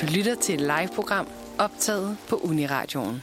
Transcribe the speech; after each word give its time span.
Du 0.00 0.06
lytter 0.06 0.34
til 0.34 0.54
et 0.54 0.60
live-program 0.60 1.28
optaget 1.58 2.16
på 2.28 2.36
Uniradioen. 2.36 3.22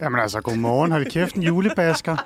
Jamen 0.00 0.20
altså, 0.20 0.40
godmorgen. 0.40 0.92
Hold 0.92 1.06
kæft, 1.10 1.34
en 1.34 1.42
julebasker. 1.42 2.16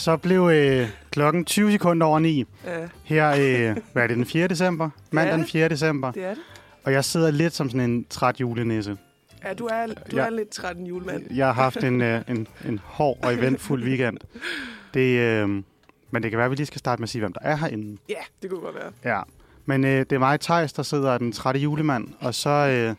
Så 0.00 0.16
blev 0.16 0.48
øh, 0.52 0.88
klokken 1.10 1.44
20 1.44 1.72
sekunder 1.72 2.06
over 2.06 2.18
9. 2.18 2.44
Ja, 2.66 2.88
Her, 3.04 3.30
øh, 3.70 3.76
hvad 3.92 4.02
er 4.02 4.06
det, 4.06 4.16
den 4.16 4.26
4. 4.26 4.48
december? 4.48 4.90
Mandag 5.10 5.34
den 5.34 5.46
4. 5.46 5.68
december. 5.68 6.12
det 6.12 6.24
er 6.24 6.28
det. 6.28 6.38
Og 6.84 6.92
jeg 6.92 7.04
sidder 7.04 7.30
lidt 7.30 7.52
som 7.54 7.70
sådan 7.70 7.90
en 7.90 8.04
træt 8.10 8.40
julenisse. 8.40 8.96
Ja, 9.44 9.54
du 9.54 9.66
er, 9.66 9.86
du 9.86 10.16
Ja. 10.16 10.26
er 10.26 10.30
lidt 10.30 10.48
træt 10.48 10.76
en 10.76 10.86
julemand. 10.86 11.34
Jeg 11.34 11.46
har 11.46 11.52
haft 11.52 11.84
en, 11.84 12.00
øh, 12.00 12.20
en, 12.28 12.46
en 12.68 12.80
hård 12.84 13.18
og 13.22 13.34
eventfuld 13.34 13.84
weekend. 13.84 14.18
Det, 14.94 15.18
øh, 15.18 15.48
men 16.10 16.22
det 16.22 16.30
kan 16.30 16.38
være, 16.38 16.44
at 16.44 16.50
vi 16.50 16.56
lige 16.56 16.66
skal 16.66 16.78
starte 16.78 17.00
med 17.00 17.04
at 17.04 17.10
sige, 17.10 17.20
hvem 17.20 17.32
der 17.32 17.40
er 17.42 17.56
herinde. 17.56 17.96
Ja, 18.08 18.14
det 18.42 18.50
kunne 18.50 18.60
godt 18.60 18.74
være. 18.76 19.14
Ja. 19.16 19.22
Men 19.66 19.84
øh, 19.84 19.90
det 20.00 20.12
er 20.12 20.18
mig, 20.18 20.40
Thijs, 20.40 20.72
der 20.72 20.82
sidder 20.82 21.18
den 21.18 21.32
trætte 21.32 21.60
julemand. 21.60 22.08
Og 22.20 22.34
så, 22.34 22.50
øh, 22.50 22.94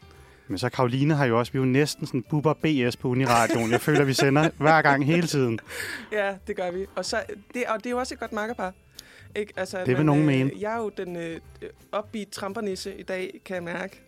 men 0.51 0.57
så 0.57 0.69
Karoline 0.69 1.13
har 1.13 1.25
jo 1.25 1.39
også, 1.39 1.51
vi 1.51 1.57
er 1.57 1.61
jo 1.61 1.65
næsten 1.65 2.07
sådan 2.07 2.23
buber 2.23 2.53
BS 2.53 2.97
på 2.97 3.07
Uniradioen. 3.07 3.71
Jeg 3.71 3.81
føler, 3.81 4.03
vi 4.03 4.13
sender 4.13 4.49
hver 4.57 4.81
gang 4.81 5.05
hele 5.05 5.27
tiden. 5.27 5.59
Ja, 6.11 6.35
det 6.47 6.55
gør 6.55 6.71
vi. 6.71 6.85
Og, 6.95 7.05
så, 7.05 7.23
det, 7.53 7.63
og 7.65 7.77
det 7.77 7.85
er 7.85 7.89
jo 7.89 7.97
også 7.97 8.13
et 8.13 8.19
godt 8.19 8.31
makkerpar. 8.31 8.73
Ikke? 9.35 9.53
Altså, 9.57 9.83
Det 9.85 9.97
vil 9.97 10.05
nogen 10.05 10.25
mene. 10.25 10.51
Jeg 10.59 10.73
er 10.73 10.77
jo 10.77 10.91
den 10.97 11.15
øh, 11.15 11.39
upbeat 11.99 12.27
trampernisse 12.27 12.95
i 12.95 13.03
dag, 13.03 13.41
kan 13.45 13.55
jeg 13.55 13.63
mærke. 13.63 14.01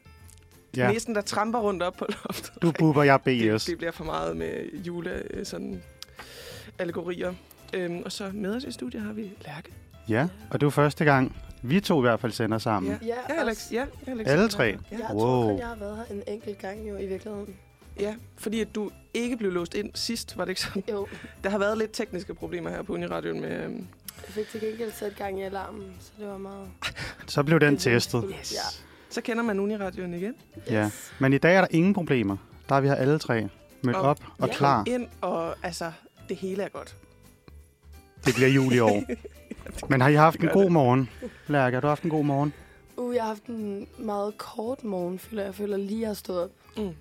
Ja. 0.78 0.92
Næsten, 0.92 1.16
der 1.16 1.22
tramper 1.22 1.59
rundt 1.59 1.84
op 1.84 1.94
på 1.94 2.06
loftet. 2.09 2.52
Du 2.62 2.72
buber, 2.72 3.04
jeg 3.04 3.20
det, 3.26 3.56
BS. 3.56 3.66
det 3.66 3.78
bliver 3.78 3.92
for 3.92 4.04
meget 4.04 4.38
med 4.38 4.80
jule 4.86 5.23
øh, 5.34 5.45
sådan 5.45 5.82
allegorier. 6.80 7.34
Øhm, 7.73 8.02
og 8.06 8.12
så 8.12 8.32
med 8.34 8.56
os 8.56 8.64
i 8.64 8.72
studiet 8.72 9.04
har 9.04 9.14
vi 9.14 9.32
Lærke. 9.45 9.72
Ja, 10.10 10.28
og 10.50 10.60
det 10.60 10.64
er 10.64 10.67
jo 10.67 10.70
første 10.70 11.06
gang, 11.06 11.36
vi 11.64 11.80
to 11.80 12.00
i 12.00 12.02
hvert 12.02 12.19
fald 12.19 12.31
sender 12.31 12.58
sammen. 12.58 12.92
Ja. 13.02 13.08
Ja, 13.08 13.36
Ja, 13.36 13.42
Alex. 13.42 13.72
Ja, 13.72 13.86
Alex. 14.08 14.28
Alle 14.28 14.50
tre? 14.50 14.64
Ja. 14.66 14.75
Jeg 14.92 15.08
Wow. 15.14 15.19
tror 15.19 15.50
kun, 15.50 15.59
jeg 15.59 15.67
har 15.67 15.75
været 15.75 15.97
her 15.97 16.16
en 16.16 16.23
enkelt 16.28 16.58
gang 16.59 16.89
jo 16.89 16.97
i 16.97 17.05
virkeligheden. 17.05 17.55
ja, 18.00 18.16
fordi 18.38 18.61
at 18.61 18.75
du 18.75 18.92
ikke 19.14 19.38
blev 19.38 19.52
låst 19.52 19.73
ind 19.75 19.89
sidst, 19.95 20.38
var 20.38 20.45
det 20.45 20.50
ikke 20.52 20.61
sådan? 20.61 20.83
Jo, 20.92 21.08
Der 21.44 21.50
har 21.50 21.58
været 21.58 21.78
lidt 21.78 21.92
tekniske 21.94 22.33
problemer 22.33 22.70
her 22.70 22.81
på 22.81 22.94
Uniradioen 22.94 23.42
med... 23.42 23.64
Øhm, 23.64 23.88
jeg 24.28 24.33
fik 24.33 24.47
til 24.50 24.61
gengæld 24.61 24.92
sat 24.92 25.16
gang 25.16 25.39
i 25.39 25.44
alarmen, 25.44 25.94
så 26.00 26.11
det 26.20 26.28
var 26.28 26.38
meget... 26.38 26.67
Så 27.28 27.44
blev 27.44 27.59
den 27.59 27.77
testet. 27.77 28.25
Yes. 28.39 28.53
Ja. 28.53 28.58
så 29.09 29.22
kender 29.22 29.44
man 29.44 29.59
Uniradioen 29.59 30.14
igen. 30.14 30.33
Ja. 30.70 30.89
Men 31.20 31.33
i 31.33 31.38
dag 31.38 31.55
er 31.55 31.61
der 31.61 31.67
ingen 31.72 31.94
problemer. 31.94 32.38
Der 32.70 32.75
er 32.75 32.81
vi 32.81 32.88
her 32.88 32.95
alle 32.95 33.20
tre 33.20 33.50
mødt 33.81 33.95
Og- 33.95 34.02
op 34.02 34.20
og 34.39 34.48
Ja. 34.48 34.53
klar. 34.53 34.83
Ind, 34.88 35.08
og 35.22 35.55
altså, 35.64 35.92
det 36.30 36.38
hele 36.38 36.64
er 36.64 36.70
godt. 36.70 36.95
Det 38.25 38.36
bliver 38.36 38.50
jul 38.50 38.73
i 38.73 38.80
år. 38.80 39.03
Men 39.89 40.02
har 40.02 40.09
I 40.09 40.14
haft 40.14 40.39
en 40.39 40.50
god 40.50 40.64
det. 40.64 40.72
morgen? 40.72 41.09
Lærke, 41.47 41.73
har 41.73 41.81
du 41.81 41.88
haft 41.88 42.03
en 42.03 42.09
god 42.09 42.23
morgen? 42.23 42.53
Uh, 42.97 43.16
jeg 43.16 43.23
har 43.23 43.28
haft 43.28 43.45
en 43.45 43.88
meget 43.97 44.38
kort 44.38 44.83
morgen, 44.83 45.20
føler 45.20 45.42
jeg. 45.42 45.47
Jeg 45.47 45.55
føler 45.55 45.78
lige, 45.78 46.02
jeg 46.02 46.09
har 46.09 46.14
stået 46.14 46.44
op. 46.44 46.52
Mm. 46.78 46.95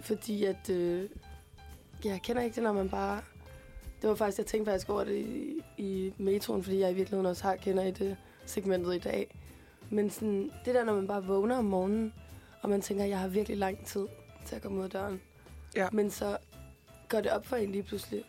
Fordi 0.00 0.44
at... 0.44 0.70
Øh, 0.70 1.08
jeg 2.04 2.20
kender 2.22 2.42
ikke 2.42 2.54
det, 2.54 2.62
når 2.62 2.72
man 2.72 2.88
bare... 2.88 3.20
Det 4.02 4.08
var 4.08 4.14
faktisk, 4.14 4.38
jeg 4.38 4.46
tænkte 4.46 4.70
faktisk 4.70 4.90
over 4.90 5.04
det 5.04 5.16
i, 5.16 5.62
i 5.78 6.12
metroen, 6.18 6.62
fordi 6.62 6.80
jeg 6.80 6.90
i 6.90 6.94
virkeligheden 6.94 7.26
også 7.26 7.44
har 7.44 7.56
kender 7.56 7.82
i 7.84 7.90
det 7.90 8.16
segmentet 8.46 8.94
i 8.94 8.98
dag. 8.98 9.38
Men 9.90 10.10
sådan, 10.10 10.50
det 10.64 10.74
der, 10.74 10.84
når 10.84 10.94
man 10.94 11.06
bare 11.06 11.24
vågner 11.24 11.56
om 11.56 11.64
morgenen, 11.64 12.12
og 12.62 12.70
man 12.70 12.80
tænker, 12.80 13.04
at 13.04 13.10
jeg 13.10 13.18
har 13.18 13.28
virkelig 13.28 13.58
lang 13.58 13.86
tid 13.86 14.06
til 14.46 14.56
at 14.56 14.62
komme 14.62 14.78
ud 14.78 14.84
af 14.84 14.90
døren. 14.90 15.20
Ja. 15.76 15.88
Men 15.92 16.10
så 16.10 16.36
går 17.08 17.20
det 17.20 17.30
op 17.30 17.46
for 17.46 17.56
en 17.56 17.72
lige 17.72 17.82
pludselig, 17.82 18.24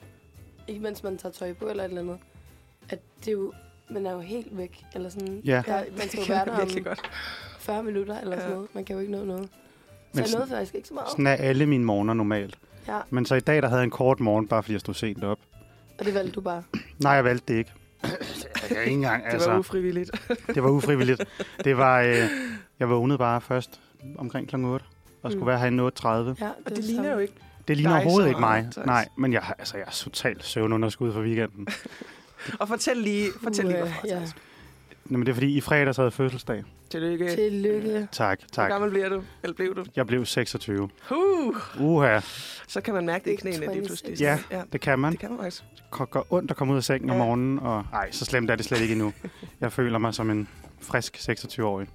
ikke 0.67 0.81
mens 0.81 1.03
man 1.03 1.17
tager 1.17 1.33
tøj 1.33 1.53
på 1.53 1.69
eller 1.69 1.83
et 1.83 1.87
eller 1.87 2.01
andet, 2.01 2.19
at 2.89 2.99
det 3.19 3.27
er 3.27 3.31
jo, 3.31 3.53
man 3.91 4.05
er 4.05 4.11
jo 4.11 4.19
helt 4.19 4.57
væk. 4.57 4.83
Eller 4.95 5.09
sådan, 5.09 5.41
Ja. 5.45 5.63
der, 5.65 5.83
man 5.97 6.07
skal 6.09 6.17
jo 6.17 6.21
det 6.21 6.29
være 6.29 6.45
der 6.45 6.51
om 6.77 6.83
godt. 6.83 7.01
40 7.59 7.83
minutter 7.83 8.19
eller 8.19 8.35
sådan 8.35 8.49
Ja. 8.49 8.55
noget. 8.55 8.69
Man 8.75 8.85
kan 8.85 8.93
jo 8.95 8.99
ikke 8.99 9.11
nå 9.11 9.23
noget. 9.25 9.43
Så 9.43 9.49
Men 10.13 10.19
jeg 10.19 10.27
sådan- 10.27 10.39
nåede 10.39 10.51
faktisk 10.51 10.75
ikke 10.75 10.87
så 10.87 10.93
meget. 10.93 11.09
Sådan 11.11 11.27
er 11.27 11.31
alle 11.33 11.65
mine 11.65 11.83
morgener 11.85 12.13
normalt. 12.13 12.57
Ja, 12.87 12.99
Men 13.09 13.25
så 13.25 13.35
i 13.35 13.39
dag, 13.39 13.61
der 13.61 13.67
havde 13.67 13.79
jeg 13.79 13.85
en 13.85 13.91
kort 13.91 14.19
morgen, 14.19 14.47
bare 14.47 14.63
fordi 14.63 14.73
jeg 14.73 14.79
stod 14.79 14.93
sent 14.93 15.23
op. 15.23 15.39
og 15.99 16.05
det 16.05 16.13
valgte 16.13 16.31
du 16.35 16.41
bare. 16.41 16.63
Nej, 16.99 17.11
jeg 17.11 17.23
valgte 17.23 17.53
det 17.53 17.59
ikke. 17.59 17.71
Jeg 18.03 18.77
er 18.77 18.81
ikke 18.81 18.91
engang, 18.93 19.23
Det 19.25 19.33
altså, 19.33 19.49
var 19.51 19.59
ufrivilligt. 19.59 20.11
det 20.55 20.63
var 20.63 20.69
ufrivilligt. 20.69 21.23
Det 21.63 21.77
var, 21.77 22.01
øh, 22.01 22.15
jeg 22.79 22.89
vågnede 22.89 23.17
bare 23.17 23.41
først 23.41 23.81
omkring 24.17 24.47
kl. 24.49 24.55
8 24.55 24.85
og 25.23 25.31
skulle 25.31 25.43
Mm. 25.43 25.47
være 25.47 25.59
herinde 25.59 25.83
8.30. 25.83 26.07
Ja, 26.07 26.49
Og 26.65 26.69
det 26.69 26.77
er 26.77 26.81
ligner 26.81 27.13
jo 27.13 27.19
ikke. 27.19 27.33
Det 27.67 27.77
ligner 27.77 27.91
Nej, 27.91 28.01
overhovedet 28.01 28.27
ikke 28.29 28.39
mig. 28.39 28.67
Nej, 28.85 29.07
men 29.17 29.33
jeg, 29.33 29.43
altså, 29.59 29.77
jeg 29.77 29.85
er 29.87 29.91
totalt 29.91 30.43
søvnunderskud 30.45 31.13
for 31.13 31.21
weekenden. 31.21 31.67
Og 32.59 32.67
fortæl 32.67 32.97
lige, 32.97 33.29
fortæl 33.43 33.65
lige, 33.65 33.77
hvorfor. 33.77 34.07
ja. 34.07 34.21
Nå, 35.05 35.17
men 35.17 35.25
det 35.25 35.31
er 35.31 35.33
fordi, 35.33 35.57
i 35.57 35.61
fredags 35.61 35.97
havde 35.97 36.05
jeg 36.05 36.13
fødselsdag. 36.13 36.63
Tillykke. 36.89 37.35
Tillykke. 37.35 38.07
Tak, 38.11 38.39
Hvor 38.39 38.47
tak. 38.51 38.69
gammel 38.71 38.89
bliver 38.89 39.09
du? 39.09 39.23
Eller 39.43 39.55
blev 39.55 39.75
du? 39.75 39.85
Jeg 39.95 40.07
blev 40.07 40.25
26. 40.25 40.89
Uh, 41.11 41.55
Uha, 41.79 42.19
så 42.67 42.81
kan 42.81 42.93
man 42.93 43.05
mærke 43.05 43.25
det 43.25 43.31
i 43.31 43.35
knæene 43.35 43.57
lige 43.59 43.67
26. 43.67 43.85
pludselig. 43.87 44.19
Ja. 44.19 44.39
ja. 44.51 44.61
det 44.73 44.81
kan 44.81 44.99
man. 44.99 45.11
Det 45.11 45.19
kan 45.19 45.29
man 45.29 45.39
faktisk. 45.39 45.63
Det 45.99 46.09
går 46.09 46.27
ondt 46.29 46.51
at 46.51 46.57
komme 46.57 46.73
ud 46.73 46.77
af 46.77 46.83
sengen 46.83 47.09
om 47.09 47.15
Ja. 47.17 47.23
morgenen, 47.23 47.59
og 47.59 47.85
ej, 47.93 48.11
så 48.11 48.25
slemt 48.25 48.51
er 48.51 48.55
det 48.55 48.65
slet 48.65 48.81
ikke 48.81 48.91
endnu. 48.91 49.13
Jeg 49.61 49.71
føler 49.71 49.97
mig 49.97 50.13
som 50.13 50.29
en 50.29 50.47
frisk 50.81 51.17
26-årig. 51.17 51.87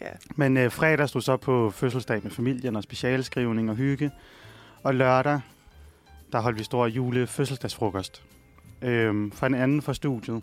Ja. 0.00 0.06
Men 0.36 0.56
øh, 0.56 0.70
fredag 0.72 1.08
stod 1.08 1.20
så 1.22 1.36
på 1.36 1.70
fødselsdag 1.70 2.20
med 2.22 2.30
familien 2.30 2.76
og 2.76 2.82
specialskrivning 2.82 3.70
og 3.70 3.76
hygge. 3.76 4.10
Og 4.82 4.94
lørdag, 4.94 5.40
der 6.32 6.40
holdt 6.40 6.58
vi 6.58 6.64
stor 6.64 6.86
jule 6.86 7.26
fødselsdagsfrokost. 7.26 8.22
Øhm, 8.82 9.30
for 9.30 9.46
en 9.46 9.54
anden 9.54 9.82
fra 9.82 9.94
studiet 9.94 10.42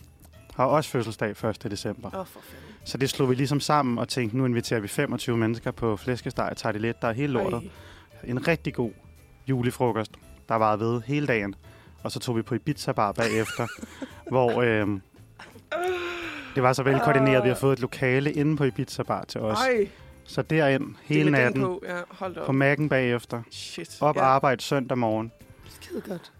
har 0.55 0.65
også 0.65 0.89
fødselsdag 0.89 1.29
1. 1.29 1.63
december. 1.71 2.07
Oh, 2.07 2.25
for 2.25 2.39
fanden. 2.39 2.65
Så 2.85 2.97
det 2.97 3.09
slog 3.09 3.29
vi 3.29 3.35
ligesom 3.35 3.59
sammen 3.59 3.97
og 3.97 4.07
tænkte, 4.07 4.37
nu 4.37 4.45
inviterer 4.45 4.79
vi 4.79 4.87
25 4.87 5.37
mennesker 5.37 5.71
på 5.71 5.97
flæskesteg 5.97 6.53
tager 6.55 6.71
det 6.71 6.81
let, 6.81 7.01
der 7.01 7.07
er 7.07 7.13
helt 7.13 7.31
lortet. 7.31 7.61
Ej. 8.23 8.29
En 8.29 8.47
rigtig 8.47 8.73
god 8.73 8.91
julefrokost, 9.47 10.11
der 10.49 10.55
var 10.55 10.75
ved 10.75 11.01
hele 11.01 11.27
dagen. 11.27 11.55
Og 12.03 12.11
så 12.11 12.19
tog 12.19 12.37
vi 12.37 12.41
på 12.41 12.55
Ibiza 12.55 12.91
bar 12.91 13.11
bagefter, 13.11 13.67
hvor 14.31 14.61
øhm, 14.61 15.01
det 16.55 16.63
var 16.63 16.73
så 16.73 16.83
velkoordineret. 16.83 17.43
Vi 17.43 17.47
har 17.49 17.55
fået 17.55 17.73
et 17.73 17.79
lokale 17.79 18.31
inde 18.33 18.57
på 18.57 18.63
Ibiza 18.63 19.03
bar 19.03 19.23
til 19.27 19.41
os. 19.41 19.57
Ej, 19.59 19.87
Så 20.23 20.41
derind 20.41 20.83
det 20.85 20.95
hele 21.03 21.23
den 21.23 21.31
natten 21.31 21.61
på. 21.61 21.83
Ja, 21.87 21.99
hold 22.09 22.35
da 22.35 22.39
på 22.39 22.45
op. 22.45 22.55
mærken 22.55 22.89
bagefter. 22.89 23.41
Shit. 23.51 23.97
Op 24.01 24.15
ja. 24.15 24.21
arbejde 24.21 24.61
søndag 24.61 24.97
morgen. 24.97 25.31
Skide 25.69 26.01
godt. 26.01 26.31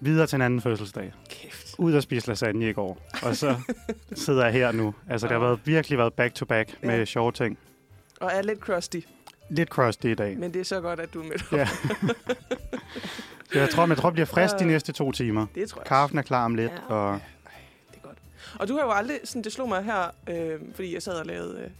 Videre 0.00 0.26
til 0.26 0.36
en 0.36 0.42
anden 0.42 0.60
fødselsdag. 0.60 1.12
Kæft. 1.30 1.74
Ud 1.78 1.94
og 1.94 2.02
spise 2.02 2.28
lasagne 2.28 2.68
i 2.68 2.72
går. 2.72 2.98
Og 3.22 3.36
så 3.36 3.56
sidder 4.24 4.44
jeg 4.44 4.52
her 4.52 4.72
nu. 4.72 4.94
Altså, 5.10 5.26
det 5.26 5.32
har 5.32 5.40
været, 5.40 5.60
virkelig 5.64 5.98
været 5.98 6.12
back 6.14 6.34
to 6.34 6.44
back 6.46 6.74
med 6.82 6.98
Ja. 6.98 7.04
sjove 7.04 7.32
ting. 7.32 7.58
Og 8.20 8.30
er 8.34 8.42
lidt 8.42 8.58
crusty, 8.58 9.00
Lidt 9.50 9.68
crusty 9.68 10.06
i 10.06 10.14
dag. 10.14 10.38
men 10.38 10.54
det 10.54 10.60
er 10.60 10.64
så 10.64 10.80
godt, 10.80 11.00
at 11.00 11.14
du 11.14 11.20
er 11.22 11.24
med. 11.24 11.36
Ja. 11.52 11.68
Så 13.52 13.58
jeg 13.58 13.70
tror, 13.70 13.86
jeg 13.86 13.96
tror, 13.96 14.10
bliver 14.10 14.26
frisk 14.26 14.58
de 14.58 14.64
Øh. 14.64 14.70
næste 14.70 14.92
to 14.92 15.12
timer. 15.12 15.46
Det 15.54 15.68
tror 15.68 15.80
jeg. 15.80 15.86
Kaffen 15.86 16.18
er 16.18 16.22
klar 16.22 16.44
om 16.44 16.54
lidt, 16.54 16.72
Ja. 16.88 16.94
og 16.94 17.20
Det 17.90 17.96
er 17.96 18.06
godt. 18.06 18.18
Og 18.58 18.68
du 18.68 18.74
har 18.76 18.84
jo 18.84 18.90
aldrig, 18.90 19.18
sådan, 19.24 19.42
det 19.44 19.52
slog 19.52 19.68
mig 19.68 19.84
her, 19.84 20.14
øh, 20.28 20.60
fordi 20.74 20.94
jeg 20.94 21.02
sad 21.02 21.12
og 21.14 21.26
lavede 21.26 21.58
øh, 21.58 21.70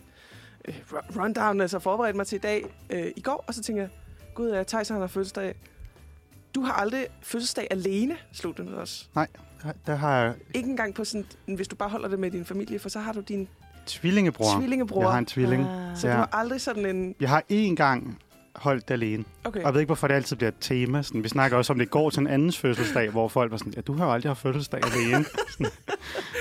øh, 0.68 0.74
ru- 0.90 1.22
rundown, 1.22 1.60
altså 1.60 1.78
forberedte 1.78 2.16
mig 2.16 2.26
til 2.26 2.36
i 2.36 2.40
dag 2.40 2.64
øh, 2.90 3.06
i 3.16 3.20
går, 3.20 3.44
og 3.46 3.54
så 3.54 3.62
tænkte 3.62 3.82
jeg, 3.82 3.90
gud, 4.34 4.50
uh, 4.58 4.62
Thijs 4.66 4.88
han 4.88 5.00
har 5.00 5.06
fødselsdag. 5.06 5.54
Du 6.54 6.60
har 6.60 6.72
aldrig 6.72 7.06
fødselsdag 7.22 7.66
alene, 7.70 8.16
slog 8.32 8.56
det 8.56 8.64
med 8.64 8.74
os. 8.74 9.10
der 9.86 9.94
har 9.94 10.18
jeg 10.22 10.34
Ikke 10.54 10.68
engang 10.68 10.94
på 10.94 11.04
sådan, 11.04 11.24
hvis 11.46 11.68
du 11.68 11.76
bare 11.76 11.88
holder 11.88 12.08
det 12.08 12.18
med 12.18 12.30
din 12.30 12.44
familie, 12.44 12.78
for 12.78 12.88
så 12.88 12.98
har 13.00 13.12
du 13.12 13.20
din 13.20 13.48
tvillingebror. 13.86 14.58
tvillingebror. 14.58 15.02
Jeg 15.02 15.10
har 15.10 15.18
en 15.18 15.26
tvilling. 15.26 15.62
Ah. 15.62 15.96
Så 15.96 16.06
Ja. 16.08 16.12
du 16.12 16.18
har 16.18 16.28
aldrig 16.32 16.60
sådan 16.60 16.86
en... 16.96 17.14
Jeg 17.20 17.28
har 17.28 17.42
én 17.52 17.74
gang 17.74 18.18
holdt 18.56 18.88
det 18.88 18.94
alene. 18.94 19.24
Okay. 19.44 19.60
Og 19.60 19.64
jeg 19.66 19.74
ved 19.74 19.80
ikke, 19.80 19.88
hvorfor 19.88 20.08
det 20.08 20.14
altid 20.14 20.36
bliver 20.36 20.48
et 20.48 20.56
tema. 20.60 21.02
Sådan, 21.02 21.24
vi 21.24 21.28
snakker 21.28 21.56
også 21.56 21.72
om 21.72 21.78
det 21.78 21.90
går 21.90 22.10
til 22.10 22.20
en 22.20 22.26
andens 22.26 22.58
fødselsdag, 22.58 23.10
hvor 23.10 23.28
folk 23.28 23.50
var 23.50 23.56
sådan, 23.56 23.72
ja, 23.76 23.80
du 23.80 23.92
har 23.92 24.04
jo 24.06 24.12
aldrig 24.12 24.30
haft 24.30 24.40
fødselsdag 24.40 24.80
alene. 24.84 25.24
Sådan, 25.52 25.66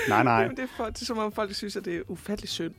nej, 0.09 0.23
nej. 0.23 0.33
Jamen, 0.33 0.57
det, 0.57 0.63
er 0.63 0.67
for, 0.77 0.85
det 0.85 1.01
er 1.01 1.05
som 1.05 1.17
om 1.17 1.31
folk 1.31 1.53
synes, 1.55 1.75
at 1.75 1.85
det 1.85 1.95
er 1.95 2.01
ufattelig 2.07 2.49
synd. 2.49 2.73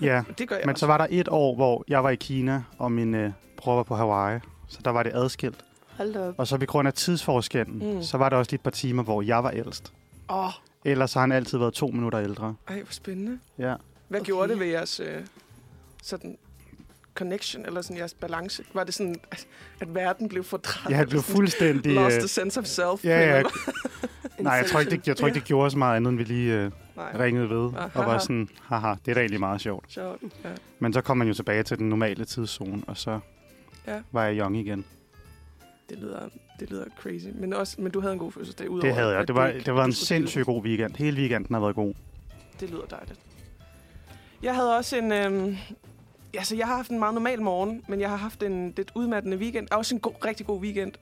Ja, 0.00 0.22
Det 0.38 0.48
gør 0.48 0.56
jeg 0.56 0.62
men 0.66 0.72
også. 0.72 0.80
så 0.80 0.86
var 0.86 0.98
der 0.98 1.06
et 1.10 1.28
år, 1.28 1.54
hvor 1.54 1.84
jeg 1.88 2.04
var 2.04 2.10
i 2.10 2.14
Kina, 2.16 2.62
og 2.78 2.92
min 2.92 3.14
øh, 3.14 3.30
bror 3.56 3.74
var 3.76 3.82
på 3.82 3.94
Hawaii. 3.96 4.40
Så 4.68 4.78
der 4.84 4.90
var 4.90 5.02
det 5.02 5.12
adskilt. 5.14 5.64
Hold 5.96 6.12
da 6.14 6.28
op. 6.28 6.34
Og 6.38 6.46
så 6.46 6.58
på 6.58 6.66
grund 6.66 6.88
af 6.88 6.94
tidsforskellen, 6.94 7.94
Mm. 7.96 8.02
så 8.02 8.16
var 8.18 8.28
der 8.28 8.36
også 8.36 8.50
lige 8.52 8.58
et 8.58 8.62
par 8.62 8.70
timer, 8.70 9.02
hvor 9.02 9.22
jeg 9.22 9.44
var 9.44 9.50
ældst. 9.50 9.92
Åh, 10.30 10.44
oh, 10.46 10.50
Ellers 10.84 11.14
har 11.14 11.20
han 11.20 11.32
altid 11.32 11.58
været 11.58 11.74
to 11.74 11.86
minutter 11.86 12.20
ældre. 12.20 12.54
ej, 12.68 12.74
hvor 12.82 12.92
spændende. 12.92 13.38
Ja. 13.58 13.74
Hvad 14.08 14.20
Okay. 14.20 14.26
gjorde 14.26 14.48
det 14.48 14.60
ved 14.60 14.66
jeres 14.66 15.00
øh, 15.00 15.20
sådan 16.02 16.38
connection, 17.14 17.66
eller 17.66 17.82
sådan 17.82 17.96
jeres 17.96 18.14
balance? 18.14 18.62
Var 18.74 18.84
det 18.84 18.94
sådan, 18.94 19.16
at, 19.30 19.46
at 19.80 19.94
verden 19.94 20.28
blev 20.28 20.44
fordrejet? 20.44 20.96
Jeg 20.98 21.08
blev 21.08 21.22
fuldstændig... 21.22 21.94
Lost 21.94 22.14
øh, 22.16 22.20
the 22.20 22.28
sense 22.28 22.60
of 22.60 22.66
self. 22.66 23.04
Ja, 23.04 23.36
ja. 23.36 23.42
Nej, 24.40 24.52
jeg 24.52 24.66
tror 24.66 24.80
ikke, 24.80 24.90
det, 24.90 25.08
jeg 25.08 25.16
tror 25.16 25.26
ikke, 25.26 25.38
det 25.40 25.44
gjorde 25.46 25.70
så 25.70 25.78
meget 25.78 25.96
andet, 25.96 26.10
end 26.10 26.18
vi 26.18 26.24
lige 26.24 26.54
øh. 26.54 26.70
Nej, 26.96 27.16
ringede 27.18 27.50
ved. 27.50 27.70
Aha. 27.76 27.88
Og 28.00 28.06
var 28.06 28.18
sådan, 28.18 28.48
haha, 28.62 28.94
det 29.04 29.10
er 29.10 29.14
da 29.14 29.20
egentlig 29.20 29.40
meget 29.40 29.60
sjovt. 29.60 29.92
sjovt. 29.92 30.22
Ja. 30.44 30.48
Men 30.78 30.92
så 30.92 31.00
kom 31.00 31.16
man 31.16 31.28
jo 31.28 31.34
tilbage 31.34 31.62
til 31.62 31.78
den 31.78 31.88
normale 31.88 32.24
tidszone, 32.24 32.82
og 32.86 32.96
så 32.96 33.20
Ja. 33.86 34.00
var 34.12 34.24
jeg 34.24 34.38
young 34.38 34.56
igen. 34.56 34.84
Det 35.88 35.98
lyder, 35.98 36.28
det 36.60 36.70
lyder 36.70 36.84
crazy. 36.98 37.26
Men, 37.34 37.52
også, 37.52 37.80
men 37.80 37.92
du 37.92 38.00
havde 38.00 38.12
en 38.12 38.18
god 38.18 38.32
fødselsdag 38.32 38.70
udover. 38.70 38.82
Det 38.82 38.94
havde 38.94 39.16
jeg. 39.16 39.28
Det 39.28 39.34
var, 39.34 39.52
det 39.66 39.74
var 39.74 39.84
en 39.84 39.92
sindssygt 39.92 40.46
god 40.46 40.62
weekend. 40.62 40.96
Hele 40.96 41.16
weekenden 41.16 41.54
har 41.54 41.60
været 41.60 41.74
god. 41.74 41.94
Det 42.60 42.70
lyder 42.70 42.86
dejligt. 42.90 43.20
Jeg 44.42 44.54
havde 44.54 44.76
også 44.76 44.96
en... 44.96 45.12
Øhm, 45.12 45.56
altså, 46.34 46.56
jeg 46.56 46.66
har 46.66 46.76
haft 46.76 46.90
en 46.90 46.98
meget 46.98 47.14
normal 47.14 47.42
morgen, 47.42 47.82
men 47.88 48.00
jeg 48.00 48.10
har 48.10 48.16
haft 48.16 48.42
en 48.42 48.72
lidt 48.76 48.92
udmattende 48.94 49.36
weekend. 49.36 49.68
Også 49.70 49.94
en 49.94 50.00
god, 50.00 50.24
rigtig 50.24 50.46
god 50.46 50.60
weekend. 50.60 50.92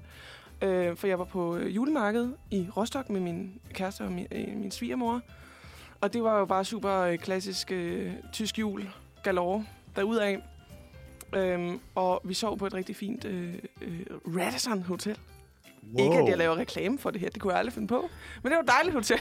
Øh, 0.62 0.96
for 0.96 1.06
jeg 1.06 1.18
var 1.18 1.24
på 1.24 1.56
øh, 1.56 1.76
julemarkedet 1.76 2.34
i 2.50 2.66
Rostock 2.76 3.10
med 3.10 3.20
min 3.20 3.60
kæreste 3.72 4.02
og 4.02 4.12
min, 4.12 4.26
øh, 4.32 4.56
min 4.56 4.70
svigermor. 4.70 5.20
Og 6.00 6.12
det 6.12 6.22
var 6.22 6.38
jo 6.38 6.44
bare 6.44 6.64
super 6.64 6.98
øh, 7.00 7.18
klassisk 7.18 7.72
øh, 7.72 8.12
tysk 8.32 8.58
jul 8.58 8.88
galore 9.22 9.64
derudaf. 9.96 10.38
Øhm, 11.36 11.80
og 11.94 12.20
vi 12.24 12.34
sov 12.34 12.58
på 12.58 12.66
et 12.66 12.74
rigtig 12.74 12.96
fint 12.96 13.24
øh, 13.24 13.54
øh, 13.82 14.00
Radisson 14.26 14.82
Hotel. 14.82 15.18
Wow. 15.92 16.04
Ikke, 16.04 16.22
at 16.22 16.28
jeg 16.28 16.38
laver 16.38 16.56
reklame 16.56 16.98
for 16.98 17.10
det 17.10 17.20
her. 17.20 17.30
Det 17.30 17.42
kunne 17.42 17.52
jeg 17.52 17.58
aldrig 17.58 17.72
finde 17.72 17.88
på. 17.88 18.10
Men 18.42 18.52
det 18.52 18.56
var 18.56 18.62
et 18.62 18.68
dejligt 18.68 18.94
hotel. 18.94 19.20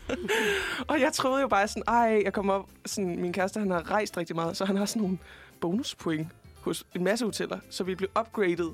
og 0.90 1.00
jeg 1.00 1.12
troede 1.12 1.40
jo 1.40 1.48
bare 1.48 1.68
sådan, 1.68 1.82
ej, 1.86 2.20
jeg 2.24 2.32
kommer 2.32 2.54
op... 2.54 2.68
Sådan, 2.86 3.20
min 3.20 3.32
kæreste, 3.32 3.60
han 3.60 3.70
har 3.70 3.90
rejst 3.90 4.16
rigtig 4.16 4.36
meget, 4.36 4.56
så 4.56 4.64
han 4.64 4.76
har 4.76 4.84
sådan 4.84 5.02
nogle 5.02 5.18
bonuspoint 5.60 6.28
hos 6.60 6.86
en 6.94 7.04
masse 7.04 7.24
hoteller, 7.24 7.58
så 7.70 7.84
vi 7.84 7.94
blev 7.94 8.10
upgraded. 8.20 8.70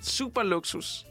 Super 0.00 0.42
luksus. 0.42 1.06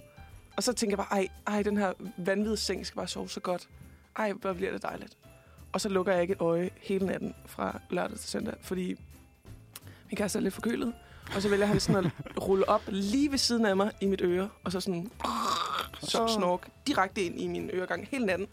Og 0.58 0.64
så 0.64 0.74
tænker 0.74 0.98
jeg 0.98 1.06
bare, 1.10 1.20
ej, 1.20 1.28
ej, 1.48 1.64
den 1.64 1.78
her 1.78 1.94
vanvittige 2.18 2.58
seng 2.58 2.86
skal 2.86 2.96
bare 2.96 3.08
sove 3.08 3.30
så 3.30 3.40
godt. 3.40 3.70
Ej, 4.18 4.32
hvor 4.32 4.54
bliver 4.54 4.72
det 4.72 4.82
dejligt. 4.82 5.18
Og 5.72 5.82
så 5.82 5.90
lukker 5.90 6.14
jeg 6.14 6.22
ikke 6.22 6.32
et 6.32 6.42
øje 6.42 6.70
hele 6.82 7.06
natten 7.06 7.36
fra 7.46 7.80
lørdag 7.90 8.18
til 8.18 8.30
søndag, 8.30 8.54
fordi 8.62 8.98
min 10.12 10.18
kæreste 10.18 10.40
er 10.40 10.44
lidt 10.44 10.54
forkølet. 10.54 10.94
Og 11.36 11.42
så 11.42 11.50
vælger 11.50 11.66
han 11.66 11.80
sådan 11.80 12.06
at 12.06 12.12
rulle 12.48 12.70
op 12.70 12.82
lige 12.88 13.32
ved 13.32 13.38
siden 13.38 13.66
af 13.66 13.76
mig 13.78 13.92
i 14.02 14.06
mit 14.06 14.22
øre, 14.24 14.50
og 14.64 14.72
så 14.72 14.80
sådan 14.80 15.12
så 16.04 16.28
snork 16.28 16.68
direkte 16.88 17.22
ind 17.24 17.40
i 17.42 17.48
min 17.48 17.70
øregang 17.74 18.08
hele 18.12 18.26
natten. 18.26 18.48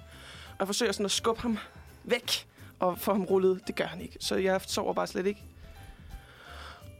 Og 0.50 0.56
jeg 0.58 0.66
forsøger 0.68 0.92
sådan 0.92 1.04
at 1.06 1.10
skubbe 1.10 1.40
ham 1.42 1.58
væk 2.04 2.46
og 2.78 2.98
få 2.98 3.12
ham 3.12 3.24
rullet. 3.24 3.60
Det 3.66 3.74
gør 3.74 3.84
han 3.84 4.00
ikke. 4.00 4.16
Så 4.20 4.36
jeg 4.36 4.60
sover 4.66 4.92
bare 4.94 5.06
slet 5.06 5.26
ikke. 5.26 5.42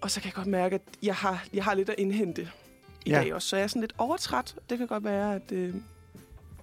Og 0.00 0.10
så 0.10 0.20
kan 0.20 0.26
jeg 0.26 0.34
godt 0.34 0.46
mærke, 0.46 0.74
at 0.74 0.80
jeg 1.02 1.14
har, 1.14 1.44
jeg 1.54 1.64
har 1.64 1.74
lidt 1.74 1.88
at 1.88 1.94
indhente 1.98 2.50
i 3.04 3.10
Ja. 3.10 3.16
dag 3.20 3.34
også. 3.34 3.48
Så 3.48 3.56
jeg 3.56 3.62
er 3.62 3.66
sådan 3.66 3.80
lidt 3.80 3.94
overtræt. 3.98 4.54
Det 4.70 4.78
kan 4.78 4.86
godt 4.86 5.04
være, 5.04 5.34
at 5.34 5.52
øh, 5.52 5.74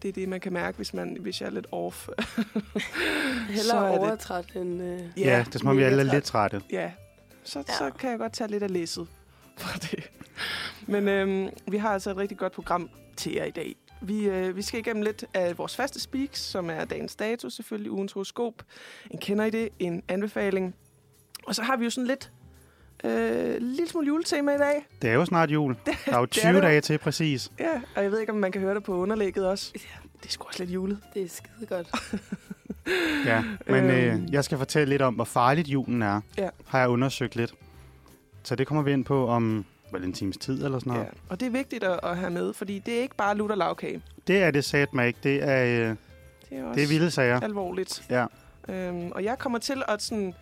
det 0.01 0.07
er 0.09 0.13
det, 0.13 0.30
man 0.30 0.39
kan 0.39 0.53
mærke, 0.53 0.75
hvis, 0.77 0.94
man, 0.94 1.18
hvis 1.19 1.42
jeg 1.42 1.47
er 1.47 1.51
lidt 1.51 1.68
off. 1.71 2.07
Hellere 3.50 3.63
Så 3.63 3.77
er 3.77 3.92
det- 3.92 4.00
overtræt 4.00 4.45
end... 4.56 4.81
Øh, 4.81 5.00
Ja, 5.00 5.06
ja 5.18 5.39
det 5.47 5.56
er 5.56 5.59
som 5.59 5.68
om, 5.68 5.77
vi 5.77 5.83
alle 5.83 6.01
er 6.01 6.06
træt. 6.06 6.13
lidt 6.15 6.24
trætte. 6.25 6.62
Ja, 6.71 6.92
så, 7.45 7.59
ja. 7.59 7.63
Ja. 7.69 7.77
så 7.77 7.92
kan 8.00 8.09
jeg 8.09 8.19
godt 8.19 8.33
tage 8.33 8.47
lidt 8.51 8.63
af 8.63 8.74
læsset 8.74 9.07
fra 9.57 9.77
det. 9.80 10.12
Men 10.88 11.07
øhm, 11.07 11.50
vi 11.68 11.77
har 11.77 11.89
altså 11.89 12.12
et 12.12 12.18
rigtig 12.18 12.38
godt 12.38 12.53
program 12.53 12.89
til 13.18 13.33
jer 13.33 13.45
i 13.45 13.51
dag. 13.51 13.75
Vi, 14.01 14.25
øh, 14.27 14.56
vi 14.56 14.62
skal 14.62 14.80
igennem 14.80 15.03
lidt 15.03 15.25
af 15.33 15.57
vores 15.57 15.75
faste 15.75 16.00
speaks, 16.00 16.39
som 16.39 16.69
er 16.69 16.86
dagens 16.86 17.15
dato, 17.15 17.50
selvfølgelig 17.50 17.92
ugens 17.92 18.12
horoskop. 18.12 18.53
En 19.12 19.19
kender 19.19 19.45
I 19.45 19.50
det, 19.50 19.69
en 19.80 20.03
anbefaling. 20.07 20.75
Og 21.47 21.56
så 21.56 21.63
har 21.63 21.77
vi 21.77 21.83
jo 21.83 21.89
sådan 21.89 22.07
lidt, 22.07 22.31
øh, 23.03 23.57
lille 23.62 23.88
smule 23.88 24.07
juletema 24.07 24.56
i 24.56 24.57
dag. 24.57 24.88
Det 25.01 25.09
er 25.09 25.13
jo 25.13 25.25
snart 25.25 25.51
jul. 25.51 25.75
Der 25.86 25.94
er 26.06 26.19
jo 26.19 26.25
det 26.25 26.38
er 26.38 26.42
20 26.42 26.53
det. 26.53 26.63
dage 26.63 26.81
til 26.81 26.97
præcis. 26.97 27.51
Ja, 27.59 27.81
og 27.95 28.03
jeg 28.03 28.12
ved 28.12 28.19
ikke, 28.19 28.31
om 28.31 28.38
man 28.38 28.51
kan 28.51 28.62
høre 28.62 28.75
det 28.75 28.83
på 28.83 28.95
underlægget 28.95 29.47
også. 29.47 29.71
Det 29.74 30.25
er 30.25 30.30
sgu 30.30 30.47
også 30.47 30.59
lidt 30.63 30.74
julet. 30.74 31.00
Det 31.13 31.21
er 31.24 31.30
skide 31.30 31.65
godt. 31.65 31.88
Ja, 33.25 33.43
men 33.67 33.83
Øhm. 33.89 34.23
øh, 34.25 34.33
jeg 34.33 34.43
skal 34.43 34.57
fortælle 34.57 34.89
lidt 34.89 35.01
om, 35.01 35.13
hvor 35.13 35.23
farligt 35.23 35.67
julen 35.67 36.01
er. 36.01 36.21
Ja. 36.37 36.49
Har 36.67 36.79
jeg 36.79 36.89
undersøgt 36.89 37.35
lidt. 37.35 37.53
Så 38.43 38.55
det 38.55 38.67
kommer 38.67 38.83
vi 38.83 38.91
ind 38.91 39.05
på 39.05 39.27
om 39.27 39.65
vel 39.91 40.03
en 40.03 40.13
times 40.13 40.37
tid 40.37 40.65
eller 40.65 40.79
sådan 40.79 40.93
noget. 40.93 41.05
Ja. 41.05 41.09
Og 41.29 41.39
det 41.39 41.45
er 41.45 41.49
vigtigt 41.49 41.83
at, 41.83 41.99
at 42.03 42.17
have 42.17 42.31
med, 42.31 42.53
fordi 42.53 42.79
det 42.79 42.97
er 42.97 43.01
ikke 43.01 43.15
bare 43.15 43.37
lutter 43.37 43.55
lavkage. 43.55 44.01
Det 44.27 44.37
er 44.43 44.51
det 44.51 44.63
sat 44.65 44.93
mig 44.93 45.07
ikke. 45.07 45.19
Det 45.23 45.43
er, 45.43 45.63
øh, 45.65 45.95
Det 46.49 46.57
er 46.59 46.63
også 46.65 46.75
det 46.75 46.83
er 46.83 46.87
vilde 46.87 47.11
sager. 47.11 47.39
alvorligt. 47.39 48.03
Ja. 48.09 48.25
Øhm, 48.69 49.11
og 49.11 49.23
jeg 49.23 49.39
kommer 49.39 49.59
til 49.59 49.83
at 49.87 50.01
sådan, 50.01 50.33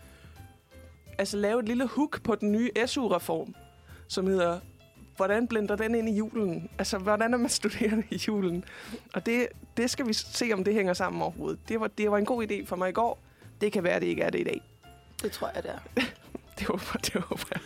altså, 1.18 1.38
lave 1.38 1.60
et 1.60 1.66
lille 1.66 1.88
hook 1.88 2.22
på 2.24 2.36
den 2.36 2.52
nye 2.52 2.70
SU-reform, 2.86 3.56
som 4.08 4.28
hedder, 4.28 4.60
hvordan 5.16 5.48
blender 5.48 5.76
den 5.76 5.96
ind 5.96 6.10
i 6.10 6.14
julen? 6.14 6.70
Altså, 6.78 6.98
hvordan 6.98 7.34
er 7.34 7.38
man 7.38 7.50
studerende 7.50 8.04
i 8.10 8.22
julen? 8.28 8.64
Og 9.14 9.26
det, 9.26 9.48
det 9.78 9.90
skal 9.90 10.08
vi 10.08 10.14
se, 10.14 10.50
om 10.54 10.64
det 10.64 10.74
hænger 10.74 10.94
sammen 10.94 11.22
overhovedet. 11.22 11.60
Det 11.70 11.80
var, 11.80 11.88
det 11.88 12.12
var 12.12 12.18
en 12.18 12.26
god 12.26 12.52
idé 12.52 12.66
for 12.66 12.76
mig 12.76 12.90
i 12.90 12.92
går. 12.92 13.20
Det 13.62 13.72
kan 13.72 13.84
være, 13.84 14.00
det 14.00 14.06
ikke 14.06 14.22
er 14.22 14.30
det 14.30 14.40
i 14.40 14.44
dag. 14.44 14.62
Det 15.22 15.32
tror 15.32 15.52
jeg, 15.56 15.64
det 15.64 15.72
er. 15.72 16.02
Det 16.60 16.68
håber, 16.68 17.00
det 17.04 17.14
håber 17.22 17.44
jeg. 17.52 17.62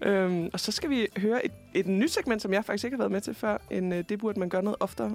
øhm, 0.08 0.50
og 0.52 0.60
så 0.60 0.72
skal 0.72 0.90
vi 0.90 1.08
høre 1.16 1.44
et, 1.46 1.52
et 1.74 1.86
nyt 1.86 2.10
segment, 2.10 2.42
som 2.42 2.52
jeg 2.52 2.64
faktisk 2.64 2.84
ikke 2.84 2.94
har 2.94 2.98
været 2.98 3.12
med 3.12 3.20
til 3.20 3.34
før. 3.34 3.58
En, 3.70 3.92
øh, 3.92 4.04
det 4.08 4.18
burde 4.18 4.38
man 4.38 4.48
gøre 4.48 4.62
noget 4.62 4.76
oftere. 4.80 5.14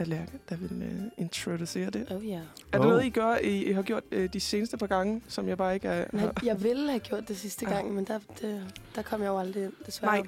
Lærke, 0.00 0.32
der 0.48 0.56
vil 0.56 0.82
øh, 0.82 1.02
introducere 1.18 1.90
det. 1.90 2.06
Oh, 2.12 2.28
ja. 2.28 2.34
Er 2.34 2.40
det 2.72 2.80
Oh. 2.80 2.86
noget, 2.86 3.04
I 3.04 3.10
gør, 3.10 3.36
I, 3.42 3.64
I 3.64 3.72
har 3.72 3.82
gjort 3.82 4.02
øh, 4.12 4.28
de 4.32 4.40
seneste 4.40 4.76
par 4.76 4.86
gange, 4.86 5.22
som 5.28 5.48
jeg 5.48 5.58
bare 5.58 5.74
ikke 5.74 5.88
er... 5.88 6.04
Nej, 6.12 6.30
jeg 6.44 6.62
ville 6.62 6.88
have 6.90 7.00
gjort 7.00 7.28
det 7.28 7.36
sidste 7.36 7.66
Ja. 7.68 7.74
gang, 7.74 7.94
men 7.94 8.04
der, 8.04 8.18
det, 8.40 8.62
der 8.94 9.02
kom 9.02 9.20
jeg 9.20 9.28
jo 9.28 9.38
aldrig 9.38 9.64
ind, 9.64 9.72
desværre. 9.86 10.12
Nej. 10.18 10.26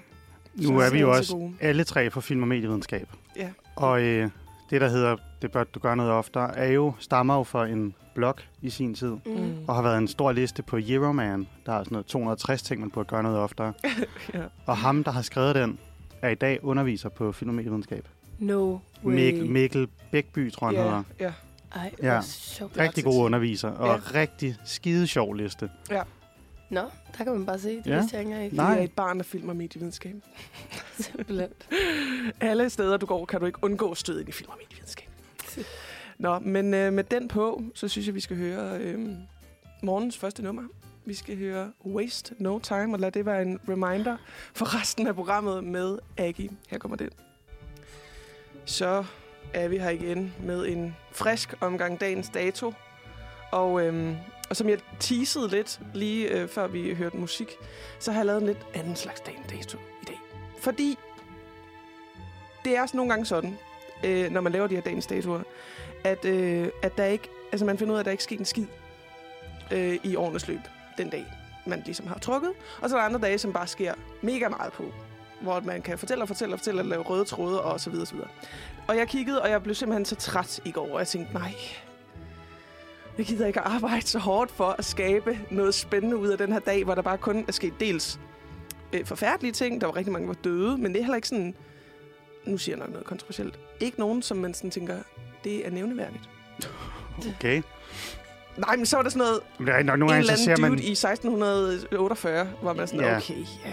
Nu 0.54 0.78
er 0.78 0.90
vi 0.90 1.00
jo 1.00 1.12
Så 1.14 1.18
også 1.18 1.50
alle 1.60 1.84
tre 1.84 2.10
fra 2.10 2.20
film- 2.20 2.42
og 2.42 2.48
medievidenskab. 2.48 3.08
Ja. 3.36 3.50
Og 3.76 4.02
øh, 4.02 4.30
det, 4.70 4.80
der 4.80 4.88
hedder, 4.88 5.16
det 5.42 5.52
bør 5.52 5.64
du 5.64 5.78
gøre 5.80 5.96
noget 5.96 6.12
oftere, 6.12 6.56
er 6.58 6.72
jo, 6.72 6.92
stammer 6.98 7.36
jo 7.36 7.42
fra 7.42 7.66
en 7.66 7.94
blog 8.14 8.34
i 8.62 8.70
sin 8.70 8.94
tid. 8.94 9.10
Mm. 9.26 9.54
Og 9.68 9.74
har 9.74 9.82
været 9.82 9.98
en 9.98 10.08
stor 10.08 10.32
liste 10.32 10.62
på 10.62 10.78
Euroman. 10.88 11.46
Der 11.66 11.72
er 11.72 11.78
sådan 11.78 11.92
noget 11.94 12.06
260 12.06 12.62
ting, 12.62 12.80
man 12.80 12.90
burde 12.90 13.08
gøre 13.08 13.22
noget 13.22 13.38
oftere. 13.38 13.72
ja. 14.34 14.42
Og 14.66 14.76
ham, 14.76 15.04
der 15.04 15.10
har 15.10 15.22
skrevet 15.22 15.54
den, 15.54 15.78
er 16.22 16.28
i 16.28 16.34
dag 16.34 16.64
underviser 16.64 17.08
på 17.08 17.32
film- 17.32 17.48
og 17.48 17.54
medievidenskab. 17.54 18.08
No 18.38 18.78
way. 19.04 19.14
Mikkel, 19.14 19.46
Mikkel 19.50 19.88
Bækby, 20.12 20.52
tror 20.52 20.70
jeg, 20.70 20.82
han 20.82 20.88
hedder. 20.90 21.02
ja, 21.20 21.24
ja. 21.24 21.32
Ej, 21.80 21.90
Ja. 22.02 22.14
ja. 22.14 22.20
sjovt. 22.22 22.78
Rigtig 22.78 23.04
god 23.04 23.24
underviser, 23.24 23.68
og 23.68 24.00
Ja. 24.14 24.18
rigtig 24.20 24.56
skide 24.64 25.06
sjov 25.06 25.34
liste. 25.34 25.70
Nå, 26.70 26.80
der 27.18 27.24
kan 27.24 27.32
man 27.32 27.46
bare 27.46 27.58
se. 27.58 27.68
Det 27.76 27.86
Ja. 27.86 27.90
ja. 27.90 27.98
vidste 27.98 28.16
jeg 28.16 28.20
ikke 28.26 28.34
engang. 28.34 28.54
Nej. 28.54 28.70
Det 28.74 28.80
er 28.80 28.84
et 28.84 28.92
barn 28.92 29.18
af 29.18 29.24
film 29.26 29.48
og 29.48 29.56
medievidenskab. 29.56 30.14
Simpelthen. 31.00 31.48
Alle 32.40 32.70
steder, 32.70 32.96
du 32.96 33.06
går, 33.06 33.24
kan 33.24 33.40
du 33.40 33.46
ikke 33.46 33.58
undgå 33.62 33.94
stød 33.94 34.20
ind 34.20 34.28
i 34.28 34.32
film 34.32 34.50
og 34.50 34.56
medievidenskab. 34.62 35.08
Nå, 36.18 36.38
men 36.38 36.74
øh, 36.74 36.92
med 36.92 37.04
den 37.04 37.28
på, 37.28 37.62
så 37.74 37.88
synes 37.88 38.06
jeg, 38.06 38.14
vi 38.14 38.20
skal 38.20 38.36
høre 38.36 38.78
øh, 38.80 39.08
morgens 39.82 40.18
første 40.18 40.42
nummer. 40.42 40.62
Vi 41.04 41.14
skal 41.14 41.38
høre 41.38 41.72
Waste 41.86 42.34
No 42.38 42.58
Time, 42.58 42.92
og 42.94 42.98
lad 43.00 43.10
det 43.12 43.26
være 43.26 43.42
en 43.42 43.58
reminder 43.68 44.16
for 44.54 44.80
resten 44.80 45.06
af 45.06 45.14
programmet 45.14 45.64
med 45.64 45.98
Aggie. 46.16 46.50
Her 46.68 46.78
kommer 46.78 46.96
den. 46.96 47.10
Så 48.66 49.04
er 49.54 49.68
vi 49.68 49.78
her 49.78 49.90
igen 49.90 50.34
med 50.42 50.66
en 50.66 50.96
frisk 51.12 51.54
omgang 51.60 52.00
dagens 52.00 52.28
dato. 52.28 52.72
Og, 53.52 53.86
øhm, 53.86 54.16
og 54.50 54.56
som 54.56 54.68
jeg 54.68 54.78
teasede 55.00 55.48
lidt 55.48 55.80
lige 55.94 56.28
øh, 56.28 56.48
før 56.48 56.66
vi 56.66 56.94
hørte 56.94 57.16
musik, 57.16 57.52
så 57.98 58.12
har 58.12 58.18
jeg 58.18 58.26
lavet 58.26 58.40
en 58.40 58.46
lidt 58.46 58.66
anden 58.74 58.96
slags 58.96 59.20
dagens 59.20 59.46
dato 59.50 59.78
i 60.02 60.04
dag. 60.06 60.18
Fordi 60.60 60.98
det 62.64 62.76
er 62.76 62.82
også 62.82 62.96
nogle 62.96 63.12
gange 63.12 63.26
sådan, 63.26 63.58
øh, 64.04 64.30
når 64.30 64.40
man 64.40 64.52
laver 64.52 64.66
de 64.66 64.74
her 64.74 64.82
dagens 64.82 65.06
datoer, 65.06 65.42
at, 66.04 66.24
øh, 66.24 66.68
at 66.82 66.96
der 66.96 67.04
ikke, 67.04 67.28
altså 67.52 67.66
man 67.66 67.78
finder 67.78 67.92
ud 67.92 67.96
af, 67.96 68.00
at 68.00 68.04
der 68.04 68.10
ikke 68.10 68.24
sker 68.24 68.38
en 68.38 68.44
skid 68.44 68.66
øh, 69.72 69.98
i 70.02 70.16
årenes 70.16 70.48
løb 70.48 70.60
den 70.98 71.10
dag, 71.10 71.26
man 71.66 71.82
ligesom 71.84 72.06
har 72.06 72.18
trukket. 72.18 72.52
Og 72.80 72.90
så 72.90 72.96
er 72.96 73.00
der 73.00 73.06
andre 73.06 73.20
dage, 73.20 73.38
som 73.38 73.52
bare 73.52 73.66
sker 73.66 73.94
mega 74.22 74.48
meget 74.48 74.72
på, 74.72 74.84
hvor 75.40 75.60
man 75.60 75.82
kan 75.82 75.98
fortælle 75.98 76.22
og 76.24 76.28
fortælle 76.28 76.54
og 76.54 76.58
fortælle 76.58 76.80
og 76.80 76.86
lave 76.86 77.02
røde 77.02 77.24
tråde 77.24 77.62
og 77.62 77.80
så 77.80 77.90
videre 77.90 78.02
og 78.02 78.08
så 78.08 78.14
videre. 78.14 78.28
Og 78.88 78.96
jeg 78.96 79.08
kiggede, 79.08 79.42
og 79.42 79.50
jeg 79.50 79.62
blev 79.62 79.74
simpelthen 79.74 80.04
så 80.04 80.14
træt 80.14 80.60
i 80.64 80.70
går, 80.70 80.92
og 80.92 80.98
jeg 80.98 81.08
tænkte, 81.08 81.34
nej, 81.34 81.54
jeg 83.18 83.26
gider 83.26 83.46
ikke 83.46 83.60
at 83.60 83.66
arbejde 83.66 84.06
så 84.06 84.18
hårdt 84.18 84.50
for 84.50 84.74
at 84.78 84.84
skabe 84.84 85.38
noget 85.50 85.74
spændende 85.74 86.16
ud 86.16 86.28
af 86.28 86.38
den 86.38 86.52
her 86.52 86.58
dag, 86.58 86.84
hvor 86.84 86.94
der 86.94 87.02
bare 87.02 87.18
kun 87.18 87.44
er 87.48 87.52
sket 87.52 87.74
dels 87.80 88.20
øh, 88.92 89.04
forfærdelige 89.06 89.52
ting. 89.52 89.80
Der 89.80 89.86
var 89.86 89.96
rigtig 89.96 90.12
mange, 90.12 90.28
der 90.28 90.34
var 90.34 90.40
døde, 90.42 90.78
men 90.78 90.92
det 90.92 90.98
er 90.98 91.02
heller 91.02 91.16
ikke 91.16 91.28
sådan... 91.28 91.54
Nu 92.44 92.58
siger 92.58 92.76
jeg 92.76 92.80
nok 92.80 92.90
noget 92.90 93.06
kontroversielt. 93.06 93.58
Ikke 93.80 93.98
nogen, 94.00 94.22
som 94.22 94.36
man 94.36 94.54
sådan 94.54 94.70
tænker, 94.70 94.96
det 95.44 95.66
er 95.66 95.70
nævneværdigt. 95.70 96.28
Okay. 97.36 97.62
Nej, 98.56 98.76
men 98.76 98.86
så 98.86 98.96
var 98.96 99.02
der 99.02 99.10
sådan 99.10 99.26
noget, 99.26 99.40
Men 99.58 99.66
der 99.66 99.72
er 99.74 99.82
nok 99.82 99.98
nogle 99.98 100.04
en 100.04 100.08
gange, 100.08 100.20
eller 100.20 100.32
anden 100.32 100.44
ser 100.44 100.56
man... 100.62 100.70
dude 100.70 100.82
i 100.82 100.90
1648, 100.90 102.48
hvor 102.62 102.72
man 102.72 102.86
sådan, 102.88 103.00
Ja. 103.04 103.16
okay, 103.16 103.34
ja, 103.64 103.72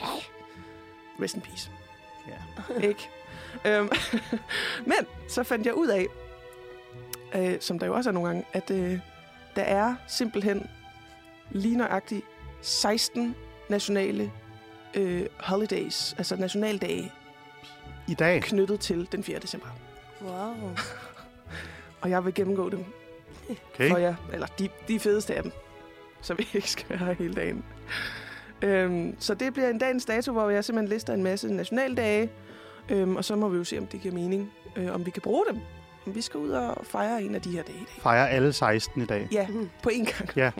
ja, 0.00 0.06
rest 1.22 1.34
in 1.34 1.40
peace. 1.40 1.70
Ja. 2.28 2.74
Ikke? 2.88 3.08
øhm, 3.64 3.88
men 4.90 4.96
så 5.28 5.42
fandt 5.42 5.66
jeg 5.66 5.74
ud 5.74 5.88
af, 5.88 6.06
øh, 7.34 7.60
som 7.60 7.78
der 7.78 7.86
jo 7.86 7.94
også 7.94 8.10
er 8.10 8.14
nogle 8.14 8.28
gange, 8.28 8.44
at 8.52 8.70
øh, 8.70 8.98
der 9.56 9.62
er 9.62 9.94
simpelthen 10.08 10.66
lige 11.50 11.76
nøjagtigt 11.76 12.24
16 12.62 13.34
nationale 13.68 14.32
øh, 14.94 15.26
holidays, 15.40 16.14
altså 16.18 16.36
nationaldage, 16.36 17.12
I 18.08 18.14
dag. 18.14 18.42
knyttet 18.42 18.80
til 18.80 19.08
den 19.12 19.24
4. 19.24 19.38
december. 19.38 19.66
Wow. 20.22 20.54
Og 22.00 22.10
jeg 22.10 22.24
vil 22.24 22.34
gennemgå 22.34 22.70
dem 22.70 22.84
Okay. 23.74 23.90
for 23.90 23.96
jer. 23.98 24.14
Eller 24.32 24.46
de, 24.46 24.68
de 24.88 25.00
fedeste 25.00 25.34
af 25.34 25.42
dem. 25.42 25.52
Så 26.22 26.34
vi 26.34 26.48
ikke 26.54 26.70
skal 26.70 26.86
være 26.88 26.98
her 26.98 27.12
hele 27.12 27.34
dagen. 27.34 27.64
Øhm, 28.64 29.16
så 29.18 29.34
det 29.34 29.52
bliver 29.52 29.68
en 29.68 29.78
dagens 29.78 30.04
dato, 30.04 30.32
hvor 30.32 30.50
jeg 30.50 30.64
simpelthen 30.64 30.92
lister 30.94 31.14
en 31.14 31.22
masse 31.22 31.48
nationaldage. 31.54 32.30
Øhm, 32.88 33.16
og 33.16 33.24
så 33.24 33.36
må 33.36 33.48
vi 33.48 33.58
jo 33.58 33.64
se, 33.64 33.78
om 33.78 33.86
det 33.86 34.00
giver 34.00 34.14
mening. 34.14 34.52
Øh, 34.76 34.94
om 34.94 35.06
vi 35.06 35.10
kan 35.10 35.22
bruge 35.22 35.44
dem. 35.50 35.58
Om 36.06 36.14
vi 36.14 36.20
skal 36.20 36.38
ud 36.40 36.50
og 36.50 36.86
fejre 36.86 37.22
en 37.22 37.34
af 37.34 37.42
de 37.42 37.50
her 37.50 37.62
dage 37.62 37.76
i 37.78 37.84
dag. 37.84 38.02
Fejrer 38.02 38.26
alle 38.26 38.52
16 38.52 39.02
i 39.02 39.06
dag. 39.06 39.28
Ja, 39.32 39.46
Mm. 39.46 39.68
på 39.82 39.90
én 39.90 40.04
gang. 40.18 40.30
Ja. 40.36 40.50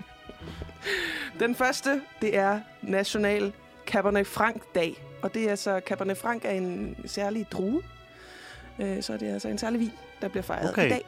Den 1.40 1.54
første, 1.54 2.00
det 2.22 2.36
er 2.36 2.60
National 2.82 3.52
Cabernet 3.86 4.26
Franc-dag. 4.26 5.04
Og 5.22 5.34
det 5.34 5.44
er 5.46 5.50
altså, 5.50 5.80
Cabernet 5.86 6.16
Franc 6.16 6.42
er 6.44 6.50
en 6.50 6.96
særlig 7.06 7.46
drue. 7.52 7.82
Øh, 8.80 9.02
så 9.02 9.12
det 9.16 9.28
er 9.28 9.32
altså 9.32 9.48
en 9.48 9.58
særlig 9.58 9.80
vin, 9.80 9.92
der 10.22 10.28
bliver 10.28 10.42
fejret 10.42 10.70
Okay. 10.70 10.86
i 10.86 10.88
dag. 10.90 11.04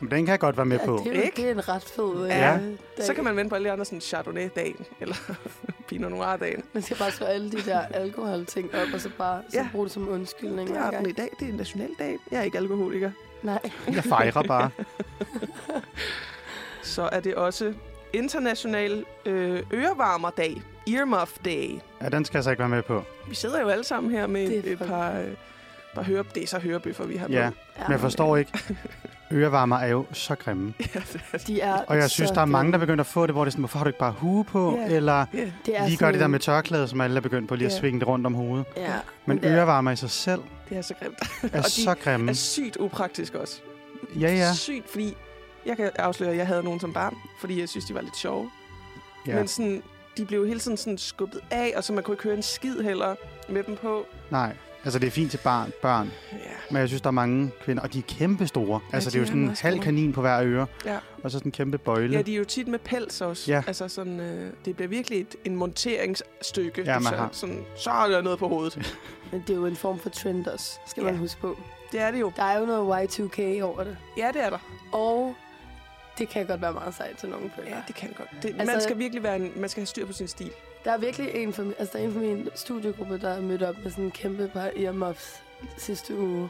Men 0.00 0.10
den 0.10 0.24
kan 0.26 0.30
jeg 0.32 0.40
godt 0.40 0.56
være 0.56 0.66
med 0.66 0.78
ja, 0.78 0.86
på. 0.86 1.00
det, 1.04 1.26
er, 1.26 1.30
det 1.36 1.44
er 1.46 1.50
en 1.50 1.68
ret 1.68 1.82
fed 1.84 2.22
øh, 2.22 2.28
Ja. 2.28 2.58
dag. 2.96 3.06
Så 3.06 3.14
kan 3.14 3.24
man 3.24 3.36
vente 3.36 3.48
på 3.48 3.54
alle 3.54 3.66
de 3.68 3.72
andre, 3.72 3.84
sådan 3.84 4.00
Chardonnay-dagen, 4.00 4.86
eller 5.00 5.14
Pinot 5.88 6.10
Noir-dagen. 6.12 6.64
Man 6.72 6.82
skal 6.82 6.96
bare 6.96 7.10
slå 7.10 7.26
alle 7.26 7.50
de 7.52 7.56
der 7.62 7.80
alkoholting 7.80 8.74
op, 8.74 8.88
og 8.94 9.00
så 9.00 9.10
bare 9.18 9.42
så 9.50 9.56
Ja. 9.56 9.68
bruge 9.72 9.84
det 9.84 9.92
som 9.92 10.08
undskyldning. 10.08 10.68
Det 10.68 10.76
er 10.76 10.90
den 10.90 11.08
i 11.08 11.12
dag. 11.12 11.28
Det 11.40 11.48
er 11.48 11.50
en 11.52 11.56
nationaldag. 11.56 12.18
Jeg 12.30 12.38
er 12.38 12.42
ikke 12.42 12.58
alkoholiker. 12.58 13.10
Nej. 13.42 13.70
Jeg 13.94 14.04
fejrer 14.04 14.42
bare. 14.42 14.70
Så 16.82 17.08
er 17.12 17.20
det 17.20 17.34
også 17.34 17.74
International 18.12 19.04
øh, 19.26 19.62
Ørevarmerdag. 19.72 20.62
Earmuff 20.88 21.32
Day. 21.44 21.70
Ja, 22.02 22.08
den 22.08 22.24
skal 22.24 22.38
jeg 22.38 22.44
så 22.44 22.50
ikke 22.50 22.60
være 22.60 22.68
med 22.68 22.82
på. 22.82 23.02
Vi 23.28 23.34
sidder 23.34 23.60
jo 23.60 23.68
alle 23.68 23.84
sammen 23.84 24.12
her 24.12 24.26
med 24.26 24.42
et, 24.48 24.66
et 24.66 24.78
par, 24.78 25.12
øh, 25.18 25.26
par 25.94 26.02
høre, 26.02 26.24
det 26.34 26.42
er 26.42 26.46
så 26.46 26.58
hørebøffer, 26.58 27.04
vi 27.04 27.16
har 27.16 27.26
Ja, 27.30 27.50
på. 27.50 27.82
men 27.82 27.92
jeg 27.92 28.00
forstår 28.00 28.36
ikke. 28.36 28.52
Ørevarmer 29.32 29.76
er 29.76 29.86
jo 29.88 30.06
så 30.12 30.34
grimme. 30.34 30.74
Ja, 30.94 31.00
De 31.46 31.60
er 31.60 31.82
Og 31.86 31.96
jeg 31.96 32.10
synes, 32.10 32.30
der 32.30 32.40
er 32.40 32.44
mange, 32.44 32.72
der 32.72 32.78
begynder 32.78 33.00
at 33.04 33.06
få 33.06 33.26
det, 33.26 33.34
hvor 33.34 33.44
det 33.44 33.48
er 33.48 33.52
sådan, 33.52 33.60
hvorfor 33.62 33.78
har 33.78 33.84
du 33.84 33.88
ikke 33.88 33.98
bare 33.98 34.12
hue 34.12 34.44
på? 34.44 34.76
Ja. 34.88 34.94
Eller 34.94 35.26
ja, 35.34 35.50
det 35.66 35.76
er 35.78 35.86
lige 35.86 35.96
gør 35.96 36.10
det 36.10 36.20
der 36.20 36.26
med 36.26 36.38
tørklædet, 36.40 36.90
som 36.90 37.00
alle 37.00 37.16
er 37.16 37.20
begyndt 37.20 37.48
på 37.48 37.54
lige 37.54 37.66
at 37.66 37.72
Ja. 37.72 37.78
svinge 37.78 38.00
det 38.00 38.08
rundt 38.08 38.26
om 38.26 38.34
hovedet. 38.34 38.66
Ja. 38.76 38.92
Men 39.26 39.44
er- 39.44 39.56
ørevarmer 39.56 39.90
i 39.90 39.96
sig 39.96 40.10
selv 40.10 40.40
det 40.68 40.78
er 40.78 40.82
så 40.82 40.94
grimt. 40.94 41.18
er 41.54 41.58
Og 41.64 41.64
så 41.64 41.94
grimme. 42.04 42.30
er 42.30 42.34
sygt 42.34 42.76
upraktisk 42.76 43.34
også. 43.34 43.60
Ja, 44.20 44.32
ja. 44.34 44.52
Sygt, 44.54 44.90
fordi 44.90 45.16
jeg 45.66 45.76
kan 45.76 45.90
afsløre, 45.98 46.30
at 46.30 46.36
jeg 46.36 46.46
havde 46.46 46.62
nogen 46.62 46.80
som 46.80 46.92
barn, 46.92 47.14
fordi 47.40 47.60
jeg 47.60 47.68
synes, 47.68 47.84
de 47.84 47.94
var 47.94 48.00
lidt 48.00 48.16
sjove. 48.16 48.50
Ja. 49.26 49.32
ja. 49.32 49.38
Men 49.38 49.48
sådan, 49.48 49.82
de 50.16 50.24
blev 50.24 50.46
hele 50.46 50.60
tiden 50.60 50.76
sådan 50.76 50.98
skubbet 50.98 51.40
af, 51.50 51.72
og 51.76 51.84
så 51.84 51.92
man 51.92 52.04
kunne 52.04 52.14
ikke 52.14 52.24
høre 52.24 52.34
en 52.36 52.42
skid 52.42 52.80
heller 52.80 53.14
med 53.48 53.62
dem 53.62 53.76
på. 53.76 54.06
Nej, 54.30 54.52
altså 54.84 54.98
det 54.98 55.06
er 55.06 55.10
fint 55.10 55.30
til 55.30 55.40
barn, 55.44 55.72
børn, 55.82 56.10
Ja. 56.32 56.36
men 56.70 56.80
jeg 56.80 56.88
synes, 56.88 57.02
der 57.02 57.08
er 57.08 57.12
mange 57.12 57.50
kvinder, 57.64 57.82
og 57.82 57.92
de 57.92 57.98
er 57.98 58.02
kæmpe 58.08 58.46
store. 58.46 58.80
Ja, 58.90 58.94
altså 58.96 59.06
det 59.10 59.12
de 59.12 59.18
er 59.18 59.22
jo 59.22 59.26
sådan 59.26 59.40
en 59.42 59.46
halv 59.48 59.56
store. 59.76 59.84
kanin 59.84 60.12
på 60.12 60.20
hver 60.20 60.42
øre, 60.42 60.66
Ja. 60.84 60.98
og 61.22 61.30
så 61.30 61.38
sådan 61.38 61.48
en 61.48 61.52
kæmpe 61.52 61.78
bøjle. 61.78 62.16
ja, 62.16 62.22
de 62.22 62.32
er 62.34 62.38
jo 62.38 62.44
tit 62.44 62.68
med 62.68 62.78
pels 62.78 63.20
også. 63.20 63.50
Ja. 63.52 63.62
Altså 63.66 63.88
sådan, 63.88 64.20
øh, 64.20 64.52
det 64.64 64.76
bliver 64.76 64.88
virkelig 64.88 65.20
et, 65.20 65.36
en 65.44 65.56
monteringsstykke. 65.56 66.82
Ja, 66.82 66.94
man 66.98 67.02
så, 67.12 67.16
har- 67.18 67.28
sådan, 67.32 67.64
så 67.76 67.90
er 67.90 68.08
der 68.08 68.22
noget 68.22 68.38
på 68.38 68.48
hovedet. 68.48 68.96
Men 69.32 69.40
det 69.46 69.50
er 69.50 69.56
jo 69.56 69.66
en 69.66 69.76
form 69.76 69.98
for 69.98 70.08
trend 70.08 70.46
også, 70.46 70.78
skal 70.86 71.02
Ja. 71.04 71.10
man 71.10 71.18
huske 71.18 71.40
på. 71.40 71.58
Det 71.92 72.00
er 72.00 72.10
det 72.10 72.20
jo. 72.20 72.32
Der 72.36 72.42
er 72.42 72.60
jo 72.60 72.66
noget 72.66 73.18
Y2K 73.18 73.62
over 73.62 73.84
det. 73.84 73.96
Ja, 74.16 74.28
det 74.32 74.44
er 74.44 74.50
der. 74.50 74.58
Og 74.92 75.34
det 76.20 76.28
kan 76.28 76.46
godt 76.46 76.62
være 76.62 76.72
meget 76.72 76.94
sejt 76.94 77.16
til 77.18 77.28
nogle 77.28 77.50
følger. 77.56 77.70
Ja, 77.76 77.82
det 77.86 77.94
kan 77.94 78.10
godt. 78.18 78.28
Det, 78.42 78.48
altså, 78.48 78.72
man 78.72 78.80
skal 78.80 78.98
virkelig 78.98 79.22
være 79.22 79.36
en, 79.36 79.52
man 79.56 79.68
skal 79.68 79.80
have 79.80 79.86
styr 79.86 80.06
på 80.06 80.12
sin 80.12 80.28
stil. 80.28 80.50
Der 80.84 80.92
er 80.92 80.98
virkelig 80.98 81.30
en 81.34 81.52
fra, 81.52 81.62
altså 81.78 81.98
der 81.98 81.98
er 81.98 82.06
en 82.08 82.12
fra 82.12 82.20
min 82.20 82.48
studiegruppe, 82.54 83.18
der 83.18 83.28
er 83.30 83.40
mødt 83.40 83.62
op 83.62 83.74
med 83.82 83.90
sådan 83.90 84.04
en 84.04 84.10
kæmpe 84.10 84.48
par 84.52 84.70
earmuffs 84.76 85.42
sidste 85.78 86.16
uge. 86.18 86.48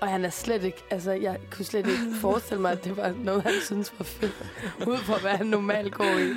Og 0.00 0.08
han 0.08 0.24
er 0.24 0.30
slet 0.30 0.64
ikke, 0.64 0.78
altså 0.90 1.12
jeg 1.12 1.38
kunne 1.50 1.64
slet 1.64 1.86
ikke 1.86 2.14
forestille 2.20 2.60
mig, 2.60 2.72
at 2.72 2.84
det 2.84 2.96
var 2.96 3.14
noget, 3.24 3.42
han 3.42 3.52
synes 3.64 3.92
var 3.98 4.04
fedt. 4.04 4.32
Ud 4.86 4.96
fra, 4.98 5.18
hvad 5.18 5.30
han 5.30 5.46
normalt 5.46 5.94
går 5.94 6.04
i. 6.04 6.32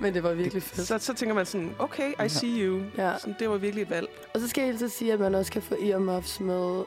Men 0.00 0.14
det 0.14 0.22
var 0.22 0.32
virkelig 0.32 0.62
fedt. 0.62 0.86
Så, 0.86 0.98
så 0.98 1.14
tænker 1.14 1.34
man 1.34 1.46
sådan, 1.46 1.74
okay, 1.78 2.12
I 2.26 2.28
see 2.28 2.66
you. 2.66 2.82
Ja. 2.98 3.12
Sådan, 3.18 3.34
det 3.38 3.50
var 3.50 3.56
virkelig 3.56 3.82
et 3.82 3.90
valg. 3.90 4.08
Og 4.34 4.40
så 4.40 4.48
skal 4.48 4.62
jeg 4.64 4.74
helt 4.78 4.92
sige, 4.92 5.12
at 5.12 5.20
man 5.20 5.34
også 5.34 5.52
kan 5.52 5.62
få 5.62 5.74
earmuffs 5.82 6.40
med 6.40 6.84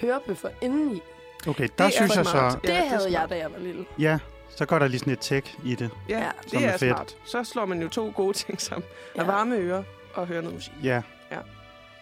hørebøffer 0.00 0.48
indeni. 0.62 1.02
Okay, 1.48 1.68
der 1.78 1.84
er 1.84 1.90
synes 1.90 2.16
jeg 2.16 2.26
smart. 2.26 2.52
så, 2.52 2.58
Det 2.62 2.68
Ja, 2.68 2.74
det 2.74 2.88
havde 2.88 3.02
jeg, 3.04 3.12
smart. 3.12 3.30
da 3.30 3.36
jeg 3.36 3.52
var 3.52 3.58
lille. 3.58 3.84
ja, 3.98 4.18
så 4.56 4.66
går 4.66 4.78
der 4.78 4.88
lige 4.88 4.98
sådan 4.98 5.12
et 5.12 5.18
tech 5.20 5.54
i 5.64 5.74
det. 5.74 5.90
Ja, 6.08 6.18
Ja. 6.18 6.24
ja 6.24 6.30
Som 6.46 6.58
det 6.58 6.68
er 6.68 6.72
er, 6.72 6.76
fedt. 6.76 6.90
smart. 6.96 7.16
Så 7.24 7.44
slår 7.44 7.64
man 7.66 7.82
jo 7.82 7.88
to 7.88 8.12
gode 8.16 8.32
ting 8.36 8.60
sammen. 8.60 8.84
Ja. 9.16 9.20
Ja. 9.22 9.22
At 9.22 9.34
varme 9.34 9.56
ører 9.56 9.82
og 10.14 10.26
høre 10.26 10.42
noget 10.42 10.54
musik. 10.54 10.72
Ja, 10.82 11.02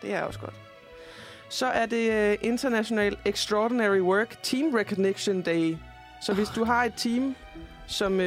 Det 0.02 0.14
er 0.14 0.22
også 0.22 0.40
godt. 0.40 0.54
Så 1.48 1.66
er 1.66 1.86
det 1.86 2.34
uh, 2.40 2.48
International 2.48 3.16
Extraordinary 3.24 4.00
Work 4.00 4.42
Team 4.42 4.74
Recognition 4.74 5.42
Day. 5.42 5.76
Så 6.22 6.34
hvis 6.34 6.48
du 6.48 6.64
har 6.64 6.84
et 6.84 6.94
team, 6.96 7.36
som, 7.86 8.18
uh, 8.20 8.24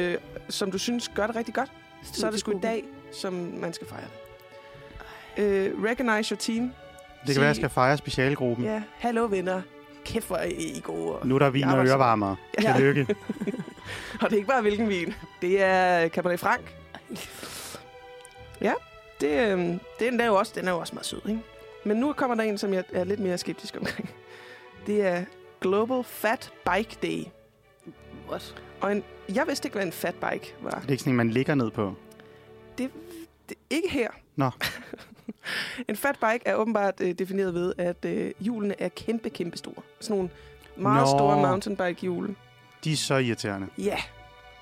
som 0.48 0.70
du 0.70 0.78
synes 0.78 1.10
gør 1.14 1.26
det 1.26 1.36
rigtig 1.36 1.54
godt, 1.54 1.70
så 2.02 2.26
er 2.26 2.30
det 2.30 2.40
sgu 2.40 2.50
en 2.50 2.60
dag, 2.60 2.84
som 3.12 3.32
man 3.32 3.72
skal 3.72 3.86
fejre 3.86 4.04
det. 5.36 5.74
Uh, 5.76 5.84
recognize 5.84 6.30
your 6.34 6.38
team. 6.38 6.72
det 7.26 7.34
kan 7.34 7.40
være, 7.40 7.46
jeg 7.46 7.56
skal 7.56 7.68
fejre 7.70 7.96
specialgruppen. 7.96 8.64
Ja, 8.66 8.82
hallo 8.98 9.26
venner. 9.30 9.62
Kæft, 10.04 10.26
hvor 10.26 10.36
er 10.36 10.44
I 10.44 10.80
gode. 10.84 11.12
Og, 11.12 11.26
Nu 11.26 11.34
er 11.34 11.38
der 11.38 11.50
vin 11.50 11.64
og 11.64 11.86
ørevarmere. 11.86 12.36
Ja. 12.62 12.72
Tillykke. 12.72 13.06
og 14.20 14.30
det 14.30 14.32
er 14.32 14.36
ikke 14.36 14.48
bare 14.48 14.62
hvilken 14.62 14.88
vin. 14.88 15.14
Det 15.42 15.62
er 15.62 16.08
Cabernet 16.08 16.40
Franc. 16.40 16.60
Ja, 18.60 18.72
det, 19.20 19.52
øh, 19.52 19.58
den, 20.00 20.20
er 20.20 20.26
jo 20.26 20.34
også, 20.34 20.52
den 20.56 20.68
er 20.68 20.72
jo 20.72 20.78
også 20.78 20.94
meget 20.94 21.06
sød, 21.06 21.20
ikke? 21.28 21.42
Men 21.84 21.96
nu 21.96 22.12
kommer 22.12 22.36
der 22.36 22.42
en, 22.42 22.58
som 22.58 22.74
jeg 22.74 22.84
er 22.92 23.04
lidt 23.04 23.20
mere 23.20 23.38
skeptisk 23.38 23.76
omkring. 23.80 24.10
Det 24.86 25.06
er 25.06 25.24
Global 25.60 26.04
Fat 26.04 26.52
Bike 26.72 26.96
Day. 27.02 27.24
What? 28.28 28.62
Og 28.80 28.92
en, 28.92 29.04
jeg 29.34 29.46
vidste 29.46 29.66
ikke, 29.66 29.74
hvad 29.74 29.86
en 29.86 29.92
fat 29.92 30.14
bike 30.14 30.54
var. 30.60 30.70
Det 30.70 30.86
er 30.86 30.90
ikke 30.90 31.02
sådan 31.02 31.12
en, 31.12 31.16
man 31.16 31.30
ligger 31.30 31.54
ned 31.54 31.70
på. 31.70 31.94
Det, 32.78 32.90
ikke 33.70 33.90
her. 33.90 34.08
Nå. 34.36 34.50
en 35.88 35.96
fat 35.96 36.18
bike 36.20 36.46
er 36.46 36.54
åbenbart 36.54 37.00
øh, 37.00 37.12
defineret 37.12 37.54
ved, 37.54 37.72
at 37.78 38.04
øh, 38.04 38.32
hjulene 38.40 38.80
er 38.80 38.88
kæmpe, 38.88 39.30
kæmpe 39.30 39.58
store. 39.58 39.82
Sådan 40.00 40.16
nogle 40.16 40.30
meget 40.76 41.02
Nå. 41.02 41.18
store 41.18 41.36
mountainbike 41.36 42.00
hjul. 42.00 42.36
De 42.84 42.92
er 42.92 42.96
så 42.96 43.14
irriterende. 43.16 43.66
Ja, 43.78 43.96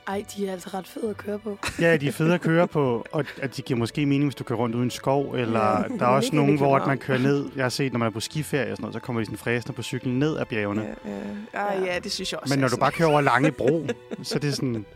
Ej, 0.08 0.24
de 0.36 0.46
er 0.48 0.52
altså 0.52 0.70
ret 0.74 0.86
fede 0.86 1.10
at 1.10 1.16
køre 1.16 1.38
på. 1.38 1.58
Ja, 1.80 1.96
de 1.96 2.08
er 2.08 2.12
fede 2.12 2.34
at 2.34 2.40
køre 2.40 2.68
på, 2.68 3.06
og 3.12 3.24
at 3.42 3.56
de 3.56 3.62
giver 3.62 3.78
måske 3.78 4.06
mening, 4.06 4.24
hvis 4.24 4.34
du 4.34 4.44
kører 4.44 4.58
rundt 4.58 4.74
uden 4.74 4.90
skov, 4.90 5.34
eller 5.34 5.60
Ja, 5.60 5.96
der 5.98 6.04
er 6.06 6.10
også 6.10 6.30
nogen, 6.36 6.56
hvor 6.56 6.76
at 6.76 6.86
man 6.86 6.98
kører 6.98 7.18
ned. 7.18 7.48
Jeg 7.56 7.64
har 7.64 7.68
set, 7.68 7.92
når 7.92 7.98
man 7.98 8.06
er 8.06 8.10
på 8.12 8.20
skiferie 8.20 8.70
og 8.72 8.76
sådan 8.76 8.82
noget, 8.82 8.94
så 8.94 9.00
kommer 9.00 9.20
de 9.20 9.26
sådan 9.26 9.38
fræsende 9.38 9.72
på 9.76 9.82
cyklen 9.82 10.18
ned 10.18 10.38
ad 10.38 10.44
bjergene. 10.44 10.82
ja, 11.04 11.10
ja. 11.54 11.74
Ah, 11.76 11.86
ja, 11.86 11.98
det 11.98 12.12
synes 12.12 12.32
jeg 12.32 12.40
også. 12.42 12.54
Men 12.54 12.60
når 12.60 12.66
er 12.66 12.70
du 12.70 12.76
bare 12.76 12.92
kører 12.92 13.08
over 13.08 13.20
lange 13.20 13.52
bro, 13.52 13.86
så 14.22 14.34
er 14.34 14.38
det 14.38 14.54
sådan, 14.54 14.86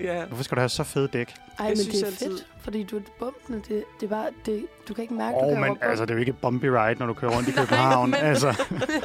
Ja, 0.00 0.24
hvorfor 0.24 0.44
skal 0.44 0.54
du 0.56 0.60
have 0.60 0.68
så 0.68 0.84
fede 0.84 1.08
dæk? 1.08 1.28
Ej, 1.28 1.34
Jeg 1.58 1.68
men 1.68 1.76
synes 1.76 1.88
det 1.94 2.02
er 2.02 2.06
altid- 2.06 2.26
fedt, 2.38 2.46
fordi 2.60 2.82
du 2.82 2.96
er 2.96 3.00
bumpende. 3.18 3.58
Det, 3.68 3.84
det 4.00 4.06
er 4.06 4.10
bare, 4.10 4.26
det, 4.46 4.66
du 4.88 4.94
kan 4.94 5.02
ikke 5.02 5.14
mærke, 5.14 5.34
du 5.34 5.40
oh, 5.44 5.52
kan 5.52 5.60
men 5.60 5.78
altså, 5.80 6.04
det 6.04 6.10
er 6.10 6.14
jo 6.14 6.20
ikke 6.20 6.32
bumpy 6.32 6.64
ride, 6.64 6.98
når 6.98 7.06
du 7.06 7.14
kører 7.14 7.36
rundt 7.36 7.48
i 7.48 7.52
København. 7.60 8.10
men- 8.10 8.20
altså, 8.32 8.46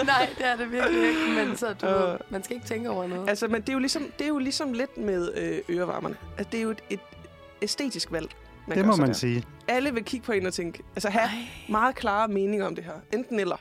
Nej, 0.05 0.29
det 0.38 0.45
er 0.47 0.55
det 0.55 0.71
virkelig 0.71 1.07
ikke, 1.09 1.45
men 1.45 1.57
så, 1.57 1.73
du 1.73 1.85
ved, 1.85 2.17
man 2.29 2.43
skal 2.43 2.55
ikke 2.55 2.67
tænke 2.67 2.89
over 2.89 3.07
noget. 3.07 3.29
Altså, 3.29 3.47
men 3.47 3.61
det 3.61 3.69
er 3.69 3.73
jo 3.73 3.79
ligesom, 3.79 4.03
det 4.19 4.23
er 4.23 4.29
jo 4.29 4.38
ligesom 4.38 4.73
lidt 4.73 4.97
med 4.97 5.31
øh, 5.69 5.75
ørevarmerne. 5.77 6.15
Altså, 6.38 6.50
det 6.51 6.57
er 6.57 6.61
jo 6.63 6.69
et, 6.69 6.81
et 6.89 7.00
æstetisk 7.61 8.11
valg. 8.11 8.29
Man 8.67 8.77
det 8.77 8.85
må 8.85 8.95
man 8.95 9.07
der. 9.07 9.13
sige. 9.13 9.43
Alle 9.67 9.93
vil 9.93 10.03
kigge 10.03 10.25
på 10.25 10.31
en 10.31 10.45
og 10.45 10.53
tænke, 10.53 10.83
altså 10.95 11.09
have 11.09 11.23
Ej. 11.23 11.31
meget 11.69 11.95
klare 11.95 12.27
meninger 12.27 12.65
om 12.67 12.75
det 12.75 12.83
her. 12.83 12.93
Enten 13.13 13.39
eller. 13.39 13.55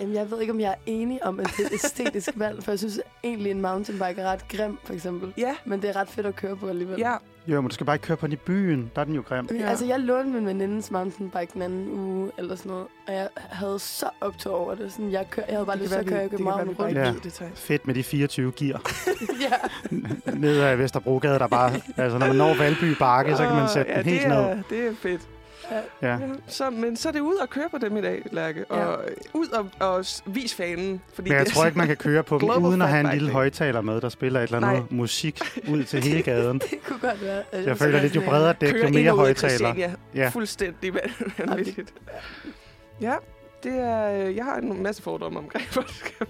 Jamen, 0.00 0.14
jeg 0.14 0.30
ved 0.30 0.40
ikke, 0.40 0.52
om 0.52 0.60
jeg 0.60 0.70
er 0.70 0.74
enig 0.86 1.24
om, 1.26 1.40
at 1.40 1.46
det 1.56 1.62
er 1.62 1.66
et 1.66 1.72
æstetisk 1.84 2.28
valg, 2.44 2.62
for 2.64 2.72
jeg 2.72 2.78
synes 2.78 3.00
egentlig, 3.24 3.50
en 3.50 3.60
mountainbike 3.60 4.20
er 4.20 4.26
ret 4.32 4.48
grim, 4.48 4.78
for 4.84 4.92
eksempel. 4.92 5.32
Ja, 5.38 5.54
Men 5.64 5.82
det 5.82 5.90
er 5.90 5.96
ret 5.96 6.08
fedt 6.08 6.26
at 6.26 6.36
køre 6.36 6.56
på 6.56 6.68
alligevel. 6.68 6.98
ja. 6.98 7.14
Jo, 7.48 7.60
men 7.60 7.68
du 7.68 7.74
skal 7.74 7.86
bare 7.86 7.96
ikke 7.96 8.06
køre 8.06 8.16
på 8.16 8.26
den 8.26 8.32
i 8.32 8.36
byen. 8.36 8.90
Der 8.94 9.00
er 9.00 9.04
den 9.04 9.14
jo 9.14 9.22
grim. 9.28 9.48
Ja. 9.60 9.66
Altså, 9.68 9.84
jeg 9.86 10.00
lånte 10.00 10.30
min 10.30 10.46
venindes 10.46 10.90
mountainbike 10.90 11.50
den 11.54 11.62
anden 11.62 11.88
uge, 11.98 12.30
eller 12.38 12.56
sådan 12.56 12.70
noget, 12.70 12.86
og 13.08 13.14
jeg 13.14 13.28
havde 13.36 13.78
så 13.78 14.06
optog 14.20 14.54
over 14.54 14.74
det. 14.74 14.92
Sådan, 14.92 15.12
jeg, 15.12 15.26
kør, 15.30 15.42
jeg 15.48 15.54
havde 15.54 15.66
bare 15.66 15.78
lyst 15.78 15.90
til 15.90 15.98
at 15.98 16.06
køre 16.06 16.24
i 16.24 16.28
København 16.28 16.68
rundt. 16.70 16.96
Ja. 16.96 17.14
Det. 17.24 17.52
Fedt 17.54 17.86
med 17.86 17.94
de 17.94 18.02
24 18.02 18.52
gear. 18.52 18.82
ja. 19.50 20.32
ned 20.34 20.60
ad 20.60 20.76
Vesterbrogade, 20.76 21.38
der 21.38 21.46
bare... 21.46 21.72
Altså, 21.96 22.18
når 22.18 22.26
man 22.26 22.36
når 22.36 22.54
Valby 22.58 22.84
Bakke, 22.98 23.36
så 23.36 23.42
kan 23.46 23.54
man 23.56 23.68
sætte 23.68 23.92
ja, 23.92 23.98
den 23.98 24.04
helt 24.06 24.20
det 24.22 24.28
ned. 24.28 24.38
er, 24.38 24.62
det 24.70 24.86
er 24.86 24.94
fedt. 24.94 25.28
Ja. 26.02 26.08
Ja. 26.08 26.18
Så, 26.48 26.70
men 26.70 26.96
så 26.96 27.08
er 27.08 27.12
det 27.12 27.20
ud 27.20 27.34
og 27.34 27.50
køre 27.50 27.68
på 27.70 27.78
dem 27.78 27.96
i 27.96 28.00
dag, 28.00 28.22
Lærke. 28.32 28.64
Ja. 28.70 28.84
Og 28.84 29.04
øh, 29.08 29.16
ud 29.34 29.48
og, 29.48 29.70
og 29.80 30.04
vis 30.26 30.54
fanen. 30.54 31.00
Fordi 31.14 31.28
Men 31.30 31.38
jeg 31.38 31.46
det, 31.46 31.54
tror 31.54 31.66
ikke, 31.66 31.78
man 31.78 31.86
kan 31.86 31.96
køre 31.96 32.22
på 32.22 32.38
dem, 32.38 32.64
uden 32.64 32.82
at 32.82 32.88
have 32.88 33.00
en 33.00 33.12
lille 33.18 33.30
højtaler 33.30 33.80
med, 33.80 34.00
der 34.00 34.08
spiller 34.08 34.40
et 34.40 34.44
eller 34.52 34.68
andet 34.68 34.92
musik 34.92 35.40
ud 35.68 35.84
til 35.84 36.02
hele 36.02 36.22
gaden. 36.22 36.58
Det 36.70 36.82
kunne 36.86 36.98
godt 36.98 37.22
være. 37.22 37.42
at 37.52 37.66
Jeg 37.66 37.76
føler 37.78 37.98
er 37.98 38.02
lidt, 38.02 38.16
jo 38.16 38.20
bredere 38.20 38.54
dæk, 38.60 38.74
jo 38.84 38.88
mere 38.88 39.12
højtaler. 39.12 39.90
Ja. 40.14 40.28
Fuldstændig 40.28 40.94
van- 40.94 41.32
vanvittigt. 41.46 41.94
Ja, 43.00 43.14
det 43.62 43.72
er, 43.72 44.26
øh, 44.26 44.36
jeg 44.36 44.44
har 44.44 44.56
en 44.56 44.82
masse 44.82 45.02
fordomme 45.02 45.38
omkring, 45.38 45.66
hvor 45.72 45.82
det 45.82 45.94
skal. 45.94 46.26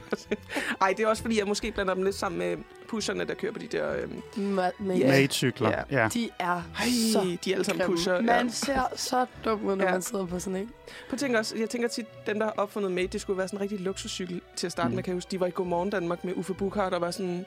Ej, 0.80 0.94
det 0.96 1.04
er 1.04 1.08
også 1.08 1.22
fordi, 1.22 1.38
jeg 1.38 1.46
måske 1.46 1.72
blander 1.72 1.94
dem 1.94 2.02
lidt 2.02 2.14
sammen 2.14 2.38
med 2.38 2.56
pusherne, 2.86 3.24
der 3.24 3.34
kører 3.34 3.52
på 3.52 3.58
de 3.58 3.66
der... 3.66 3.92
Øhm, 3.96 4.58
Ma- 4.58 4.82
men 4.82 4.96
Ja. 4.98 5.26
Ja. 5.60 5.82
Ja. 5.90 6.08
De 6.14 6.30
er 6.38 6.46
ej, 6.78 6.86
så 7.12 7.36
de 7.44 7.50
er 7.50 7.54
alle 7.54 7.64
sammen 7.64 7.86
pusher. 7.86 8.20
Man 8.20 8.46
Ja. 8.46 8.52
ser 8.52 8.80
så 8.96 9.26
dum 9.44 9.64
ud, 9.64 9.76
når 9.76 9.84
Ja. 9.84 9.90
man 9.92 10.02
sidder 10.02 10.26
på 10.26 10.38
sådan 10.38 10.56
en. 10.60 10.70
På 11.10 11.16
tænker 11.16 11.38
også, 11.38 11.56
jeg 11.56 11.70
tænker 11.70 11.88
tit, 11.88 12.06
dem, 12.26 12.38
der 12.38 12.46
har 12.46 12.54
opfundet 12.56 12.92
Mate, 12.92 13.06
det 13.08 13.20
skulle 13.20 13.38
være 13.38 13.48
sådan 13.48 13.58
en 13.58 13.62
rigtig 13.62 13.80
luksuscykel 13.80 14.40
til 14.56 14.66
at 14.66 14.72
starte 14.72 14.88
Mm. 14.88 14.94
med. 14.94 15.02
Kan 15.02 15.10
jeg 15.10 15.16
huske, 15.16 15.30
de 15.30 15.40
var 15.40 15.46
i 15.46 15.50
Godmorgen 15.50 15.90
Danmark 15.90 16.24
med 16.24 16.32
Uffe 16.36 16.54
Buchhardt, 16.54 16.92
der 16.92 16.98
var 16.98 17.10
sådan... 17.10 17.44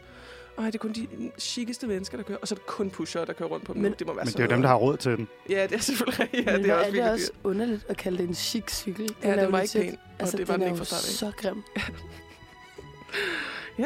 Ej, 0.57 0.65
det 0.65 0.75
er 0.75 0.79
kun 0.79 0.91
de 0.93 1.07
chiceste 1.39 1.87
mennesker, 1.87 2.17
der 2.17 2.23
kører. 2.23 2.37
Og 2.41 2.47
så 2.47 2.55
er 2.55 2.57
det 2.57 2.65
kun 2.65 2.89
pusher, 2.89 3.25
der 3.25 3.33
kører 3.33 3.49
rundt 3.49 3.65
på 3.65 3.73
dem. 3.73 3.81
Men- 3.81 3.93
det 3.99 4.07
må 4.07 4.13
være 4.13 4.25
Men 4.25 4.33
det 4.33 4.39
er 4.39 4.43
jo 4.43 4.49
dem, 4.49 4.61
der 4.61 4.69
har 4.69 4.75
råd 4.75 4.97
til 4.97 5.11
den. 5.17 5.27
Ja, 5.49 5.63
det 5.63 5.75
er 5.75 5.79
selvfølgelig. 5.79 6.29
Ja, 6.47 6.51
Men 6.51 6.63
det 6.63 6.69
er 6.71 6.75
også 6.75 6.87
er 6.87 6.91
det 6.91 7.11
også 7.11 7.25
dyrt. 7.33 7.39
underligt 7.51 7.85
at 7.89 7.97
kalde 7.97 8.17
det 8.17 8.27
en 8.27 8.33
chic 8.35 8.63
cykel. 8.71 9.07
Den 9.07 9.15
Ja, 9.23 9.29
er 9.29 9.35
den 9.35 9.43
jo 9.45 9.49
var 9.49 9.59
ikke 9.61 9.73
legit- 9.79 9.81
pæn. 9.89 9.97
Altså, 10.19 10.37
det 10.37 10.47
var 10.47 10.53
den 10.53 10.61
den 10.61 10.67
er 10.69 10.73
ikke 10.73 10.77
fra 10.77 10.85
start 10.85 11.23
af. 11.23 11.31
så 11.31 11.31
grim. 11.41 11.63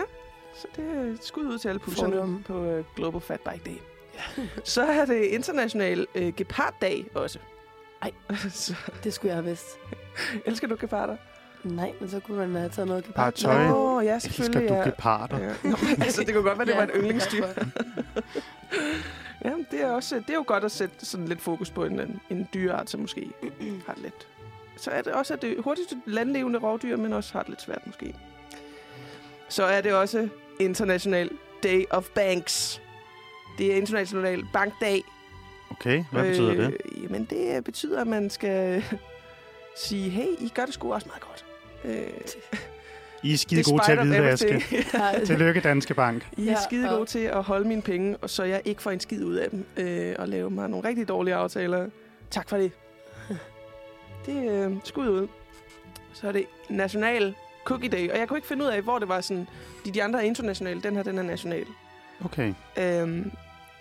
Så 0.63 0.67
det 0.75 0.85
er 0.85 1.15
skud 1.21 1.45
ud 1.45 1.57
til 1.57 1.69
alle 1.69 1.79
pusherne 1.79 2.43
på 2.43 2.77
uh, 2.77 2.85
Global 2.95 3.21
Fat 3.21 3.39
Bike 3.39 3.61
Day. 3.65 3.77
så 4.63 4.83
er 4.83 5.05
det 5.05 5.23
international 5.23 6.07
uh, 6.15 6.27
geparddag 6.35 7.05
også. 7.15 7.39
Ej. 8.01 8.11
så, 8.49 8.75
Det 9.03 9.13
skulle 9.13 9.29
jeg 9.29 9.35
have 9.35 9.45
vidst. 9.45 9.67
elsker 10.45 10.67
du 10.67 10.77
geparder? 10.79 11.17
Nej, 11.63 11.91
men 11.99 12.09
så 12.09 12.19
kunne 12.19 12.37
man 12.37 12.55
have 12.55 12.69
taget 12.69 12.87
noget 12.87 13.05
Bare 13.05 13.11
gepard. 13.11 13.33
tøj. 13.33 13.67
Nå, 13.67 13.99
ja, 14.01 14.15
Elsker 14.15 14.31
selvfølgelig. 14.31 14.69
du 14.69 14.75
ja. 14.75 14.83
geparder? 14.83 15.39
Ja. 15.39 15.53
Nå, 15.63 15.77
altså, 16.01 16.23
det 16.23 16.33
kunne 16.33 16.43
godt 16.43 16.57
være, 16.57 16.67
det 16.67 16.75
var 16.75 16.83
et 16.83 16.91
yndlingsdyr. 16.95 17.45
derfor. 17.45 17.61
Ja, 19.45 19.53
det 19.71 19.81
er, 19.81 19.91
også, 19.91 20.15
det 20.15 20.29
er 20.29 20.33
jo 20.33 20.43
godt 20.47 20.63
at 20.63 20.71
sætte 20.71 21.05
sådan 21.05 21.27
lidt 21.27 21.41
fokus 21.41 21.69
på 21.69 21.85
en, 21.85 21.99
en, 21.99 22.21
en 22.29 22.47
dyreart, 22.53 22.89
som 22.89 22.99
måske 22.99 23.31
har 23.87 23.93
det 23.93 24.03
lidt. 24.03 24.27
Så 24.77 24.91
er 24.91 25.01
det 25.01 25.13
også 25.13 25.33
at 25.33 25.41
det 25.41 25.55
hurtigste 25.59 25.95
landlevende 26.05 26.59
rovdyr, 26.59 26.97
men 26.97 27.13
også 27.13 27.33
har 27.33 27.39
det 27.39 27.49
lidt 27.49 27.61
svært 27.61 27.87
måske. 27.87 28.15
Så 29.49 29.63
er 29.63 29.81
det 29.81 29.93
også 29.93 30.29
International 30.59 31.29
Day 31.63 31.85
of 31.89 32.09
Banks. 32.15 32.81
Det 33.57 33.71
er 33.71 33.75
International 33.75 34.43
Bankdag. 34.53 35.03
Okay, 35.71 36.03
hvad 36.11 36.23
betyder 36.23 36.53
det? 36.53 36.77
Øh, 36.85 37.03
jamen, 37.03 37.25
det 37.25 37.63
betyder, 37.63 38.01
at 38.01 38.07
man 38.07 38.29
skal 38.29 38.83
sige, 39.77 40.09
hey, 40.09 40.27
I 40.39 40.51
gør 40.55 40.65
det 40.65 40.73
sgu 40.73 40.93
også 40.93 41.07
meget 41.07 41.21
godt. 41.21 41.45
Øh, 41.83 42.07
I 43.23 43.33
er 43.33 43.37
skide 43.37 43.63
gode 43.63 43.81
til 43.85 43.91
at 43.91 43.99
everything. 43.99 44.63
Nej, 44.93 45.25
Tillykke, 45.25 45.61
Danske 45.61 45.93
Bank. 45.93 46.27
I 46.37 46.47
er 46.47 46.57
skide 46.69 46.89
gode 46.89 47.05
til 47.05 47.19
at 47.19 47.43
holde 47.43 47.67
mine 47.67 47.81
penge, 47.81 48.17
og 48.17 48.29
så 48.29 48.43
jeg 48.43 48.61
ikke 48.65 48.81
får 48.81 48.91
en 48.91 48.99
skid 48.99 49.23
ud 49.23 49.35
af 49.35 49.49
dem, 49.49 49.65
øh, 49.77 50.15
og 50.19 50.27
lave 50.27 50.49
mig 50.49 50.69
nogle 50.69 50.87
rigtig 50.87 51.07
dårlige 51.07 51.35
aftaler. 51.35 51.89
Tak 52.29 52.49
for 52.49 52.57
det. 52.57 52.71
Det 54.25 54.37
er 54.37 54.69
øh, 54.69 54.75
skud 54.83 55.07
ud. 55.07 55.27
Så 56.13 56.27
er 56.27 56.31
det 56.31 56.45
National 56.69 57.35
Cookie 57.65 57.89
Day, 57.89 58.09
og 58.11 58.17
jeg 58.19 58.27
kunne 58.27 58.37
ikke 58.37 58.47
finde 58.47 58.65
ud 58.65 58.69
af, 58.69 58.81
hvor 58.81 58.99
det 58.99 59.07
var 59.07 59.21
sådan, 59.21 59.47
de, 59.85 59.91
de 59.91 60.03
andre 60.03 60.19
er 60.19 60.23
internationale, 60.27 60.81
den 60.81 60.95
her, 60.95 61.03
den 61.03 61.17
er 61.17 61.23
national. 61.23 61.65
Okay. 62.25 62.53
Øhm, 62.77 63.31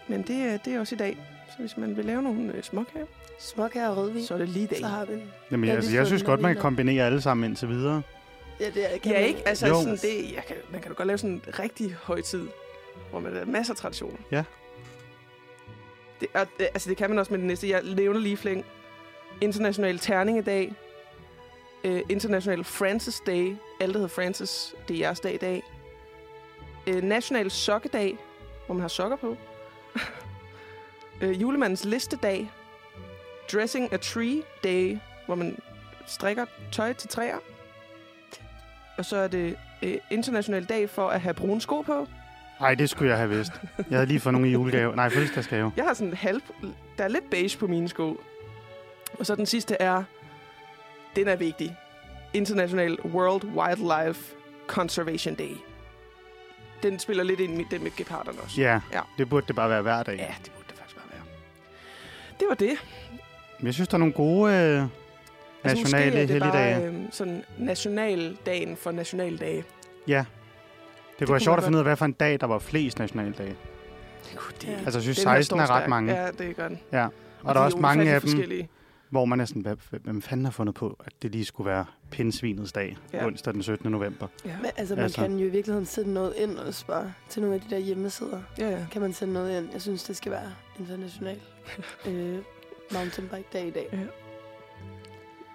men 0.08 0.22
det, 0.22 0.36
er- 0.36 0.56
det 0.56 0.74
er 0.74 0.80
også 0.80 0.94
i 0.94 0.98
dag. 0.98 1.16
Så 1.50 1.56
hvis 1.58 1.76
man 1.76 1.96
vil 1.96 2.04
lave 2.04 2.22
nogle 2.22 2.52
øh, 2.54 2.62
småkager, 2.62 3.06
Småkager 3.40 3.88
og 3.88 3.96
rødvin. 3.96 4.24
så 4.24 4.34
er 4.34 4.38
det 4.38 4.48
lige 4.48 4.62
i 4.62 4.66
dag. 4.66 4.78
Så 4.78 4.86
har 4.86 5.04
vi 5.04 5.12
den. 5.12 5.22
Jamen, 5.50 5.68
Ja, 5.68 5.74
jeg, 5.74 5.82
de 5.82 5.94
jeg 5.94 6.06
synes 6.06 6.22
godt, 6.22 6.40
man 6.40 6.54
kan 6.54 6.62
kombinere 6.62 7.06
alle 7.06 7.20
sammen 7.20 7.50
indtil 7.50 7.68
videre. 7.68 8.02
Ja, 8.60 8.66
det 8.70 8.94
er, 8.94 8.98
kan 8.98 9.12
Ja, 9.12 9.18
man- 9.20 9.28
ikke? 9.28 9.48
Altså, 9.48 9.66
Jo. 9.66 9.74
sådan, 9.82 9.96
det, 9.96 10.34
jeg 10.34 10.42
kan, 10.46 10.56
man 10.72 10.80
kan 10.80 10.90
jo 10.90 10.94
godt 10.96 11.06
lave 11.06 11.18
sådan 11.18 11.30
en 11.30 11.42
rigtig 11.58 11.96
højtid, 12.02 12.48
hvor 13.10 13.20
man 13.20 13.36
har 13.36 13.44
masser 13.44 13.72
af 13.74 13.76
traditioner. 13.78 14.16
Ja. 14.30 14.44
Det, 16.20 16.28
og, 16.34 16.46
det, 16.58 16.64
altså, 16.74 16.88
det 16.88 16.96
kan 16.96 17.10
man 17.10 17.18
også 17.18 17.32
med 17.32 17.38
det 17.38 17.46
næste. 17.46 17.68
Jeg 17.68 17.82
nævner 17.96 18.20
lige 18.20 18.36
flæng. 18.36 18.64
International 19.40 19.98
Terningedag. 19.98 20.72
Uh, 21.84 22.00
International 22.08 22.64
Francis 22.64 23.20
Day. 23.26 23.56
Alle, 23.80 23.92
der 23.92 23.98
hedder 23.98 24.08
Francis, 24.08 24.74
det 24.88 24.94
er 24.94 24.98
jeres 24.98 25.20
dag 25.20 25.34
i 25.34 25.36
dag. 25.36 25.62
Uh, 26.90 27.02
National 27.02 27.50
Sokkedag, 27.50 28.16
hvor 28.66 28.74
man 28.74 28.80
har 28.80 28.88
sokker 28.88 29.16
på. 29.16 29.36
uh, 31.22 31.30
julemandens 31.42 31.84
listedag. 31.84 32.50
Dressing 33.52 33.92
a 33.92 33.96
Tree 33.96 34.42
Day, 34.64 34.98
hvor 35.26 35.34
man 35.34 35.58
strikker 36.06 36.46
tøj 36.72 36.92
til 36.92 37.08
træer. 37.08 37.36
Og 38.98 39.04
så 39.04 39.16
er 39.16 39.28
det 39.28 39.56
øh, 39.82 39.94
international 40.10 40.64
dag 40.64 40.90
for 40.90 41.08
at 41.08 41.20
have 41.20 41.34
brune 41.34 41.60
sko 41.60 41.80
på. 41.80 42.06
Nej, 42.60 42.74
det 42.74 42.90
skulle 42.90 43.10
jeg 43.10 43.18
have 43.18 43.30
vidst. 43.30 43.52
Jeg 43.90 43.98
havde 43.98 44.06
lige 44.06 44.20
fået 44.20 44.32
nogle 44.32 44.48
i 44.48 44.52
julegave. 44.52 44.96
Nej, 44.96 45.10
fødselsdagsgave. 45.10 45.72
Jeg 45.76 45.84
har 45.84 45.94
sådan 45.94 46.14
halv... 46.14 46.40
Der 46.98 47.04
er 47.04 47.08
lidt 47.08 47.30
beige 47.30 47.58
på 47.58 47.66
mine 47.66 47.88
sko. 47.88 48.20
Og 49.18 49.26
så 49.26 49.34
den 49.34 49.46
sidste 49.46 49.74
er... 49.80 50.04
Den 51.16 51.28
er 51.28 51.36
vigtig. 51.36 51.76
International 52.34 52.98
World 53.04 53.44
Wildlife 53.44 54.34
Conservation 54.66 55.34
Day. 55.34 55.56
Den 56.82 56.98
spiller 56.98 57.24
lidt 57.24 57.40
ind 57.40 57.60
i 57.60 57.64
det 57.70 57.80
med 57.82 57.90
geparderne 57.96 58.38
også. 58.40 58.60
Ja, 58.60 58.80
Ja. 58.92 59.00
det 59.18 59.28
burde 59.28 59.46
det 59.46 59.56
bare 59.56 59.70
være 59.70 59.82
hver 59.82 60.02
dag. 60.02 60.16
ja, 60.16 60.34
det 60.44 60.52
burde 60.52 60.66
det 60.70 60.78
faktisk 60.78 60.96
bare 60.96 61.06
være. 61.12 61.22
Det 62.40 62.48
var 62.48 62.54
det. 62.54 62.72
Men 63.58 63.66
jeg 63.66 63.74
synes, 63.74 63.88
der 63.88 63.94
er 63.94 63.98
nogle 63.98 64.14
gode 64.14 64.52
øh, 64.54 64.82
Altså, 65.64 65.82
nationale 65.82 66.06
er 66.16 66.20
det 66.20 66.28
helligdage. 66.28 66.80
bare 66.80 66.88
øh, 66.88 66.94
sådan 67.10 67.44
nationaldagen 67.58 68.76
for 68.76 68.90
nationaldage. 68.90 69.64
Ja. 70.08 70.18
Det 70.18 71.18
kunne 71.18 71.26
kunne 71.26 71.32
være 71.32 71.40
sjovt 71.40 71.58
at 71.58 71.64
finde 71.64 71.76
ud 71.76 71.80
af, 71.80 71.84
hvad 71.86 71.96
for 71.96 72.04
en 72.04 72.12
dag, 72.12 72.40
der 72.40 72.46
var 72.46 72.58
flest 72.58 72.98
nationaldage. 72.98 73.56
Gud, 74.36 74.52
det, 74.60 74.68
Ja. 74.68 74.72
Altså, 74.72 74.98
jeg 74.98 75.02
synes, 75.02 75.18
den 75.18 75.28
her 75.28 75.36
16 75.36 75.60
er 75.60 75.70
ret 75.70 75.88
mange. 75.88 76.14
Ja, 76.14 76.30
det 76.30 76.56
gør 76.56 76.68
den. 76.68 76.80
Ja. 76.92 77.04
Og 77.04 77.10
de 77.48 77.54
der 77.54 77.60
er 77.60 77.64
også 77.64 77.76
mange 77.78 78.10
af 78.10 78.20
dem, 78.20 78.30
forskellige. 78.30 78.68
Hvor 79.12 79.24
man 79.24 79.38
næsten, 79.38 79.62
hvad, 79.62 79.76
hvem 79.90 80.22
fanden 80.22 80.44
har 80.44 80.52
fundet 80.52 80.74
på, 80.74 80.96
at 81.06 81.12
det 81.22 81.32
lige 81.32 81.44
skulle 81.44 81.70
være 81.70 81.84
pindsvinets 82.10 82.72
dag, 82.72 82.96
Ja. 83.12 83.18
ja. 83.18 83.26
onsdag 83.26 83.54
den 83.54 83.62
17. 83.62 83.90
november. 83.90 84.26
Ja. 84.44 84.56
Men, 84.62 84.70
altså, 84.76 84.94
man 84.94 85.04
Altså. 85.04 85.20
kan 85.20 85.38
jo 85.38 85.46
i 85.46 85.50
virkeligheden 85.50 85.86
sende 85.86 86.12
noget 86.14 86.34
ind 86.36 86.58
også 86.58 86.86
bare 86.86 87.12
til 87.28 87.42
nogle 87.42 87.54
af 87.54 87.60
de 87.60 87.70
der 87.70 87.78
hjemmesider. 87.78 88.42
Ja, 88.58 88.70
ja. 88.70 88.86
Kan 88.92 89.00
man 89.00 89.12
sende 89.12 89.32
noget 89.34 89.58
ind? 89.58 89.68
Jeg 89.72 89.82
synes, 89.82 90.04
det 90.04 90.16
skal 90.16 90.32
være 90.32 90.52
international 90.78 91.40
øh, 92.08 92.38
mountainbike 92.92 93.48
dag 93.52 93.66
i 93.66 93.70
dag. 93.70 94.08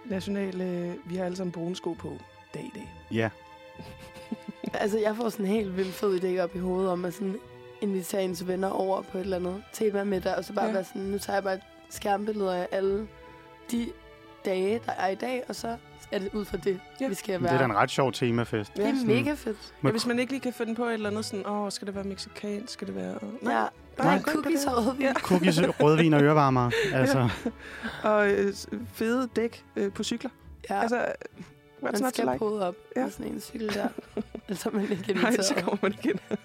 National, 0.05 0.61
øh, 0.61 0.95
vi 1.05 1.15
har 1.15 1.25
alle 1.25 1.37
sammen 1.37 1.51
brune 1.51 1.75
sko 1.75 1.93
på 1.93 2.13
dag 2.53 2.63
i 2.63 2.71
dag. 2.75 2.93
Ja. 3.11 3.29
Altså, 4.73 4.99
jeg 4.99 5.15
får 5.15 5.29
sådan 5.29 5.45
en 5.45 5.51
helt 5.51 5.77
vildt 5.77 5.93
fed 5.93 6.23
idé 6.23 6.39
op 6.41 6.55
i 6.55 6.59
hovedet 6.59 6.91
om 6.91 7.05
at 7.05 7.13
sådan 7.13 7.35
invitere 7.81 8.23
ens 8.23 8.47
venner 8.47 8.69
over 8.69 9.01
på 9.01 9.17
et 9.17 9.21
eller 9.21 9.37
andet 9.37 9.63
tema 9.73 10.03
med 10.03 10.21
dig, 10.21 10.37
og 10.37 10.45
så 10.45 10.53
bare 10.53 10.65
Ja. 10.65 10.69
ja. 10.69 10.73
være 10.73 10.83
sådan, 10.83 11.01
nu 11.01 11.17
tager 11.17 11.37
jeg 11.37 11.43
bare 11.43 11.53
et 11.53 11.61
skærmbillede 11.89 12.57
af 12.57 12.67
alle 12.71 13.07
de 13.71 13.91
dage, 14.45 14.81
der 14.85 14.91
er 14.91 15.07
i 15.07 15.15
dag, 15.15 15.43
og 15.49 15.55
så 15.55 15.77
er 16.11 16.19
det 16.19 16.29
ud 16.33 16.45
fra 16.45 16.57
det, 16.57 16.65
Ja. 16.65 16.79
ja. 17.01 17.07
vi 17.07 17.15
skal 17.15 17.41
være. 17.43 17.49
det 17.53 17.55
er 17.55 17.59
da 17.59 17.65
en 17.65 17.75
ret 17.75 17.91
sjov 17.91 18.11
temafest. 18.11 18.73
det 18.77 18.85
er 18.85 18.89
sådan- 18.95 19.07
mega 19.07 19.33
fedt. 19.33 19.57
Ja, 19.83 19.89
hvis 19.91 20.05
man 20.05 20.19
ikke 20.19 20.31
lige 20.31 20.41
kan 20.41 20.53
finde 20.53 20.75
på 20.75 20.85
et 20.85 20.93
eller 20.93 21.09
andet 21.09 21.25
sådan, 21.25 21.47
åh, 21.47 21.71
skal 21.71 21.87
det 21.87 21.95
være 21.95 22.03
mexicansk, 22.03 22.73
skal 22.73 22.87
det 22.87 22.95
være... 22.95 23.15
Nej. 23.41 23.53
Ja, 23.53 23.59
Nej, 23.59 24.05
nej, 24.05 24.15
ind 24.15 24.23
cookies 24.23 24.65
og 24.65 24.85
rødvin. 24.85 25.01
Ja. 25.01 25.13
Cookies, 25.13 25.59
rødvin 25.61 26.13
og 26.13 26.21
ørevarmere. 26.23 26.71
Altså, 26.93 27.29
Og 28.03 28.29
øh, 28.31 28.53
fede 28.93 29.29
dæk 29.35 29.65
øh, 29.75 29.91
på 29.93 30.03
cykler. 30.03 30.29
Ja. 30.69 30.75
Ja. 30.75 30.81
Altså, 30.81 31.05
man 31.81 31.95
skal 32.13 32.25
like? 32.25 32.37
prøve 32.37 32.61
op 32.61 32.75
Ja. 32.95 32.99
ja. 32.99 33.05
med 33.05 33.11
sådan 33.11 33.31
en 33.31 33.41
cykel 33.41 33.73
der. 33.73 33.87
Ellers 34.47 34.65
er 34.65 34.71
man 34.71 34.81
ikke 34.91 35.13
Nej, 35.13 35.21
så 35.21 35.27
inviteret. 35.27 35.63
kommer 35.63 35.77
man 35.81 35.93
igen. 36.03 36.19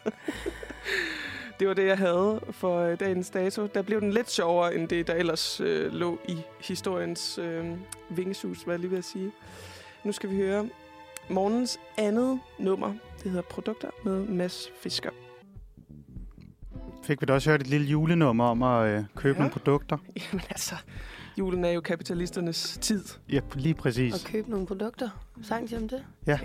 det 1.63 1.69
var 1.69 1.75
det, 1.75 1.87
jeg 1.87 1.99
havde 1.99 2.41
for 2.51 2.79
øh, 2.81 3.01
dagens 3.01 3.31
dato. 3.31 3.67
Der 3.67 3.83
blev 3.83 4.01
den 4.01 4.13
lidt 4.13 4.31
sjovere, 4.31 4.75
end 4.75 4.89
det, 4.89 5.07
der 5.07 5.15
ellers 5.15 5.61
øh, 5.61 5.93
lå 5.93 6.19
i 6.29 6.37
historiens 6.61 7.39
øh, 7.39 7.71
vingesus, 8.11 8.63
hvad 8.63 8.75
jeg 8.75 8.81
lige 8.81 8.91
ved 8.91 8.99
at 8.99 9.05
sige. 9.05 9.33
Nu 10.05 10.13
skal 10.13 10.31
vi 10.31 10.37
høre 10.37 10.69
morgens 11.31 11.79
andet 11.99 12.41
nummer. 12.59 12.95
Det 13.23 13.31
hedder 13.31 13.43
Produkter 13.43 13.91
med 14.05 14.25
Mads 14.27 14.69
Fisker. 14.83 15.11
fik 17.05 17.21
vi 17.21 17.27
da 17.27 17.33
også 17.33 17.51
hørt 17.51 17.61
et 17.61 17.67
lille 17.67 17.87
julenummer 17.87 18.45
om 18.45 18.63
at 18.63 18.89
øh, 18.89 19.05
købe 19.17 19.35
Ja. 19.35 19.39
nogle 19.39 19.53
produkter. 19.53 19.99
Jamen 20.33 20.43
altså, 20.51 20.75
julen 21.39 21.65
er 21.65 21.71
jo 21.71 21.81
kapitalisternes 21.81 22.79
tid. 22.81 23.05
Ja, 23.33 23.41
lige 23.55 23.75
præcis. 23.75 24.15
Og 24.15 24.31
købe 24.31 24.51
nogle 24.51 24.67
produkter. 24.67 25.09
Sang 25.43 25.71
de 25.71 25.77
om 25.77 25.89
det? 25.89 26.05
Ja. 26.27 26.39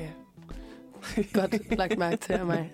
Godt 1.34 1.78
lagt 1.78 1.98
mærke 1.98 2.18
til 2.18 2.34
af 2.34 2.46
mig. 2.46 2.72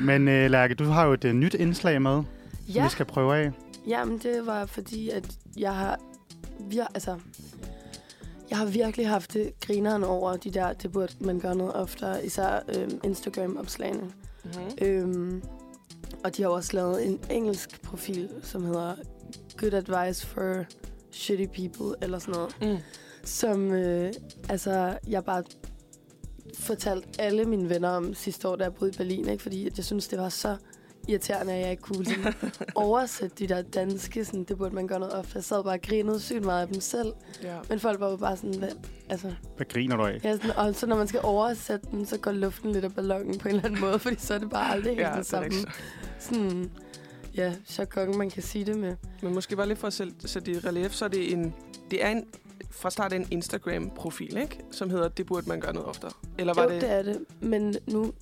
Men 0.00 0.28
øh, 0.28 0.50
Lærke, 0.50 0.74
du 0.74 0.84
har 0.84 1.06
jo 1.06 1.12
et 1.12 1.24
øh, 1.24 1.34
nyt 1.34 1.54
indslag 1.54 2.02
med, 2.02 2.12
som 2.12 2.74
Ja, 2.74 2.82
vi 2.82 2.88
skal 2.88 3.06
prøve 3.06 3.36
af. 3.36 3.52
jamen 3.86 4.18
det 4.18 4.46
var 4.46 4.66
fordi, 4.66 5.10
at 5.10 5.24
jeg 5.58 5.74
har... 5.74 5.98
Vi 6.60 6.80
altså, 6.94 7.18
jeg 8.50 8.58
har 8.58 8.66
virkelig 8.66 9.08
haft 9.08 9.32
det 9.32 9.52
grineren 9.60 10.04
over 10.04 10.36
de 10.36 10.50
der, 10.50 10.72
det 10.72 10.92
burde 10.92 11.12
man 11.20 11.40
gøre 11.40 11.54
noget 11.54 11.74
oftere, 11.74 12.26
især 12.26 12.60
øhm, 12.76 13.00
Instagram-opslagene. 13.04 14.10
Mm-hmm. 14.44 14.86
Øhm, 14.88 15.42
og 16.24 16.36
de 16.36 16.42
har 16.42 16.48
også 16.48 16.76
lavet 16.76 17.06
en 17.06 17.20
engelsk 17.30 17.82
profil, 17.82 18.28
som 18.42 18.64
hedder 18.64 18.94
Good 19.56 19.72
Advice 19.72 20.26
for 20.26 20.64
Shitty 21.10 21.46
People, 21.46 21.94
eller 22.02 22.18
sådan 22.18 22.34
noget. 22.34 22.56
Mm. 22.62 22.82
Som, 23.24 23.72
øh, 23.72 24.12
altså, 24.48 24.98
jeg 25.08 25.24
bare 25.24 25.42
fortalte 26.60 27.08
alle 27.18 27.44
mine 27.44 27.68
venner 27.68 27.88
om 27.88 28.14
sidste 28.14 28.48
år, 28.48 28.56
da 28.56 28.64
jeg 28.64 28.74
boede 28.74 28.92
i 28.94 28.96
Berlin, 28.96 29.28
ikke? 29.28 29.42
fordi 29.42 29.66
at 29.66 29.76
jeg 29.76 29.84
synes, 29.84 30.08
det 30.08 30.18
var 30.18 30.28
så 30.28 30.56
irriterende, 31.08 31.52
at 31.52 31.60
jeg 31.60 31.70
ikke 31.70 31.82
kunne 31.82 32.04
sådan, 32.06 32.34
oversætte 32.74 33.36
de 33.38 33.46
der 33.54 33.62
danske. 33.62 34.24
Sådan, 34.24 34.44
det 34.44 34.58
burde 34.58 34.74
man 34.74 34.86
gøre 34.86 34.98
noget 34.98 35.14
ofte. 35.14 35.32
Jeg 35.34 35.44
sad 35.44 35.64
bare 35.64 35.72
og 35.74 35.82
grinede 35.82 36.20
sygt 36.20 36.44
meget 36.44 36.62
af 36.62 36.68
dem 36.68 36.80
selv. 36.80 37.12
Ja. 37.42 37.56
Men 37.68 37.80
folk 37.80 38.00
var 38.00 38.10
jo 38.10 38.16
bare 38.16 38.36
sådan, 38.36 38.54
hvad, 38.54 38.68
altså, 39.08 39.32
Hvad 39.56 39.66
griner 39.66 39.96
du 39.96 40.04
af? 40.06 40.20
ja, 40.24 40.32
sådan, 40.36 40.50
og 40.56 40.74
så 40.74 40.86
når 40.86 40.96
man 40.96 41.08
skal 41.08 41.20
oversætte 41.22 41.86
den, 41.90 42.06
så 42.06 42.18
går 42.18 42.32
luften 42.32 42.72
lidt 42.72 42.84
af 42.84 42.94
ballonen 42.94 43.38
på 43.38 43.48
en 43.48 43.54
eller 43.54 43.64
anden 43.68 43.80
måde, 43.80 43.98
fordi 43.98 44.16
så 44.18 44.34
er 44.34 44.38
det 44.38 44.50
bare 44.50 44.72
aldrig 44.72 44.90
helt 44.96 45.00
Ja, 45.00 45.12
det 45.16 45.26
samme. 45.26 45.44
rigtigt. 45.44 45.68
Sådan, 46.18 46.70
ja, 47.36 47.54
jargon, 47.78 48.18
man 48.18 48.30
kan 48.30 48.42
sige 48.42 48.64
det 48.64 48.78
med. 48.78 48.96
Men 49.22 49.34
måske 49.34 49.56
bare 49.56 49.66
lige 49.66 49.76
for 49.76 49.86
at 49.86 49.92
sætte 49.92 50.40
det 50.40 50.48
i 50.48 50.58
relief, 50.68 50.92
så 50.92 51.04
er 51.04 51.08
det 51.08 51.32
en... 51.32 51.54
Det 51.90 52.04
er 52.04 52.08
en 52.08 52.24
fra 52.70 52.90
start 52.90 53.12
en 53.12 53.26
Instagram-profil, 53.30 54.36
ikke? 54.36 54.58
Som 54.70 54.90
hedder, 54.90 55.08
det 55.08 55.26
burde 55.26 55.48
man 55.48 55.60
gøre 55.60 55.72
noget 55.72 55.88
oftere. 55.88 56.10
Eller 56.38 56.54
var 56.54 56.62
jo, 56.62 56.68
det... 56.70 56.80
det 56.80 56.90
er 56.92 57.02
det. 57.02 57.18
Men 57.40 57.76
nu 57.86 58.12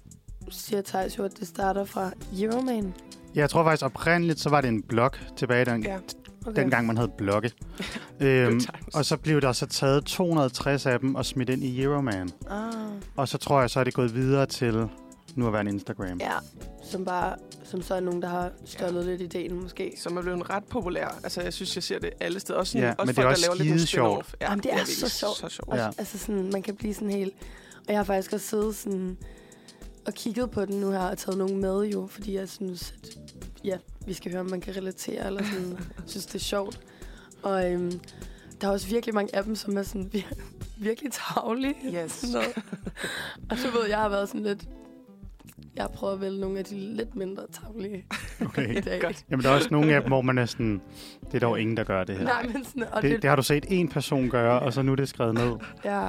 siger 0.50 0.82
Thijs 0.82 1.18
jo, 1.18 1.24
at 1.24 1.38
det 1.40 1.48
starter 1.48 1.84
fra 1.84 2.10
Euroman. 2.40 2.94
Ja, 3.34 3.40
jeg 3.40 3.50
tror 3.50 3.64
faktisk 3.64 3.84
oprindeligt, 3.84 4.40
så 4.40 4.50
var 4.50 4.60
det 4.60 4.68
en 4.68 4.82
blog 4.82 5.10
tilbage 5.36 5.64
den, 5.64 5.82
Ja. 5.84 5.98
Okay. 6.46 6.62
dengang, 6.62 6.86
man 6.86 6.96
havde 6.96 7.10
blogge. 7.18 7.50
øhm, 8.20 8.60
og 8.94 9.04
så 9.04 9.16
blev 9.16 9.40
der 9.40 9.52
så 9.52 9.66
taget 9.66 10.04
260 10.04 10.86
af 10.86 11.00
dem 11.00 11.14
og 11.14 11.26
smidt 11.26 11.48
ind 11.50 11.64
i 11.64 11.82
Euroman. 11.82 12.30
Ah, 12.50 12.72
Og 13.16 13.28
så 13.28 13.38
tror 13.38 13.60
jeg, 13.60 13.70
så 13.70 13.80
er 13.80 13.84
det 13.84 13.94
gået 13.94 14.14
videre 14.14 14.46
til 14.46 14.88
nu 15.38 15.46
at 15.46 15.52
være 15.52 15.60
en 15.60 15.68
Instagram. 15.68 16.18
ja, 16.20 16.32
som 16.82 17.04
bare, 17.04 17.36
som 17.64 17.82
så 17.82 17.94
er 17.94 18.00
nogen, 18.00 18.22
der 18.22 18.28
har 18.28 18.50
stjålet 18.64 19.04
lidt 19.06 19.20
ideen 19.20 19.62
måske. 19.62 19.94
Som 19.98 20.16
er 20.16 20.22
blevet 20.22 20.50
ret 20.50 20.64
populær. 20.64 21.20
Altså, 21.22 21.42
jeg 21.42 21.52
synes, 21.52 21.76
jeg 21.76 21.82
ser 21.82 21.98
det 21.98 22.10
alle 22.20 22.40
steder. 22.40 22.58
Også, 22.58 22.72
sådan, 22.72 22.84
Ja, 22.84 22.90
også 22.90 23.00
men 23.00 23.08
det 23.08 23.14
folk, 23.14 23.24
er 23.24 23.28
der 23.28 23.50
også 23.50 23.62
laver 23.64 23.76
lidt 23.76 23.88
sjovt. 23.88 24.36
Ja, 24.40 24.50
Jamen, 24.50 24.62
det 24.62 24.72
er 24.72 24.76
virkelig 24.76 24.96
så 24.96 25.08
sjovt. 25.08 25.36
Så 25.36 25.48
sjovt. 25.48 25.76
Ja. 25.76 25.86
Altså 25.98 26.18
sådan, 26.18 26.50
man 26.52 26.62
kan 26.62 26.76
blive 26.76 26.94
sådan 26.94 27.10
helt... 27.10 27.34
Og 27.78 27.92
jeg 27.92 27.98
har 27.98 28.04
faktisk 28.04 28.32
også 28.32 28.46
siddet 28.46 28.74
sådan 28.76 29.16
og 30.06 30.14
kigget 30.14 30.50
på 30.50 30.64
den 30.64 30.80
nu 30.80 30.90
her 30.90 30.98
og 30.98 31.18
taget 31.18 31.38
nogen 31.38 31.60
med 31.60 31.82
jo, 31.84 32.06
fordi 32.06 32.34
jeg 32.36 32.48
synes, 32.48 32.94
at 33.02 33.08
ja, 33.64 33.76
vi 34.06 34.12
skal 34.12 34.30
høre, 34.32 34.40
om 34.40 34.50
man 34.50 34.60
kan 34.60 34.76
relatere, 34.76 35.26
eller 35.26 35.44
sådan, 35.44 35.78
synes, 36.06 36.26
det 36.26 36.34
er 36.34 36.38
sjovt. 36.38 36.80
Og 37.42 37.72
øhm, 37.72 38.00
der 38.60 38.68
er 38.68 38.72
også 38.72 38.88
virkelig 38.88 39.14
mange 39.14 39.36
af 39.36 39.44
dem, 39.44 39.56
som 39.56 39.76
er 39.78 39.82
sådan 39.82 40.10
vir- 40.14 40.34
virkelig 40.88 41.12
tavlige. 41.12 41.74
Yes. 42.04 42.12
Sådan 42.12 42.32
noget. 42.34 42.54
og 43.50 43.58
så 43.58 43.70
ved 43.70 43.86
jeg 43.88 43.98
har 43.98 44.08
været 44.08 44.28
sådan 44.28 44.42
lidt... 44.42 44.64
Jeg 45.78 45.84
har 45.84 45.88
prøvet 45.88 46.14
at 46.14 46.20
vælge 46.20 46.40
nogle 46.40 46.58
af 46.58 46.64
de 46.64 46.74
lidt 46.74 47.16
mindre 47.16 47.42
tavlige 47.52 47.96
i 48.40 48.44
Okay. 48.44 48.82
dag. 48.84 49.00
Godt. 49.00 49.24
Jamen, 49.30 49.44
der 49.44 49.50
er 49.50 49.54
også 49.54 49.68
nogle 49.70 49.94
af 49.94 50.00
dem, 50.00 50.08
hvor 50.10 50.22
man 50.22 50.38
er 50.38 50.44
sådan, 50.46 50.80
det 51.26 51.34
er 51.34 51.40
dog 51.40 51.60
ingen, 51.60 51.76
der 51.76 51.84
gør 51.84 52.04
det 52.04 52.16
her. 52.16 52.24
Nej, 52.24 52.46
men 52.52 52.64
sådan, 52.64 52.84
og 52.92 53.02
Det, 53.02 53.10
det, 53.10 53.22
det 53.22 53.28
har 53.28 53.36
du 53.36 53.42
set 53.42 53.66
en 53.68 53.88
person 53.88 54.28
gøre, 54.30 54.60
og 54.60 54.72
så 54.72 54.82
nu 54.82 54.92
er 54.92 54.96
det 54.96 55.08
skrevet 55.08 55.34
ned. 55.34 55.52
Ja, 55.84 56.08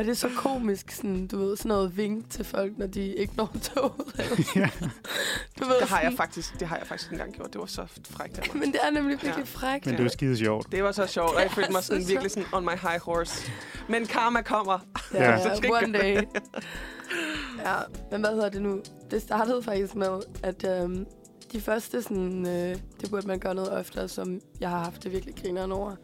og 0.00 0.06
det 0.06 0.10
er 0.10 0.14
så 0.14 0.28
komisk, 0.36 0.90
sådan, 0.90 1.26
du 1.26 1.38
ved, 1.38 1.56
sådan 1.56 1.68
noget 1.68 1.96
vink 1.96 2.30
til 2.30 2.44
folk, 2.44 2.78
når 2.78 2.86
de 2.86 3.14
ikke 3.14 3.32
når 3.36 3.56
toget. 3.62 3.92
Ja. 4.56 4.70
du 5.60 5.64
ved, 5.64 5.80
Det 5.80 5.88
har 5.88 6.00
jeg 6.00 6.12
faktisk, 6.16 6.60
det 6.60 6.68
har 6.68 6.76
jeg 6.76 6.86
faktisk 6.86 7.10
engang 7.12 7.32
gjort. 7.34 7.52
Det 7.52 7.60
var 7.60 7.66
så 7.66 7.86
frækt 8.10 8.38
af 8.38 8.46
mig. 8.54 8.60
Men 8.60 8.72
det 8.72 8.80
er 8.82 8.90
nemlig 8.90 9.10
virkelig 9.22 9.34
Ja. 9.38 9.42
frækt. 9.44 9.86
Men 9.86 9.94
det 9.94 10.00
er 10.00 10.04
jo 10.04 10.10
skide 10.10 10.36
sjovt. 10.36 10.72
Det 10.72 10.84
var 10.84 10.92
så 10.92 11.06
sjovt, 11.06 11.30
og 11.34 11.40
jeg 11.40 11.44
Det 11.48 11.54
følte 11.54 11.72
mig 11.72 11.82
så 11.84 11.86
sådan 11.86 12.02
sjovt. 12.02 12.10
virkelig 12.10 12.30
sådan 12.30 12.48
on 12.52 12.64
my 12.64 12.70
high 12.88 13.00
horse. 13.00 13.52
Men 13.88 14.06
karma 14.06 14.42
kommer. 14.42 14.78
Ja. 15.14 15.42
Så 15.42 15.56
skal 15.56 15.70
one 15.72 15.98
day. 15.98 16.14
ja, 17.58 17.74
men 18.10 18.20
hvad 18.20 18.30
hedder 18.30 18.48
det 18.48 18.62
nu? 18.62 18.80
Det 19.10 19.22
startede 19.22 19.62
faktisk 19.62 19.94
med, 19.94 20.20
at 20.42 20.64
øhm, 20.82 21.06
de 21.52 21.60
første 21.60 22.02
sådan, 22.02 22.46
øh, 22.46 22.76
det 23.00 23.10
burde 23.10 23.26
man 23.26 23.38
gøre 23.38 23.54
noget 23.54 23.72
oftere, 23.72 24.08
som 24.08 24.40
jeg 24.60 24.70
har 24.70 24.78
haft 24.84 25.04
det 25.04 25.12
virkelig 25.12 25.34
grineren 25.42 25.72
over. 25.72 25.94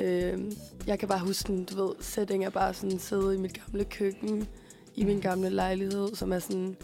Øhm, 0.00 0.52
jeg 0.86 0.98
kan 0.98 1.08
bare 1.08 1.18
huske, 1.18 1.34
sådan, 1.34 1.64
du 1.64 1.86
ved, 1.86 1.94
setting 2.00 2.44
er 2.44 2.50
bare 2.50 2.74
sådan 2.74 2.98
sidde 2.98 3.34
i 3.34 3.38
mit 3.38 3.60
gamle 3.64 3.84
køkken, 3.84 4.48
i 4.94 5.04
min 5.04 5.20
gamle 5.20 5.50
lejlighed, 5.50 6.14
som 6.14 6.32
er 6.32 6.38
sådan, 6.38 6.76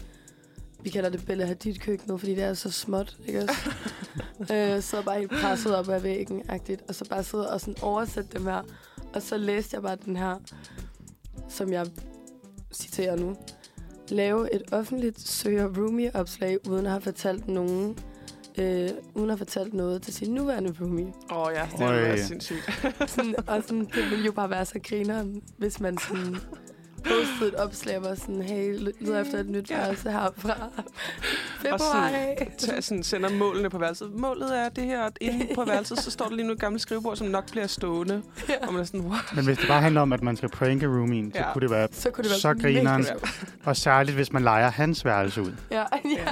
vi 0.83 0.89
kalder 0.89 1.09
det 1.09 1.25
Bella 1.25 1.45
Hadid 1.45 1.75
køkkenet, 1.75 2.19
fordi 2.19 2.35
det 2.35 2.43
er 2.43 2.53
så 2.53 2.71
småt, 2.71 3.17
ikke 3.27 3.39
også? 3.39 3.73
øh, 4.53 4.81
så 4.81 5.01
bare 5.05 5.19
helt 5.19 5.31
presset 5.31 5.75
op 5.75 5.89
ad 5.89 5.99
væggen, 5.99 6.43
agtigt, 6.49 6.83
og 6.87 6.95
så 6.95 7.05
bare 7.09 7.23
sidde 7.23 7.53
og 7.53 7.61
sådan 7.61 7.75
oversætte 7.81 8.29
dem 8.37 8.45
her. 8.45 8.61
Og 9.13 9.21
så 9.21 9.37
læste 9.37 9.75
jeg 9.75 9.81
bare 9.81 9.97
den 10.05 10.15
her, 10.15 10.39
som 11.49 11.73
jeg 11.73 11.87
citerer 12.73 13.15
nu. 13.15 13.35
Lave 14.09 14.55
et 14.55 14.61
offentligt 14.71 15.19
søger 15.19 15.77
roomie-opslag, 15.77 16.67
uden 16.67 16.85
at 16.85 16.91
have 16.91 17.01
fortalt 17.01 17.47
nogen, 17.47 17.97
øh, 18.57 18.89
uden 19.15 19.29
at 19.29 19.37
fortalt 19.37 19.73
noget 19.73 20.01
til 20.01 20.13
sin 20.13 20.33
nuværende 20.33 20.75
roomie. 20.81 21.13
Åh 21.31 21.37
oh, 21.37 21.53
ja, 21.55 21.67
det 21.77 21.85
Øj. 21.85 22.09
var 22.09 22.15
sindssygt. 22.17 22.85
Sådan, 23.07 23.35
og 23.47 23.63
sådan, 23.63 23.85
det 23.85 24.09
ville 24.09 24.25
jo 24.25 24.31
bare 24.31 24.49
være 24.49 24.65
så 24.65 24.79
grineren, 24.83 25.41
hvis 25.57 25.79
man 25.79 25.97
sådan 25.97 26.35
postede 27.03 27.47
et 27.47 27.55
opslag, 27.55 27.99
hvor 27.99 28.15
sådan, 28.15 28.41
hey, 28.41 28.77
leder 29.01 29.21
efter 29.21 29.39
et 29.39 29.49
nyt 29.49 29.71
Ja. 29.71 29.77
værelse 29.77 30.11
herfra. 30.11 30.51
Og 30.51 30.83
Februar. 31.61 32.09
Tag, 32.57 32.83
sådan, 32.83 33.03
sender 33.03 33.29
målene 33.29 33.69
på 33.69 33.77
værelset. 33.77 34.11
Målet 34.13 34.59
er 34.59 34.69
det 34.69 34.83
her, 34.83 35.03
at 35.03 35.17
inde 35.21 35.47
på 35.55 35.65
værelset, 35.65 35.99
så 35.99 36.11
står 36.11 36.27
der 36.27 36.35
lige 36.35 36.47
nu 36.47 36.53
et 36.53 36.59
gammelt 36.59 36.81
skrivebord, 36.81 37.15
som 37.17 37.27
nok 37.27 37.51
bliver 37.51 37.67
stående. 37.67 38.21
Ja. 38.49 38.67
Og 38.67 38.73
man 38.73 38.81
er 38.81 38.85
sådan, 38.85 39.01
wow. 39.01 39.15
Men 39.35 39.45
hvis 39.45 39.57
det 39.57 39.67
bare 39.67 39.81
handler 39.81 40.01
om, 40.01 40.13
at 40.13 40.23
man 40.23 40.37
skal 40.37 40.49
pranke 40.49 40.87
roomien, 40.87 41.31
så 41.33 41.39
Ja. 41.39 41.53
kunne 41.53 41.61
det 41.61 41.69
være... 41.71 41.87
Så 41.91 42.09
kunne 42.09 42.23
det 42.23 42.31
være 42.31 42.39
Så 42.39 42.53
grineren. 42.61 43.05
Og 43.63 43.75
særligt, 43.77 44.15
hvis 44.15 44.33
man 44.33 44.43
leger 44.43 44.71
hans 44.71 45.05
værelse 45.05 45.41
ud. 45.41 45.51
Ja, 45.71 45.83
ja. 46.05 46.27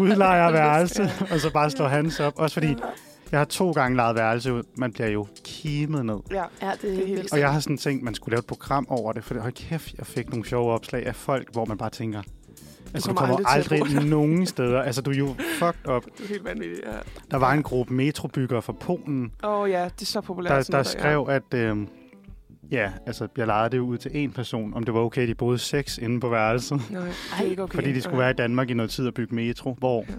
Udlejer 0.00 0.52
værelse, 0.52 1.10
og 1.30 1.40
så 1.40 1.50
bare 1.50 1.70
slår 1.70 1.88
hans 1.88 2.20
op. 2.20 2.32
Også 2.36 2.54
fordi, 2.54 2.76
jeg 3.32 3.40
har 3.40 3.44
to 3.44 3.70
gange 3.70 3.96
lejet 3.96 4.16
værelse 4.16 4.52
ud. 4.52 4.62
Man 4.76 4.92
bliver 4.92 5.08
jo 5.08 5.26
kimet 5.44 6.06
ned. 6.06 6.18
Ja. 6.30 6.44
Ja, 6.62 6.70
det 6.82 7.02
er 7.02 7.06
helt. 7.06 7.32
Og 7.32 7.38
jeg 7.38 7.52
har 7.52 7.60
sådan 7.60 7.78
tænkt, 7.78 8.02
man 8.04 8.14
skulle 8.14 8.32
lave 8.32 8.38
et 8.38 8.46
program 8.46 8.86
over 8.88 9.12
det, 9.12 9.24
for 9.24 9.40
hold 9.40 9.52
kæft, 9.52 9.94
jeg 9.98 10.06
fik 10.06 10.30
nogle 10.30 10.44
sjove 10.46 10.72
opslag 10.72 11.06
af 11.06 11.14
folk, 11.16 11.52
hvor 11.52 11.64
man 11.64 11.78
bare 11.78 11.90
tænker, 11.90 12.22
altså 12.94 13.08
du 13.10 13.14
kommer 13.14 13.34
kommer 13.36 13.48
aldrig 13.48 13.80
aldrig, 13.82 14.04
nogen 14.04 14.46
steder. 14.46 14.82
Altså 14.82 15.02
du 15.02 15.10
er 15.10 15.14
jo 15.14 15.34
fucked 15.58 15.88
up. 15.96 16.04
Det 16.18 16.24
er 16.24 16.28
helt 16.28 16.44
vanvittigt, 16.44 16.80
ja. 16.86 16.92
Der 17.30 17.36
var 17.36 17.52
en 17.52 17.62
gruppe 17.62 17.94
metrobyggere 17.94 18.62
fra 18.62 18.72
Polen, 18.72 19.32
Åh 19.44 19.50
oh, 19.60 19.70
ja, 19.70 19.84
det 19.84 20.02
er 20.02 20.06
så 20.06 20.20
populært. 20.20 20.66
der, 20.66 20.76
der 20.76 20.82
skrev, 20.82 21.26
at 21.30 21.54
øh, 21.54 21.76
ja, 22.70 22.90
altså, 23.06 23.28
jeg 23.36 23.46
lejede 23.46 23.70
det 23.70 23.78
ud 23.78 23.98
til 23.98 24.10
en 24.14 24.32
person, 24.32 24.74
om 24.74 24.84
det 24.84 24.94
var 24.94 25.00
okay, 25.00 25.28
de 25.28 25.34
boede 25.34 25.58
seks 25.58 25.98
inde 25.98 26.20
på 26.20 26.28
værelset. 26.28 26.80
Ja. 26.90 26.94
Nej, 26.94 27.04
det 27.04 27.46
er 27.46 27.50
ikke 27.50 27.62
okay. 27.62 27.74
Fordi 27.74 27.92
de 27.92 28.00
skulle 28.02 28.16
Ja. 28.16 28.22
være 28.22 28.30
i 28.30 28.34
Danmark 28.34 28.70
i 28.70 28.74
noget 28.74 28.90
tid 28.90 29.06
og 29.06 29.14
bygge 29.14 29.34
metro, 29.34 29.74
hvor... 29.78 30.04
Ja. 30.08 30.14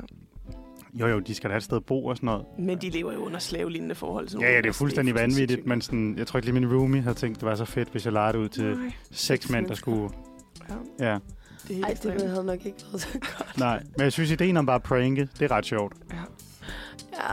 Jo, 0.94 1.08
jo, 1.08 1.20
de 1.20 1.36
skal 1.36 1.50
da 1.50 1.54
have 1.54 1.58
et 1.58 1.64
sted 1.64 1.78
at 1.78 1.86
bo 1.86 2.06
og 2.06 2.16
sådan 2.18 2.28
noget. 2.28 2.46
Men 2.60 2.78
de 2.82 2.90
lever 2.90 3.14
jo 3.14 3.20
under 3.26 3.40
slavelignende 3.40 3.96
forhold. 3.96 4.28
sådan 4.28 4.48
Ja, 4.48 4.52
ja, 4.54 4.58
det 4.62 4.66
er 4.70 4.74
fuldstændig 4.74 5.16
vanvittigt, 5.16 5.66
men 5.68 5.82
sådan, 5.82 6.18
jeg 6.18 6.28
tror 6.28 6.38
ikke 6.38 6.52
lige 6.52 6.60
min 6.66 6.74
roomie 6.76 7.02
havde 7.02 7.16
tænkt, 7.18 7.40
det 7.40 7.46
var 7.46 7.56
så 7.56 7.66
fedt, 7.66 7.90
hvis 7.90 8.06
jeg 8.06 8.14
lejede 8.14 8.40
ud 8.40 8.50
til 8.50 8.64
Nej, 8.78 8.92
seks 9.12 9.50
mænd, 9.50 9.68
der 9.68 9.74
skulle... 9.76 10.10
ja, 10.70 11.06
Ja, 11.06 11.18
det 11.68 11.72
er 11.72 11.74
helt 11.74 12.06
Ej, 12.06 12.14
det 12.14 12.30
havde 12.30 12.44
nok 12.44 12.66
ikke 12.66 12.78
været 12.92 13.02
så 13.02 13.08
godt. 13.20 13.58
nej. 13.60 13.84
Men 13.98 14.04
jeg 14.04 14.12
synes, 14.12 14.32
ideen 14.32 14.58
om 14.58 14.66
bare 14.66 14.76
at 14.76 14.84
pranke, 14.84 15.30
det 15.40 15.52
er 15.52 15.56
ret 15.56 15.66
sjovt. 15.66 15.94
Ja. 16.12 16.18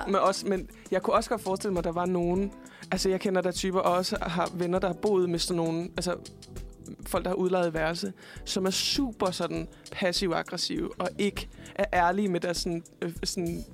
Men, 0.07 0.14
også, 0.16 0.46
men 0.46 0.68
jeg 0.90 1.03
kunne 1.03 1.14
også 1.14 1.31
godt 1.31 1.42
forestille 1.42 1.73
mig, 1.73 1.79
at 1.79 1.85
der 1.85 1.92
var 1.92 2.07
nogen... 2.07 2.53
Altså, 2.92 3.09
jeg 3.09 3.20
kender 3.20 3.40
der 3.40 3.51
typer 3.51 3.79
og 3.81 3.92
også 3.96 4.16
har 4.23 4.51
venner, 4.55 4.79
der 4.79 4.87
har 4.87 4.94
boet 5.03 5.31
med 5.31 5.38
sådan 5.38 5.57
nogen... 5.57 5.90
Altså, 5.96 6.14
folk, 7.07 7.24
der 7.24 7.31
har 7.31 7.37
udlejet 7.37 7.74
værelse, 7.74 8.12
som 8.44 8.66
er 8.66 8.70
super 8.70 9.31
sådan 9.31 9.68
passiv-aggressive 9.92 11.00
og 11.00 11.09
ikke 11.18 11.48
er 11.74 11.85
ærlige 11.92 12.29
med 12.29 12.40
deres 12.40 12.57
sådan, 12.57 12.83
øh, 13.03 13.12
sådan 13.24 13.64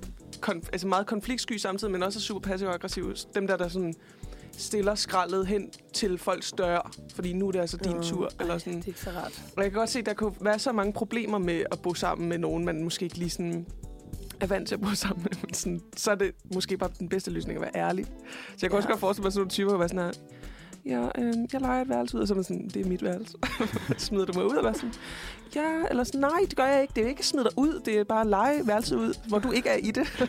konf- 0.45 0.69
altså 0.71 0.87
meget 0.87 1.07
konfliktsky 1.07 1.57
samtidig, 1.57 1.91
men 1.91 2.03
også 2.03 2.19
er 2.19 2.21
super 2.21 2.49
passiv-aggressive. 2.49 3.15
Dem 3.35 3.47
der, 3.47 3.57
der 3.57 3.67
sådan 3.67 3.93
stiller 4.51 4.95
skraldet 4.95 5.47
hen 5.47 5.71
til 5.93 6.17
folks 6.17 6.51
dør, 6.51 6.91
fordi 7.15 7.33
nu 7.33 7.47
er 7.47 7.51
det 7.51 7.59
altså 7.59 7.77
din 7.77 7.97
Åh, 7.97 8.03
tur. 8.03 8.29
Eller 8.39 8.53
ej, 8.53 8.59
sådan. 8.59 8.77
Det 8.77 8.83
er 8.83 8.87
ikke 8.87 8.99
så 8.99 9.09
rart. 9.09 9.41
Og 9.57 9.63
jeg 9.63 9.71
kan 9.71 9.79
godt 9.79 9.89
se, 9.89 9.99
at 9.99 10.05
der 10.05 10.13
kunne 10.13 10.33
være 10.41 10.59
så 10.59 10.71
mange 10.71 10.93
problemer 10.93 11.37
med 11.37 11.63
at 11.71 11.79
bo 11.79 11.93
sammen 11.93 12.29
med 12.29 12.37
nogen, 12.37 12.65
man 12.65 12.83
måske 12.83 13.03
ikke 13.03 13.17
lige 13.17 13.29
sådan 13.29 13.65
er 14.39 14.47
vant 14.47 14.67
til 14.67 14.75
at 14.75 14.81
bo 14.81 14.87
sammen 14.95 15.23
med. 15.23 15.31
Men 15.41 15.53
sådan, 15.53 15.81
så 15.97 16.11
er 16.11 16.15
det 16.15 16.31
måske 16.53 16.77
bare 16.77 16.89
den 16.99 17.09
bedste 17.09 17.31
løsning 17.31 17.57
at 17.57 17.61
være 17.61 17.75
ærlig. 17.75 18.05
Så 18.05 18.11
jeg 18.61 18.69
kan 18.69 18.71
ja. 18.71 18.75
også 18.77 18.89
godt 18.89 18.99
forestille 18.99 19.23
mig 19.23 19.31
sådan 19.31 19.39
nogle 19.39 19.49
typer, 19.49 19.71
der 19.71 19.77
være 19.77 19.89
sådan 19.89 20.03
her, 20.03 20.11
ja, 20.87 21.07
øh, 21.17 21.33
jeg 21.53 21.61
leger 21.61 21.81
et 21.81 21.89
værelse 21.89 22.17
ud, 22.17 22.21
og 22.21 22.27
så 22.27 22.33
er 22.33 22.35
man 22.35 22.43
sådan, 22.43 22.67
det 22.73 22.85
er 22.85 22.89
mit 22.89 23.03
værelse. 23.03 23.37
Smider 23.97 24.25
du 24.25 24.33
mig 24.39 24.45
ud 24.45 24.55
og 24.55 24.63
være 24.63 24.73
sådan, 24.73 24.93
ja, 25.55 25.71
eller 25.89 26.03
sådan, 26.03 26.19
nej, 26.21 26.39
det 26.49 26.55
gør 26.55 26.65
jeg 26.65 26.81
ikke. 26.81 26.93
Det 26.95 27.03
er 27.03 27.07
ikke 27.07 27.19
at 27.19 27.25
smide 27.25 27.43
dig 27.43 27.53
ud, 27.57 27.81
det 27.85 27.99
er 27.99 28.03
bare 28.03 28.21
at 28.21 28.27
lege 28.27 28.67
værelse 28.67 28.97
ud, 28.97 29.13
hvor 29.27 29.39
du 29.39 29.51
ikke 29.51 29.69
er 29.69 29.77
i 29.77 29.91
det. 29.91 30.07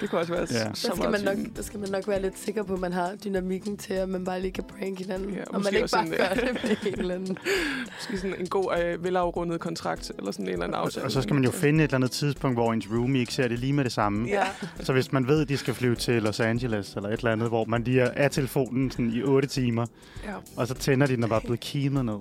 det 0.00 0.10
kunne 0.10 0.20
også 0.20 0.32
være 0.32 0.46
Ja. 0.50 0.58
ja. 0.58 0.64
Der 0.64 0.74
så 0.74 0.92
skal, 0.96 1.10
man 1.10 1.20
nok, 1.20 1.56
der 1.56 1.62
skal 1.62 1.80
man 1.80 1.88
nok 1.88 2.08
være 2.08 2.22
lidt 2.22 2.38
sikker 2.38 2.62
på, 2.62 2.74
at 2.74 2.80
man 2.80 2.92
har 2.92 3.12
dynamikken 3.24 3.76
til, 3.76 3.94
at 3.94 4.08
man 4.08 4.24
bare 4.24 4.40
lige 4.40 4.52
kan 4.52 4.64
prank 4.64 4.98
hinanden. 4.98 5.30
Ja, 5.34 5.42
og 5.46 5.62
man 5.62 5.74
ikke 5.74 5.80
bare 5.80 5.88
sådan, 5.88 6.10
gør 6.10 6.46
det 6.46 6.58
med 6.64 6.92
en 6.92 6.98
eller 7.00 7.14
anden. 7.14 7.38
Måske 8.00 8.18
sådan 8.18 8.40
en 8.40 8.46
god, 8.46 8.72
øh, 8.84 9.04
velafrundet 9.04 9.60
kontrakt, 9.60 10.12
eller 10.18 10.30
sådan 10.30 10.46
en 10.46 10.52
eller 10.52 10.64
anden 10.64 10.74
Og, 10.74 10.84
aftale. 10.84 11.06
og 11.06 11.12
så 11.12 11.22
skal 11.22 11.34
man 11.34 11.44
jo 11.44 11.50
finde 11.50 11.84
et 11.84 11.88
eller 11.88 11.96
andet 11.96 12.10
tidspunkt, 12.10 12.56
hvor 12.56 12.72
ens 12.72 12.86
roomie 12.90 13.20
ikke 13.20 13.34
ser 13.34 13.48
det 13.48 13.58
lige 13.58 13.72
med 13.72 13.84
det 13.84 13.92
samme. 13.92 14.28
Ja. 14.28 14.42
Så 14.80 14.92
hvis 14.92 15.12
man 15.12 15.28
ved, 15.28 15.42
at 15.42 15.48
de 15.48 15.56
skal 15.56 15.74
flyve 15.74 15.94
til 15.94 16.22
Los 16.22 16.40
Angeles 16.40 16.94
eller 16.96 17.08
et 17.08 17.18
eller 17.18 17.32
andet, 17.32 17.48
hvor 17.48 17.64
man 17.64 17.82
lige 17.84 18.00
er 18.00 18.10
af 18.16 18.30
telefonen 18.30 18.69
sådan 18.90 19.10
i 19.10 19.22
8 19.22 19.48
timer, 19.48 19.86
ja. 20.24 20.34
og 20.56 20.66
så 20.68 20.74
tænder 20.74 21.06
de 21.06 21.14
den 21.16 21.22
og 21.22 21.28
bare 21.28 21.40
blevet 21.40 21.60
kimet 21.60 22.04
ned. 22.04 22.14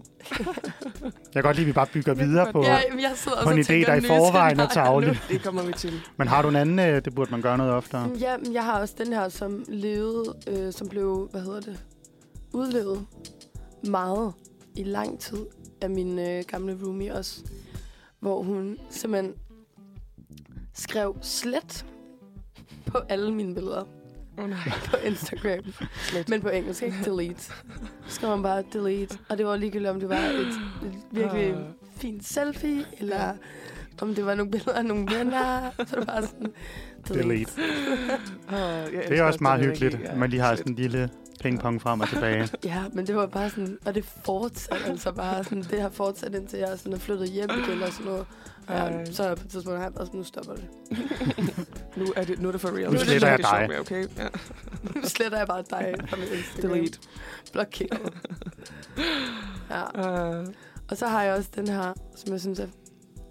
Jeg 1.04 1.12
kan 1.34 1.44
godt 1.44 1.56
lide, 1.58 1.64
at 1.66 1.68
vi 1.68 1.72
bare 1.74 1.88
bygger 1.94 2.14
videre 2.14 2.52
på, 2.52 2.64
Ja, 2.64 2.70
jeg 3.00 3.12
sidder 3.16 3.44
på 3.44 3.50
en 3.50 3.60
idé, 3.60 3.74
der 3.74 3.94
i 3.96 4.02
forvejen 4.02 4.60
er 4.60 4.68
tavlig. 4.68 5.20
Det 5.30 5.44
kommer 5.44 5.64
vi 5.64 5.74
til. 5.74 5.94
Men 6.18 6.28
har 6.28 6.42
du 6.42 6.48
en 6.50 6.56
anden, 6.56 6.80
øh, 6.80 7.06
det 7.06 7.16
burde 7.16 7.32
man 7.32 7.42
gøre 7.42 7.58
noget 7.58 7.74
oftere? 7.74 8.08
Mm, 8.08 8.14
Ja, 8.14 8.38
men 8.38 8.54
jeg 8.54 8.64
har 8.66 8.80
også 8.80 8.96
den 8.98 9.14
her, 9.14 9.30
som 9.30 9.64
levede, 9.68 10.34
øh, 10.48 10.74
som 10.74 10.88
blev, 10.90 11.28
hvad 11.32 11.42
hedder 11.42 11.60
det, 11.62 11.80
udlevet 12.54 13.06
meget 13.88 14.34
i 14.76 14.84
lang 14.84 15.20
tid 15.20 15.38
af 15.82 15.90
min 15.90 16.20
øh, 16.20 16.44
gamle 16.48 16.78
roomie 16.84 17.14
også. 17.16 17.42
hvor 18.20 18.44
hun 18.44 18.78
simpelthen 18.90 19.34
skrev 20.74 21.16
slet 21.22 21.86
på 22.86 22.98
alle 23.10 23.34
mine 23.34 23.54
billeder 23.56 23.84
oh, 24.44 24.50
nej. 24.50 24.72
på 24.92 24.98
Instagram. 25.06 25.74
Men 26.28 26.42
på 26.42 26.50
engelsk, 26.50 26.84
ikke? 26.84 26.98
Delete. 27.06 27.42
Så 27.44 27.54
skrev 28.08 28.30
man 28.30 28.44
bare 28.44 28.64
delete. 28.74 29.18
Og 29.30 29.38
det 29.38 29.46
var 29.46 29.56
ligegyldigt, 29.58 29.90
om 29.90 30.00
det 30.00 30.10
var 30.10 30.16
et, 30.18 30.40
et 30.40 30.94
virkelig 31.12 31.54
Ah. 31.54 31.58
fint 31.98 32.26
selfie, 32.28 32.86
eller 33.00 33.34
om 34.02 34.16
det 34.16 34.26
var 34.26 34.36
nogle 34.36 34.52
billeder 34.52 34.74
af 34.74 34.86
nogle 34.86 35.08
venner. 35.16 35.62
Så 35.78 35.84
det 35.96 35.98
var 35.98 36.06
bare 36.06 36.22
sådan, 36.28 36.48
delete. 37.08 37.24
Delete. 37.24 37.52
Jeg 38.52 39.04
Det 39.10 39.20
er 39.20 39.24
også 39.24 39.40
meget 39.42 39.66
hyggeligt, 39.66 39.96
at 39.96 40.18
man 40.18 40.30
lige 40.30 40.42
har 40.42 40.56
sådan 40.56 40.72
en 40.72 40.76
lille 40.76 41.10
pingpong 41.42 41.82
frem 41.82 42.00
og 42.02 42.10
tilbage. 42.10 42.50
Ja, 42.64 42.84
men 42.94 43.08
det 43.08 43.16
var 43.16 43.26
bare 43.26 43.50
sådan, 43.50 43.78
og 43.86 43.96
det 43.96 44.06
fortsatte 44.26 44.86
altså 44.86 45.12
bare 45.12 45.44
sådan, 45.44 45.64
det 45.64 45.82
har 45.82 45.90
fortsat 45.90 46.36
indtil 46.36 46.60
jeg 46.60 46.70
sådan 46.78 46.94
er 46.94 46.98
flyttet 46.98 47.30
hjem 47.30 47.50
igen 47.50 47.84
og 47.84 47.92
sådan 47.94 48.06
noget. 48.06 48.26
Ja, 48.70 48.76
Ej. 48.76 49.06
så 49.06 49.24
er 49.24 49.28
jeg 49.28 49.38
på 49.38 49.44
et 49.46 49.52
tidspunkt, 49.52 49.78
har 49.78 49.86
jeg 49.86 49.94
bare 49.94 50.06
sådan, 50.06 50.18
nu 50.18 50.24
stopper 50.24 50.54
det. 50.56 50.68
Nu 51.98 52.14
er 52.16 52.24
det, 52.24 52.40
nu 52.40 52.48
er 52.48 52.52
det 52.52 52.62
for 52.62 52.68
real. 52.70 52.80
Nu 52.80 52.86
er 52.86 52.92
det 52.92 53.02
sletter 53.02 53.28
jeg 53.30 53.40
dig. 53.40 53.66
mere, 53.70 53.80
Okay? 53.80 54.08
Ja. 54.18 54.28
Nu 54.96 55.02
sletter 55.04 55.38
jeg 55.38 55.48
bare 55.48 55.64
dig 55.70 55.96
fra 56.10 56.18
min 56.18 56.28
Instagram. 56.38 56.72
Delete. 56.72 57.00
Blokeret. 57.52 58.14
Ja. 59.70 60.40
Uh, 60.42 60.48
Og 60.90 60.98
så 60.98 61.08
har 61.08 61.24
jeg 61.24 61.34
også 61.34 61.50
den 61.56 61.68
her, 61.68 61.94
som 62.16 62.32
jeg 62.34 62.42
synes 62.42 62.60
er 62.60 62.68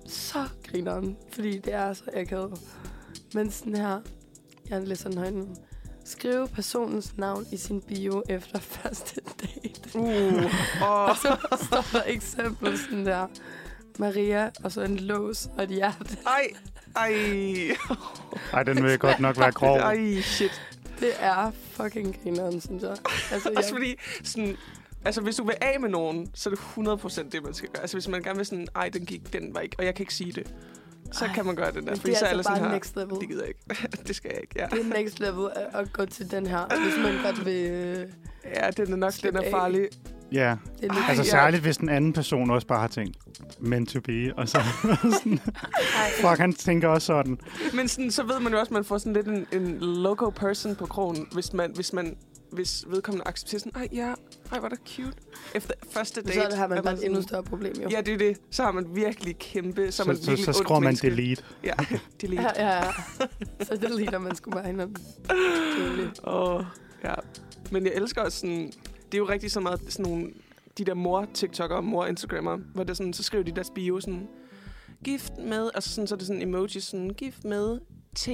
så 0.07 0.45
grineren, 0.71 1.17
fordi 1.33 1.59
det 1.59 1.73
er 1.75 1.93
så 1.93 2.03
akavet. 2.15 2.61
Men 3.35 3.51
sådan 3.51 3.75
her, 3.77 4.01
jeg 4.71 4.83
læser 4.89 5.09
den 5.09 5.19
højt 5.19 5.35
nu. 5.35 5.47
Skrive 6.05 6.49
personens 6.49 7.17
navn 7.17 7.47
i 7.53 7.57
sin 7.57 7.81
bio 7.81 8.23
efter 8.29 8.59
første 8.59 9.21
date. 9.43 9.99
uh, 9.99 10.05
oh. 10.83 11.09
Og 11.09 11.17
så 11.17 11.37
står 11.67 11.85
der 11.99 12.03
eksempel 12.07 12.79
sådan 12.79 13.07
der, 13.07 13.27
Maria, 13.99 14.51
og 14.65 14.73
så 14.73 14.81
en 14.83 14.97
lås 14.97 15.49
og 15.57 15.63
et 15.65 15.71
hjerte. 15.71 16.17
Ej, 16.27 16.49
ej. 16.97 17.13
Ej, 18.53 18.63
den 18.63 18.85
vil 18.85 18.99
godt 18.99 19.21
nok 19.21 19.39
være 19.39 19.53
grov. 19.53 19.77
Ej, 19.79 20.21
shit. 20.21 20.63
Det 21.01 21.13
er 21.21 21.51
fucking 21.71 22.23
grineren, 22.23 22.61
synes 22.61 22.83
jeg. 22.83 22.97
Altså, 23.33 23.49
Også 23.57 23.69
jeg, 23.69 23.77
fordi, 23.77 23.95
sådan, 24.25 24.57
altså 25.05 25.21
hvis 25.21 25.37
du 25.37 25.45
vil 25.45 25.55
af 25.61 25.81
med 25.81 25.89
nogen, 25.89 26.31
så 26.35 26.51
er 26.51 26.55
det 26.55 27.05
100% 27.21 27.31
det, 27.31 27.43
man 27.43 27.55
skal 27.55 27.69
gøre. 27.69 27.81
Altså 27.83 27.97
hvis 27.97 28.09
man 28.09 28.23
gerne 28.23 28.37
vil 28.37 28.47
sådan, 28.47 28.69
ej, 28.75 28.89
den 28.89 29.07
gik, 29.07 29.33
den 29.33 29.55
var 29.55 29.61
ikke, 29.61 29.77
og 29.79 29.85
jeg 29.85 29.95
kan 29.95 30.03
ikke 30.03 30.15
sige 30.15 30.33
det. 30.33 30.55
Så 31.13 31.25
Ej, 31.25 31.33
kan 31.35 31.47
man 31.47 31.57
gøre 31.57 31.67
det 31.67 31.75
der. 31.75 31.91
men 31.91 31.97
Fordi 31.97 32.11
det 32.11 32.15
er 32.15 32.19
så 32.19 32.25
er 32.25 32.29
altså 32.29 32.31
alle 32.31 32.43
sådan 32.43 32.59
bare 32.61 32.69
her, 32.71 32.75
next 32.77 32.97
level. 32.97 33.21
det 33.21 33.29
gider 33.29 33.43
jeg 33.43 33.49
ikke. 33.49 33.89
det 34.09 34.17
skal 34.17 34.31
jeg 34.35 34.41
ikke, 34.41 34.55
ja. 34.59 34.67
Det 34.77 34.87
er 34.87 35.03
next 35.03 35.21
level 35.21 35.51
at, 35.57 35.81
at 35.81 35.93
gå 35.93 36.05
til 36.07 36.31
den 36.31 36.47
her, 36.47 36.83
hvis 36.85 36.95
man 37.05 37.23
godt 37.23 37.45
vil... 37.47 37.71
øh, 37.71 38.07
Ja, 38.57 38.71
den 38.71 38.93
er 38.93 38.97
nok, 38.97 39.13
den 39.23 39.37
er 39.37 39.43
af. 39.43 39.51
farlig. 39.51 39.89
Ja, 40.33 40.57
Det 40.77 40.85
er 40.91 40.95
lidt, 40.95 41.05
Ej, 41.05 41.05
altså 41.09 41.23
ja. 41.25 41.31
særligt, 41.31 41.63
hvis 41.63 41.77
den 41.77 41.89
anden 41.89 42.13
person 42.13 42.51
også 42.51 42.67
bare 42.67 42.81
har 42.81 42.89
tænkt, 42.89 43.17
meant 43.61 43.89
to 43.89 44.01
be, 44.01 44.35
og 44.37 44.49
så 44.49 44.61
sådan, 45.19 45.39
fuck, 46.21 46.39
han 46.39 46.53
tænker 46.53 46.89
også 46.89 47.07
sådan. 47.07 47.39
Men 47.75 47.89
sådan, 47.89 48.11
så 48.11 48.23
ved 48.23 48.41
man 48.41 48.53
jo 48.53 48.59
også, 48.59 48.69
at 48.71 48.75
man 48.75 48.85
får 48.85 48.99
sådan 48.99 49.13
lidt 49.13 49.27
en, 49.27 49.47
en 49.53 49.79
loco 49.81 50.31
person 50.31 50.77
på 50.77 50.87
krogen, 50.87 51.27
hvis 51.33 51.53
man, 51.53 51.71
hvis 51.75 51.93
man 51.93 52.17
hvis 52.53 52.85
vedkommende 52.89 53.29
accepterer 53.29 53.59
sådan, 53.59 53.73
ej, 53.83 53.89
ja, 53.93 54.15
ej, 54.53 54.59
var 54.59 54.69
det 54.69 54.79
cute. 54.87 55.13
Efter 55.55 55.75
første 55.91 56.23
date. 56.23 56.35
så 56.35 56.43
er 56.43 56.49
det, 56.49 56.59
har 56.59 56.67
man 56.67 56.79
er 56.79 56.83
bare 56.83 56.95
et 56.95 57.05
endnu 57.05 57.23
større 57.23 57.43
problem, 57.43 57.75
jo. 57.83 57.89
Ja, 57.91 58.01
det 58.01 58.15
er 58.15 58.19
det. 58.19 58.41
Så 58.51 58.63
har 58.63 58.73
man 58.73 58.97
virkelig 58.97 59.39
kæmpe, 59.39 59.93
så, 59.93 60.03
er 60.03 60.07
man 60.07 60.17
Så, 60.17 60.37
så, 60.37 60.45
så 60.45 60.53
skruer 60.53 60.81
man 60.81 60.87
menneske. 60.87 61.11
delete. 61.11 61.43
Ja, 61.65 61.73
delete. 62.21 62.43
Ja, 62.43 62.67
ja, 62.67 62.85
ja. 62.85 62.93
Så 63.63 63.77
det 63.77 63.91
ligner, 63.97 64.19
man 64.19 64.35
skulle 64.35 64.55
bare 64.55 64.67
hinanden. 64.67 64.97
Åh, 66.25 66.65
ja. 67.05 67.15
Men 67.71 67.85
jeg 67.85 67.93
elsker 67.95 68.23
også 68.23 68.39
sådan... 68.39 68.73
Det 69.07 69.15
er 69.15 69.19
jo 69.19 69.29
rigtig 69.29 69.51
så 69.51 69.61
meget 69.61 69.81
sådan 69.89 70.13
nogle... 70.13 70.31
De 70.79 70.85
der 70.85 70.95
mor-TikTok'ere, 70.95 71.81
mor-Instagrammer, 71.81 72.57
hvor 72.75 72.85
det 72.85 72.97
sådan, 72.97 73.13
så 73.13 73.23
skriver 73.23 73.45
de 73.45 73.53
deres 73.53 73.71
bio 73.75 74.01
sådan... 74.01 74.29
Gift 75.05 75.33
med... 75.39 75.71
Altså 75.75 75.91
sådan, 75.91 76.07
så 76.07 76.15
er 76.15 76.17
det 76.17 76.27
sådan 76.27 76.43
emoji 76.43 76.81
sådan... 76.81 77.11
Gift 77.11 77.45
med 77.45 77.79
T. 78.17 78.29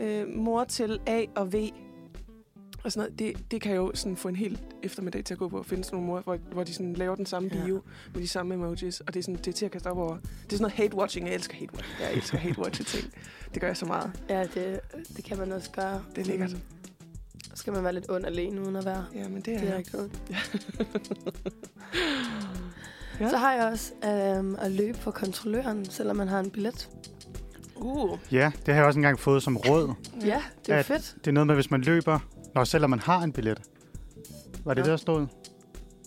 Øh, 0.00 0.28
mor 0.28 0.64
til 0.64 1.00
A 1.06 1.24
og 1.36 1.52
V. 1.52 1.56
Og 2.84 2.92
sådan 2.92 3.08
noget. 3.08 3.18
Det, 3.18 3.50
det 3.50 3.60
kan 3.60 3.74
jo 3.74 3.90
sådan 3.94 4.16
få 4.16 4.28
en 4.28 4.36
hel 4.36 4.60
eftermiddag 4.86 5.24
til 5.24 5.34
at 5.34 5.38
gå 5.38 5.48
på 5.48 5.58
at 5.58 5.66
finde 5.66 5.84
sådan 5.84 5.96
nogle 5.96 6.06
mor, 6.06 6.20
hvor, 6.20 6.36
hvor 6.52 6.64
de 6.64 6.72
sådan 6.74 6.92
laver 6.92 7.14
den 7.16 7.26
samme 7.26 7.50
Ja. 7.54 7.64
bio 7.64 7.82
med 8.14 8.22
de 8.22 8.28
samme 8.28 8.54
emojis. 8.54 9.00
Og 9.00 9.14
det 9.14 9.20
er, 9.20 9.22
sådan, 9.24 9.36
det 9.36 9.46
er 9.48 9.52
til 9.52 9.64
at 9.64 9.70
kaste 9.70 9.86
op 9.86 9.98
over. 9.98 10.16
Det 10.16 10.52
er 10.52 10.56
sådan 10.56 10.72
noget 10.78 10.92
hate-watching. 10.94 11.26
Jeg 11.26 11.34
elsker 11.34 11.54
hate-watching. 11.54 12.02
Jeg 12.02 12.12
elsker 12.14 12.38
hate-watch 12.38 12.84
ting. 12.84 13.12
Det 13.54 13.60
gør 13.60 13.66
jeg 13.68 13.76
så 13.76 13.86
meget. 13.86 14.10
Ja, 14.28 14.42
det, 14.54 14.80
det 15.16 15.24
kan 15.24 15.38
man 15.38 15.52
også 15.52 15.70
gøre. 15.70 16.02
Det 16.16 16.22
er 16.22 16.26
lækkert. 16.26 16.52
Mm. 16.52 16.60
Så 17.54 17.60
skal 17.60 17.72
man 17.72 17.84
være 17.84 17.92
lidt 17.92 18.10
ond 18.10 18.26
alene, 18.26 18.60
uden 18.62 18.76
at 18.76 18.84
være 18.84 19.04
Ja, 19.14 19.28
men 19.28 19.40
det 19.42 19.54
er... 19.54 19.60
direkte 19.60 19.94
ond. 19.98 20.10
Ja. 23.20 23.30
Så 23.30 23.36
har 23.36 23.52
jeg 23.52 23.64
også 23.66 23.92
øhm, 24.04 24.56
at 24.58 24.72
løbe 24.72 24.98
for 24.98 25.10
kontrolløren, 25.10 25.84
selvom 25.84 26.16
man 26.16 26.28
har 26.28 26.40
en 26.40 26.50
billet. 26.50 26.88
Uh. 27.76 28.18
Ja, 28.32 28.52
det 28.66 28.74
har 28.74 28.80
jeg 28.80 28.84
også 28.86 28.98
engang 28.98 29.18
fået 29.18 29.42
som 29.42 29.56
råd. 29.56 29.94
Ja, 30.24 30.42
det 30.66 30.74
er 30.74 30.82
fedt. 30.82 31.14
Det 31.18 31.26
er 31.26 31.32
noget 31.32 31.46
med, 31.46 31.54
hvis 31.54 31.70
man 31.70 31.80
løber, 31.80 32.18
når 32.54 32.64
selvom 32.64 32.90
man 32.90 32.98
har 32.98 33.22
en 33.22 33.32
billet. 33.32 33.62
Var 34.66 34.74
det 34.74 34.80
Ja. 34.80 34.84
det, 34.84 34.90
der 34.90 34.96
stod? 34.96 35.26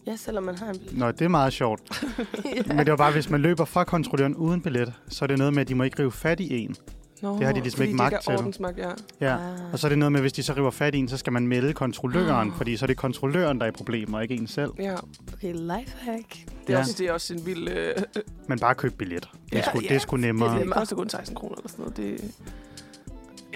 Ja, 0.07 0.15
selvom 0.15 0.43
man 0.43 0.57
har 0.57 0.69
en 0.69 0.77
billet. 0.79 0.97
Nå, 0.97 1.11
det 1.11 1.21
er 1.21 1.27
meget 1.27 1.53
sjovt. 1.53 1.81
ja. 2.45 2.61
Men 2.67 2.77
det 2.77 2.89
var 2.91 2.95
bare, 2.97 3.11
hvis 3.11 3.29
man 3.29 3.41
løber 3.41 3.65
fra 3.65 3.83
kontrolløren 3.83 4.35
uden 4.35 4.61
billet, 4.61 4.93
så 5.09 5.25
er 5.25 5.27
det 5.27 5.37
noget 5.37 5.53
med, 5.53 5.61
at 5.61 5.67
de 5.67 5.75
må 5.75 5.83
ikke 5.83 5.99
rive 5.99 6.11
fat 6.11 6.39
i 6.39 6.57
en. 6.63 6.75
Nå, 7.21 7.37
Det 7.37 7.45
har 7.45 7.53
de 7.53 7.61
ligesom 7.61 7.81
ikke 7.83 7.95
magt 7.95 8.15
er 8.15 8.19
til. 8.19 8.33
ordensmagt, 8.35 8.77
ja. 8.77 8.89
Ja. 9.21 9.35
Ah. 9.35 9.73
Og 9.73 9.79
så 9.79 9.87
er 9.87 9.89
det 9.89 9.97
noget 9.97 10.11
med, 10.11 10.19
at 10.19 10.23
hvis 10.23 10.33
de 10.33 10.43
så 10.43 10.53
river 10.53 10.71
fat 10.71 10.95
i 10.95 10.97
en, 10.97 11.07
så 11.07 11.17
skal 11.17 11.33
man 11.33 11.47
melde 11.47 11.73
kontrolløren, 11.73 12.47
Ah. 12.49 12.55
fordi 12.57 12.77
så 12.77 12.85
er 12.85 12.87
det 12.87 12.97
kontrolløren, 12.97 13.59
der 13.59 13.65
er 13.65 13.69
i 13.69 13.71
problemer, 13.71 14.19
ikke 14.21 14.35
en 14.35 14.47
selv. 14.47 14.71
ja. 14.79 14.95
Okay, 15.33 15.53
lifehack. 15.53 16.29
Det 16.35 16.45
er, 16.67 16.73
Ja. 16.73 16.79
også, 16.79 16.95
det 16.97 17.07
er 17.07 17.13
også 17.13 17.33
en 17.33 17.45
vild... 17.45 17.67
Øh, 17.67 17.93
Men 18.47 18.59
bare 18.59 18.75
køb 18.75 18.93
billet. 18.97 19.29
Det 19.45 19.53
er, 19.53 19.57
Ja, 19.57 19.63
sgu, 19.69 19.79
ja. 19.79 19.87
det 19.87 19.95
er 19.95 19.99
sgu 19.99 20.17
nemmere. 20.17 20.49
Det 20.53 20.59
er 20.61 20.63
det 20.65 20.73
koster 20.73 20.95
kun 20.95 21.09
16 21.09 21.35
kroner 21.35 21.55
eller 21.55 21.69
sådan 21.69 21.83
noget. 21.83 21.97
Det, 21.97 22.31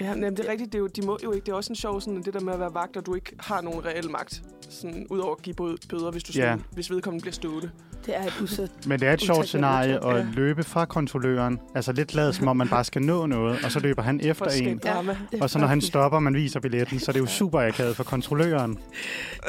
ja, 0.00 0.14
men 0.14 0.36
det 0.36 0.46
er 0.46 0.50
rigtigt. 0.50 0.72
Det 0.72 0.78
er 0.78 0.82
jo, 0.82 0.86
de 0.86 1.02
må 1.02 1.18
jo 1.24 1.32
ikke. 1.32 1.44
Det 1.46 1.52
er 1.52 1.56
også 1.56 1.72
en 1.72 1.76
sjov 1.76 2.00
sådan, 2.00 2.22
det 2.22 2.34
der 2.34 2.40
med 2.40 2.52
at 2.52 2.60
være 2.60 2.74
vagt, 2.74 2.96
og 2.96 3.06
du 3.06 3.14
ikke 3.14 3.32
har 3.40 3.60
nogen 3.60 3.84
reel 3.84 4.10
magt. 4.10 4.42
Sådan, 4.70 5.06
udover 5.10 5.34
at 5.34 5.42
give 5.42 5.54
bø- 5.60 5.86
bøder, 5.88 6.10
hvis, 6.10 6.22
du 6.24 6.32
sådan, 6.32 6.58
Ja. 6.58 6.64
hvis 6.72 6.90
vedkommende 6.90 7.22
bliver 7.22 7.32
stående. 7.32 7.70
Det 8.06 8.16
er 8.16 8.22
et 8.24 8.40
usæt. 8.42 8.70
Men 8.86 9.00
det 9.00 9.08
er 9.08 9.12
et 9.12 9.20
sjovt 9.20 9.46
scenarie 9.46 10.06
at 10.06 10.16
ja. 10.16 10.26
løbe 10.32 10.64
fra 10.64 10.84
kontrolløren. 10.84 11.60
Altså 11.74 11.92
lidt 11.92 12.14
lavet, 12.14 12.34
som 12.34 12.48
om 12.48 12.56
man 12.56 12.68
bare 12.68 12.84
skal 12.84 13.02
nå 13.02 13.26
noget, 13.26 13.64
og 13.64 13.72
så 13.72 13.80
løber 13.80 14.02
han 14.02 14.20
efter 14.22 14.46
en. 14.46 14.78
drama. 14.78 15.16
Er 15.32 15.42
Og 15.42 15.50
så 15.50 15.58
når 15.58 15.66
han 15.66 15.80
stopper, 15.80 16.16
og 16.16 16.22
man 16.22 16.34
viser 16.34 16.60
billetten, 16.60 16.98
så 17.00 17.10
er 17.10 17.12
det 17.12 17.20
jo 17.20 17.26
super 17.26 17.60
akavet 17.60 17.96
for 17.96 18.04
kontrolløren. 18.04 18.78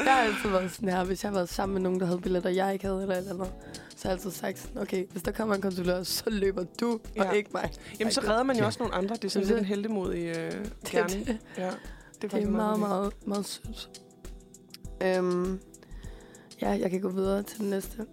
Jeg 0.04 0.12
har 0.14 0.20
altid 0.22 0.48
været 0.50 0.70
sådan 0.72 0.88
her, 0.88 1.04
hvis 1.04 1.22
jeg 1.24 1.30
har 1.30 1.34
været 1.34 1.48
sammen 1.48 1.74
med 1.74 1.82
nogen, 1.82 2.00
der 2.00 2.06
havde 2.06 2.20
billetter, 2.20 2.50
jeg 2.50 2.72
ikke 2.72 2.84
havde, 2.86 3.02
eller 3.02 3.14
et 3.14 3.18
eller 3.18 3.34
andet. 3.34 3.48
Har 4.06 4.12
altid 4.12 4.30
sagt 4.30 4.70
okay, 4.76 5.06
hvis 5.10 5.22
der 5.22 5.32
kommer 5.32 5.54
en 5.54 5.60
kontrollør, 5.60 6.02
så 6.02 6.30
løber 6.30 6.64
du, 6.80 7.00
Ja. 7.16 7.28
og 7.28 7.36
ikke 7.36 7.50
mig. 7.52 7.70
Jamen, 8.00 8.12
så 8.12 8.20
redder 8.20 8.42
man 8.42 8.58
jo 8.58 8.64
også 8.66 8.78
nogle 8.78 8.94
andre. 8.94 9.14
Det 9.16 9.24
er 9.24 9.28
sådan 9.28 9.48
lidt 9.48 9.58
en 9.58 9.64
heldemodig 9.64 10.26
øh, 10.36 10.52
Det, 10.52 10.68
gerning. 10.90 11.26
det, 11.26 11.38
Ja, 11.58 11.66
det 11.66 11.72
er, 12.24 12.28
det 12.38 12.42
er 12.42 12.50
meget, 12.50 12.78
meget, 12.78 13.26
meget 13.26 13.46
sødt. 13.46 13.90
Øhm, 15.02 15.60
ja, 16.62 16.70
jeg 16.70 16.90
kan 16.90 17.00
gå 17.00 17.08
videre 17.08 17.42
til 17.42 17.58
den 17.60 17.70
næste. 17.70 18.06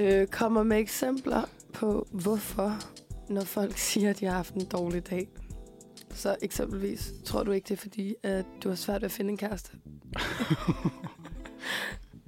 Øh, 0.00 0.26
kommer 0.26 0.62
med 0.62 0.78
eksempler 0.78 1.42
på, 1.72 2.06
hvorfor, 2.10 2.78
når 3.28 3.44
folk 3.44 3.78
siger, 3.88 4.10
at 4.10 4.20
de 4.20 4.24
har 4.26 4.32
haft 4.36 4.54
en 4.54 4.64
dårlig 4.64 5.10
dag. 5.10 5.28
Så 6.14 6.36
eksempelvis, 6.42 7.12
tror 7.24 7.42
du 7.42 7.50
ikke, 7.52 7.68
det 7.68 7.74
er 7.74 7.78
fordi, 7.82 8.14
at 8.22 8.44
du 8.64 8.68
har 8.68 8.76
svært 8.76 9.00
ved 9.02 9.06
at 9.06 9.12
finde 9.12 9.30
en 9.30 9.36
kæreste? 9.36 9.70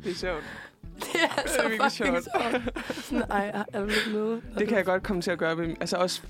Det 0.04 0.10
er 0.10 0.14
sjovt. 0.14 0.44
Det 0.96 1.06
er 1.22 1.42
Det 1.42 1.50
så 1.50 1.84
er 1.84 1.88
sjovt. 1.88 2.24
Sådan, 3.04 3.30
ej, 3.30 3.64
er 3.72 3.80
du 3.80 3.86
lidt? 3.86 4.58
Det 4.58 4.68
kan 4.68 4.76
jeg 4.76 4.84
godt 4.84 5.02
komme 5.02 5.22
til 5.22 5.30
at 5.30 5.38
gøre. 5.38 5.56
Med, 5.56 5.74
altså 5.80 5.96
også, 5.96 6.22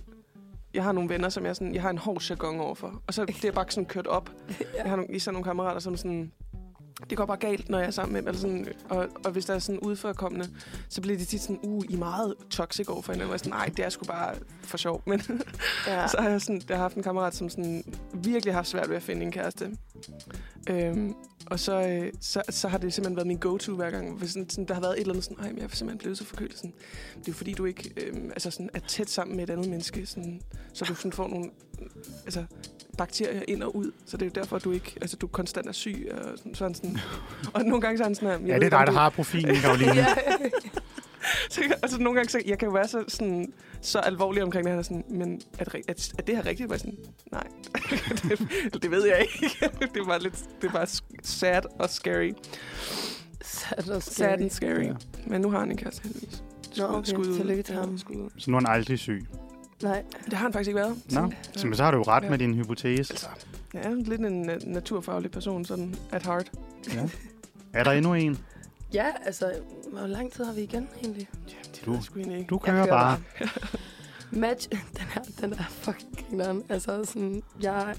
jeg 0.75 0.85
har 0.85 0.93
nogle 0.93 1.09
venner, 1.09 1.29
som 1.29 1.47
jeg, 1.47 1.57
sådan, 1.57 1.75
jeg 1.75 1.83
har 1.83 1.91
en 1.91 1.99
hård 1.99 2.23
jargon 2.31 2.61
overfor. 2.61 3.03
Og 3.07 3.15
så 3.15 3.25
det 3.25 3.45
er 3.45 3.53
bare 3.53 3.65
sådan 3.69 3.87
kørt 3.87 4.07
op. 4.07 4.31
Jeg 4.77 4.85
har 4.85 4.97
nogle, 4.97 5.15
især 5.15 5.33
nogle 5.33 5.45
kammerater, 5.45 5.81
som 5.81 5.97
sådan... 5.97 6.33
Det 7.11 7.19
går 7.19 7.27
bare 7.27 7.37
galt, 7.37 7.69
når 7.69 7.79
jeg 7.79 7.87
er 7.87 7.91
sammen 7.91 8.13
med 8.13 8.23
dem. 8.23 8.29
Eller 8.29 8.41
sådan, 8.41 8.69
og, 8.89 9.09
og 9.25 9.31
hvis 9.31 9.45
der 9.45 9.55
er 9.55 9.59
sådan 9.59 9.81
udførkommende, 9.81 10.49
så 10.89 11.01
bliver 11.01 11.19
de 11.19 11.25
tit 11.25 11.41
sådan, 11.41 11.59
uh, 11.63 11.85
I 11.89 11.95
er 11.95 11.99
meget 11.99 12.35
toxic 12.51 12.89
over 12.89 13.03
for 13.03 13.13
hinanden. 13.13 13.31
Og 13.31 13.33
jeg 13.33 13.41
sådan, 13.41 13.53
nej, 13.53 13.67
det 13.77 13.85
er 13.85 13.89
sgu 13.89 14.05
bare 14.05 14.35
for 14.63 14.77
sjov. 14.77 15.03
Men 15.07 15.21
Ja. 15.87 16.09
så 16.13 16.17
har 16.21 16.29
jeg, 16.29 16.41
sådan, 16.41 16.63
jeg 16.69 16.77
har 16.77 16.83
haft 16.83 16.97
en 16.97 17.03
kammerat, 17.03 17.35
som 17.35 17.49
sådan, 17.49 17.85
virkelig 18.13 18.55
har 18.55 18.59
haft 18.59 18.69
svært 18.69 18.89
ved 18.89 18.97
at 18.97 19.03
finde 19.03 19.23
en 19.23 19.33
kæreste. 19.33 19.77
Øhm, 20.71 21.15
og 21.47 21.61
så, 21.61 21.89
øh, 21.89 22.13
så, 22.21 22.43
så 22.51 22.69
har 22.69 22.79
det 22.79 22.93
simpelthen 22.93 23.17
været 23.17 23.27
min 23.27 23.39
go-to 23.39 23.75
hver 23.75 23.91
gang. 23.91 24.19
Hvis 24.19 24.31
sådan, 24.31 24.51
sådan, 24.51 24.65
der 24.65 24.75
har 24.75 24.81
været 24.81 24.93
et 24.93 25.01
eller 25.01 25.13
andet 25.13 25.25
sådan, 25.25 25.39
ej, 25.45 25.49
men 25.49 25.59
jeg 25.59 25.65
er 25.65 25.69
simpelthen 25.69 25.99
blevet 25.99 26.19
så 26.19 26.25
forkølet. 26.25 26.57
Sådan, 26.57 26.75
det 27.11 27.29
er 27.29 27.33
jo 27.33 27.33
fordi, 27.33 27.53
du 27.53 27.65
ikke 27.65 27.93
øhm, 27.97 28.31
altså 28.31 28.51
sådan, 28.51 28.71
er 28.75 28.81
tæt 28.89 29.11
sammen 29.11 29.37
med 29.37 29.45
et 29.45 29.51
andet 29.51 29.69
menneske, 29.69 30.07
sådan, 30.07 30.41
så 30.73 30.85
du 30.85 30.95
sådan 30.95 31.13
får 31.13 31.29
nogle 31.29 31.51
altså, 32.25 32.45
bakterier 32.99 33.43
ind 33.49 33.63
og 33.63 33.77
ud. 33.77 33.93
Så 34.07 34.17
det 34.17 34.23
er 34.23 34.27
jo 34.27 34.33
derfor, 34.43 34.59
du 34.59 34.73
ikke, 34.73 34.95
altså, 35.01 35.17
du 35.17 35.27
konstant 35.27 35.67
er 35.69 35.73
syg. 35.73 36.09
Og 36.13 36.39
sådan, 36.39 36.55
sådan, 36.55 36.75
sådan. 36.75 36.99
og 37.55 37.65
nogle 37.65 37.81
gange 37.81 37.99
så 37.99 38.05
er 38.05 38.07
han 38.09 38.15
sådan 38.15 38.29
her, 38.29 38.39
Ja, 38.47 38.55
det 38.55 38.55
er 38.55 38.59
dig, 38.61 38.71
der 38.71 38.85
du- 38.87 38.93
har 38.93 39.09
profilen, 39.11 39.57
Karoline. 39.57 39.95
ja. 40.01 40.07
så, 41.51 41.61
jeg- 41.63 41.77
altså, 41.83 41.99
nogle 42.01 42.17
gange, 42.17 42.31
så, 42.31 42.41
jeg 42.47 42.59
kan 42.59 42.67
jo 42.69 42.73
være 42.73 42.89
så, 42.89 43.05
sådan, 43.09 43.53
så 43.81 43.99
alvorlig 43.99 44.43
omkring 44.43 44.67
det 44.67 44.75
her, 44.75 44.83
sådan, 44.83 45.05
men 45.11 45.41
er 45.59 45.65
det, 45.65 45.75
er, 45.89 46.11
er 46.19 46.23
det 46.23 46.37
her 46.37 46.47
rigtigt? 46.47 46.69
Var 46.69 46.75
jeg 46.75 46.81
sådan, 46.81 46.99
nej, 47.33 47.47
det, 48.73 48.83
det, 48.83 48.91
ved 48.91 49.07
jeg 49.07 49.21
ikke. 49.21 49.57
det 49.95 50.01
er 50.01 50.05
bare 50.07 50.23
lidt, 50.23 50.45
det 50.63 50.69
er 50.69 50.73
bare 50.73 50.87
sad 51.23 51.63
og 51.79 51.91
scary. 51.91 52.33
Sad 53.43 53.89
og 53.89 54.03
Sad 54.03 54.41
and 54.41 54.51
scary. 54.51 54.71
scary. 54.75 54.85
Ja. 54.85 54.95
Men 55.27 55.41
nu 55.41 55.51
har 55.51 55.59
han 55.59 55.71
en 55.71 55.77
kæreste, 55.77 56.03
heldigvis. 56.05 56.43
Nå, 56.77 56.85
okay. 56.85 57.11
Skud 57.13 57.27
ud. 57.27 57.37
Tillykke 57.37 57.63
til 57.63 57.75
ham. 57.75 57.99
skud 57.99 58.17
ud. 58.17 58.31
Så 58.39 58.51
nu 58.51 58.57
er 58.57 58.61
han 58.61 58.71
aldrig 58.79 58.99
syg. 58.99 59.27
Nej. 59.85 60.05
Det 60.25 60.33
har 60.33 60.43
han 60.45 60.53
faktisk 60.53 60.69
ikke 60.69 60.81
været. 60.81 60.97
Nå, 61.13 61.33
så, 61.53 61.67
men 61.67 61.77
så 61.77 61.85
har 61.85 61.91
du 61.91 61.97
jo 61.97 62.03
ret 62.03 62.25
Ja. 62.25 62.31
med 62.31 62.39
din 62.39 62.55
hypotese. 62.55 63.13
Altså, 63.13 63.27
jeg 63.75 63.83
er 63.85 63.95
lidt 63.95 64.21
en 64.21 64.51
uh, 64.51 64.57
naturfaglig 64.67 65.31
person, 65.31 65.65
sådan 65.65 65.95
at 66.13 66.23
heart. 66.27 66.53
Ja. 66.95 67.09
Er 67.73 67.85
der 67.85 67.91
endnu 67.93 68.15
en? 68.15 68.39
Ja, 68.95 69.07
altså, 69.25 69.53
hvor 69.93 70.07
lang 70.07 70.33
tid 70.33 70.45
har 70.45 70.53
vi 70.53 70.61
igen 70.61 70.89
egentlig? 71.03 71.29
Ja, 71.49 71.55
det 71.75 71.83
Du- 71.87 72.03
sgu 72.03 72.19
egentlig 72.19 72.39
ikke. 72.39 72.49
Du 72.49 72.59
kører 72.59 72.85
kører 72.87 72.97
bare. 72.99 73.19
Match, 74.31 74.69
den 74.99 75.07
her, 75.15 75.23
den 75.41 75.53
er 75.53 75.65
fucking 75.69 76.19
grineren. 76.29 76.63
Altså 76.69 77.05
sådan, 77.05 77.43
jeg 77.63 77.95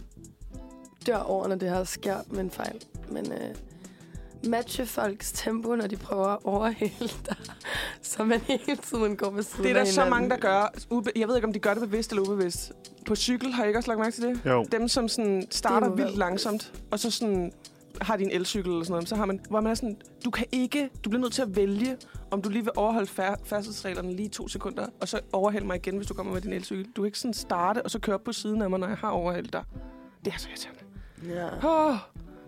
dør 1.08 1.17
over, 1.17 1.48
når 1.48 1.56
det 1.56 1.69
her 1.69 1.84
sker 1.84 2.17
med 2.30 2.39
en 2.39 2.52
fejl. 2.52 2.76
Men 3.12 3.32
øh, 3.32 3.56
matche 4.48 4.86
folks 4.86 5.32
tempo, 5.32 5.76
når 5.76 5.88
de 5.88 5.95
prøver 5.98 6.28
at 6.28 6.38
overhale 6.43 7.10
dig, 7.26 7.36
så 8.02 8.24
man 8.24 8.39
hele 8.39 8.76
tiden 8.76 9.15
går 9.17 9.30
ved 9.32 9.43
siden 9.43 9.63
Det 9.63 9.69
er 9.69 9.74
der 9.74 9.82
af 9.82 9.88
så 9.88 9.91
hinanden. 10.04 10.10
mange, 10.10 10.30
der 10.30 10.38
gør. 10.38 11.12
Jeg 11.15 11.28
ved 11.28 11.36
ikke, 11.36 11.48
om 11.48 11.54
de 11.54 11.60
gør 11.60 11.74
det 11.74 11.82
bevidst 11.89 12.12
eller 12.12 12.24
ubevidst. 12.24 12.71
På 13.08 13.15
cykel 13.15 13.52
har 13.52 13.63
jeg 13.63 13.69
ikke 13.69 13.80
også 13.80 13.89
lagt 13.89 14.00
mærke 14.00 14.12
til 14.15 14.24
det? 14.24 14.39
Jo. 14.45 14.65
Dem, 14.71 14.88
som 14.88 15.08
sådan 15.08 15.48
starter 15.52 15.89
vildt 15.89 16.17
langsomt, 16.17 16.74
og 16.91 17.00
så 17.00 17.12
sådan 17.12 17.52
har 18.02 18.17
de 18.17 18.24
en 18.24 18.32
elcykel 18.32 18.71
eller 18.71 18.84
sådan 18.84 18.91
noget, 18.91 19.10
så 19.10 19.15
har 19.15 19.26
man, 19.26 19.39
hvor 19.50 19.62
man 19.62 19.71
er 19.71 19.76
sådan, 19.76 19.98
du 20.26 20.32
kan 20.32 20.45
ikke, 20.52 20.89
du 21.06 21.10
bliver 21.10 21.21
nødt 21.21 21.34
til 21.34 21.41
at 21.41 21.56
vælge, 21.56 21.98
om 22.32 22.41
du 22.41 22.50
lige 22.50 22.63
vil 22.63 22.71
overholde 22.76 23.08
fær- 23.08 23.41
færdselsreglerne 23.45 24.13
lige 24.15 24.30
to 24.30 24.48
sekunder, 24.48 24.86
og 25.02 25.08
så 25.08 25.19
overhale 25.34 25.65
mig 25.65 25.76
igen, 25.76 25.95
hvis 25.98 26.08
du 26.08 26.13
kommer 26.13 26.34
med 26.34 26.41
din 26.41 26.54
elcykel. 26.54 26.86
Du 26.95 27.02
kan 27.02 27.06
ikke 27.06 27.19
sådan 27.19 27.34
starte, 27.34 27.82
og 27.82 27.91
så 27.91 28.00
køre 28.00 28.13
op 28.15 28.24
på 28.24 28.34
siden 28.34 28.62
af 28.62 28.69
mig, 28.69 28.80
når 28.80 28.88
jeg 28.88 28.98
har 28.98 29.10
overhældt 29.10 29.54
dig. 29.54 29.63
Det 30.26 30.34
er 30.34 30.38
så 30.38 30.48
irriterende. 30.50 30.82
Ja. 31.41 31.48
Oh, 31.89 31.98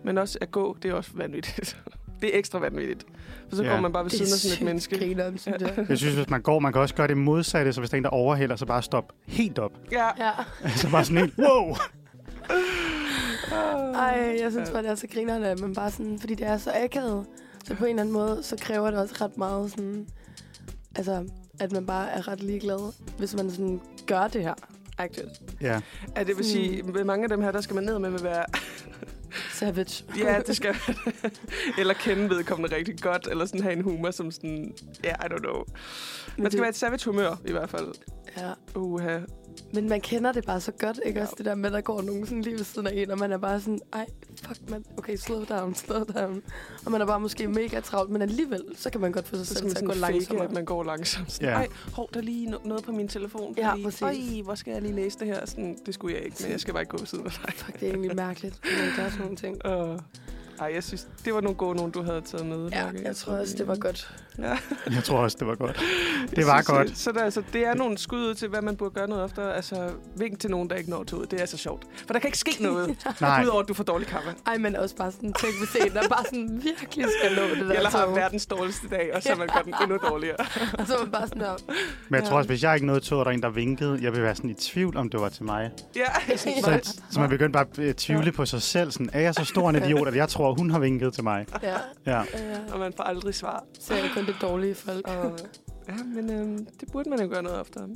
men 0.03 0.17
også 0.17 0.37
at 0.41 0.51
gå, 0.51 0.77
det 0.83 0.91
er 0.91 0.95
også 0.95 1.11
vanvittigt. 1.13 1.77
det 2.21 2.35
er 2.35 2.39
ekstra 2.39 2.59
vanvittigt. 2.59 3.05
For 3.49 3.55
så 3.55 3.63
Ja. 3.63 3.69
går 3.73 3.81
man 3.81 3.93
bare 3.93 4.03
ved 4.03 4.11
siden 4.11 4.23
af 4.33 4.39
sådan 4.39 4.57
et 4.57 4.61
menneske. 4.65 4.97
grineren, 4.99 5.37
synes 5.37 5.61
jeg. 5.61 5.85
Jeg 5.89 5.97
synes, 5.97 6.15
hvis 6.15 6.29
man 6.29 6.41
går, 6.41 6.59
man 6.59 6.73
kan 6.73 6.81
også 6.81 6.95
gøre 6.95 7.07
det 7.07 7.17
modsatte, 7.17 7.73
så 7.73 7.81
hvis 7.81 7.89
der 7.89 7.95
er 7.95 7.97
en, 7.97 8.03
der 8.03 8.09
overhælder, 8.09 8.55
så 8.55 8.65
bare 8.65 8.81
stop 8.83 9.13
helt 9.25 9.59
op. 9.59 9.71
Ja. 9.91 10.07
Ja. 10.25 10.31
så 10.81 10.89
bare 10.91 11.05
sådan 11.05 11.17
helt, 11.17 11.33
wow! 11.39 11.75
Ej, 13.95 14.37
jeg 14.41 14.51
synes 14.51 14.69
bare, 14.69 14.81
det 14.83 14.89
er 14.91 14.95
så 14.95 15.07
grinerende, 15.13 15.47
at 15.47 15.59
man 15.59 15.73
bare 15.73 15.91
sådan, 15.91 16.19
fordi 16.19 16.35
det 16.35 16.47
er 16.47 16.57
så 16.57 16.71
akavet. 16.83 17.25
Så 17.65 17.75
på 17.75 17.85
en 17.85 17.89
eller 17.89 18.01
anden 18.01 18.13
måde, 18.13 18.43
så 18.43 18.55
kræver 18.61 18.91
det 18.91 18.99
også 18.99 19.15
ret 19.21 19.37
meget 19.37 19.71
sådan, 19.71 20.07
altså, 20.95 21.27
at 21.59 21.71
man 21.71 21.85
bare 21.85 22.09
er 22.11 22.27
ret 22.27 22.43
ligeglad, 22.43 22.93
hvis 23.17 23.35
man 23.35 23.51
sådan 23.51 23.81
gør 24.07 24.27
det 24.27 24.41
her. 24.41 24.53
Agtigt. 24.97 25.27
Ja, 25.61 25.79
Ja, 26.17 26.23
det 26.23 26.37
vil 26.37 26.45
sige, 26.45 26.83
med 26.83 27.03
mange 27.03 27.23
af 27.23 27.29
dem 27.29 27.41
her, 27.41 27.51
der 27.51 27.61
skal 27.61 27.75
man 27.75 27.83
ned 27.83 27.99
med 27.99 28.13
at 28.13 28.23
være... 28.23 28.43
Savage. 29.53 30.03
Ja, 30.17 30.39
det 30.47 30.55
skal 30.55 30.75
Eller 31.77 31.93
kende 31.93 32.29
vedkommende 32.29 32.75
rigtig 32.75 33.01
godt, 33.01 33.27
eller 33.31 33.45
sådan 33.45 33.61
have 33.61 33.73
en 33.73 33.81
humor 33.81 34.11
som 34.11 34.31
sådan... 34.31 34.73
Ja, 35.03 35.09
yeah, 35.09 35.17
I 35.25 35.33
don't 35.33 35.37
know. 35.39 35.55
Men 35.57 36.43
Man 36.43 36.45
skal 36.45 36.51
det- 36.51 36.61
være 36.61 36.69
et 36.69 36.75
savage 36.75 37.05
humør, 37.05 37.35
i 37.45 37.51
hvert 37.51 37.69
fald. 37.69 37.87
Ja. 38.37 38.51
Uha. 38.75 39.19
Men 39.73 39.89
man 39.89 40.01
kender 40.01 40.31
det 40.31 40.45
bare 40.45 40.61
så 40.61 40.71
godt, 40.71 40.99
ikke 41.05 41.19
Ja. 41.19 41.25
også? 41.25 41.35
Det 41.37 41.45
der 41.45 41.55
med, 41.55 41.65
at 41.65 41.73
der 41.73 41.81
går 41.81 42.01
nogen 42.01 42.25
sådan 42.25 42.41
lige 42.41 42.57
ved 42.57 42.63
siden 42.63 42.87
af 42.87 42.91
en, 42.95 43.11
og 43.11 43.17
man 43.17 43.31
er 43.31 43.37
bare 43.37 43.59
sådan, 43.59 43.79
ej, 43.93 44.05
fuck 44.43 44.69
man, 44.69 44.85
okay, 44.97 45.15
slow 45.15 45.43
down, 45.43 45.75
slow 45.75 46.03
down. 46.03 46.41
Og 46.85 46.91
man 46.91 47.01
er 47.01 47.05
bare 47.05 47.19
måske 47.19 47.47
mega 47.47 47.79
travlt, 47.79 48.11
men 48.11 48.21
alligevel, 48.21 48.61
så 48.75 48.89
kan 48.89 49.01
man 49.01 49.11
godt 49.11 49.27
få 49.27 49.35
sig 49.35 49.47
Så 49.47 49.53
selv 49.53 49.75
til 49.75 49.87
man 49.87 49.91
at 49.97 50.01
gå 50.03 50.11
langsommere. 50.11 50.45
at 50.45 50.51
man 50.53 50.65
går 50.65 50.83
langsomt. 50.83 51.41
Ja. 51.41 51.47
Ej, 51.51 51.67
hov, 51.93 52.09
der 52.13 52.19
er 52.19 52.23
lige 52.23 52.47
no- 52.55 52.67
noget 52.67 52.83
på 52.83 52.91
min 52.91 53.07
telefon. 53.07 53.53
Ja, 53.57 53.71
Lige, 53.75 53.83
præcis. 53.85 54.01
Ej, 54.01 54.41
hvor 54.43 54.55
skal 54.55 54.71
jeg 54.73 54.81
lige 54.81 54.93
læse 54.95 55.19
det 55.19 55.27
her? 55.27 55.45
Sådan, 55.45 55.77
det 55.85 55.93
skulle 55.93 56.15
jeg 56.15 56.25
ikke, 56.25 56.37
men 56.41 56.51
jeg 56.51 56.59
skal 56.59 56.73
bare 56.73 56.81
ikke 56.81 56.91
gå 56.91 56.97
ved 56.97 57.07
siden 57.07 57.25
af 57.25 57.31
dig. 57.31 57.53
Fuck, 57.55 57.79
det 57.79 57.87
er 57.87 57.91
egentlig 57.91 58.15
mærkeligt, 58.15 58.55
at 58.63 58.69
man 58.85 58.91
gør 58.95 59.09
sådan 59.09 59.21
nogle 59.21 59.35
ting. 59.37 59.65
Uh, 59.65 59.99
ej, 60.59 60.71
jeg 60.73 60.83
synes, 60.83 61.07
det 61.25 61.33
var 61.33 61.41
nogle 61.41 61.57
gode 61.57 61.75
nogen, 61.75 61.91
du 61.91 62.01
havde 62.01 62.21
taget 62.21 62.45
med. 62.45 62.69
Ja, 62.69 62.83
Lærke. 62.83 63.01
jeg 63.03 63.15
tror 63.15 63.33
også, 63.33 63.55
det 63.57 63.67
var 63.67 63.75
godt. 63.75 64.13
Ja. 64.39 64.57
jeg 64.95 65.03
tror 65.03 65.17
også, 65.17 65.37
det 65.39 65.47
var 65.47 65.55
godt. 65.55 65.81
Jeg 66.27 66.35
Det 66.35 66.45
var 66.45 66.57
synes, 66.61 66.67
godt. 66.67 66.89
øh, 66.89 66.95
Så 66.95 67.11
der, 67.11 67.23
altså, 67.23 67.43
det 67.53 67.65
er 67.67 67.73
nogle 67.73 67.97
skud 67.97 68.19
ud 68.19 68.33
til, 68.33 68.47
hvad 68.49 68.61
man 68.61 68.75
burde 68.77 68.91
gøre 68.93 69.07
noget 69.07 69.25
efter. 69.25 69.49
Altså, 69.51 69.89
vink 70.15 70.39
til 70.39 70.51
nogen, 70.51 70.69
der 70.69 70.75
ikke 70.75 70.89
når 70.89 71.03
til 71.03 71.17
ud. 71.17 71.25
Det 71.25 71.41
er 71.41 71.45
så 71.45 71.57
sjovt. 71.57 71.83
For 72.07 72.13
der 72.13 72.19
kan 72.19 72.27
ikke 72.27 72.37
ske 72.37 72.63
noget, 72.69 72.97
Nej, 73.21 73.43
udover 73.43 73.61
at 73.61 73.67
du 73.67 73.73
får 73.73 73.83
dårlig 73.83 74.07
kaffe. 74.07 74.29
Ej, 74.47 74.57
men 74.57 74.75
også 74.75 74.95
bare 74.95 75.11
sådan, 75.11 75.33
tænk 75.33 75.53
hvis 75.59 75.85
en, 75.85 75.91
der 75.93 76.07
bare 76.07 76.23
sådan 76.25 76.61
virkelig 76.63 77.05
skal 77.19 77.35
nå 77.35 77.41
det 77.55 77.69
der 77.69 77.75
Eller 77.75 77.89
har 77.89 78.05
tog. 78.05 78.15
verdens 78.15 78.45
dårligste 78.45 78.87
dag, 78.89 79.11
og 79.15 79.23
så 79.23 79.35
man 79.37 79.47
gør 79.47 79.61
den 79.61 79.73
endnu 79.81 79.97
dårligere. 80.09 80.37
Og 80.79 80.87
så 80.87 80.93
man 81.03 81.11
bare 81.11 81.27
sådan 81.27 81.41
der, 81.41 81.55
men 82.09 82.19
jeg 82.19 82.23
tror 82.23 82.31
Ja. 82.33 82.37
også, 82.37 82.47
hvis 82.47 82.63
jeg 82.63 82.73
ikke 82.75 82.87
nåede 82.87 82.99
tog, 82.99 83.19
og 83.19 83.25
der 83.25 83.31
er 83.31 83.35
en, 83.35 83.41
der 83.41 83.49
vinkede, 83.49 83.99
jeg 84.01 84.13
vil 84.13 84.21
være 84.23 84.35
sådan 84.35 84.49
i 84.49 84.53
tvivl, 84.53 84.97
om 84.97 85.09
det 85.09 85.21
var 85.21 85.29
til 85.29 85.43
mig. 85.43 85.71
Ja, 85.95 86.37
Så, 86.37 86.95
så 87.11 87.19
man 87.19 87.29
begyndte 87.29 87.51
bare 87.53 87.65
at 87.71 87.79
øh, 87.79 87.93
tvivle 87.93 88.31
på 88.31 88.45
sig 88.45 88.61
selv. 88.61 88.91
Sådan, 88.91 89.09
er 89.13 89.19
jeg 89.21 89.35
så 89.35 89.45
stor 89.45 89.69
en 89.69 89.75
idiot, 89.75 90.07
at 90.07 90.15
jeg 90.15 90.29
tror, 90.29 90.53
hun 90.53 90.69
har 90.71 90.79
vinket 90.79 91.13
til 91.13 91.23
mig? 91.23 91.45
ja, 91.63 91.73
Ja. 92.05 92.17
ja. 92.17 92.23
og 92.71 92.79
man 92.79 92.93
får 92.97 93.03
aldrig 93.03 93.35
svar. 93.35 93.63
Så 93.79 93.93
er 93.93 94.01
det 94.01 94.11
kun 94.13 94.25
det 94.27 94.35
dårlige 94.41 94.75
folk. 94.75 95.07
Og, 95.07 95.37
ja, 95.89 95.93
men 96.15 96.31
øhm, 96.31 96.67
det 96.79 96.91
burde 96.91 97.09
man 97.09 97.19
jo 97.21 97.27
gøre 97.29 97.43
noget 97.43 97.59
oftere. 97.59 97.87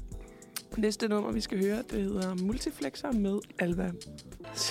Næste 0.77 1.07
nummer, 1.07 1.31
vi 1.31 1.41
skal 1.41 1.65
høre, 1.65 1.77
det 1.91 2.01
hedder 2.03 2.35
Multiflexer 2.43 3.11
med 3.11 3.39
Alva. 3.59 3.91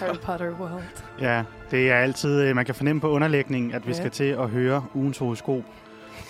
Harry 0.01 0.17
Potter 0.23 0.51
World. 0.61 0.83
Ja, 1.21 1.45
det 1.71 1.91
er 1.91 1.97
altid, 1.97 2.41
øh, 2.43 2.57
man 2.57 2.65
kan 2.67 2.75
fornemme 2.75 3.01
på 3.01 3.09
underlægningen, 3.11 3.73
at 3.73 3.87
vi 3.87 3.93
Ja. 3.93 3.97
skal 3.99 4.11
til 4.11 4.25
at 4.25 4.49
høre 4.49 4.85
ugens 4.95 5.19
horoskop. 5.19 5.63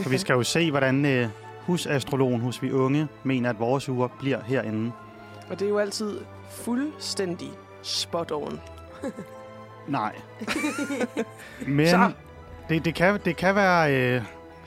For 0.02 0.08
vi 0.10 0.18
skal 0.18 0.32
jo 0.34 0.42
se, 0.42 0.70
hvordan 0.70 1.04
øh, 1.06 1.28
husastrologen 1.62 2.40
hos 2.40 2.62
vi 2.62 2.72
unge 2.72 3.08
mener, 3.24 3.50
at 3.50 3.58
vores 3.58 3.88
uger 3.88 4.08
bliver 4.18 4.40
herinde. 4.44 4.92
Og 5.50 5.58
det 5.58 5.64
er 5.64 5.68
jo 5.68 5.78
altid 5.78 6.18
fuldstændig 6.50 7.48
spot 7.82 8.32
on. 8.32 8.60
Nej. 9.88 10.16
Men 11.66 11.88
Så. 11.88 12.12
det, 12.68 12.84
det, 12.84 12.94
kan, 12.94 13.20
det 13.24 13.36
kan 13.36 13.54
være 13.54 13.94
øh, 14.16 14.22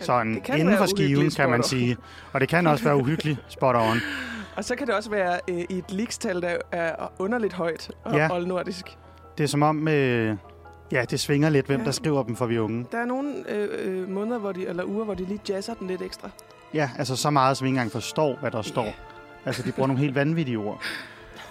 sådan 0.06 0.34
det 0.36 0.44
kan 0.44 0.60
inden 0.60 0.78
for 0.78 0.86
skiven, 0.86 1.32
kan 1.32 1.50
man 1.50 1.64
sige. 1.64 1.98
Og 2.34 2.42
det 2.42 2.50
kan 2.50 2.68
også 2.68 2.84
være 2.84 2.96
uhyggeligt 2.98 3.40
spot 3.48 3.76
on. 3.76 3.98
Og 4.58 4.64
så 4.64 4.76
kan 4.76 4.88
det 4.88 4.96
også 4.96 5.10
være 5.10 5.40
øh, 5.50 5.60
i 5.70 5.78
et 5.78 5.92
likstal, 5.92 6.42
der 6.42 6.58
er 6.72 6.96
underligt 7.20 7.54
højt 7.54 7.92
og 8.04 8.14
Ja. 8.16 8.24
ja. 8.24 8.34
oldnordisk. 8.36 8.86
Det 9.38 9.44
er 9.44 9.48
som 9.48 9.64
om, 9.64 9.88
øh, 9.88 10.36
ja, 10.92 11.06
det 11.10 11.20
svinger 11.20 11.50
lidt, 11.50 11.66
hvem 11.66 11.80
Ja. 11.80 11.86
der 11.86 11.92
skriver 11.92 12.24
dem 12.24 12.36
for 12.36 12.46
vi 12.46 12.60
unge. 12.60 12.86
Der 12.92 12.98
er 12.98 13.06
nogle 13.06 13.34
øh, 13.50 13.70
øh, 13.84 14.10
måneder, 14.10 14.38
hvor 14.40 14.52
de, 14.52 14.68
eller 14.68 14.84
uger, 14.84 15.06
hvor 15.06 15.14
de 15.14 15.26
lige 15.26 15.40
jazzer 15.50 15.74
den 15.74 15.88
lidt 15.88 16.02
ekstra. 16.02 16.30
Ja, 16.74 16.90
altså 16.98 17.16
så 17.16 17.30
meget, 17.30 17.58
som 17.58 17.66
vi 17.66 17.68
ikke 17.70 17.76
engang 17.76 17.92
forstår, 17.92 18.38
hvad 18.40 18.52
der 18.52 18.62
står. 18.62 18.84
Ja. 18.86 18.92
Altså, 19.46 19.64
de 19.64 19.72
bruger 19.72 19.88
nogle 19.88 20.02
helt 20.02 20.16
vanvittige 20.16 20.58
ord. 20.58 20.82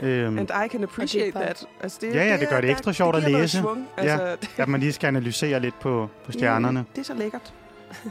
Øhm, 0.02 0.38
And 0.38 0.50
I 0.66 0.68
can 0.68 0.82
appreciate 0.82 1.30
that. 1.32 1.66
Altså, 1.82 1.98
det, 2.00 2.14
Ja, 2.14 2.24
ja, 2.24 2.36
det 2.36 2.48
gør 2.48 2.56
det 2.56 2.64
der- 2.64 2.70
ekstra 2.70 2.92
sjovt 2.92 3.16
at 3.16 3.22
læse. 3.22 3.58
Svung. 3.58 3.88
Ja. 3.98 4.02
Altså, 4.02 4.36
det, 4.40 4.50
at 4.62 4.68
man 4.68 4.80
lige 4.80 4.92
skal 4.92 5.08
analysere 5.08 5.60
lidt 5.60 5.80
på, 5.80 6.08
på 6.26 6.32
stjernerne. 6.32 6.78
Mm, 6.80 6.86
det 6.94 7.00
er 7.00 7.04
så 7.04 7.14
lækkert. 7.14 7.54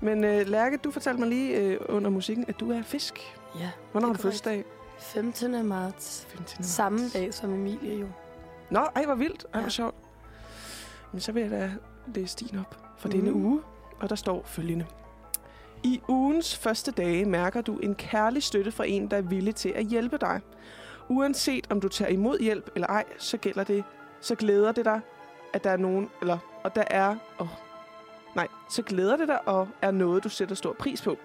Men 0.00 0.24
øh, 0.24 0.46
Lærke, 0.46 0.76
du 0.76 0.90
fortalte 0.90 1.20
mig 1.20 1.28
lige 1.28 1.56
øh, 1.56 1.80
under 1.88 2.10
musikken, 2.10 2.44
at 2.48 2.60
du 2.60 2.70
er 2.72 2.82
fisk. 2.82 3.36
Ja, 3.60 3.70
Hvornår 3.92 4.06
har 4.08 4.14
du 4.14 4.20
fødselsdag? 4.22 4.64
15. 4.98 5.66
marts. 5.66 6.26
15. 6.30 6.64
Samme 6.64 7.08
dag 7.14 7.34
som 7.34 7.52
Emilie 7.54 7.94
jo. 8.00 8.06
Nå, 8.70 8.80
ej, 8.96 9.04
hvor 9.04 9.14
vildt. 9.14 9.42
Ej, 9.44 9.50
hvor 9.52 9.60
Ja. 9.60 9.68
sjovt. 9.68 9.94
Men 11.12 11.20
så 11.20 11.32
vil 11.32 11.42
jeg 11.42 11.50
da 11.50 11.70
læse 12.14 12.36
din 12.36 12.58
op 12.58 12.76
for 12.98 13.08
Mhm. 13.08 13.16
denne 13.16 13.32
uge. 13.32 13.60
Og 14.00 14.08
der 14.08 14.14
står 14.16 14.42
følgende. 14.46 14.86
I 15.82 16.00
ugens 16.08 16.56
første 16.56 16.90
dage 16.90 17.24
mærker 17.24 17.60
du 17.60 17.76
en 17.76 17.94
kærlig 17.94 18.42
støtte 18.42 18.72
fra 18.72 18.84
en, 18.86 19.10
der 19.10 19.16
er 19.16 19.20
villig 19.22 19.54
til 19.54 19.68
at 19.68 19.84
hjælpe 19.84 20.18
dig. 20.18 20.40
Uanset 21.08 21.66
om 21.70 21.80
du 21.80 21.88
tager 21.88 22.10
imod 22.10 22.38
hjælp 22.40 22.70
eller 22.74 22.86
ej, 22.88 23.04
så 23.18 23.36
gælder 23.36 23.64
det, 23.64 23.84
så 24.20 24.34
glæder 24.34 24.72
det 24.72 24.84
dig, 24.84 25.00
at 25.52 25.64
der 25.64 25.70
er 25.70 25.76
nogen, 25.76 26.10
eller, 26.20 26.38
og 26.64 26.74
der 26.74 26.84
er, 26.90 27.16
oh, 27.38 27.48
nej, 28.36 28.48
så 28.70 28.82
glæder 28.82 29.16
det 29.16 29.28
dig, 29.28 29.48
og 29.48 29.68
er 29.82 29.90
noget, 29.90 30.24
du 30.24 30.28
sætter 30.28 30.54
stor 30.54 30.72
pris 30.72 31.02
på. 31.02 31.18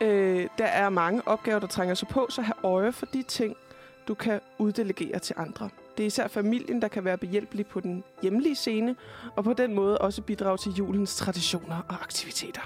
Øh, 0.00 0.48
der 0.58 0.64
er 0.66 0.88
mange 0.88 1.22
opgaver, 1.28 1.58
der 1.58 1.66
trænger 1.66 1.94
sig 1.94 2.08
på, 2.08 2.26
så 2.30 2.42
have 2.42 2.54
øje 2.64 2.92
for 2.92 3.06
de 3.06 3.22
ting, 3.22 3.56
du 4.08 4.14
kan 4.14 4.40
uddelegere 4.58 5.18
til 5.18 5.34
andre. 5.38 5.68
Det 5.96 6.02
er 6.02 6.06
især 6.06 6.28
familien, 6.28 6.82
der 6.82 6.88
kan 6.88 7.04
være 7.04 7.18
behjælpelig 7.18 7.66
på 7.66 7.80
den 7.80 8.04
hjemlige 8.22 8.56
scene, 8.56 8.96
og 9.36 9.44
på 9.44 9.52
den 9.52 9.74
måde 9.74 9.98
også 9.98 10.22
bidrage 10.22 10.58
til 10.58 10.72
julens 10.72 11.16
traditioner 11.16 11.76
og 11.88 11.94
aktiviteter. 12.02 12.60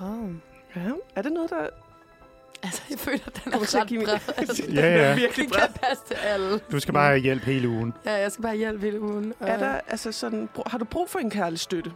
Wow. 0.00 0.30
Ja, 0.76 0.90
er 1.16 1.22
det 1.22 1.32
noget, 1.32 1.50
der 1.50 1.66
Altså, 2.62 2.82
jeg 2.90 2.98
føler, 2.98 3.18
at 3.26 3.40
den 3.44 3.52
kommer 3.52 3.66
er 3.66 3.66
til 3.66 3.76
at 3.76 3.82
ret 3.82 3.88
give 3.88 4.04
bred. 4.04 4.18
Altså, 4.36 4.62
Ja, 4.72 4.80
er 4.80 5.08
ja. 5.08 5.14
virkelig 5.14 5.46
Det 5.46 5.52
bred. 5.54 5.66
kan 5.68 5.74
passe 5.88 6.04
til 6.06 6.14
alle. 6.14 6.58
Du 6.72 6.80
skal 6.80 6.94
bare 6.94 7.06
have 7.08 7.20
hjælp 7.20 7.42
hele 7.42 7.68
ugen. 7.68 7.94
Ja, 8.04 8.12
jeg 8.14 8.32
skal 8.32 8.42
bare 8.42 8.56
hjælpe 8.56 8.80
hele 8.84 9.00
ugen. 9.00 9.34
Og 9.40 9.48
Er 9.48 9.58
der, 9.58 9.80
altså 9.88 10.12
sådan, 10.12 10.48
har 10.66 10.78
du 10.78 10.84
brug 10.84 11.10
for 11.10 11.18
en 11.18 11.30
kærlig 11.30 11.58
støtte? 11.58 11.92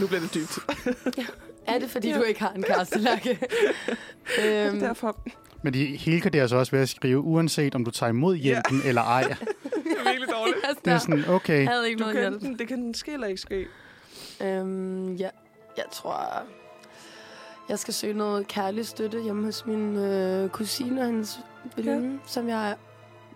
Nu 0.00 0.06
bliver 0.06 0.20
det 0.20 0.34
dybt. 0.34 0.58
er 1.66 1.78
det, 1.78 1.90
fordi 1.90 2.08
Ja. 2.08 2.16
du 2.18 2.22
ikke 2.22 2.40
har 2.40 2.50
en 2.52 2.62
kæreste, 2.62 2.98
Lærke? 2.98 3.38
øhm, 4.44 4.80
Derfor 4.80 5.20
Men 5.62 5.72
de 5.74 5.86
helgarderer 5.96 6.46
sig 6.46 6.58
også 6.58 6.72
ved 6.72 6.80
at 6.80 6.88
skrive, 6.88 7.18
uanset 7.20 7.74
om 7.74 7.84
du 7.84 7.90
tager 7.90 8.10
imod 8.10 8.36
hjælpen 8.36 8.80
ja. 8.82 8.88
eller 8.88 9.02
ej. 9.02 9.22
det 9.28 9.36
er 9.98 10.04
virkelig 10.04 10.28
dårligt. 10.32 10.84
Det 10.84 10.92
er 10.92 10.98
sådan, 10.98 11.24
okay. 11.28 11.60
Jeg 11.62 11.68
havde 11.70 11.88
ikke 11.88 11.98
Du 12.04 12.10
noget 12.10 12.40
den, 12.40 12.58
det 12.58 12.68
kan 12.68 12.78
den 12.78 12.94
ske 12.94 13.12
eller 13.12 13.26
ikke 13.26 13.40
ske. 13.40 13.66
Øhm, 14.42 15.14
ja, 15.14 15.28
jeg 15.76 15.84
tror, 15.92 16.42
jeg 17.68 17.78
skal 17.78 17.94
søge 17.94 18.14
noget 18.14 18.48
kærlig 18.48 18.86
støtte 18.86 19.22
hjemme 19.22 19.44
hos 19.44 19.66
min 19.66 19.96
øh, 19.96 20.48
kusine 20.48 21.00
og 21.00 21.06
hendes 21.06 21.38
veninde, 21.76 22.10
ja. 22.12 22.18
som 22.26 22.48
jeg 22.48 22.76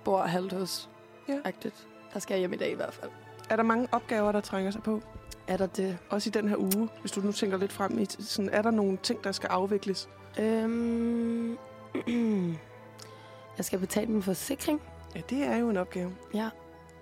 bor 0.05 0.23
halvt 0.23 0.53
hos. 0.53 0.89
Ja. 1.29 1.35
Agtigt. 1.45 1.75
Der 2.15 2.19
skal 2.21 2.35
jeg 2.35 2.39
hjem 2.39 2.53
i 2.53 2.57
dag 2.57 2.71
i 2.71 2.75
hvert 2.75 2.95
fald. 2.95 3.11
Er 3.53 3.57
der 3.57 3.63
mange 3.63 3.89
opgaver, 3.93 4.33
der 4.33 4.41
trænger 4.41 4.71
sig 4.71 4.83
på? 4.83 5.03
er 5.47 5.57
der 5.57 5.67
det? 5.67 5.99
Også 6.11 6.29
i 6.29 6.31
den 6.31 6.49
her 6.49 6.57
uge, 6.57 6.89
hvis 7.01 7.13
du 7.13 7.21
nu 7.21 7.33
tænker 7.33 7.57
lidt 7.57 7.73
frem 7.73 7.99
i, 7.99 8.07
sådan, 8.21 8.51
er 8.51 8.63
der 8.63 8.71
nogle 8.71 8.99
ting, 9.03 9.25
der 9.25 9.33
skal 9.33 9.47
afvikles? 9.47 10.09
Øhm, 10.39 11.59
jeg 13.57 13.65
skal 13.65 13.79
betale 13.79 14.07
min 14.13 14.23
forsikring. 14.23 14.83
Ja, 15.15 15.21
det 15.31 15.39
er 15.43 15.57
jo 15.57 15.71
en 15.71 15.77
opgave. 15.77 16.13
Ja. 16.35 16.49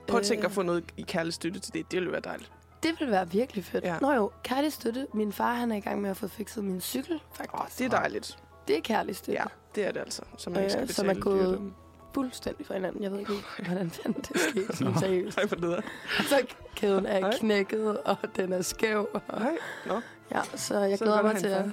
Prøv 0.09 0.21
at 0.21 0.27
tænke 0.27 0.41
Øh, 0.41 0.45
at 0.47 0.53
få 0.53 0.63
noget 0.63 0.85
i 0.97 1.03
kærlig 1.03 1.33
støtte 1.33 1.61
til 1.61 1.73
det. 1.75 1.91
Det 1.91 1.97
ville 1.99 2.13
være 2.13 2.21
dejligt. 2.21 2.53
Det 2.83 2.91
vil 3.01 3.11
være 3.11 3.31
virkelig 3.31 3.65
fedt. 3.65 3.85
Ja. 3.85 3.99
Nå 4.01 4.13
jo, 4.13 4.31
kærlig 4.43 4.73
støtte. 4.73 5.07
Min 5.15 5.33
far 5.33 5.55
han 5.55 5.73
er 5.73 5.77
i 5.77 5.81
gang 5.81 6.01
med 6.03 6.11
at 6.11 6.17
få 6.17 6.29
fikset 6.29 6.65
min 6.65 6.81
cykel, 6.81 7.21
faktisk. 7.33 7.55
Åh, 7.55 7.67
det 7.79 7.85
er 7.85 7.89
dejligt. 7.99 8.39
Det 8.69 8.77
er 8.77 8.81
kærlig 8.81 9.17
støtte. 9.17 9.41
Ja, 9.41 9.47
det 9.75 9.87
er 9.87 9.93
det 9.93 10.01
altså. 10.01 10.23
Så 10.37 10.51
man 10.51 10.65
Øh, 10.65 10.71
skal 10.71 10.89
som 10.95 11.07
betale 11.07 11.19
er 11.19 11.23
gået- 11.23 11.73
Fuldstændig 12.15 12.67
fra 12.67 12.75
hinanden. 12.75 13.03
Jeg 13.03 13.13
ved 13.13 13.19
ikke, 13.19 13.33
hvordan 13.63 13.91
fanden 14.03 14.23
det 14.23 14.41
skete. 14.41 14.77
Sådan 14.77 14.99
seriøst. 14.99 15.37
Nej, 15.37 15.49
for 15.49 15.57
leder. 15.57 15.81
Så 16.29 16.47
kæden 16.77 17.07
er 17.07 17.21
Nej. 17.21 17.39
knækket, 17.39 17.99
og 17.99 18.17
den 18.37 18.53
er 18.53 18.63
skæv. 18.63 19.09
Og, 19.15 19.23
Nej, 19.41 19.57
nå. 19.87 20.01
ja, 20.35 20.41
så 20.55 20.79
jeg 20.79 20.99
Så 20.99 21.05
glæder 21.05 21.23
mig 21.23 21.33
at 21.35 21.39
til 21.41 21.47
at... 21.59 21.65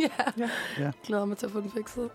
Ja, 0.00 0.08
Ja. 0.38 0.50
Ja. 0.78 0.90
glæder 1.06 1.24
mig 1.24 1.36
til 1.36 1.46
at 1.46 1.52
få 1.52 1.60
den 1.60 1.70
fikset. 1.72 2.10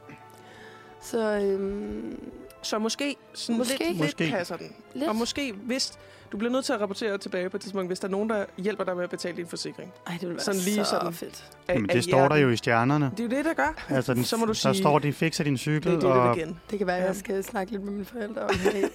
Så 1.01 1.19
øhm, 1.43 2.19
Så 2.61 2.79
måske, 2.79 3.15
sådan 3.33 3.57
Måske. 3.57 3.77
Lidt, 3.79 3.89
lidt 3.89 3.99
Måske. 4.01 4.29
passer 4.31 4.57
den. 4.57 4.75
lidt... 4.93 5.09
Og 5.09 5.15
måske, 5.15 5.53
hvis 5.53 5.93
du 6.31 6.37
bliver 6.37 6.51
nødt 6.51 6.65
til 6.65 6.73
at 6.73 6.81
rapportere 6.81 7.17
tilbage 7.17 7.49
på 7.49 7.57
et 7.57 7.61
tidspunkt, 7.61 7.89
hvis 7.89 7.99
der 7.99 8.07
er 8.07 8.11
nogen, 8.11 8.29
der 8.29 8.45
hjælper 8.57 8.83
dig 8.83 8.95
med 8.95 9.03
at 9.03 9.09
betale 9.09 9.37
din 9.37 9.47
forsikring. 9.47 9.91
Ej, 10.07 10.13
det 10.13 10.21
vil 10.21 10.29
være 10.29 10.39
sådan 10.39 10.59
lige 10.61 10.75
så 10.75 10.83
sådan. 10.89 11.13
fedt. 11.13 11.43
Af- 11.67 11.73
Jamen, 11.73 11.89
af 11.89 11.93
det 11.95 12.03
står 12.03 12.27
der 12.27 12.35
jo 12.35 12.49
i 12.49 12.57
stjernerne. 12.57 13.11
Det 13.17 13.19
er 13.19 13.23
jo 13.23 13.29
det, 13.29 13.45
der 13.45 13.53
gør. 13.53 13.83
Altså, 13.89 14.13
den, 14.13 14.23
Så 14.23 14.37
må 14.37 14.45
du 14.45 14.49
der 14.51 14.53
sige- 14.53 14.75
står, 14.75 14.99
de 14.99 15.13
fikser 15.13 15.43
din 15.43 15.53
Det 15.53 15.59
cykel, 15.59 15.91
er 15.91 15.95
det, 15.99 16.03
og 16.03 16.35
det 16.35 16.41
igen. 16.41 16.59
Det 16.71 16.77
kan 16.77 16.87
være, 16.87 16.97
at 16.97 17.05
jeg 17.07 17.15
skal 17.15 17.43
snakke 17.43 17.71
lidt 17.71 17.83
med 17.83 17.91
mine 17.93 18.05
forældre 18.05 18.41
om 18.41 18.49
det. 18.73 18.89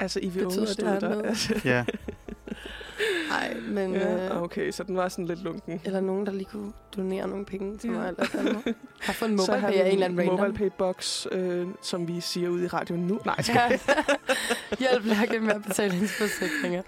Altså, 0.00 0.20
I 0.20 0.28
vil 0.28 0.44
Betyder 0.44 0.48
det 0.48 0.58
understøtte 0.58 1.00
dig. 1.00 1.24
Altså, 1.26 1.60
ja, 1.64 1.84
Nej, 3.28 3.56
men... 3.68 3.94
ja, 3.94 4.26
Øh, 4.34 4.42
okay, 4.42 4.70
så 4.70 4.82
den 4.82 4.96
var 4.96 5.08
sådan 5.08 5.26
lidt 5.26 5.42
lunken. 5.42 5.80
eller 5.84 6.00
nogen, 6.00 6.26
der 6.26 6.32
lige 6.32 6.48
kunne 6.52 6.72
donere 6.96 7.28
nogle 7.28 7.44
penge 7.44 7.78
til 7.78 7.90
Ja. 7.90 7.96
mig. 7.96 8.14
Eller. 8.38 8.72
Har 9.00 9.12
fået 9.12 9.30
en 9.30 9.38
Så 9.38 9.52
mobile 9.52 9.60
har 9.60 9.68
pay 9.72 9.78
af 9.78 9.86
en 9.86 9.92
eller 9.92 10.04
anden 10.06 10.18
random. 10.20 10.36
mobile 10.38 10.54
pay 10.58 10.70
box, 10.78 11.26
øh, 11.32 11.66
som 11.82 12.08
vi 12.08 12.20
siger 12.20 12.48
ude 12.48 12.64
i 12.64 12.66
radioen 12.66 13.06
nu. 13.06 13.20
Nej, 13.24 13.36
Ja. 13.48 13.68
Hjælp 14.78 15.04
Lærke 15.04 15.40
med 15.40 15.52
at 15.54 15.62
betale 15.62 15.92
hendes 15.94 16.12
forsikringer. 16.12 16.82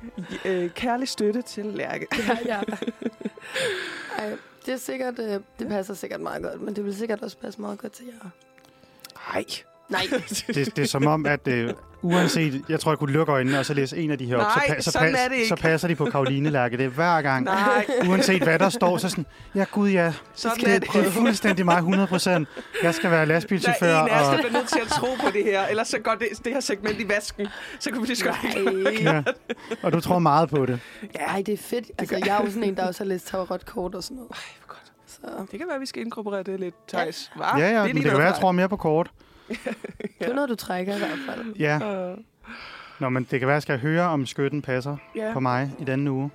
øh, 0.45 0.71
kærlig 0.71 1.09
støtte 1.09 1.43
til 1.43 1.65
Lærke. 1.67 2.07
Ja, 2.29 2.39
ja. 2.47 2.61
Ej, 4.19 4.37
det 4.67 4.75
er 4.75 4.79
sikkert, 4.79 5.19
øh, 5.19 5.41
det 5.59 5.69
passer 5.69 5.95
sikkert 5.95 6.21
meget 6.21 6.43
godt, 6.43 6.61
men 6.63 6.77
det 6.77 6.85
vil 6.85 6.97
sikkert 6.97 7.23
også 7.23 7.37
passe 7.37 7.61
meget 7.61 7.79
godt 7.79 7.93
til 7.93 8.07
jer. 8.07 8.31
Nej. 9.35 9.45
Nej, 9.91 10.03
det, 10.47 10.77
det 10.77 10.79
er 10.79 10.87
som 10.87 11.07
om, 11.07 11.27
at 11.27 11.49
øh, 11.49 11.71
uanset, 12.03 12.63
jeg 12.69 12.81
tror, 12.81 12.93
jeg 12.93 12.99
kunne 12.99 13.13
lukke 13.13 13.33
øjnene 13.33 13.59
og 13.59 13.67
så 13.67 13.75
læse 13.75 13.97
en 13.99 14.11
af 14.11 14.19
de 14.19 14.27
her 14.27 14.37
op, 14.37 14.41
Nej, 14.43 14.81
så, 14.81 14.91
pa- 14.91 14.91
så, 14.91 15.29
det 15.31 15.35
ikke. 15.37 15.49
så 15.49 15.57
passer 15.57 15.89
de 15.89 15.95
på 15.95 16.05
Karoline 16.05 16.51
Lærke. 16.51 16.77
Det 16.77 16.85
er 16.85 16.89
hver 16.89 17.23
gang. 17.23 17.45
Nej, 17.45 17.87
Uanset 18.09 18.43
hvad 18.43 18.59
der 18.59 18.69
står, 18.69 18.99
så 18.99 19.09
sådan, 19.09 19.27
ja 19.55 19.65
gud 19.73 19.91
ja, 19.91 20.13
sådan 20.35 20.59
det, 20.59 20.69
er 20.75 20.79
det, 20.79 20.83
det. 20.83 20.93
det 21.03 21.07
er 21.07 21.11
fuldstændig 21.11 21.65
mig 21.65 21.79
100%. 21.79 22.29
Jeg 22.83 22.95
skal 22.95 23.11
være 23.11 23.21
Der 23.21 23.25
lastbilchauffør. 23.25 23.87
er 23.97 24.03
en 24.03 24.09
af 24.09 24.21
os, 24.21 24.27
der 24.27 24.33
Og, 24.33 24.39
bliver 24.39 24.53
nødt 24.53 24.69
til 24.69 24.79
at 24.81 24.87
tro 24.89 25.07
på 25.25 25.31
det 25.33 25.45
her, 25.45 25.67
ellers 25.67 25.89
så 25.89 25.99
går 25.99 26.15
det, 26.21 26.29
det 26.45 26.53
her 26.53 26.61
segment 26.61 27.01
i 27.01 27.09
vasken. 27.09 27.47
Så 27.81 27.91
kan 27.91 28.03
vi 28.03 28.07
lige 28.07 28.17
så 28.17 28.25
godt 28.25 29.01
ja, 29.01 29.23
og 29.83 29.93
du 29.93 30.01
tror 30.01 30.19
meget 30.19 30.51
på 30.51 30.67
det. 30.67 30.81
Ej, 31.15 31.43
det 31.47 31.53
er 31.53 31.57
fedt. 31.59 31.91
Altså, 31.99 32.17
jeg 32.27 32.37
er 32.39 32.45
jo 32.45 32.47
sådan 32.51 32.65
en, 32.65 32.77
der 32.77 32.87
også 32.87 33.01
har 33.05 33.09
læst 33.09 33.27
tarotkort 33.27 33.95
og 33.95 34.03
sådan 34.03 34.17
noget. 34.17 34.31
Ej, 34.31 34.39
hvor 34.59 34.75
godt. 34.75 34.93
Så 35.07 35.47
Det 35.51 35.59
kan 35.59 35.67
være, 35.69 35.75
at 35.75 35.81
vi 35.81 35.87
skal 35.87 36.03
inkorporere 36.03 36.43
det 36.43 36.61
lidt, 36.61 36.75
Thijs. 36.89 37.33
Ja, 37.39 37.59
ja, 37.59 37.67
er 37.67 37.79
men 37.79 37.87
det 37.87 37.95
lige 37.95 38.05
kan 38.09 38.19
være, 38.19 38.27
jeg 38.27 38.35
tror 38.41 38.53
mere 38.53 38.69
på 38.69 38.77
kort. 38.77 39.11
det 40.19 40.29
er 40.29 40.35
noget, 40.35 40.49
du 40.51 40.55
trækker 40.55 40.95
i 40.95 40.99
hvert 40.99 41.19
fald. 41.29 41.57
Ja. 41.57 42.11
Øh, 42.13 42.19
Nå, 43.01 43.09
men 43.09 43.25
det 43.31 43.41
kan 43.41 43.47
være, 43.47 43.55
at 43.55 43.57
jeg 43.57 43.63
skal 43.63 43.79
høre, 43.79 44.03
om 44.03 44.27
skytten 44.27 44.63
passer 44.63 44.97
Ja. 45.17 45.33
på 45.33 45.41
mig 45.41 45.73
i 45.79 45.85
denne 45.85 46.11
uge. 46.13 46.31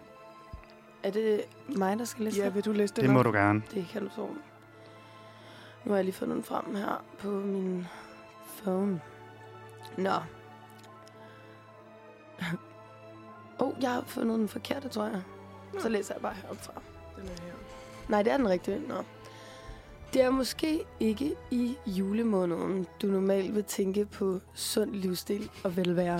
Er 1.03 1.11
det 1.11 1.41
mig, 1.76 1.99
der 1.99 2.05
skal 2.05 2.26
læse 2.26 2.39
ja, 2.39 2.45
det? 2.45 2.55
vil 2.55 2.66
du 2.66 2.72
læse 2.72 2.93
det? 2.95 3.03
Det 3.03 3.09
må 3.09 3.24
du 3.24 3.32
gerne. 3.32 3.61
Det 3.74 3.88
kan 3.91 4.01
du 4.01 4.09
tro. 4.16 4.28
Nu 5.86 5.91
har 5.91 5.95
jeg 5.95 6.05
lige 6.05 6.16
fundet 6.16 6.36
den 6.36 6.43
frem 6.43 6.76
her 6.76 7.03
på 7.20 7.28
min 7.28 7.88
phone. 8.63 9.01
Nå. 9.97 10.09
Åh, 13.59 13.68
oh, 13.68 13.74
jeg 13.82 13.91
har 13.91 14.03
fundet 14.07 14.39
den 14.39 14.47
forkerte, 14.47 14.89
tror 14.89 15.03
jeg. 15.05 15.22
Så 15.80 15.89
læser 15.89 16.13
jeg 16.13 16.22
bare 16.22 16.34
heroppe 16.34 16.63
fra. 16.63 16.74
Den 17.16 17.24
er 17.26 17.41
her. 17.43 17.51
Nej, 18.07 18.24
det 18.24 18.34
er 18.34 18.38
den 18.38 18.49
rigtige. 18.49 18.82
Nå. 18.88 18.95
Det 20.16 20.24
er 20.24 20.30
måske 20.30 20.86
ikke 20.99 21.36
i 21.51 21.78
julemåneden, 21.88 22.88
du 23.01 23.07
normalt 23.07 23.55
vil 23.55 23.63
tænke 23.63 24.05
på 24.05 24.39
sund 24.53 24.91
livsstil 24.91 25.51
og 25.63 25.78
velvære. 25.78 26.20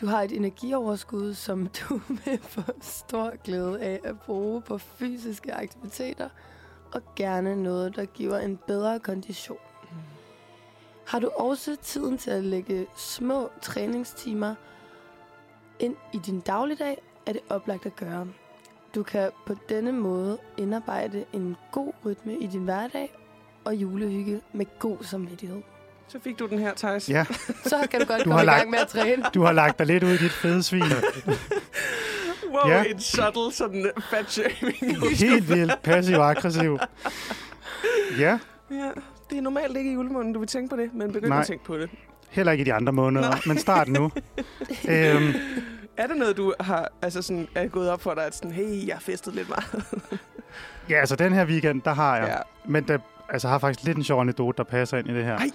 Du 0.00 0.06
har 0.06 0.22
et 0.22 0.32
energioverskud, 0.32 1.34
som 1.34 1.66
du 1.66 2.00
vil 2.24 2.38
få 2.42 2.62
stor 2.80 3.36
glæde 3.44 3.80
af 3.80 4.00
at 4.04 4.20
bruge 4.20 4.62
på 4.62 4.78
fysiske 4.78 5.54
aktiviteter, 5.54 6.28
og 6.92 7.02
gerne 7.16 7.62
noget, 7.62 7.96
der 7.96 8.04
giver 8.04 8.38
en 8.38 8.58
bedre 8.66 9.00
kondition. 9.00 9.58
Har 11.06 11.18
du 11.18 11.28
også 11.28 11.76
tiden 11.82 12.18
til 12.18 12.30
at 12.30 12.44
lægge 12.44 12.86
små 12.96 13.50
træningstimer 13.62 14.54
ind 15.78 15.96
i 16.12 16.18
din 16.18 16.40
dagligdag, 16.40 17.02
er 17.26 17.32
det 17.32 17.42
oplagt 17.48 17.86
at 17.86 17.96
gøre. 17.96 18.28
Du 18.94 19.02
kan 19.02 19.30
på 19.46 19.54
denne 19.68 19.92
måde 19.92 20.38
indarbejde 20.56 21.24
en 21.32 21.56
god 21.72 21.92
rytme 22.06 22.34
i 22.38 22.46
din 22.46 22.60
hverdag 22.60 23.14
og 23.64 23.74
julehygge 23.74 24.40
med 24.52 24.66
god 24.78 24.98
samvittighed. 25.02 25.62
Så 26.08 26.18
fik 26.24 26.38
du 26.38 26.46
den 26.46 26.58
her, 26.58 26.74
Thijs. 26.76 27.08
Ja, 27.10 27.24
Så 27.64 27.86
kan 27.90 28.00
du 28.00 28.06
godt 28.06 28.18
Du 28.18 28.22
komme 28.24 28.34
har 28.34 28.42
i 28.42 28.46
lagt- 28.46 28.58
gang 28.58 28.70
med 28.70 28.78
at 28.78 28.88
træne. 28.88 29.22
du 29.34 29.42
har 29.42 29.52
lagt 29.52 29.78
dig 29.78 29.86
lidt 29.86 30.04
ud 30.04 30.08
i 30.10 30.16
dit 30.16 30.32
fede 30.32 30.62
svin. 30.62 30.82
Wow, 32.52 32.70
Ja. 32.70 32.84
en 32.84 33.00
subtle 33.00 33.52
sådan 33.52 33.90
fat 34.10 34.30
shaming. 34.30 35.08
Helt 35.18 35.48
vildt 35.48 35.82
passiv 35.82 36.16
og 36.16 36.30
aggressiv. 36.30 36.78
Ja, 38.18 38.38
ja, 38.70 38.90
det 39.30 39.38
er 39.38 39.42
normalt 39.42 39.76
ikke 39.76 39.90
i 39.90 39.94
julemåneden, 39.94 40.32
du 40.32 40.38
vil 40.38 40.48
tænke 40.48 40.70
på 40.70 40.76
det, 40.76 40.94
men 40.94 41.12
begynd 41.12 41.28
Nej. 41.30 41.40
at 41.40 41.46
tænke 41.46 41.64
på 41.64 41.76
det. 41.78 41.90
heller 42.30 42.52
ikke 42.52 42.62
i 42.62 42.64
de 42.64 42.72
andre 42.74 42.92
måneder, 42.92 43.28
Nej. 43.30 43.40
men 43.46 43.58
start 43.58 43.88
nu. 43.88 44.04
øhm, 44.88 45.32
Er 45.98 46.06
det 46.06 46.16
noget, 46.16 46.36
du 46.36 46.54
har 46.60 46.88
altså 47.02 47.22
sådan, 47.22 47.48
er 47.54 47.66
gået 47.68 47.90
op 47.90 48.00
for 48.00 48.14
dig, 48.14 48.26
at 48.26 48.34
sådan, 48.34 48.52
hey, 48.52 48.86
jeg 48.86 48.94
har 48.94 49.00
festet 49.00 49.34
lidt 49.34 49.48
meget? 49.48 49.84
ja, 50.90 50.94
altså 51.00 51.16
den 51.16 51.32
her 51.32 51.46
weekend, 51.46 51.82
der 51.82 51.92
har 51.94 52.16
jeg. 52.16 52.28
Ja. 52.28 52.70
Men 52.70 52.88
der 52.88 52.98
altså, 53.28 53.48
jeg 53.48 53.52
har 53.52 53.58
faktisk 53.58 53.86
lidt 53.86 53.96
en 53.98 54.04
sjov 54.04 54.20
anekdote, 54.20 54.56
der 54.56 54.64
passer 54.64 54.98
ind 54.98 55.08
i 55.08 55.14
det 55.14 55.24
her. 55.24 55.38
Ej. 55.38 55.50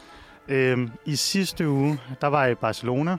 Øhm, 0.48 0.92
I 1.06 1.16
sidste 1.16 1.70
uge, 1.70 2.00
der 2.22 2.28
var 2.28 2.44
jeg 2.44 2.52
i 2.52 2.56
Barcelona. 2.56 3.18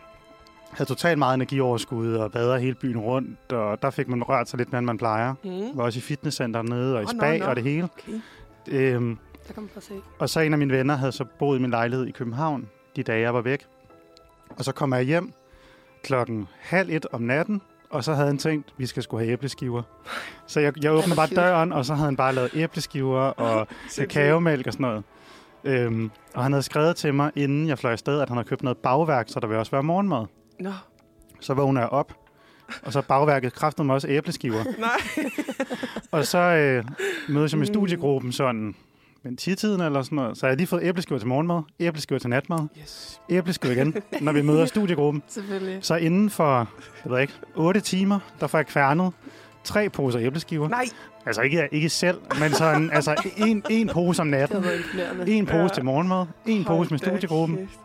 Havde 0.70 0.88
totalt 0.88 1.18
meget 1.18 1.34
energioverskud 1.34 2.14
og 2.14 2.32
bader 2.32 2.56
hele 2.56 2.74
byen 2.74 2.98
rundt, 2.98 3.52
og 3.52 3.82
der 3.82 3.90
fik 3.90 4.08
man 4.08 4.22
rørt 4.22 4.48
sig 4.48 4.58
lidt 4.58 4.72
mere, 4.72 4.78
end 4.78 4.86
man 4.86 4.98
plejer. 4.98 5.34
Mm. 5.44 5.78
Var 5.78 5.84
også 5.84 5.98
i 5.98 6.02
fitnesscenter 6.02 6.62
nede 6.62 6.96
og 6.96 7.02
i 7.02 7.06
spa 7.06 7.38
nå. 7.38 7.44
og 7.44 7.56
det 7.56 7.64
hele. 7.64 7.84
Okay. 7.84 8.20
Øhm, 8.68 9.18
Der 9.48 9.54
kan 9.54 9.62
man 9.62 9.82
se. 9.82 9.94
og 10.18 10.28
så 10.28 10.40
en 10.40 10.52
af 10.52 10.58
mine 10.58 10.72
venner 10.78 10.96
havde 10.96 11.12
så 11.12 11.24
boet 11.38 11.58
i 11.58 11.60
min 11.62 11.70
lejlighed 11.70 12.06
i 12.06 12.10
København, 12.10 12.68
de 12.96 13.02
dage 13.02 13.20
jeg 13.20 13.34
var 13.34 13.40
væk. 13.40 13.66
Og 14.50 14.64
så 14.64 14.72
kommer 14.72 14.96
jeg 14.96 15.06
hjem 15.06 15.32
klokken 16.04 16.48
halv 16.60 16.90
et 16.90 17.06
om 17.12 17.22
natten, 17.22 17.60
og 17.90 18.04
så 18.04 18.14
havde 18.14 18.26
han 18.26 18.38
tænkt, 18.38 18.74
vi 18.78 18.86
skal 18.86 19.02
skulle 19.02 19.24
have 19.24 19.32
æbleskiver. 19.32 19.82
Så 20.46 20.60
jeg, 20.60 20.84
jeg 20.84 20.92
åbnede 20.92 21.16
bare 21.16 21.26
døren, 21.42 21.72
og 21.72 21.84
så 21.84 21.94
havde 21.94 22.04
han 22.06 22.16
bare 22.16 22.34
lavet 22.34 22.50
æbleskiver 22.54 23.20
og 23.20 23.68
kakaomælk 23.96 24.66
og 24.66 24.72
sådan 24.72 24.84
noget. 24.86 25.04
Øhm, 25.64 26.10
og 26.34 26.42
han 26.42 26.52
havde 26.52 26.62
skrevet 26.62 26.96
til 26.96 27.14
mig, 27.14 27.30
inden 27.36 27.68
jeg 27.68 27.78
fløj 27.78 27.92
afsted, 27.92 28.20
at 28.20 28.28
han 28.28 28.36
havde 28.36 28.48
købt 28.48 28.62
noget 28.62 28.76
bagværk, 28.78 29.26
så 29.28 29.40
der 29.40 29.46
vil 29.46 29.56
også 29.56 29.70
være 29.72 29.82
morgenmad. 29.82 30.26
Nå, 30.60 30.72
Så 31.40 31.54
vågner 31.54 31.80
jeg 31.80 31.88
op, 31.90 32.12
og 32.82 32.92
så 32.92 33.02
bagværket 33.02 33.52
kræftede 33.52 33.84
mig 33.86 33.94
også 33.94 34.08
æbleskiver. 34.08 34.64
nej. 34.78 35.30
Og 36.10 36.26
så 36.26 36.38
øh, 36.38 36.84
mødes 37.28 37.52
jeg 37.52 37.58
med 37.58 37.66
Mm. 37.66 37.74
studiegruppen 37.74 38.32
sådan 38.32 38.74
men 39.24 39.38
10-tiden 39.40 39.80
eller 39.80 40.02
sådan 40.02 40.16
noget. 40.16 40.38
Så 40.38 40.46
jeg 40.46 40.50
har 40.50 40.56
lige 40.56 40.66
fået 40.66 40.82
æbleskiver 40.84 41.18
til 41.18 41.28
morgenmad, 41.28 41.62
æbleskiver 41.80 42.18
til 42.18 42.30
natmad, 42.30 42.58
Yes. 42.82 43.20
æbleskiver 43.30 43.72
igen, 43.74 43.94
når 44.20 44.32
vi 44.32 44.42
møder 44.42 44.66
studiegruppen. 44.76 45.22
Selvfølgelig. 45.28 45.78
Så 45.82 45.96
inden 45.96 46.30
for, 46.30 46.68
jeg 47.04 47.12
ved 47.12 47.20
ikke, 47.20 47.32
8 47.54 47.80
timer, 47.80 48.18
der 48.40 48.46
får 48.46 48.58
jeg 48.58 48.66
kværnet 48.66 49.12
tre 49.64 49.88
poser 49.90 50.20
æbleskiver. 50.20 50.68
Nej, 50.68 50.84
Altså 51.26 51.42
ikke, 51.42 51.68
ikke 51.72 51.88
selv, 51.88 52.18
men 52.40 52.52
sådan, 52.52 52.90
altså 52.90 53.14
en, 53.36 53.62
en 53.70 53.88
pose 53.88 54.20
om 54.22 54.26
natten. 54.26 54.64
En 55.26 55.46
pose 55.46 55.56
Ja. 55.58 55.68
til 55.68 55.84
morgenmad, 55.84 56.26
en 56.46 56.64
hold 56.64 56.78
pose 56.78 56.90
med 56.90 56.98
studiegruppen. 56.98 57.56
kæft. 57.58 57.78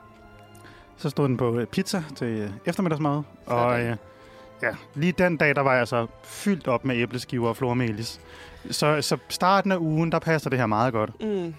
Så 0.97 1.09
stod 1.09 1.27
den 1.27 1.37
på 1.37 1.59
øh, 1.59 1.67
pizza 1.67 2.03
til 2.15 2.27
øh, 2.27 2.49
eftermiddagsmad. 2.65 3.11
Og 3.11 3.23
Sådan. 3.75 3.87
øh, 3.91 3.95
ja, 4.63 4.69
lige 4.95 5.11
den 5.11 5.37
dag, 5.37 5.55
der 5.55 5.61
var 5.61 5.75
jeg 5.75 5.87
så 5.87 6.07
fyldt 6.23 6.67
op 6.67 6.85
med 6.85 6.95
æbleskiver 6.97 7.49
og 7.49 7.57
flormelis. 7.57 8.19
Så, 8.71 9.01
så 9.01 9.17
starten 9.29 9.71
af 9.71 9.77
ugen, 9.77 10.11
der 10.11 10.19
passer 10.19 10.49
det 10.49 10.59
her 10.59 10.65
meget 10.65 10.93
godt. 10.93 11.21
Mm. 11.21 11.27
Men 11.27 11.53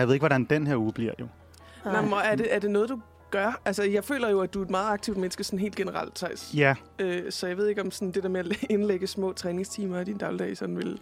jeg 0.00 0.06
ved 0.06 0.14
ikke, 0.14 0.22
hvordan 0.22 0.44
den 0.44 0.66
her 0.66 0.76
uge 0.76 0.92
bliver 0.92 1.12
jo. 1.20 1.26
Nå, 1.84 2.00
men 2.00 2.12
er, 2.24 2.34
det, 2.36 2.54
er 2.54 2.58
det 2.58 2.70
noget, 2.70 2.88
du 2.88 3.00
gør? 3.30 3.60
Altså, 3.64 3.82
jeg 3.82 4.04
føler 4.04 4.28
jo, 4.30 4.40
at 4.40 4.54
du 4.54 4.60
er 4.60 4.64
et 4.64 4.70
meget 4.70 4.92
aktivt 4.92 5.16
menneske, 5.16 5.44
sådan 5.44 5.58
helt 5.58 5.76
generelt, 5.76 6.14
Thijs. 6.14 6.50
Ja, 6.54 6.74
Øh, 6.98 7.22
så 7.32 7.46
jeg 7.46 7.56
ved 7.56 7.68
ikke, 7.68 7.80
om 7.80 7.90
sådan 7.90 8.10
det 8.12 8.22
der 8.22 8.28
med 8.28 8.40
at 8.40 8.56
indlægge 8.70 9.06
små 9.06 9.32
træningstimer 9.32 10.00
i 10.00 10.04
din 10.04 10.18
dagligdag 10.18 10.56
sådan 10.56 10.76
vil... 10.76 11.00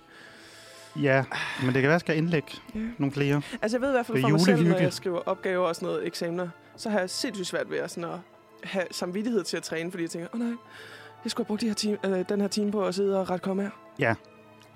ja. 1.01 1.25
Men 1.61 1.67
det 1.67 1.75
kan 1.75 1.83
være, 1.83 1.91
at 1.91 1.93
jeg 1.93 2.01
skal 2.01 2.17
indlægge 2.17 2.49
Ja. 2.75 2.81
nogle 2.99 3.13
flere. 3.13 3.43
Altså, 3.63 3.77
jeg 3.77 3.83
ved 3.83 3.89
i 3.89 3.93
hvert 3.93 4.07
fald 4.07 4.21
fra 4.21 4.29
mig 4.29 4.41
selv, 4.41 4.69
når 4.69 4.77
jeg 4.79 4.93
skriver 4.93 5.19
opgaver 5.27 5.67
og 5.69 5.75
sådan 5.75 5.87
noget 5.87 6.07
eksamener, 6.07 6.49
så 6.77 6.91
har 6.91 6.99
jeg 6.99 7.11
sindssygt 7.11 7.47
svært 7.49 7.71
ved 7.71 7.79
at, 7.79 7.91
sådan 7.91 8.11
at 8.11 8.19
have 8.65 8.85
samvittighed 8.91 9.45
til 9.45 9.57
at 9.57 9.63
træne, 9.63 9.91
fordi 9.91 10.03
jeg 10.03 10.11
tænker, 10.11 10.29
åh 10.35 10.41
oh, 10.41 10.47
nej, 10.47 10.57
Jeg 11.25 11.31
skulle 11.31 11.45
have 11.45 11.49
brugt 11.49 11.61
de 11.61 11.67
her 11.67 11.75
time, 11.75 11.99
øh, 12.07 12.25
den 12.29 12.41
her 12.41 12.49
time 12.49 12.73
på 12.73 12.85
at 12.87 12.95
sidde 12.95 13.21
og 13.21 13.31
rette 13.31 13.43
komme 13.43 13.63
her. 13.63 13.71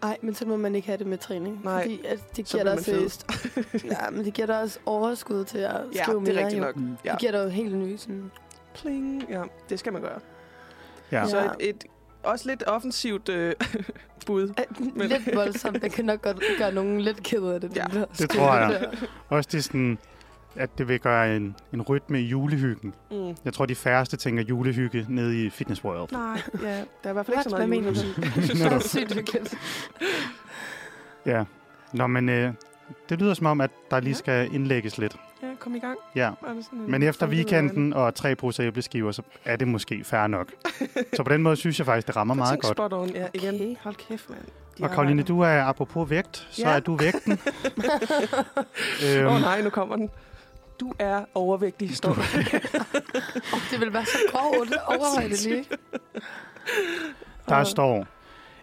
Ej, 0.03 0.17
men 0.23 0.35
så 0.35 0.47
må 0.47 0.57
man 0.57 0.75
ikke 0.75 0.87
have 0.87 0.99
det 0.99 1.07
med 1.07 1.19
træning. 1.19 1.61
Nej, 1.65 1.83
Fordi 1.83 2.01
at 2.09 2.37
det 2.37 2.49
så 2.49 2.57
giver 2.57 2.65
bliver 2.65 2.75
dig 2.77 2.85
seriøst... 2.85 3.27
ja, 3.93 4.11
men 4.11 4.25
det 4.25 4.35
giver 4.35 4.47
dig 4.47 4.61
også 4.61 4.79
overskud 4.87 5.45
til 5.45 5.59
at 5.59 5.81
Ja, 5.95 6.03
skrive 6.03 6.21
det 6.21 6.29
er 6.29 6.33
mere. 6.35 6.45
rigtigt 6.45 6.63
nok. 6.63 6.77
Mm. 6.77 6.97
Ja. 7.05 7.11
Det 7.13 7.19
giver 7.21 7.33
dig 7.33 7.45
jo 7.45 7.49
helt 7.49 7.77
nye 7.77 7.99
sådan... 7.99 8.31
Pling. 8.75 9.25
Ja, 9.31 9.43
det 9.69 9.79
skal 9.79 9.93
man 9.93 10.03
gøre. 10.03 10.19
Ja. 11.13 11.27
Så 11.29 11.37
Ja. 11.39 11.45
et, 11.61 11.69
et 11.69 11.85
også 12.23 12.49
lidt 12.49 12.63
offensivt 12.67 13.29
øh, 13.29 13.55
bud. 14.27 14.53
Men... 14.95 15.09
Lidt 15.09 15.37
voldsomt. 15.37 15.83
Det 15.83 15.93
kan 15.93 16.05
nok 16.05 16.23
godt 16.23 16.43
gøre 16.59 16.73
nogen 16.73 17.01
lidt 17.01 17.23
ked 17.23 17.43
af 17.43 17.61
det. 17.61 17.77
Ja, 17.77 17.85
det 18.19 18.31
tror 18.31 18.55
jeg. 18.55 18.91
Også 19.29 19.49
det 19.53 19.65
sådan, 19.65 19.99
at 20.59 20.79
det 20.79 20.89
vil 20.89 21.01
gøre 21.01 21.37
en, 21.37 21.57
en 21.73 21.83
rytme 21.83 22.21
i 22.21 22.25
julehyggen. 22.25 22.95
Mm. 23.11 23.37
Jeg 23.45 23.53
tror, 23.53 23.67
de 23.67 23.75
færreste 23.75 24.17
tænker 24.17 24.43
julehygge 24.43 25.07
nede 25.09 25.45
i 25.47 25.51
Fitness 25.51 25.85
World. 25.85 26.13
Nej, 26.13 26.41
ja, 26.63 26.69
der 26.69 26.83
er 27.05 27.11
i 27.11 27.13
hvert 27.13 27.27
fald 27.27 27.37
ikke 27.37 27.43
så 27.43 27.51
meget 27.51 27.69
Hvad 27.69 27.77
mener 27.79 27.93
du? 27.93 28.01
Det 28.63 28.73
er 28.73 28.79
sygt 28.79 29.15
hyggeligt. 29.15 29.55
Ja. 31.27 31.45
Nå, 31.93 32.07
men 32.07 32.29
øh, 32.29 32.53
det 33.09 33.21
lyder 33.21 33.35
som 33.35 33.47
om, 33.47 33.61
at 33.61 33.71
der 33.91 34.01
lige 34.01 34.11
Ja. 34.11 34.15
skal 34.15 34.55
indlægges 34.55 34.99
lidt. 34.99 35.17
Ja, 35.43 35.49
kom 35.59 35.75
i 35.75 35.79
gang. 35.79 35.99
Ja. 36.15 36.31
Men 36.73 37.03
efter 37.03 37.27
weekenden 37.27 37.93
og 37.93 38.15
tre 38.15 38.35
poser 38.37 38.67
æbleskiver, 38.67 39.13
så 39.13 39.23
er 39.45 39.57
det 39.57 39.69
måske 39.69 40.05
fair 40.05 40.27
nok. 40.27 40.49
så 41.17 41.23
på 41.23 41.33
den 41.33 41.43
måde 41.43 41.57
synes 41.57 41.79
jeg 41.79 41.87
faktisk, 41.87 42.07
det 42.07 42.17
rammer 42.17 42.35
meget 42.35 42.61
godt. 42.61 42.77
Spot 42.77 42.93
on. 42.93 43.09
Ja, 43.11 43.27
igen. 43.35 43.55
Okay. 43.55 43.75
Hold 43.83 43.95
kæft, 43.95 44.31
mand. 44.31 44.41
De 44.79 44.83
Og 44.85 44.91
Karoline, 44.91 45.23
du 45.23 45.41
er 45.41 45.63
apropos 45.65 46.11
vægt, 46.11 46.49
så 46.51 46.63
Ja. 46.63 46.71
er 46.77 46.81
du 46.81 46.97
vægten. 46.97 47.33
Åh 49.05 49.17
øhm, 49.19 49.27
oh, 49.27 49.41
nej, 49.41 49.63
nu 49.63 49.71
kommer 49.71 49.97
den. 49.97 50.11
Du 50.81 50.93
er 50.99 51.25
overvægtig, 51.35 51.97
står 51.97 52.13
der. 52.13 52.23
Oh, 53.53 53.61
det 53.71 53.81
vil 53.81 53.93
være 53.93 54.05
så 54.05 54.19
grovt. 54.31 54.75
Overhøjde 54.95 55.29
lige. 55.29 55.59
ikke? 55.59 55.79
der 57.49 57.65
står, 57.65 58.07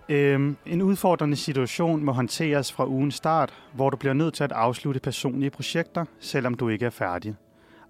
øhm, 0.09 0.57
en 0.65 0.81
udfordrende 0.81 1.35
situation 1.35 2.03
må 2.03 2.11
håndteres 2.11 2.71
fra 2.71 2.87
ugens 2.87 3.15
start, 3.15 3.53
hvor 3.73 3.89
du 3.89 3.97
bliver 3.97 4.13
nødt 4.13 4.33
til 4.33 4.43
at 4.43 4.51
afslutte 4.51 4.99
personlige 4.99 5.49
projekter, 5.49 6.05
selvom 6.19 6.53
du 6.53 6.69
ikke 6.69 6.85
er 6.85 6.89
færdig. 6.89 7.35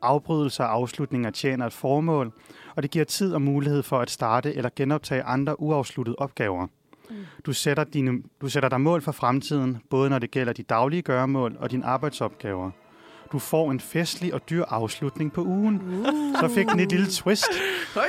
Afbrydelser 0.02 0.64
og 0.64 0.72
afslutninger 0.72 1.32
tjener 1.32 1.66
et 1.66 1.74
formål, 1.74 2.32
og 2.76 2.84
det 2.84 2.92
giver 2.92 3.06
tid 3.06 3.34
og 3.34 3.42
mulighed 3.42 3.84
for 3.84 4.00
at 4.00 4.10
starte 4.10 4.56
eller 4.56 4.70
genoptage 4.76 5.24
andre 5.24 5.62
uafsluttede 5.62 6.16
opgaver. 6.20 6.68
Mm. 7.10 7.16
Du 7.46 7.54
sætter, 7.54 7.84
dine, 7.84 8.24
du 8.42 8.50
sætter 8.50 8.70
dig 8.70 8.82
mål 8.82 9.02
for 9.02 9.12
fremtiden, 9.12 9.78
både 9.90 10.10
når 10.10 10.20
det 10.20 10.32
gælder 10.32 10.54
de 10.54 10.64
daglige 10.64 11.02
gøremål 11.02 11.56
og 11.60 11.72
dine 11.72 11.86
arbejdsopgaver. 11.86 12.72
Du 13.36 13.40
får 13.40 13.72
en 13.72 13.80
festlig 13.80 14.34
og 14.34 14.50
dyr 14.50 14.64
afslutning 14.68 15.34
på 15.34 15.42
ugen. 15.42 15.76
Uh. 15.76 16.40
Så 16.40 16.52
fik 16.56 16.68
den 16.68 16.80
et 16.80 16.90
lille 16.92 17.08
twist. 17.12 17.46
Høj, 17.96 18.06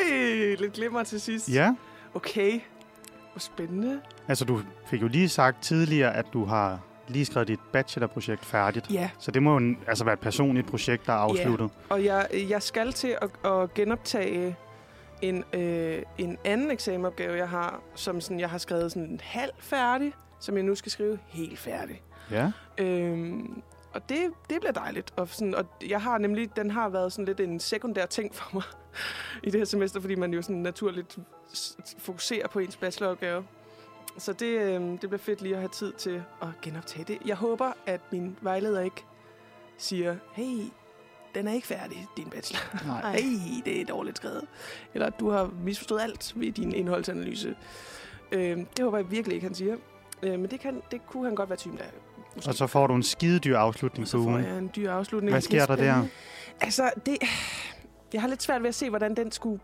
lidt 0.58 0.72
glimmer 0.72 1.02
til 1.02 1.20
sidst. 1.20 1.48
Ja, 1.48 1.74
Okay. 2.14 2.60
Hvor 3.32 3.40
spændende. 3.40 4.00
altså 4.28 4.44
du 4.44 4.60
fik 4.86 5.02
jo 5.02 5.08
lige 5.08 5.28
sagt 5.28 5.62
tidligere, 5.62 6.16
at 6.16 6.26
du 6.32 6.44
har 6.44 6.78
lige 7.08 7.24
skrevet 7.24 7.48
dit 7.48 7.60
bachelorprojekt 7.72 8.44
færdigt. 8.44 8.90
Ja, 8.90 9.10
Så 9.18 9.30
det 9.30 9.42
må 9.42 9.58
jo 9.60 9.74
altså 9.86 10.04
være 10.04 10.12
et 10.14 10.20
personligt 10.20 10.66
projekt, 10.66 11.06
der 11.06 11.12
er 11.12 11.16
afsluttet. 11.16 11.70
og 11.88 12.04
jeg, 12.04 12.26
jeg 12.48 12.62
skal 12.62 12.92
til 12.92 13.16
at, 13.22 13.52
at 13.52 13.74
genoptage 13.74 14.56
en, 15.22 15.44
øh, 15.52 16.02
en 16.18 16.38
anden 16.44 16.70
eksamensopgave, 16.70 17.36
jeg 17.36 17.48
har, 17.48 17.80
som 17.94 18.20
sådan, 18.20 18.40
jeg 18.40 18.50
har 18.50 18.58
skrevet 18.58 18.92
sådan 18.92 19.20
halv 19.22 19.50
færdig, 19.58 20.12
som 20.40 20.54
jeg 20.56 20.62
nu 20.64 20.74
skal 20.74 20.92
skrive 20.92 21.18
helt 21.28 21.58
færdig. 21.58 22.02
Ja. 22.30 22.50
Øhm, 22.78 23.62
og 23.96 24.08
det, 24.08 24.32
det 24.50 24.60
bliver 24.60 24.72
dejligt. 24.72 25.12
Og, 25.16 25.28
sådan, 25.28 25.54
og 25.54 25.66
jeg 25.88 26.02
har 26.02 26.18
nemlig, 26.18 26.56
den 26.56 26.70
har 26.70 26.88
været 26.88 27.12
sådan 27.12 27.24
lidt 27.24 27.40
en 27.40 27.60
sekundær 27.60 28.06
ting 28.06 28.34
for 28.34 28.50
mig 28.52 28.62
i 29.46 29.50
det 29.50 29.60
her 29.60 29.64
semester, 29.64 30.00
fordi 30.00 30.14
man 30.14 30.34
jo 30.34 30.42
sådan 30.42 30.56
naturligt 30.56 31.18
fokuserer 31.98 32.48
på 32.48 32.58
ens 32.58 32.76
bacheloropgave. 32.76 33.44
Så 34.18 34.32
det, 34.32 34.60
øhm, 34.60 34.98
det 34.98 35.10
bliver 35.10 35.18
fedt 35.18 35.42
lige 35.42 35.54
at 35.54 35.60
have 35.60 35.68
tid 35.68 35.92
til 35.92 36.22
at 36.42 36.48
genoptage 36.62 37.04
det. 37.04 37.18
Jeg 37.26 37.36
håber, 37.36 37.72
at 37.86 38.00
min 38.12 38.36
vejleder 38.40 38.80
ikke 38.80 39.04
siger, 39.78 40.16
hey, 40.32 40.64
den 41.34 41.48
er 41.48 41.52
ikke 41.52 41.66
færdig, 41.66 42.06
din 42.16 42.30
bachelor. 42.30 42.86
Nej. 42.86 43.00
Ej. 43.00 43.16
Hey, 43.20 43.62
det 43.64 43.80
er 43.80 43.84
dårligt 43.84 44.16
skrevet. 44.16 44.44
Eller 44.94 45.10
du 45.10 45.30
har 45.30 45.50
misforstået 45.62 46.00
alt 46.00 46.32
ved 46.36 46.52
din 46.52 46.72
indholdsanalyse. 46.74 47.56
Øhm, 48.32 48.66
det 48.66 48.84
håber 48.84 48.98
jeg 48.98 49.10
virkelig 49.10 49.34
ikke, 49.34 49.46
han 49.46 49.54
siger. 49.54 49.76
Øh, 50.22 50.40
men 50.40 50.50
det, 50.50 50.60
kan, 50.60 50.82
det 50.90 51.06
kunne 51.06 51.24
han 51.24 51.34
godt 51.34 51.48
være 51.48 51.58
typen, 51.58 51.78
der 51.78 51.84
måske 52.36 52.50
Og 52.50 52.54
så 52.54 52.66
får 52.66 52.86
du 52.86 52.94
en 52.94 53.02
skidedyr 53.02 53.58
afslutning 53.58 54.04
på 54.04 54.10
så 54.10 54.16
får 54.16 54.24
ugen. 54.24 54.44
jeg 54.44 54.58
en 54.58 54.70
dyr 54.76 54.92
afslutning. 54.92 55.32
Hvad 55.32 55.40
sker 55.40 55.66
der 55.66 55.76
der? 55.76 56.04
Altså, 56.60 56.90
det... 57.06 57.18
Jeg 58.12 58.20
har 58.20 58.28
lidt 58.28 58.42
svært 58.42 58.62
ved 58.62 58.68
at 58.68 58.74
se, 58.74 58.90
hvordan 58.90 59.14
den 59.14 59.32
skulle 59.32 59.60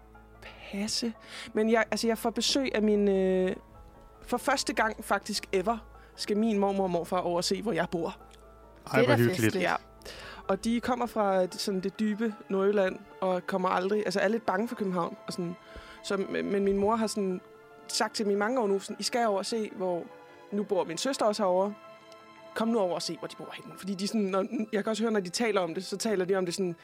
passe. 0.72 1.12
Men 1.52 1.70
jeg, 1.70 1.84
altså, 1.90 2.06
jeg 2.06 2.18
får 2.18 2.30
besøg 2.30 2.74
af 2.74 2.82
min... 2.82 3.08
Øh, 3.08 3.56
for 4.26 4.36
første 4.36 4.72
gang 4.72 5.04
faktisk 5.04 5.46
ever, 5.52 5.78
skal 6.16 6.36
min 6.36 6.58
mormor 6.58 6.84
og 6.84 6.90
morfar 6.90 7.18
over 7.18 7.36
og 7.36 7.44
se, 7.44 7.62
hvor 7.62 7.72
jeg 7.72 7.86
bor. 7.90 8.16
Ej, 8.86 9.00
Det 9.00 9.10
er 9.10 9.16
hvor 9.16 9.24
hyggeligt. 9.24 9.54
Ja. 9.54 9.74
Og 10.48 10.64
de 10.64 10.80
kommer 10.80 11.06
fra 11.06 11.46
sådan 11.50 11.80
det 11.80 12.00
dybe 12.00 12.34
Nordjylland, 12.48 12.98
og 13.20 13.46
kommer 13.46 13.68
aldrig... 13.68 14.02
Altså, 14.04 14.20
er 14.20 14.28
lidt 14.28 14.46
bange 14.46 14.68
for 14.68 14.74
København. 14.74 15.16
Og 15.26 15.32
sådan. 15.32 15.56
Så, 16.04 16.16
men 16.30 16.64
min 16.64 16.76
mor 16.76 16.96
har 16.96 17.06
sådan 17.06 17.40
sagt 17.88 18.14
til 18.14 18.26
mig 18.26 18.38
mange 18.38 18.60
år 18.60 18.66
nu, 18.66 18.78
sådan, 18.78 18.96
I 18.98 19.02
skal 19.02 19.26
over 19.26 19.38
og 19.38 19.46
se, 19.46 19.70
hvor... 19.76 20.02
Nu 20.52 20.62
bor 20.62 20.84
min 20.84 20.98
søster 20.98 21.24
også 21.26 21.42
herovre. 21.42 21.74
Kom 22.54 22.68
nu 22.68 22.78
over 22.78 22.94
og 22.94 23.02
se, 23.02 23.16
hvor 23.18 23.28
de 23.28 23.36
bor 23.36 23.48
henne. 23.52 23.72
Fordi 23.78 23.94
de 23.94 24.06
sådan, 24.06 24.20
når, 24.20 24.46
jeg 24.72 24.84
kan 24.84 24.90
også 24.90 25.02
høre, 25.02 25.12
når 25.12 25.20
de 25.20 25.28
taler 25.28 25.60
om 25.60 25.74
det, 25.74 25.84
så 25.84 25.96
taler 25.96 26.24
de 26.24 26.34
om 26.34 26.44
det 26.44 26.54
sådan, 26.54 26.76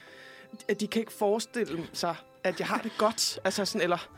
at 0.68 0.80
de 0.80 0.86
kan 0.86 1.00
ikke 1.00 1.12
forestille 1.12 1.86
sig, 1.92 2.14
at 2.44 2.58
jeg 2.60 2.66
har 2.66 2.78
det 2.78 2.92
godt. 2.98 3.38
Altså 3.44 3.64
sådan, 3.64 3.82
eller... 3.82 4.08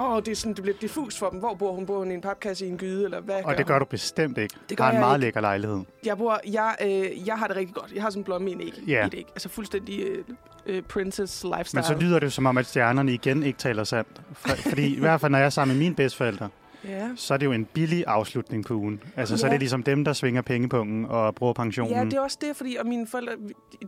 Åh, 0.00 0.18
det, 0.18 0.28
er 0.28 0.34
sådan, 0.36 0.54
det 0.54 0.62
bliver 0.62 0.78
diffus 0.80 1.18
for 1.18 1.30
dem. 1.30 1.38
Hvor 1.38 1.54
bor 1.54 1.72
hun? 1.72 1.86
Bor 1.86 1.98
hun 1.98 2.10
i 2.10 2.14
en 2.14 2.20
papkasse 2.20 2.66
i 2.66 2.68
en 2.68 2.78
gyde? 2.78 3.04
Eller 3.04 3.20
hvad 3.20 3.42
Og 3.44 3.58
det 3.58 3.66
gør 3.66 3.78
du 3.78 3.84
bestemt 3.84 4.38
ikke. 4.38 4.54
Det 4.68 4.76
gør 4.76 4.84
har 4.84 4.92
en 4.92 5.00
meget 5.00 5.16
ikke. 5.16 5.20
lækker 5.20 5.40
lejlighed. 5.40 5.80
Jeg, 6.04 6.18
bor, 6.18 6.40
jeg, 6.46 6.76
øh, 6.82 7.26
jeg 7.26 7.38
har 7.38 7.46
det 7.46 7.56
rigtig 7.56 7.74
godt. 7.74 7.92
Jeg 7.92 8.02
har 8.02 8.10
sådan 8.10 8.20
en 8.20 8.24
blomme 8.24 8.50
i 8.50 8.52
en 8.52 8.60
æg. 8.60 8.74
I 8.86 8.94
et 8.94 9.14
æg. 9.14 9.26
Altså 9.28 9.48
fuldstændig 9.48 10.00
øh, 10.00 10.24
øh, 10.66 10.82
princess 10.82 11.44
lifestyle. 11.44 11.78
Men 11.78 11.84
så 11.84 11.94
lyder 11.94 12.18
det 12.18 12.32
som 12.32 12.46
om, 12.46 12.58
at 12.58 12.66
stjernerne 12.66 13.12
igen 13.12 13.42
ikke 13.42 13.58
taler 13.58 13.84
sandt. 13.84 14.22
For, 14.32 14.48
fordi 14.48 14.96
i 14.96 15.00
hvert 15.00 15.20
fald, 15.20 15.30
når 15.30 15.38
jeg 15.38 15.46
er 15.46 15.50
sammen 15.50 15.76
med 15.76 15.84
mine 15.84 15.94
bedsteforældre, 15.94 16.48
Ja. 16.84 17.10
så 17.16 17.34
er 17.34 17.38
det 17.38 17.46
jo 17.46 17.52
en 17.52 17.64
billig 17.64 18.04
afslutning 18.06 18.64
på 18.64 18.74
ugen. 18.74 19.00
Altså, 19.16 19.36
så 19.36 19.46
er 19.46 19.48
Ja. 19.48 19.52
det 19.52 19.60
ligesom 19.60 19.82
dem, 19.82 20.04
der 20.04 20.12
svinger 20.12 20.42
pengepungen 20.42 21.04
og 21.04 21.34
bruger 21.34 21.52
pensionen. 21.52 21.92
ja, 21.94 22.04
det 22.04 22.12
er 22.14 22.20
også 22.20 22.38
det, 22.40 22.56
fordi 22.56 22.76
og 22.76 22.86
mine 22.86 23.06
forældre, 23.06 23.32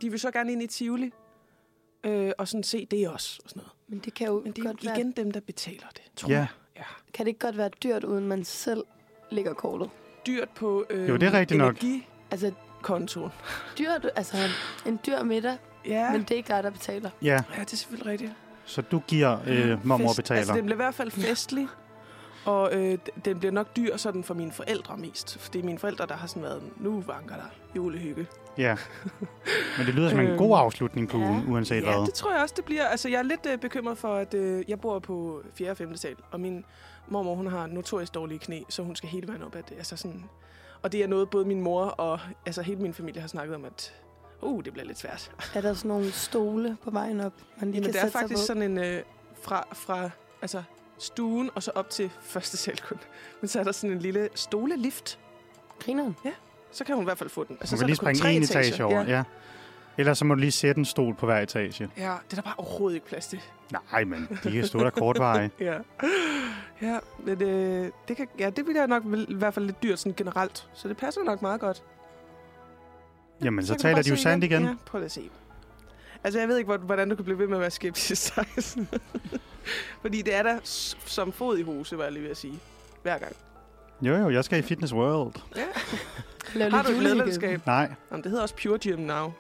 de 0.03 0.11
vil 0.11 0.21
så 0.21 0.31
gerne 0.31 0.53
ind 0.53 0.63
i 0.63 0.67
Tivoli. 0.67 1.11
Øh, 2.05 2.33
og 2.39 2.49
sådan 2.49 2.63
se 2.63 2.87
det 2.91 3.09
også. 3.09 3.41
Og 3.45 3.51
sådan 3.51 3.61
noget. 3.61 3.73
Men 3.89 3.99
det 3.99 4.15
kan 4.15 4.27
jo 4.27 4.41
Men 4.45 4.53
det 4.53 4.59
er 4.59 4.67
godt 4.67 4.85
jo 4.85 4.89
være, 4.91 4.99
igen 5.01 5.13
dem, 5.13 5.31
der 5.31 5.41
betaler 5.41 5.87
det, 5.95 6.03
tror 6.17 6.31
Ja. 6.31 6.37
jeg. 6.37 6.47
Ja. 6.77 6.83
kan 7.15 7.25
det 7.27 7.29
ikke 7.29 7.41
godt 7.41 7.57
være 7.57 7.71
dyrt, 7.83 8.05
uden 8.05 8.27
man 8.29 8.45
selv 8.45 8.85
lægger 9.31 9.53
kortet? 9.55 9.91
Dyrt 10.27 10.49
på 10.57 10.85
øh, 10.91 11.09
Jo, 11.09 11.17
det 11.17 11.23
er 11.23 11.33
rigtigt 11.39 11.59
nok. 11.59 11.77
Altså, 12.31 12.47
energikontoen. 12.47 13.31
dyrt, 13.79 14.07
altså 14.17 14.37
en 14.87 14.99
dyr 15.07 15.23
middag, 15.23 15.57
Ja. 15.87 15.91
ja. 15.95 16.13
men 16.13 16.21
det 16.21 16.31
er 16.31 16.37
ikke 16.37 16.49
dig, 16.49 16.63
der 16.63 16.71
betaler. 16.71 17.11
Ja, 17.23 17.33
ja, 17.57 17.61
det 17.61 17.73
er 17.73 17.77
selvfølgelig 17.77 18.13
rigtigt. 18.13 18.33
så 18.65 18.83
du 18.83 19.03
giver 19.09 19.39
øh, 19.47 19.87
mormor 19.87 20.09
Fest- 20.09 20.17
betaler. 20.17 20.39
Altså, 20.39 20.55
den 20.55 20.65
bliver 20.65 20.77
i 20.77 20.83
hvert 20.85 20.95
fald 20.95 21.11
festlig. 21.11 21.67
Og 22.47 22.75
øh, 22.75 22.99
den 23.25 23.39
bliver 23.39 23.53
nok 23.53 23.77
dyr 23.77 23.97
sådan 23.97 24.25
for 24.25 24.35
mine 24.35 24.53
forældre 24.53 24.97
mest. 24.97 25.39
For 25.39 25.53
det 25.53 25.59
er 25.61 25.65
mine 25.65 25.79
forældre, 25.79 26.07
der 26.07 26.15
har 26.17 26.27
sådan 26.27 26.43
været, 26.43 26.63
nu 26.77 27.01
vanker 27.01 27.35
der 27.35 27.43
julehygge. 27.77 28.27
Ja. 28.59 28.77
Men 29.79 29.87
det 29.87 29.95
lyder 29.95 30.11
som 30.11 30.21
en 30.21 30.27
Øhm, 30.27 30.39
god 30.39 30.59
afslutning 30.59 31.09
på 31.09 31.19
ja. 31.19 31.25
ugen, 31.31 31.45
uanset 31.53 31.83
Ja, 31.83 31.97
hvad. 31.97 32.07
det 32.07 32.15
tror 32.15 32.33
jeg 32.33 32.43
også, 32.43 32.55
det 32.57 32.65
bliver. 32.65 32.85
Altså, 32.87 33.09
jeg 33.09 33.19
er 33.19 33.23
lidt 33.23 33.47
øh, 33.47 33.59
bekymret 33.59 33.99
for, 33.99 34.15
at 34.15 34.35
øh, 34.35 34.65
jeg 34.69 34.81
bor 34.81 34.99
på 34.99 35.43
4. 35.55 35.71
og 35.71 35.77
5. 35.77 35.97
sal, 35.97 36.17
og 36.31 36.41
min 36.41 36.65
mormor, 37.09 37.35
hun 37.35 37.47
har 37.47 37.67
notorisk 37.67 38.15
dårlige 38.15 38.39
knæ, 38.39 38.61
så 38.69 38.83
hun 38.83 38.97
skal 38.97 39.09
hele 39.09 39.29
vejen 39.29 39.43
op 39.43 39.53
det. 39.55 39.65
Altså 39.79 39.97
sådan, 39.97 40.25
og 40.83 40.93
det 40.93 41.03
er 41.03 41.07
noget, 41.07 41.31
både 41.31 41.45
min 41.45 41.61
mor 41.61 41.85
og 41.85 42.21
altså, 42.47 42.63
hele 42.63 42.81
min 42.81 42.95
familie 42.95 43.21
har 43.21 43.29
snakket 43.29 43.55
om, 43.57 43.65
at 43.65 43.95
uh, 44.43 44.65
det 44.65 44.73
bliver 44.73 44.87
lidt 44.87 44.99
svært. 44.99 45.31
Er 45.55 45.61
der 45.61 45.75
sådan 45.75 45.89
nogle 45.89 46.13
stole 46.13 46.77
på 46.85 46.91
vejen 46.91 47.21
op, 47.21 47.33
man 47.61 47.71
lige 47.71 47.75
Jamen, 47.75 47.83
kan 47.83 47.83
det 47.83 47.89
er 47.89 47.93
sætte 48.01 48.13
sig 48.13 48.21
faktisk 48.21 48.41
på? 48.43 48.47
sådan 48.47 48.63
en 48.63 48.79
øh, 48.79 49.03
fra, 49.43 49.67
fra 49.73 50.11
altså, 50.43 50.63
stuen 50.99 51.51
og 51.55 51.63
så 51.63 51.71
op 51.75 51.91
til 51.91 52.11
første 52.21 52.57
sal 52.57 52.81
kun. 52.89 52.99
Men 53.41 53.49
så 53.49 53.61
er 53.61 53.65
der 53.65 53.73
sådan 53.73 53.91
en 53.97 53.99
lille 54.03 54.29
stolelift. 54.35 55.19
Grineren. 55.85 56.17
Så 56.73 56.85
kan 56.85 56.95
hun 56.95 57.05
i 57.05 57.05
hvert 57.05 57.19
fald 57.19 57.31
få 57.31 57.45
den. 57.45 57.57
Altså, 57.61 57.75
Hun 57.75 57.79
så 57.79 57.85
er 57.85 57.87
lige 57.87 57.97
springe 57.97 58.21
tre 58.21 58.33
en 58.33 58.43
etager. 58.43 58.61
etage 58.67 58.85
over. 58.85 59.01
Ja. 59.03 59.11
Ja. 59.17 59.23
Ellers 59.99 60.19
så 60.19 60.25
må 60.25 60.35
du 60.35 60.41
lige 60.41 60.53
sætte 60.53 60.79
en 60.79 60.85
stol 60.85 61.15
på 61.15 61.27
hver 61.27 61.41
etage. 61.41 61.89
ja, 61.97 62.03
det 62.03 62.33
er 62.33 62.35
der 62.35 62.43
bare 62.43 62.55
overhovedet 62.59 62.95
ikke 62.97 63.07
plads 63.07 63.27
til. 63.27 63.41
Nej, 63.93 64.05
men 64.05 64.29
de 64.45 64.53
kan 64.53 64.67
stå 64.67 64.79
der 64.79 64.91
kortveje. 64.91 65.51
Ja, 65.61 65.79
ja 66.83 66.99
men 67.25 67.43
øh, 67.43 67.91
det, 68.09 68.17
kan, 68.17 68.29
ja, 68.39 68.51
det 68.51 68.65
bliver 68.65 68.87
nok 68.87 69.03
i 69.29 69.35
hvert 69.35 69.55
fald 69.55 69.65
lidt 69.67 69.83
dyrt 69.83 69.99
sådan 69.99 70.15
generelt. 70.17 70.69
Så 70.75 70.89
det 70.89 70.97
passer 70.97 71.23
nok 71.23 71.43
meget 71.43 71.61
godt. 71.61 71.83
Jamen, 73.45 73.67
så, 73.67 73.73
kan 73.73 73.79
du 73.79 73.83
taler 73.83 74.03
de 74.03 74.11
jo 74.11 74.17
sandt 74.17 74.45
igen. 74.45 74.63
Ja, 74.65 74.75
prøv 74.87 75.03
at 75.03 75.13
se. 75.13 75.31
Altså, 76.25 76.41
jeg 76.41 76.49
ved 76.49 76.57
ikke, 76.57 76.67
hvor- 76.67 76.77
hvordan 76.87 77.09
du 77.11 77.17
kan 77.17 77.25
blive 77.25 77.39
ved 77.39 77.47
med 77.47 77.57
at 77.57 77.61
være 77.61 77.71
skeptisk. 77.71 78.33
Fordi 80.03 80.23
det 80.23 80.35
er 80.35 80.43
der 80.43 80.59
som 81.05 81.33
fod 81.33 81.59
i 81.59 81.63
hose, 81.63 81.99
var 81.99 82.05
jeg 82.05 82.13
lige 82.13 82.23
ved 82.23 82.31
at 82.31 82.37
sige. 82.37 82.61
Hver 83.03 83.19
gang. 83.19 83.37
Jo, 84.03 84.15
jo, 84.17 84.31
jeg 84.31 84.45
skal 84.45 84.59
i 84.59 84.63
Fitness 84.63 84.93
World. 84.93 85.33
Ja. 85.57 85.67
Har 86.71 86.83
du 86.83 86.91
et 86.91 87.03
medlemskab? 87.03 87.67
Nej, 87.67 87.93
Jamen, 88.11 88.23
det 88.23 88.31
hedder 88.31 88.43
også 88.43 88.55
Pure 88.63 88.79
Gym 88.79 88.99
Now. 89.01 89.33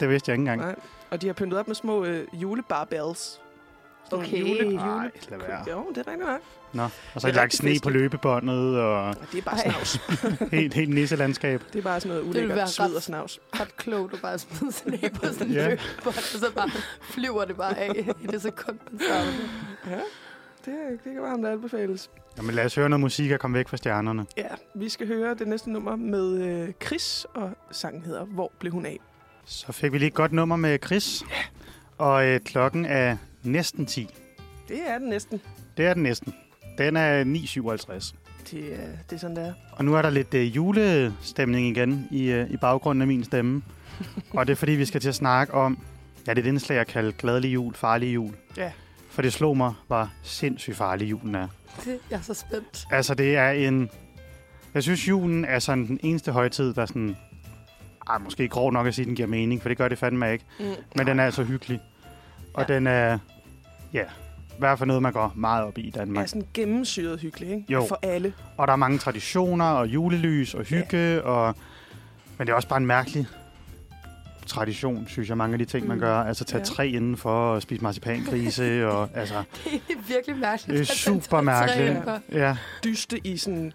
det 0.00 0.08
vidste 0.08 0.30
jeg 0.30 0.34
ikke 0.34 0.40
engang. 0.40 0.60
Nej. 0.60 0.74
Og 1.10 1.22
de 1.22 1.26
har 1.26 1.34
pyntet 1.34 1.58
op 1.58 1.66
med 1.66 1.74
små 1.74 2.04
øh, 2.04 2.26
julebarbells. 2.32 3.40
Okay, 4.12 4.40
jule- 4.40 4.74
Nej, 4.76 5.10
lad 5.30 5.38
være. 5.38 5.64
Jo, 5.70 5.86
det 5.88 5.98
er 5.98 6.10
rigtigt 6.10 6.28
nok. 6.28 6.40
Nå, 6.72 6.82
og 6.82 6.90
så 6.90 7.20
har 7.20 7.28
er 7.28 7.32
de 7.32 7.36
lagt 7.36 7.44
rigtig 7.44 7.58
sne 7.58 7.80
på 7.82 7.90
løbebåndet, 7.90 8.78
og 8.80 9.04
Og 9.08 9.14
det 9.32 9.38
er 9.38 9.42
bare 9.42 9.58
snavs. 9.58 10.00
helt, 10.52 10.74
helt 10.74 10.94
nisselandskab. 10.94 11.62
Det 11.72 11.78
er 11.78 11.82
bare 11.82 12.00
sådan 12.00 12.16
noget 12.16 12.28
ulækkert 12.30 12.70
sved 12.70 12.94
og 12.94 13.02
snavs. 13.02 13.38
Ret 13.60 13.76
klogt 13.76 14.14
at 14.14 14.20
bare 14.22 14.38
smide 14.38 14.72
sådan 14.78 14.98
af 15.02 15.12
på 15.12 15.26
sådan 15.26 15.46
en 15.46 15.52
Ja. 15.52 15.68
yeah. 15.68 15.78
og 16.06 16.14
så 16.14 16.52
bare 16.56 16.70
flyver 17.02 17.44
det 17.44 17.56
bare 17.56 17.78
af 17.78 18.12
i 18.22 18.26
det 18.26 18.42
sekund. 18.42 18.78
Ja, 19.90 20.00
det, 20.64 20.74
det 21.04 21.12
kan 21.12 21.22
varmt 21.22 21.46
anbefales. 21.46 22.10
Jamen 22.36 22.54
lad 22.54 22.64
os 22.64 22.74
høre 22.74 22.88
noget 22.88 23.00
musik 23.00 23.30
og 23.30 23.40
komme 23.40 23.58
væk 23.58 23.68
fra 23.68 23.76
stjernerne. 23.76 24.26
Ja, 24.36 24.48
vi 24.74 24.88
skal 24.88 25.06
høre 25.06 25.34
det 25.34 25.48
næste 25.48 25.70
nummer 25.70 25.96
med 25.96 26.42
øh, 26.42 26.68
Chris, 26.86 27.26
og 27.34 27.50
sangen 27.70 28.02
hedder 28.04 28.24
Hvor 28.24 28.52
blev 28.58 28.72
hun 28.72 28.86
af? 28.86 28.98
Så 29.44 29.72
fik 29.72 29.92
vi 29.92 29.98
lige 29.98 30.06
et 30.08 30.14
godt 30.14 30.32
nummer 30.32 30.56
med 30.56 30.78
Chris. 30.86 31.22
Og 31.98 32.26
øh, 32.26 32.40
klokken 32.40 32.84
er 32.84 33.16
næsten 33.42 33.86
10. 33.86 34.08
Det 34.68 34.78
er 34.86 34.98
den 34.98 35.08
næsten. 35.08 35.40
Det 35.76 35.86
er 35.86 35.94
den 35.94 36.02
næsten. 36.02 36.34
Den 36.78 36.96
er 36.96 37.24
9.57. 37.24 38.14
Det, 38.50 38.74
er, 38.74 38.86
det 39.10 39.16
er 39.16 39.18
sådan, 39.18 39.36
det 39.36 39.46
er. 39.46 39.52
Og 39.72 39.84
nu 39.84 39.94
er 39.94 40.02
der 40.02 40.10
lidt 40.10 40.34
øh, 40.34 40.56
julestemning 40.56 41.66
igen 41.66 42.08
i, 42.10 42.30
øh, 42.30 42.50
i 42.50 42.56
baggrunden 42.56 43.02
af 43.02 43.08
min 43.08 43.24
stemme. 43.24 43.62
og 44.36 44.46
det 44.46 44.52
er 44.52 44.56
fordi, 44.56 44.72
vi 44.72 44.84
skal 44.84 45.00
til 45.00 45.08
at 45.08 45.14
snakke 45.14 45.54
om, 45.54 45.78
ja, 46.26 46.34
det 46.34 46.38
er 46.38 46.42
et 46.42 46.48
indslag, 46.48 46.76
jeg 46.76 46.86
kalder 46.86 47.12
glædelig 47.12 47.54
jul, 47.54 47.74
farlig 47.74 48.14
jul. 48.14 48.32
Ja. 48.56 48.72
For 49.10 49.22
det 49.22 49.32
slog 49.32 49.56
mig, 49.56 49.74
hvor 49.86 50.10
sindssygt 50.22 50.76
farlig 50.76 51.10
julen 51.10 51.34
er. 51.34 51.48
Det, 51.84 51.98
jeg 52.10 52.16
er 52.16 52.20
så 52.20 52.34
spændt. 52.34 52.86
Altså, 52.90 53.14
det 53.14 53.36
er 53.36 53.50
en... 53.50 53.90
Jeg 54.74 54.82
synes, 54.82 55.08
julen 55.08 55.44
er 55.44 55.58
sådan 55.58 55.86
den 55.86 56.00
eneste 56.02 56.32
højtid, 56.32 56.74
der 56.74 56.86
sådan... 56.86 57.16
Ej, 58.08 58.18
måske 58.18 58.48
grov 58.48 58.72
nok 58.72 58.86
at 58.86 58.94
sige, 58.94 59.02
at 59.02 59.06
den 59.06 59.16
giver 59.16 59.28
mening, 59.28 59.62
for 59.62 59.68
det 59.68 59.78
gør 59.78 59.88
det 59.88 59.98
fandme 59.98 60.32
ikke. 60.32 60.44
Mm. 60.60 60.64
Men 60.96 61.06
den 61.06 61.20
er 61.20 61.24
altså 61.24 61.44
hyggelig. 61.44 61.80
Og 62.54 62.64
Ja. 62.68 62.74
den 62.74 62.86
er... 62.86 63.18
Ja, 63.92 64.02
i 64.50 64.58
hvert 64.58 64.78
fald 64.78 64.86
noget, 64.86 65.02
man 65.02 65.12
går 65.12 65.32
meget 65.36 65.64
op 65.64 65.78
i 65.78 65.80
i 65.80 65.88
er 65.88 65.92
Danmark. 65.92 66.28
sådan 66.28 66.46
gennemsyret 66.54 67.20
hyggelig, 67.20 67.48
ikke? 67.50 67.64
Jo. 67.72 67.84
For 67.88 67.98
alle. 68.02 68.32
Og 68.56 68.66
der 68.66 68.72
er 68.72 68.76
mange 68.76 68.98
traditioner 68.98 69.64
og 69.64 69.86
julelys 69.88 70.54
og 70.54 70.64
hygge. 70.64 71.22
Og... 71.24 71.54
Men 72.38 72.46
det 72.46 72.52
er 72.52 72.56
også 72.56 72.68
bare 72.68 72.76
en 72.80 72.86
mærkelig 72.86 73.26
tradition, 74.46 75.06
synes 75.08 75.28
jeg, 75.28 75.36
mange 75.36 75.52
af 75.54 75.58
de 75.58 75.64
ting, 75.64 75.86
man 75.88 75.96
Mm. 75.96 76.00
gør. 76.00 76.16
Altså 76.18 76.44
tage 76.44 76.58
Ja. 76.58 76.64
tre 76.64 76.88
indenfor 76.88 77.30
og 77.54 77.62
spise 77.62 77.82
marcipangrise. 77.82 78.88
og, 78.88 79.08
altså, 79.20 79.34
Det 79.64 79.74
er 79.90 80.02
virkelig 80.08 80.36
mærkeligt. 80.36 80.78
det 80.80 80.90
er 80.90 80.94
super 80.94 81.40
mærkeligt. 81.40 81.98
Ja, 82.32 82.56
Dyste 82.84 83.26
i 83.26 83.36
sådan... 83.36 83.72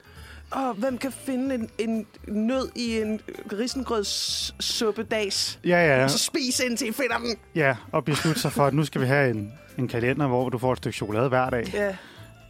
Åh, 0.56 0.78
hvem 0.80 0.98
kan 0.98 1.12
finde 1.12 1.56
en, 1.56 1.70
en 1.78 2.06
nød 2.28 2.70
i 2.76 3.02
en 3.02 3.20
risengrødssuppedags? 3.54 5.60
ja, 5.66 5.96
ja. 5.98 6.04
Og 6.04 6.10
så 6.10 6.18
spis 6.18 6.60
indtil 6.60 6.90
I 6.90 6.92
finder 6.92 7.18
den. 7.18 7.36
Ja, 7.56 7.76
og 7.92 8.06
beslutte 8.06 8.42
sig 8.42 8.52
for, 8.52 8.66
at 8.66 8.74
nu 8.74 8.86
skal 8.86 9.02
vi 9.02 9.06
have 9.08 9.30
en, 9.30 9.54
en 9.78 9.88
kalender, 9.88 10.28
hvor 10.28 10.50
du 10.50 10.58
får 10.58 10.72
et 10.72 10.78
stykke 10.78 10.96
chokolade 10.98 11.30
hver 11.30 11.50
dag. 11.50 11.74
Ja, 11.74 11.96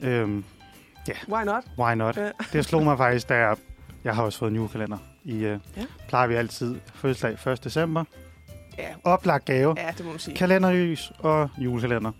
Øhm, 0.02 0.44
why 1.30 1.44
not? 1.46 1.64
why 1.80 1.94
not? 1.96 2.18
Ja. 2.18 2.30
Det 2.54 2.66
slog 2.66 2.84
mig 2.84 2.98
faktisk, 2.98 3.30
da 3.30 3.36
jeg, 3.36 3.56
jeg 4.04 4.16
har 4.16 4.24
også 4.24 4.40
fået 4.40 4.50
en 4.50 4.56
julekalender. 4.56 4.98
I, 5.24 5.34
øh, 5.34 5.60
Ja. 5.78 5.86
plejer 6.08 6.28
vi 6.28 6.36
altid 6.36 6.76
fødselsdag 6.96 7.52
1. 7.54 7.64
december. 7.64 8.04
Ja, 8.78 8.88
Oplagt 9.04 9.46
gave. 9.46 9.76
ja 9.78 9.92
det 9.98 10.06
må 10.06 10.12
man 10.12 10.20
sige. 10.20 10.36
Kalenderlys 10.36 11.12
og 11.20 11.50
julekalender 11.58 12.12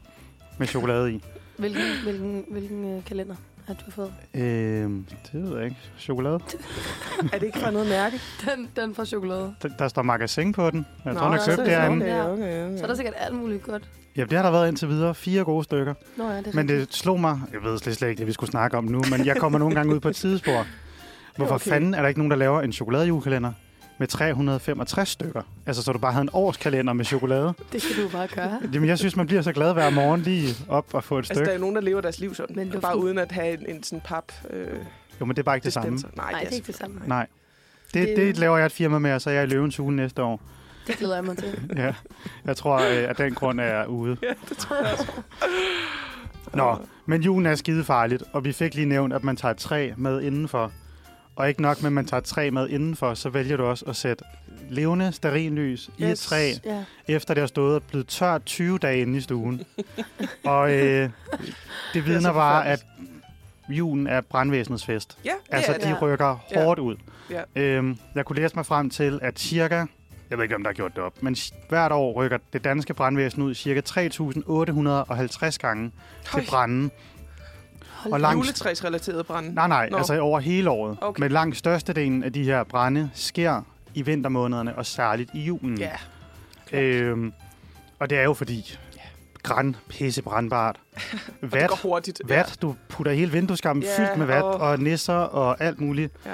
med 0.60 0.68
chokolade 0.68 1.12
i. 1.14 1.24
Hvilken, 1.58 1.82
hvilken, 2.04 2.46
hvilken 2.52 2.98
øh, 2.98 3.04
kalender 3.06 3.36
har 3.68 3.74
du 3.74 3.92
fået? 3.92 4.14
Øhm, 4.34 5.06
det 5.32 5.44
ved 5.44 5.56
jeg 5.56 5.66
ikke. 5.66 5.78
Chokolade? 6.00 6.40
Er 7.34 7.40
det 7.40 7.44
ikke 7.44 7.60
fra 7.60 7.72
noget 7.72 7.88
mærke? 7.90 8.20
Den, 8.46 8.70
den 8.76 8.96
fra 8.96 9.06
chokolade. 9.06 9.56
Der, 9.62 9.70
der 9.80 9.88
står 9.88 10.02
magasin 10.02 10.52
på 10.54 10.72
den. 10.72 10.86
Jeg 11.06 11.14
Nå, 11.14 11.20
tror, 11.20 11.28
den 11.28 11.38
er 11.38 11.42
så 11.42 11.56
købt 11.56 11.68
er 11.68 11.90
det. 11.90 12.02
Okay, 12.02 12.24
okay, 12.24 12.66
okay. 12.66 12.78
Så 12.78 12.84
er 12.84 12.88
der 12.88 12.96
sikkert 12.96 13.14
alt 13.18 13.36
muligt 13.36 13.64
godt. 13.64 13.84
Ja, 14.18 14.24
det 14.24 14.34
har 14.34 14.42
der 14.44 14.52
været 14.52 14.68
indtil 14.68 14.88
videre. 14.90 15.16
Fire 15.16 15.44
gode 15.44 15.64
stykker. 15.64 15.94
Nå 16.18 16.30
ja, 16.30 16.38
det 16.38 16.46
Men 16.46 16.58
rigtigt. 16.58 16.90
det 16.90 16.96
slog 16.96 17.20
mig, 17.20 17.40
jeg 17.54 17.64
ved 17.64 17.78
slet, 17.78 17.96
slet 17.96 18.10
ikke 18.10 18.20
det, 18.20 18.28
vi 18.28 18.34
skulle 18.34 18.52
snakke 18.52 18.78
om 18.78 18.84
nu, 18.84 19.02
men 19.12 19.26
jeg 19.26 19.38
kommer 19.38 19.60
nogle 19.60 19.76
gange 19.76 19.96
ud 19.96 20.00
på 20.00 20.10
et 20.10 20.16
tidsspor. 20.26 20.66
Hvorfor 21.36 21.56
okay. 21.56 21.70
fanden 21.70 21.94
er 21.94 22.02
der 22.02 22.08
ikke 22.08 22.20
nogen, 22.20 22.32
der 22.32 22.38
laver 22.38 22.62
en 22.62 22.74
chokoladejulekalender 22.74 23.52
med 23.98 24.08
365 24.08 25.10
stykker? 25.10 25.42
Altså, 25.66 25.84
så 25.84 25.92
du 25.94 26.00
bare 26.00 26.12
havde 26.12 26.22
en 26.24 26.30
årskalender 26.34 26.94
med 26.94 27.06
chokolade. 27.06 27.54
Det 27.72 27.82
kan 27.82 28.04
du 28.04 28.10
bare 28.10 28.28
gøre. 28.28 28.60
Jamen, 28.74 28.90
jeg 28.90 28.98
synes, 29.00 29.16
man 29.16 29.28
bliver 29.28 29.42
så 29.42 29.52
glad 29.54 29.74
hver 29.74 29.90
morgen 29.90 30.22
lige 30.22 30.56
op 30.70 30.86
og 30.94 31.04
få 31.04 31.16
et 31.16 31.20
Altså, 31.20 31.34
stykke. 31.34 31.46
der 31.46 31.52
er 31.52 31.56
jo 31.56 31.60
nogen, 31.62 31.76
der 31.76 31.82
lever 31.82 32.02
deres 32.02 32.20
liv 32.20 32.36
sådan. 32.36 32.56
Men 32.56 32.68
luften- 32.68 32.82
bare 32.82 32.98
uden 32.98 33.18
at 33.18 33.32
have 33.32 33.60
en, 33.70 33.76
en 33.76 33.84
sådan 33.84 34.02
pap 34.06 34.32
øh, 34.50 34.68
Jo, 35.20 35.26
men 35.26 35.36
det 35.36 35.40
er 35.42 35.44
bare 35.44 35.56
ikke 35.56 35.66
det 35.66 35.74
samme. 35.74 35.90
Nej, 35.92 36.32
Nej, 36.32 36.40
det 36.42 36.50
er 36.52 36.56
ikke 36.56 36.68
det 36.68 36.76
samme. 36.76 37.02
Nej. 37.08 37.28
Det, 37.94 38.08
Det- 38.08 38.18
det 38.18 38.38
laver 38.38 38.58
jeg 38.58 38.66
et 38.66 38.72
firma 38.72 39.00
med, 39.00 39.14
og 39.14 39.22
så 39.22 39.30
er 39.30 39.34
jeg 39.34 39.44
i 39.44 39.48
løvens 39.48 39.80
uge 39.80 39.92
næste 39.96 40.24
år. 40.24 40.42
Det 40.88 40.98
glæder 40.98 41.16
jeg 41.16 41.24
mig 41.24 41.38
til. 41.38 41.60
Ja. 41.78 41.94
Jeg 42.46 42.58
tror, 42.58 42.76
øh, 42.76 43.10
at 43.10 43.18
den 43.18 43.34
grund 43.34 43.60
er 43.60 43.64
jeg 43.78 43.88
ude. 43.90 44.18
Ja, 44.24 44.34
det 44.50 44.58
tror 44.58 44.76
jeg 44.76 44.92
også. 44.94 45.12
Nå, 46.54 46.78
men 47.06 47.22
julen 47.22 47.46
er 47.46 47.56
skide 47.56 47.84
farligt, 47.84 48.24
og 48.34 48.46
vi 48.46 48.52
fik 48.52 48.76
lige 48.76 48.86
nævnt, 48.86 49.14
at 49.14 49.24
man 49.24 49.36
tager 49.36 49.52
et 49.52 49.58
træ 49.58 49.92
med 49.98 50.22
indenfor. 50.22 50.72
Og 51.36 51.50
ikke 51.50 51.62
nok 51.62 51.82
med, 51.82 51.88
at 51.90 51.94
man 51.94 52.06
tager 52.06 52.22
træ 52.22 52.50
med 52.50 52.70
indenfor, 52.70 53.14
så 53.14 53.30
vælger 53.30 53.58
du 53.58 53.64
også 53.66 53.86
at 53.86 53.96
sætte 53.96 54.24
levende 54.70 55.12
sterinlys 55.12 55.90
i 55.98 56.04
et 56.04 56.10
Yes. 56.10 56.20
træ, 56.26 56.52
Ja. 56.66 56.84
efter 57.08 57.34
det 57.34 57.42
har 57.42 57.48
stået 57.48 57.76
og 57.76 57.84
blevet 57.84 58.08
tørt 58.08 58.46
20 58.46 58.78
dage 58.78 59.02
inde 59.02 59.18
i 59.18 59.22
stuen. 59.22 59.64
og 60.46 60.72
øh, 60.74 61.10
det 61.94 62.06
vidner 62.06 62.20
så 62.22 62.34
bare, 62.34 62.66
at 62.68 62.86
julen 63.70 64.08
er 64.08 64.22
brandvæsenets 64.22 64.86
fest. 64.86 65.18
Ja, 65.26 65.30
det 65.30 65.54
Altså, 65.56 65.74
det. 65.74 65.84
de 65.84 65.90
Ja. 65.90 65.98
rykker 66.02 66.38
hårdt 66.56 66.80
ud. 66.80 66.96
Ja. 67.30 67.42
Øhm, 67.62 67.98
jeg 68.16 68.26
kunne 68.26 68.42
læse 68.42 68.56
mig 68.56 68.66
frem 68.66 68.90
til, 68.90 69.20
at 69.22 69.40
cirka, 69.40 69.76
jeg 70.30 70.38
ved 70.38 70.44
ikke, 70.44 70.56
om 70.56 70.64
der 70.64 70.70
har 70.70 70.74
gjort 70.74 70.96
det 70.96 71.04
op, 71.04 71.24
men 71.24 71.36
hvert 71.70 71.92
år 71.92 72.14
rykker 72.14 72.38
det 72.54 72.64
danske 72.64 72.94
brandvæsen 72.94 73.42
ud 73.44 73.54
cirka 73.56 73.82
3.850 73.90 75.58
gange 75.58 75.92
Høj. 76.28 76.42
til 76.42 76.50
branden. 76.50 76.92
Hold 78.10 78.14
Og 78.14 78.20
langt- 78.20 78.38
Juletræsrelateret 78.46 79.26
brand. 79.26 79.54
Nej, 79.54 79.68
nej, 79.68 79.90
Nå. 79.90 79.98
altså 79.98 80.20
over 80.20 80.40
hele 80.40 80.70
året. 80.70 80.98
Okay. 81.02 81.22
Men 81.22 81.32
langt 81.32 81.58
størstedelen 81.58 82.24
af 82.24 82.34
de 82.34 82.44
her 82.44 82.64
brænde 82.64 83.10
sker 83.14 83.62
i 83.94 84.02
vintermånederne, 84.02 84.76
og 84.76 84.86
særligt 84.86 85.30
i 85.34 85.40
julen. 85.40 85.78
Ja. 85.78 85.90
klart. 86.68 86.84
Øhm, 86.84 87.34
og 88.00 88.10
det 88.10 88.18
er 88.18 88.24
jo 88.24 88.34
fordi, 88.34 88.78
græn, 89.44 89.76
pisse 89.90 90.22
brandbart. 90.22 90.76
Og 90.96 91.00
det 91.42 91.52
Vat, 91.54 91.70
går 91.70 91.80
hurtigt. 91.84 92.22
vat, 92.26 92.58
du 92.62 92.76
putter 92.90 93.12
hele 93.14 93.32
vindueskammen 93.32 93.84
Ja, 93.84 93.98
fyldt 94.00 94.18
med 94.18 94.26
vat 94.26 94.44
og- 94.44 94.54
og 94.56 94.80
nisser 94.80 95.14
og 95.14 95.62
alt 95.64 95.82
muligt. 95.82 96.14
Ja. 96.26 96.32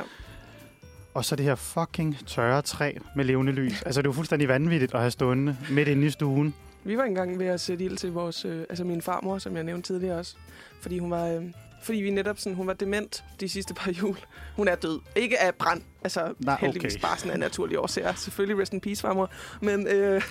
Og 1.14 1.26
så 1.26 1.36
det 1.36 1.46
her 1.46 1.56
fucking 1.56 2.18
tørre 2.28 2.62
træ 2.62 2.94
med 3.16 3.26
levende 3.26 3.52
lys. 3.52 3.82
Altså, 3.82 4.02
det 4.02 4.08
er 4.08 4.10
jo 4.10 4.14
fuldstændig 4.14 4.48
vanvittigt 4.48 4.94
at 4.94 5.00
have 5.00 5.12
stående 5.12 5.58
midt 5.70 5.88
inde 5.88 6.08
i 6.08 6.10
stuen. 6.10 6.54
Vi 6.84 6.98
var 6.98 7.04
engang 7.04 7.40
ved 7.40 7.46
at 7.46 7.62
sætte 7.62 7.86
ild 7.86 7.98
til 7.98 8.12
vores, 8.12 8.46
øh, 8.46 8.66
altså 8.70 8.84
min 8.84 9.02
farmor, 9.02 9.38
som 9.38 9.56
jeg 9.56 9.64
nævnte 9.64 9.94
tidligere 9.94 10.18
også. 10.18 10.36
Fordi 10.82 11.00
hun 11.00 11.12
var, 11.12 11.28
øh, 11.28 11.46
fordi 11.84 11.98
vi 11.98 12.10
netop 12.10 12.40
sådan, 12.40 12.56
hun 12.56 12.68
var 12.68 12.74
dement 12.74 13.24
de 13.40 13.50
sidste 13.50 13.74
par 13.74 13.92
jul. 13.92 14.18
Hun 14.56 14.68
er 14.68 14.76
død. 14.76 15.00
Ikke 15.16 15.40
af 15.40 15.56
brand, 15.56 15.82
altså 16.04 16.34
Nej, 16.40 16.58
heldigvis 16.60 16.96
okay. 16.96 17.02
bare 17.02 17.18
sådan 17.18 17.32
af 17.32 17.40
naturlige 17.40 17.80
årsager. 17.80 18.14
Selvfølgelig 18.14 18.62
rest 18.62 18.74
in 18.74 18.82
peace, 18.82 19.02
farmor. 19.02 19.30
Men 19.62 19.88
øh, 19.88 20.22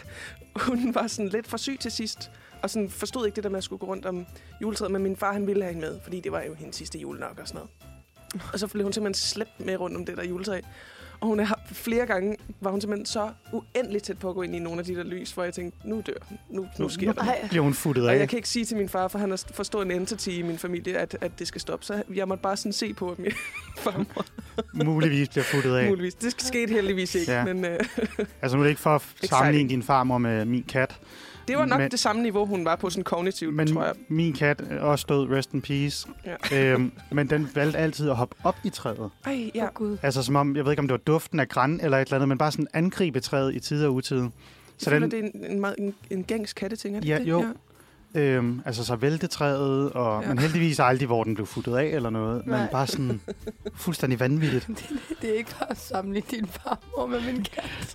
hun 0.57 0.94
var 0.94 1.07
sådan 1.07 1.28
lidt 1.28 1.46
for 1.46 1.57
syg 1.57 1.78
til 1.80 1.90
sidst. 1.90 2.30
Og 2.62 2.70
sådan 2.70 2.90
forstod 2.90 3.26
ikke 3.26 3.36
det 3.36 3.44
der 3.44 3.51
med 3.51 3.59
at 3.59 3.64
skulle 3.64 3.80
gå 3.80 3.86
rundt 3.86 4.07
om 4.07 4.26
juletræet. 4.62 4.90
Men 4.90 5.03
min 5.03 5.16
far, 5.16 5.32
han 5.32 5.46
ville 5.46 5.62
have 5.62 5.74
hende 5.74 5.88
med, 5.88 6.01
fordi 6.03 6.20
det 6.20 6.32
var 6.32 6.42
jo 6.42 6.55
hendes 6.55 6.76
sidste 6.76 6.98
jul 6.98 7.18
nok 7.18 7.38
og 7.38 7.48
sådan 7.48 7.59
noget. 7.59 7.70
Og 8.53 8.59
så 8.59 8.66
blev 8.66 8.84
hun 8.84 8.92
simpelthen 8.92 9.14
slæbt 9.14 9.61
med 9.61 9.76
rundt 9.76 9.96
om 9.96 10.07
det 10.07 10.16
der 10.16 10.24
juletræ. 10.24 10.61
Og 11.21 11.27
hun 11.29 11.41
er, 11.41 11.47
flere 11.73 12.07
gange 12.07 12.37
var 12.61 12.71
hun 12.71 12.81
simpelthen 12.81 13.07
så 13.07 13.31
uendeligt 13.53 14.05
tæt 14.05 14.18
på 14.18 14.29
at 14.29 14.35
gå 14.35 14.43
ind 14.43 14.55
i 14.57 14.59
nogle 14.59 14.79
af 14.79 14.85
de 14.85 14.95
der 14.95 15.03
lys, 15.03 15.33
hvor 15.33 15.45
jeg 15.45 15.55
tænkte, 15.55 15.89
nu 15.89 16.03
dør 16.07 16.12
hun. 16.29 16.39
Nu, 16.51 16.68
nu 16.79 16.89
sker 16.89 17.12
det. 17.12 17.21
Ej, 17.23 17.49
Bliver 17.49 17.62
hun 17.62 17.75
futtet 17.75 18.05
Og 18.07 18.14
af. 18.14 18.18
jeg 18.18 18.29
kan 18.29 18.37
ikke 18.37 18.49
sige 18.49 18.64
til 18.64 18.77
min 18.77 18.89
far, 18.89 19.09
for 19.09 19.18
han 19.18 19.31
har 19.31 19.43
for 19.55 19.62
stor 19.62 19.83
en 19.83 19.91
entity 19.91 20.29
i 20.29 20.43
min 20.43 20.59
familie, 20.59 20.99
at, 20.99 21.16
at 21.21 21.39
det 21.39 21.47
skal 21.49 21.61
stoppe. 21.61 21.85
Så 21.85 22.03
jeg 22.14 22.29
måtte 22.29 22.43
bare 22.43 22.57
sådan 22.57 22.73
se 22.73 22.95
på, 22.95 23.14
min 23.18 23.33
farmor 23.85 24.25
Muligvis 24.85 25.29
bliver 25.29 25.45
futtet 25.45 25.77
af. 25.77 25.89
muligvis. 25.89 26.14
Det 26.14 26.35
skete 26.43 26.73
heldigvis 26.73 27.14
ikke, 27.14 27.33
Ja. 27.33 27.45
men 27.45 27.64
øh, 27.64 27.79
Altså, 28.43 28.57
nu 28.57 28.62
er 28.62 28.64
det 28.64 28.71
ikke 28.71 28.81
for 28.83 28.95
at 28.95 29.03
sammenligne 29.23 29.68
din 29.71 29.83
farmor 29.83 30.18
med 30.18 30.45
min 30.45 30.62
kat. 30.62 30.99
Det 31.51 31.59
var 31.59 31.64
nok 31.66 31.80
Men- 31.80 31.90
det 31.90 31.98
samme 31.98 32.22
niveau, 32.22 32.46
hun 32.46 32.64
var 32.64 32.76
på 32.76 32.90
sådan 32.90 33.05
kognitivt, 33.05 33.55
Men 33.55 33.66
tror 33.74 33.84
jeg. 33.84 33.94
min 34.09 34.32
kat 34.32 34.62
er 34.70 34.80
også 34.80 35.07
død, 35.09 35.30
rest 35.30 35.53
in 35.53 35.62
peace. 35.62 36.09
Ja. 36.53 36.72
Øhm, 36.72 36.92
men 37.12 37.30
den 37.30 37.48
valgte 37.55 37.78
altid 37.78 38.11
at 38.11 38.16
hoppe 38.16 38.36
op 38.44 38.57
i 38.64 38.68
træet. 38.70 39.11
Ej, 39.24 39.32
ja. 39.32 39.48
ja. 39.55 39.64
oh, 39.64 39.70
Gud. 39.74 39.96
Altså 40.03 40.22
som 40.22 40.36
om, 40.36 40.57
jeg 40.57 40.64
ved 40.64 40.72
ikke 40.72 40.80
om 40.80 40.88
det 40.88 40.92
var 40.92 40.98
duften 40.98 41.40
af 41.40 41.48
græn 41.48 41.80
eller 41.82 41.98
et 41.98 42.07
eller 42.07 42.14
andet, 42.14 42.28
men 42.28 42.38
bare 42.38 42.53
sådan 42.53 42.66
angribe 42.72 43.20
træet 43.20 43.55
i 43.55 43.61
tide 43.61 43.86
og 43.86 43.94
utide. 43.94 44.22
Jeg 44.22 44.30
Så 44.78 44.90
føler, 44.90 45.07
den, 45.09 45.11
det 45.11 45.30
er 45.34 45.38
en, 45.46 45.53
en, 45.53 45.61
meget, 45.61 45.74
en, 45.78 45.94
en 46.11 46.24
gængs 46.24 46.53
katteting, 46.53 46.96
er 46.96 47.01
det 47.01 47.09
Ja, 47.09 47.14
ikke 47.18 47.24
det? 47.24 47.30
jo. 47.30 47.44
Øhm, 48.15 48.63
altså 48.67 48.85
så 48.85 48.97
vælte 48.97 49.27
træet, 49.27 49.93
og, 49.93 50.23
ja. 50.23 50.29
Men 50.29 50.39
heldigvis 50.39 50.81
aldrig, 50.81 51.07
hvor 51.07 51.25
den 51.25 51.35
blev 51.35 51.47
futtet 51.47 51.77
af 51.77 51.85
eller 51.85 52.11
noget. 52.11 52.47
Men 52.47 52.55
Nej. 52.55 52.69
bare 52.73 52.87
sådan 52.87 53.21
fuldstændig 53.75 54.21
vanvittigt. 54.21 54.67
Det 55.23 55.31
er 55.31 55.35
ikke 55.35 55.51
bare 55.61 55.71
at 55.71 55.79
sammenligne 55.79 56.27
din 56.31 56.47
farmor 56.47 57.07
med 57.07 57.21
min 57.21 57.43
kat. 57.55 57.95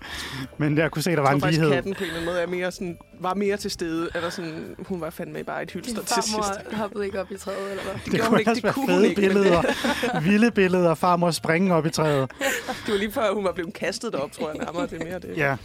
Men 0.58 0.78
jeg 0.78 0.90
kunne 0.90 1.02
se, 1.02 1.10
der 1.10 1.20
var 1.20 1.30
en 1.32 1.40
lighed. 1.50 1.70
katten 1.72 1.94
på 1.94 1.98
en 1.98 2.04
eller 2.04 2.14
anden 2.20 2.26
måde 2.32 2.40
er 2.42 2.46
mere 2.46 2.72
sådan, 2.72 2.98
var 3.20 3.34
mere 3.34 3.56
til 3.56 3.70
stede. 3.70 4.08
Eller 4.14 4.30
sådan, 4.30 4.74
hun 4.78 5.00
var 5.00 5.10
fandme 5.10 5.44
bare 5.44 5.62
et 5.62 5.70
hylster 5.70 6.02
til 6.02 6.22
sidst. 6.22 6.28
farmor 6.36 6.76
hoppede 6.76 7.04
ikke 7.06 7.20
op 7.20 7.30
i 7.32 7.36
træet, 7.36 7.70
eller 7.70 7.82
hvad? 7.82 7.94
Det 8.12 8.20
hun 8.20 8.28
kunne 8.28 8.38
ikke, 8.38 8.50
også 8.50 8.54
det 8.60 8.64
være 8.64 8.72
kunne 8.72 8.86
fede 8.88 9.08
ikke, 9.08 9.20
men 9.20 9.30
det- 9.30 9.34
billeder. 9.36 10.20
Vilde 10.30 10.50
billeder 10.50 10.90
af 10.90 10.98
farmor 10.98 11.30
springe 11.30 11.74
op 11.74 11.86
i 11.86 11.90
træet. 11.90 12.30
Det 12.86 12.92
var 12.92 12.98
lige 12.98 13.12
før, 13.12 13.34
hun 13.34 13.44
var 13.44 13.52
blevet 13.52 13.74
kastet 13.74 14.12
derop, 14.12 14.32
tror 14.32 14.48
jeg 14.48 14.58
nærmere. 14.64 14.86
Det 14.86 15.02
er 15.02 15.04
mere 15.04 15.18
det. 15.18 15.36
Ja. 15.36 15.56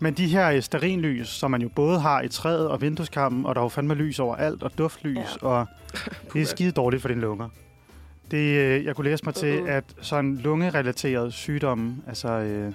Men 0.00 0.14
de 0.14 0.26
her 0.26 0.50
øh, 0.50 0.62
stearinlys, 0.62 1.28
som 1.28 1.50
man 1.50 1.62
jo 1.62 1.68
både 1.68 2.00
har 2.00 2.22
i 2.22 2.28
træet 2.28 2.68
og 2.68 2.80
vindueskammen, 2.80 3.46
og 3.46 3.54
der 3.54 3.60
er 3.60 3.64
jo 3.64 3.68
fandme 3.68 3.94
lys 3.94 4.18
overalt, 4.18 4.62
og 4.62 4.78
duftlys, 4.78 5.16
Ja. 5.42 5.46
og 5.48 5.66
det 6.32 6.42
er 6.42 6.46
skide 6.46 6.70
dårligt 6.72 7.02
for 7.02 7.08
dine 7.08 7.20
lunger. 7.20 7.48
Det, 8.30 8.36
øh, 8.58 8.84
jeg 8.84 8.96
kunne 8.96 9.10
læse 9.10 9.24
mig 9.24 9.34
til, 9.34 9.58
Uh-uh. 9.60 9.68
at 9.70 9.84
sådan 10.00 10.36
lungerelaterede 10.36 11.32
sygdomme, 11.32 11.96
altså 12.06 12.28
øh, 12.28 12.72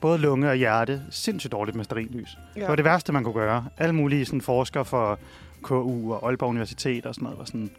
både 0.00 0.18
lunge 0.18 0.48
og 0.50 0.56
hjerte, 0.56 1.02
sindssygt 1.10 1.52
dårligt 1.52 1.76
med 1.76 1.84
stearinlys. 1.84 2.28
Ja. 2.56 2.60
Det 2.60 2.68
var 2.68 2.76
det 2.76 2.84
værste, 2.84 3.12
man 3.12 3.24
kunne 3.24 3.34
gøre. 3.34 3.64
Alle 3.78 3.94
mulige 3.94 4.24
sådan, 4.26 4.40
forskere 4.40 4.84
for 4.84 5.18
KU 5.62 6.12
og 6.14 6.26
Aalborg 6.28 6.48
Universitet 6.50 7.06
og 7.06 7.14
sådan 7.14 7.24
noget 7.24 7.38
var 7.38 7.44
sådan, 7.44 7.70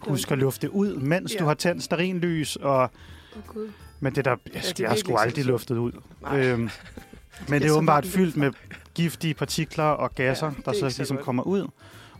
husk 0.00 0.30
at 0.32 0.38
lufte 0.38 0.70
ud, 0.74 0.96
mens 0.96 1.34
Ja. 1.34 1.38
du 1.38 1.44
har 1.44 1.54
tændt 1.54 1.82
stearinlys, 1.82 2.56
og 2.56 2.82
Åh, 2.82 2.88
Gud. 3.46 3.68
men 4.00 4.14
det 4.14 4.24
der, 4.24 4.30
jeg, 4.30 4.38
det 4.54 4.54
ja, 4.54 4.58
er 4.60 4.62
jeg 4.62 4.72
virkelig 4.78 4.98
sgu 4.98 5.16
aldrig 5.16 5.44
luftet 5.44 5.76
ud. 5.76 5.92
Nej. 6.22 6.40
Øhm, 6.46 6.70
men 7.48 7.62
det 7.62 7.68
er 7.68 7.72
åbenbart 7.72 8.06
fyldt 8.06 8.36
med 8.36 8.52
giftige 8.94 9.34
partikler 9.34 9.84
og 9.84 10.14
gasser, 10.14 10.46
Ja, 10.46 10.52
der 10.64 10.70
er 10.70 10.74
så 10.90 10.94
ligesom 10.98 11.16
godt. 11.16 11.24
kommer 11.24 11.42
ud 11.42 11.68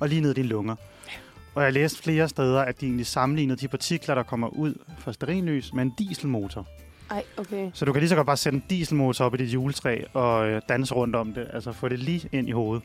og 0.00 0.08
lige 0.08 0.20
ned 0.20 0.30
i 0.30 0.34
dine 0.34 0.48
lunger. 0.48 0.74
Og 1.54 1.62
jeg 1.62 1.66
har 1.66 1.70
læst 1.72 2.02
flere 2.02 2.28
steder, 2.28 2.60
at 2.60 2.80
de 2.80 2.86
egentlig 2.86 3.06
sammenlignede 3.06 3.60
de 3.60 3.68
partikler, 3.68 4.14
der 4.14 4.22
kommer 4.22 4.48
ud 4.48 4.74
fra 4.98 5.12
stearinlys 5.12 5.72
med 5.72 5.82
en 5.82 5.92
dieselmotor. 5.98 6.66
Ej, 7.10 7.22
okay. 7.36 7.70
Så 7.74 7.84
du 7.84 7.92
kan 7.92 8.00
lige 8.00 8.08
så 8.08 8.14
godt 8.16 8.26
bare 8.26 8.36
sætte 8.36 8.56
en 8.56 8.64
dieselmotor 8.70 9.24
op 9.24 9.34
i 9.34 9.36
dit 9.36 9.54
juletræ 9.54 10.02
og 10.12 10.48
øh, 10.48 10.62
danse 10.68 10.94
rundt 10.94 11.16
om 11.16 11.32
det. 11.32 11.48
Altså 11.52 11.72
få 11.72 11.88
det 11.88 11.98
lige 11.98 12.28
ind 12.32 12.48
i 12.48 12.52
hovedet. 12.52 12.84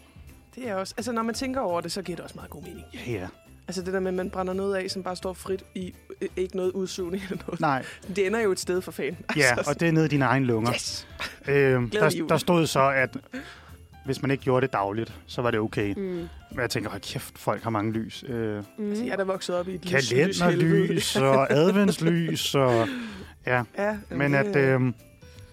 Det 0.56 0.70
er 0.70 0.76
også... 0.76 0.94
Altså, 0.98 1.12
når 1.12 1.22
man 1.24 1.36
tænker 1.36 1.62
over 1.62 1.82
det, 1.82 1.92
så 1.92 2.02
giver 2.02 2.16
det 2.16 2.24
også 2.24 2.36
meget 2.36 2.50
god 2.50 2.62
mening. 2.64 2.86
Ja, 3.08 3.12
ja. 3.12 3.28
Altså, 3.68 3.82
det 3.82 3.94
der 3.94 4.00
med, 4.00 4.08
at 4.08 4.14
man 4.14 4.30
brænder 4.30 4.54
noget 4.54 4.76
af, 4.76 4.92
som 4.92 5.04
bare 5.04 5.16
står 5.16 5.34
frit 5.34 5.64
i 5.76 5.94
øh, 6.22 6.28
ikke 6.38 6.56
noget 6.56 6.72
udsugning 6.72 7.24
eller 7.32 7.44
noget. 7.48 7.60
Nej, 7.62 7.86
Det 8.16 8.28
ender 8.28 8.40
jo 8.40 8.52
et 8.52 8.60
sted 8.60 8.82
for 8.82 8.92
fan. 8.92 9.18
ja, 9.38 9.56
og 9.68 9.80
det 9.80 9.88
er 9.88 9.92
nede 9.92 10.06
i 10.06 10.10
dine 10.10 10.26
egne 10.26 10.46
lunger. 10.46 10.74
Yes! 10.74 11.08
Øhm, 11.48 11.90
der, 11.90 12.10
der 12.30 12.38
stod 12.38 12.68
så, 12.68 12.90
at 12.90 13.18
hvis 14.06 14.22
man 14.22 14.32
ikke 14.32 14.44
gjorde 14.44 14.66
det 14.66 14.74
dagligt, 14.74 15.14
så 15.28 15.42
var 15.42 15.52
det 15.52 15.60
okay. 15.60 15.94
Mm. 15.94 16.02
Men 16.02 16.30
jeg 16.58 16.70
tænker, 16.70 16.90
hold 16.90 17.02
kæft, 17.02 17.38
folk 17.38 17.64
har 17.64 17.70
mange 17.70 17.92
lys. 17.94 18.24
Øh, 18.28 18.64
Mm. 18.78 18.90
Altså, 18.90 19.04
jeg 19.04 19.12
er 19.12 19.16
da 19.18 19.24
vokset 19.24 19.56
op 19.56 19.68
i 19.68 19.76
et 19.76 19.82
lys- 19.86 20.10
kalenderlys 20.40 21.16
og 21.16 21.54
adventslys 21.54 22.56
og... 22.56 22.88
Ja, 23.48 23.64
Ja, 23.78 23.98
men 24.10 24.36
at... 24.36 24.56
Øh, 24.56 24.82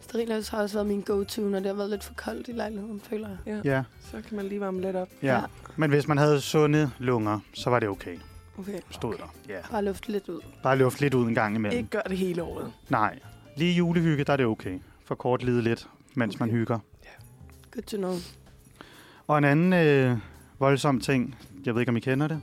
Stearinlys 0.09 0.49
har 0.49 0.63
også 0.63 0.77
været 0.77 0.87
min 0.87 1.01
go-to, 1.01 1.43
når 1.43 1.59
det 1.59 1.67
har 1.67 1.75
været 1.75 1.91
lidt 1.91 2.05
for 2.05 2.15
koldt 2.15 2.49
i 2.49 2.53
lejligheden, 2.53 3.01
føler 3.01 3.29
jeg. 3.29 3.39
Ja, 3.65 3.75
ja, 3.77 3.83
så 4.11 4.23
kan 4.29 4.37
man 4.37 4.47
lige 4.47 4.61
varme 4.61 4.81
lidt 4.81 4.97
op. 4.97 5.09
ja. 5.23 5.35
Ja. 5.35 5.41
Men 5.77 5.91
hvis 5.91 6.09
man 6.09 6.19
havde 6.19 6.41
sunde 6.41 6.91
lunger, 6.99 7.41
så 7.55 7.71
var 7.71 7.79
det 7.81 7.89
okay, 7.89 8.19
Okay. 8.59 8.81
stod 8.91 9.15
der. 9.15 9.35
Ja. 9.49 9.59
Bare 9.71 9.85
luft 9.85 10.09
lidt 10.09 10.29
ud. 10.29 10.41
Bare 10.63 10.79
luft 10.79 11.01
lidt 11.01 11.15
ud 11.15 11.27
en 11.29 11.35
gang 11.35 11.55
imellem. 11.57 11.79
Ikke 11.79 11.91
gør 11.91 12.01
det 12.01 12.19
hele 12.19 12.43
året. 12.43 12.73
Nej, 12.89 13.19
lige 13.57 13.75
julehygge, 13.75 14.25
der 14.25 14.33
er 14.33 14.37
det 14.37 14.47
okay. 14.47 14.79
For 15.05 15.15
kort 15.15 15.43
lide 15.43 15.63
lidt, 15.63 15.89
mens 16.15 16.35
okay. 16.35 16.43
man 16.43 16.49
Okay. 16.49 16.59
hygger. 16.59 16.79
Good 17.75 17.83
to 17.83 17.97
know. 17.97 18.15
Og 19.27 19.39
en 19.39 19.45
anden 19.45 19.73
øh, 19.73 20.17
voldsom 20.59 21.01
ting, 21.01 21.37
jeg 21.67 21.75
ved 21.75 21.83
ikke, 21.83 21.91
om 21.91 21.97
I 21.97 22.01
kender 22.01 22.29
det, 22.29 22.41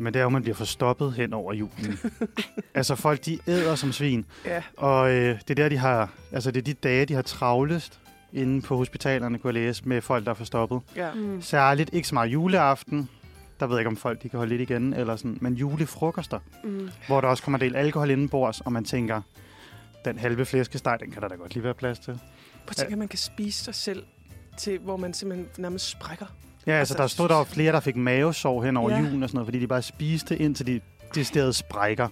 men 0.00 0.12
det 0.14 0.18
er 0.20 0.22
jo, 0.22 0.28
at 0.28 0.32
man 0.32 0.42
bliver 0.42 0.54
forstoppet 0.54 1.12
hen 1.12 1.32
over 1.32 1.52
julen. 1.52 1.98
altså 2.74 2.94
folk, 2.94 3.24
de 3.26 3.38
æder 3.46 3.74
som 3.74 3.92
svin. 3.92 4.24
Ja, 4.46 4.62
Og 4.76 5.10
øh, 5.10 5.38
det 5.40 5.50
er 5.50 5.54
der, 5.54 5.68
de 5.68 5.76
har, 5.76 6.10
altså 6.32 6.50
det 6.50 6.60
er 6.60 6.64
de 6.64 6.72
dage, 6.74 7.06
de 7.06 7.14
har 7.14 7.22
travlest 7.22 8.00
inde 8.32 8.62
på 8.62 8.76
hospitalerne, 8.76 9.38
kunne 9.38 9.54
jeg 9.54 9.62
læse, 9.66 9.82
med 9.88 10.00
folk, 10.00 10.24
der 10.24 10.30
er 10.30 10.34
forstoppet. 10.34 10.80
ja. 10.96 11.14
Mm. 11.14 11.42
Særligt 11.42 11.90
ikke 11.92 12.08
så 12.08 12.14
meget 12.14 12.28
juleaften. 12.32 13.08
Der 13.60 13.66
ved 13.66 13.74
jeg 13.76 13.80
ikke, 13.80 13.88
om 13.88 13.96
folk 13.96 14.22
de 14.22 14.28
kan 14.28 14.38
holde 14.38 14.56
lidt 14.56 14.70
igen, 14.70 14.94
eller 14.94 15.16
sådan, 15.16 15.38
men 15.40 15.54
julefrokoster, 15.54 16.38
Mm. 16.64 16.90
hvor 17.06 17.20
der 17.20 17.28
også 17.28 17.42
kommer 17.42 17.58
en 17.58 17.64
del 17.64 17.76
alkohol 17.76 18.10
indenbords, 18.10 18.60
og 18.60 18.72
man 18.72 18.84
tænker, 18.84 19.22
den 20.04 20.18
halve 20.18 20.44
flæskesteg, 20.44 20.96
den 21.00 21.10
kan 21.10 21.22
der 21.22 21.28
da 21.28 21.34
godt 21.34 21.54
lige 21.54 21.64
være 21.64 21.74
plads 21.74 21.98
til. 21.98 22.12
Prøv 22.12 22.20
at 22.68 22.76
tænke, 22.76 22.92
at 22.92 22.98
man 22.98 23.08
kan 23.08 23.18
spise 23.18 23.64
sig 23.64 23.74
selv 23.74 24.02
til, 24.58 24.78
hvor 24.78 24.96
man 24.96 25.14
simpelthen 25.14 25.48
nærmest 25.58 25.88
sprækker. 25.90 26.26
Ja, 26.66 26.72
altså, 26.72 26.94
Altså, 26.94 27.02
der 27.02 27.06
stod 27.06 27.28
der 27.28 27.44
flere, 27.44 27.72
der 27.72 27.80
fik 27.80 27.96
mavesår 27.96 28.62
hen 28.64 28.76
over 28.76 28.90
Ja. 28.90 28.98
julen 28.98 29.22
og 29.22 29.28
sådan 29.28 29.36
noget, 29.36 29.46
fordi 29.46 29.58
de 29.60 29.66
bare 29.66 29.82
spiste 29.82 30.38
indtil 30.38 30.66
de 30.66 30.80
deciderede 31.14 31.52
sprækker. 31.52 32.08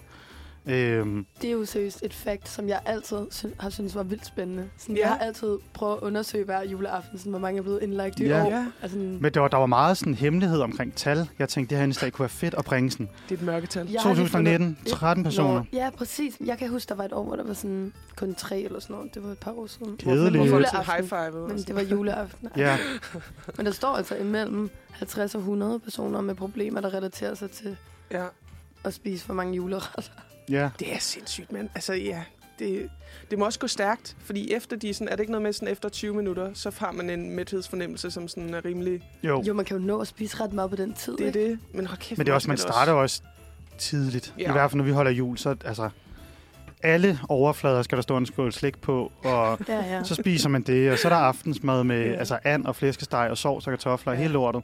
Øhm, 0.69 1.25
Det 1.41 1.47
er 1.47 1.51
jo 1.51 1.65
seriøst 1.65 1.99
et 2.03 2.13
fakt, 2.13 2.49
som 2.49 2.67
jeg 2.67 2.79
altid 2.85 3.17
sy- 3.31 3.45
har 3.59 3.69
syntes 3.69 3.95
var 3.95 4.03
vildt 4.03 4.25
spændende. 4.25 4.69
Sådan, 4.77 4.95
Ja. 4.95 5.01
Jeg 5.01 5.09
har 5.09 5.17
altid 5.17 5.57
prøvet 5.73 5.93
at 5.97 6.01
undersøge 6.03 6.45
hver 6.45 6.63
juleaften, 6.63 7.17
sådan, 7.17 7.29
hvor 7.29 7.39
mange 7.39 7.57
er 7.57 7.61
blevet 7.61 7.81
indlagt 7.83 8.19
i 8.19 8.25
Ja. 8.27 8.45
år. 8.45 8.49
Ja, 8.49 8.65
Altså, 8.81 8.97
men 8.97 9.23
det 9.23 9.41
var, 9.41 9.47
der 9.47 9.57
var 9.57 9.65
meget 9.65 9.97
sådan 9.97 10.13
hemmelighed 10.13 10.61
omkring 10.61 10.93
tal. 10.95 11.29
Jeg 11.39 11.49
tænkte, 11.49 11.69
det 11.69 11.77
her 11.77 11.83
indslag 11.83 12.11
kunne 12.11 12.23
være 12.23 12.29
fedt 12.29 12.53
at 12.53 12.65
bringe 12.65 12.91
sådan. 12.91 13.09
det 13.29 13.35
er 13.35 13.39
et 13.39 13.45
mørketal. 13.45 13.87
Jeg 13.91 14.01
har 14.01 14.09
lige 14.13 14.23
2019, 14.23 14.75
fundet- 14.75 14.91
13 14.93 15.23
personer. 15.23 15.53
Når, 15.53 15.65
ja, 15.73 15.89
præcis. 15.97 16.37
Jeg 16.45 16.57
kan 16.57 16.69
huske, 16.69 16.89
der 16.89 16.95
var 16.95 17.03
et 17.05 17.13
år, 17.13 17.23
hvor 17.23 17.35
der 17.35 17.43
var 17.43 17.53
sådan 17.53 17.93
kun 18.15 18.35
tre 18.35 18.61
eller 18.61 18.79
sådan 18.79 18.95
noget. 18.95 19.13
Det 19.15 19.23
var 19.23 19.31
et 19.31 19.37
par 19.37 19.51
år 19.51 19.67
siden. 19.67 19.97
Kedeligt. 19.97 20.45
Juleaften. 20.51 20.77
altid 20.79 20.93
high 20.93 21.31
five? 21.33 21.47
Men 21.47 21.57
det 21.57 21.75
var 21.75 21.81
juleaften. 21.81 22.49
Ja, 22.57 22.77
Men 23.57 23.65
der 23.65 23.71
står 23.71 23.95
altså 23.95 24.15
imellem 24.15 24.69
50 24.91 25.35
og 25.35 25.39
100 25.41 25.79
personer 25.79 26.21
med 26.21 26.35
problemer, 26.35 26.81
der 26.81 26.93
relaterer 26.93 27.33
sig 27.35 27.51
til 27.51 27.77
Ja, 28.11 28.25
at 28.83 28.93
spise 28.93 29.25
for 29.25 29.33
mange 29.33 29.53
juleretter. 29.55 30.11
Ja. 30.49 30.69
det 30.79 30.93
er 30.93 30.99
sindssygt, 30.99 31.51
mand. 31.51 31.69
Altså, 31.75 31.93
ja, 31.93 32.23
det, 32.59 32.89
det 33.31 33.39
må 33.39 33.45
også 33.45 33.59
gå 33.59 33.67
stærkt, 33.67 34.15
fordi 34.23 34.53
efter 34.53 34.75
de 34.75 34.93
sådan, 34.93 35.07
er 35.07 35.11
det 35.11 35.19
ikke 35.19 35.31
noget 35.31 35.43
med 35.43 35.53
sådan 35.53 35.67
efter 35.67 35.89
20 35.89 36.15
minutter, 36.15 36.51
så 36.53 36.71
har 36.79 36.91
man 36.91 37.09
en 37.09 37.35
mæthedsfornemmelse, 37.35 38.11
som 38.11 38.27
sådan 38.27 38.53
er 38.53 38.65
rimelig... 38.65 39.01
Jo. 39.23 39.43
Jo, 39.47 39.53
man 39.53 39.65
kan 39.65 39.77
jo 39.77 39.83
nå 39.83 39.99
at 39.99 40.07
spise 40.07 40.43
ret 40.43 40.53
meget 40.53 40.69
på 40.69 40.75
den 40.75 40.93
tid, 40.93 41.17
Det 41.17 41.21
er 41.21 41.27
ikke? 41.27 41.49
det. 41.51 41.59
Men 41.73 41.85
hold 41.87 41.97
kæft, 41.99 42.17
Men 42.17 42.25
det 42.25 42.31
er 42.31 42.35
også, 42.35 42.47
man 42.47 42.57
starter 42.57 42.93
også 42.93 43.21
tidligt. 43.77 44.33
Ja. 44.39 44.49
I 44.49 44.51
hvert 44.51 44.71
fald, 44.71 44.77
når 44.77 44.83
vi 44.85 44.91
holder 44.91 45.11
jul, 45.11 45.37
så 45.37 45.55
altså, 45.65 45.89
alle 46.83 47.19
overflader 47.29 47.81
skal 47.81 47.95
der 47.95 48.01
stå 48.01 48.17
en 48.17 48.25
skål 48.25 48.51
slik 48.53 48.81
på, 48.81 49.11
og 49.23 49.59
Ja, 49.67 49.85
ja. 49.85 50.03
så 50.03 50.15
spiser 50.15 50.49
man 50.49 50.61
det, 50.61 50.91
og 50.91 50.97
så 50.97 51.07
er 51.07 51.13
der 51.13 51.19
aftensmad 51.19 51.83
med 51.83 52.05
Ja. 52.05 52.13
altså 52.15 52.39
and 52.43 52.65
og 52.65 52.75
flæskesteg 52.75 53.27
og 53.31 53.37
sovs 53.37 53.67
og 53.67 53.71
kartofler 53.71 54.11
og 54.11 54.17
Ja. 54.17 54.21
hele 54.21 54.33
lortet. 54.33 54.63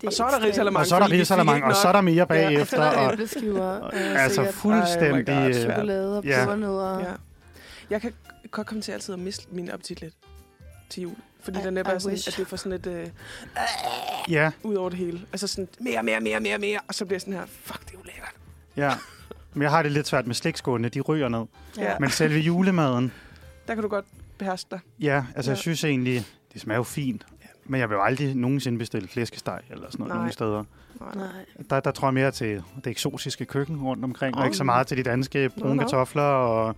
Det 0.00 0.06
Og 0.06 0.12
så 0.12 0.24
er 0.24 0.30
der 0.30 0.46
risalamande. 0.46 0.80
Og 0.80 0.86
så 0.86 0.94
er 0.96 0.98
der 0.98 1.54
ikke 1.54 1.66
og 1.66 1.76
så 1.76 1.88
er 1.88 1.92
der 1.92 2.00
mere 2.00 2.22
Og 2.22 2.28
bagefter. 2.28 2.76
så 2.76 2.82
er 2.82 2.90
der 2.92 2.98
Og, 3.06 3.12
æbleskiver. 3.12 3.62
og, 3.64 3.92
øh, 3.94 4.22
altså 4.24 4.34
sikkert 4.34 4.54
fuldstændig... 4.54 5.28
Ej, 5.28 5.38
oh 5.38 5.42
God, 5.44 5.54
øh, 5.54 5.60
chokolade 5.62 6.18
og 6.18 6.24
Ja. 6.24 6.44
pebernødder. 6.44 6.98
Ja. 7.00 7.12
Jeg 7.90 8.00
kan 8.00 8.12
godt 8.50 8.66
komme 8.66 8.82
til 8.82 8.92
altid 8.92 9.14
at 9.14 9.20
miste 9.20 9.46
min 9.50 9.70
appetit 9.70 10.00
lidt 10.00 10.14
til 10.90 11.02
jul. 11.02 11.14
Fordi 11.40 11.58
I- 11.58 11.62
den 11.62 11.78
er 11.78 11.82
bare 11.82 11.96
I 11.96 12.00
sådan, 12.00 12.12
wish. 12.12 12.28
at 12.28 12.36
det 12.36 12.42
er 12.42 12.46
for 12.46 12.56
sådan 12.56 12.72
et... 12.72 12.86
Øh, 12.86 13.06
ja, 14.28 14.50
ud 14.62 14.74
over 14.74 14.88
det 14.88 14.98
hele. 14.98 15.20
Altså 15.32 15.46
sådan, 15.46 15.68
mere, 15.80 16.02
mere, 16.02 16.20
mere, 16.20 16.40
mere, 16.40 16.58
mere. 16.58 16.78
Og 16.88 16.94
så 16.94 17.04
bliver 17.04 17.14
jeg 17.16 17.20
sådan 17.20 17.34
her, 17.34 17.46
fuck, 17.64 17.80
det 17.80 17.88
er 17.88 17.98
jo 17.98 18.02
lækkert. 18.04 18.34
ja. 18.76 18.92
Men 19.54 19.62
jeg 19.62 19.70
har 19.70 19.82
det 19.82 19.92
lidt 19.92 20.06
svært 20.08 20.26
med 20.26 20.34
slikskålene, 20.34 20.88
de 20.88 21.00
ryger 21.00 21.28
ned. 21.28 21.44
Ja. 21.78 21.98
Men 22.00 22.10
selve 22.10 22.38
julemaden, 22.38 23.12
Der 23.68 23.74
kan 23.74 23.82
du 23.82 23.88
godt 23.88 24.04
beherske 24.38 24.68
dig. 24.70 24.80
ja, 25.00 25.24
altså 25.36 25.50
jeg 25.50 25.56
Ja. 25.56 25.60
synes 25.60 25.84
egentlig, 25.84 26.24
det 26.52 26.60
smager 26.60 26.76
jo 26.78 26.82
fint. 26.82 27.26
Men 27.68 27.80
jeg 27.80 27.88
vil 27.88 27.94
jo 27.94 28.02
aldrig 28.02 28.34
nogensinde 28.34 28.78
bestille 28.78 29.08
flæskesteg 29.08 29.60
eller 29.70 29.86
sådan 29.90 29.98
noget 29.98 30.10
Nej. 30.10 30.18
nogen 30.18 30.32
steder. 30.32 30.64
Nej. 31.00 31.14
Nej. 31.14 31.44
Der, 31.70 31.80
der 31.80 31.90
tror 31.90 32.08
jeg 32.08 32.14
mere 32.14 32.30
til 32.30 32.62
det 32.84 32.86
eksotiske 32.90 33.44
køkken 33.44 33.82
rundt 33.82 34.04
omkring, 34.04 34.34
og 34.34 34.40
Åh. 34.40 34.46
ikke 34.46 34.56
så 34.56 34.64
meget 34.64 34.86
til 34.86 34.96
de 34.96 35.02
danske 35.02 35.48
brune 35.58 35.68
Nå, 35.68 35.74
nå. 35.74 35.82
kartofler. 35.82 36.22
Og 36.22 36.76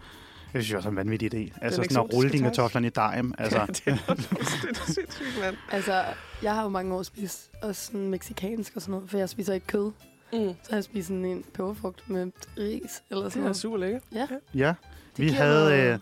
jeg 0.54 0.62
synes 0.62 0.74
også 0.76 0.88
er 0.88 0.90
en 0.90 0.96
vanvittig 0.96 1.34
idé. 1.34 1.58
Altså 1.62 1.82
sådan 1.82 1.96
at 2.04 2.14
rulle 2.14 2.30
dine 2.30 2.44
kartofler 2.44 2.80
i 2.80 2.88
dejem. 2.88 3.34
Altså, 3.38 3.58
Ja, 3.58 3.66
det 3.72 3.86
er 3.86 4.14
det 4.14 4.30
er 4.40 4.84
sindssygt, 4.86 5.40
mand. 5.40 5.56
Altså, 5.70 6.04
jeg 6.42 6.54
har 6.54 6.62
jo 6.62 6.68
mange 6.68 6.94
år 6.94 7.02
spist 7.02 7.50
også 7.62 7.84
sådan 7.86 8.08
meksikansk 8.10 8.76
og 8.76 8.82
sådan 8.82 8.92
noget, 8.92 9.10
for 9.10 9.18
jeg 9.18 9.28
spiser 9.28 9.54
ikke 9.54 9.66
kød. 9.66 9.90
Mm. 10.32 10.38
Så 10.38 10.70
har 10.70 10.76
jeg 10.76 10.84
spist 10.84 11.08
sådan 11.08 11.24
en 11.24 11.44
peberfrugt 11.54 12.10
med 12.10 12.30
ris 12.58 13.02
eller 13.10 13.22
Det 13.24 13.32
sådan 13.32 13.42
er 13.42 13.44
noget. 13.44 13.56
super 13.56 13.76
lækkert. 13.76 14.02
Ja, 14.14 14.26
ja, 14.54 14.74
det 15.16 15.24
vi 15.24 15.28
havde 15.28 15.76
øh, 15.92 15.98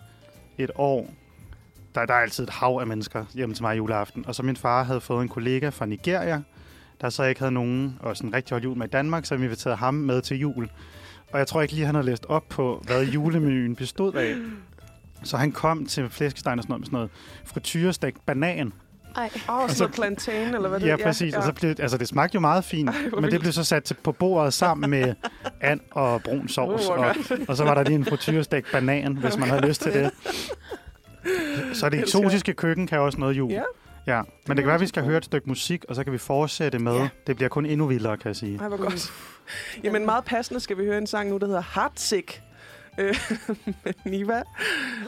et 0.59 0.71
år, 0.75 1.11
der, 2.01 2.07
der 2.07 2.15
er 2.15 2.19
altid 2.19 2.45
et 2.45 2.51
hav 2.51 2.79
af 2.81 2.87
mennesker 2.87 3.25
hjemme 3.35 3.55
til 3.55 3.63
mig 3.63 3.77
juleaften. 3.77 4.25
Og 4.27 4.35
så 4.35 4.43
min 4.43 4.57
far 4.57 4.85
havde 4.85 5.01
fået 5.01 5.23
en 5.23 5.29
kollega 5.29 5.69
fra 5.69 5.87
Nigeria, 5.87 6.43
der 7.01 7.11
så 7.11 7.25
ikke 7.25 7.41
havde 7.41 7.53
nogen 7.53 7.99
og 8.01 8.17
sådan 8.17 8.35
rigtig 8.35 8.55
holdt 8.55 8.65
jul 8.65 8.79
med 8.79 8.87
i 8.87 8.91
Danmark, 8.91 9.27
så 9.27 9.37
vi 9.37 9.45
inviterede 9.45 9.77
ham 9.77 9.95
med 9.95 10.23
til 10.23 10.39
jul. 10.39 10.69
Og 11.33 11.39
jeg 11.39 11.47
tror 11.47 11.63
ikke 11.63 11.75
lige, 11.75 11.87
han 11.87 11.95
havde 11.95 12.07
læst 12.07 12.27
op 12.29 12.49
på, 12.49 12.83
hvad 12.87 13.05
julemenuen 13.05 13.77
bestod 13.77 14.15
af. 14.15 14.35
Så 15.23 15.37
han 15.37 15.53
kom 15.53 15.87
til 15.87 16.11
flæskestegen 16.11 16.59
og 16.59 16.63
sådan 16.63 16.73
noget 16.73 16.81
med 16.81 16.87
sådan 16.87 16.97
noget 16.97 17.11
frityrestegt 17.45 18.27
banan. 18.27 18.73
Ej, 19.17 19.31
Åh, 19.49 19.55
oh, 19.55 19.69
sådan 19.71 19.81
noget 19.81 19.95
plantain, 19.95 20.55
eller 20.55 20.69
hvad 20.69 20.81
det 20.81 20.87
Ja, 20.87 20.97
præcis. 20.97 21.33
Ja. 21.33 21.39
Og 21.39 21.45
så 21.45 21.53
blev, 21.53 21.75
altså, 21.79 21.99
det 21.99 22.09
smagte 22.09 22.35
jo 22.35 22.41
meget 22.41 22.65
fint, 22.65 22.91
Ej, 22.91 23.21
men 23.21 23.31
det 23.31 23.41
blev 23.41 23.53
så 23.53 23.65
sat 23.65 23.93
på 24.03 24.13
bordet 24.13 24.55
sammen 24.55 24.91
med 24.91 25.15
and 25.61 25.81
og 25.91 26.23
brun 26.23 26.49
sovs. 26.49 26.89
Uh, 26.89 26.99
og, 26.99 27.15
og 27.49 27.57
så 27.57 27.65
var 27.65 27.75
der 27.75 27.83
lige 27.83 27.95
en 27.95 28.05
frityrestegt 28.05 28.67
banan, 28.73 29.17
hvis 29.17 29.37
man 29.37 29.49
havde 29.49 29.69
lyst 29.69 29.81
til 29.83 29.93
det. 29.93 30.11
Så 31.73 31.89
det 31.89 32.01
eksotiske 32.03 32.53
køkken 32.55 32.87
kan 32.87 32.99
også 32.99 33.19
noget 33.21 33.37
jul. 33.37 33.53
Ja. 33.53 33.63
Ja, 34.07 34.23
men 34.47 34.57
det 34.57 34.63
kan 34.63 34.67
være, 34.67 34.75
at 34.75 34.81
vi 34.81 34.87
skal 34.87 35.03
høre 35.05 35.19
et 35.19 35.25
stykke 35.25 35.49
musik, 35.49 35.85
og 35.89 35.95
så 35.95 36.05
kan 36.05 36.13
vi 36.13 36.19
fortsætte 36.19 36.79
med. 36.79 36.97
Ja. 36.97 37.09
Det 37.27 37.37
bliver 37.37 37.49
kun 37.49 37.67
endnu 37.67 37.87
vildere, 37.87 38.17
kan 38.17 38.29
jeg 38.29 38.37
sige. 38.37 38.59
Ej, 38.61 38.69
hvor 38.69 38.77
godt. 38.77 39.13
Jamen, 39.85 40.05
meget 40.07 40.25
passende 40.25 40.61
skal 40.61 40.79
vi 40.79 40.85
høre 40.85 40.99
en 40.99 41.07
sang 41.07 41.31
nu, 41.31 41.37
der 41.39 41.47
hedder 41.47 41.63
Heartsick. 41.75 42.43
øh, 42.99 43.17
med 43.85 43.93
Niva. 44.05 44.43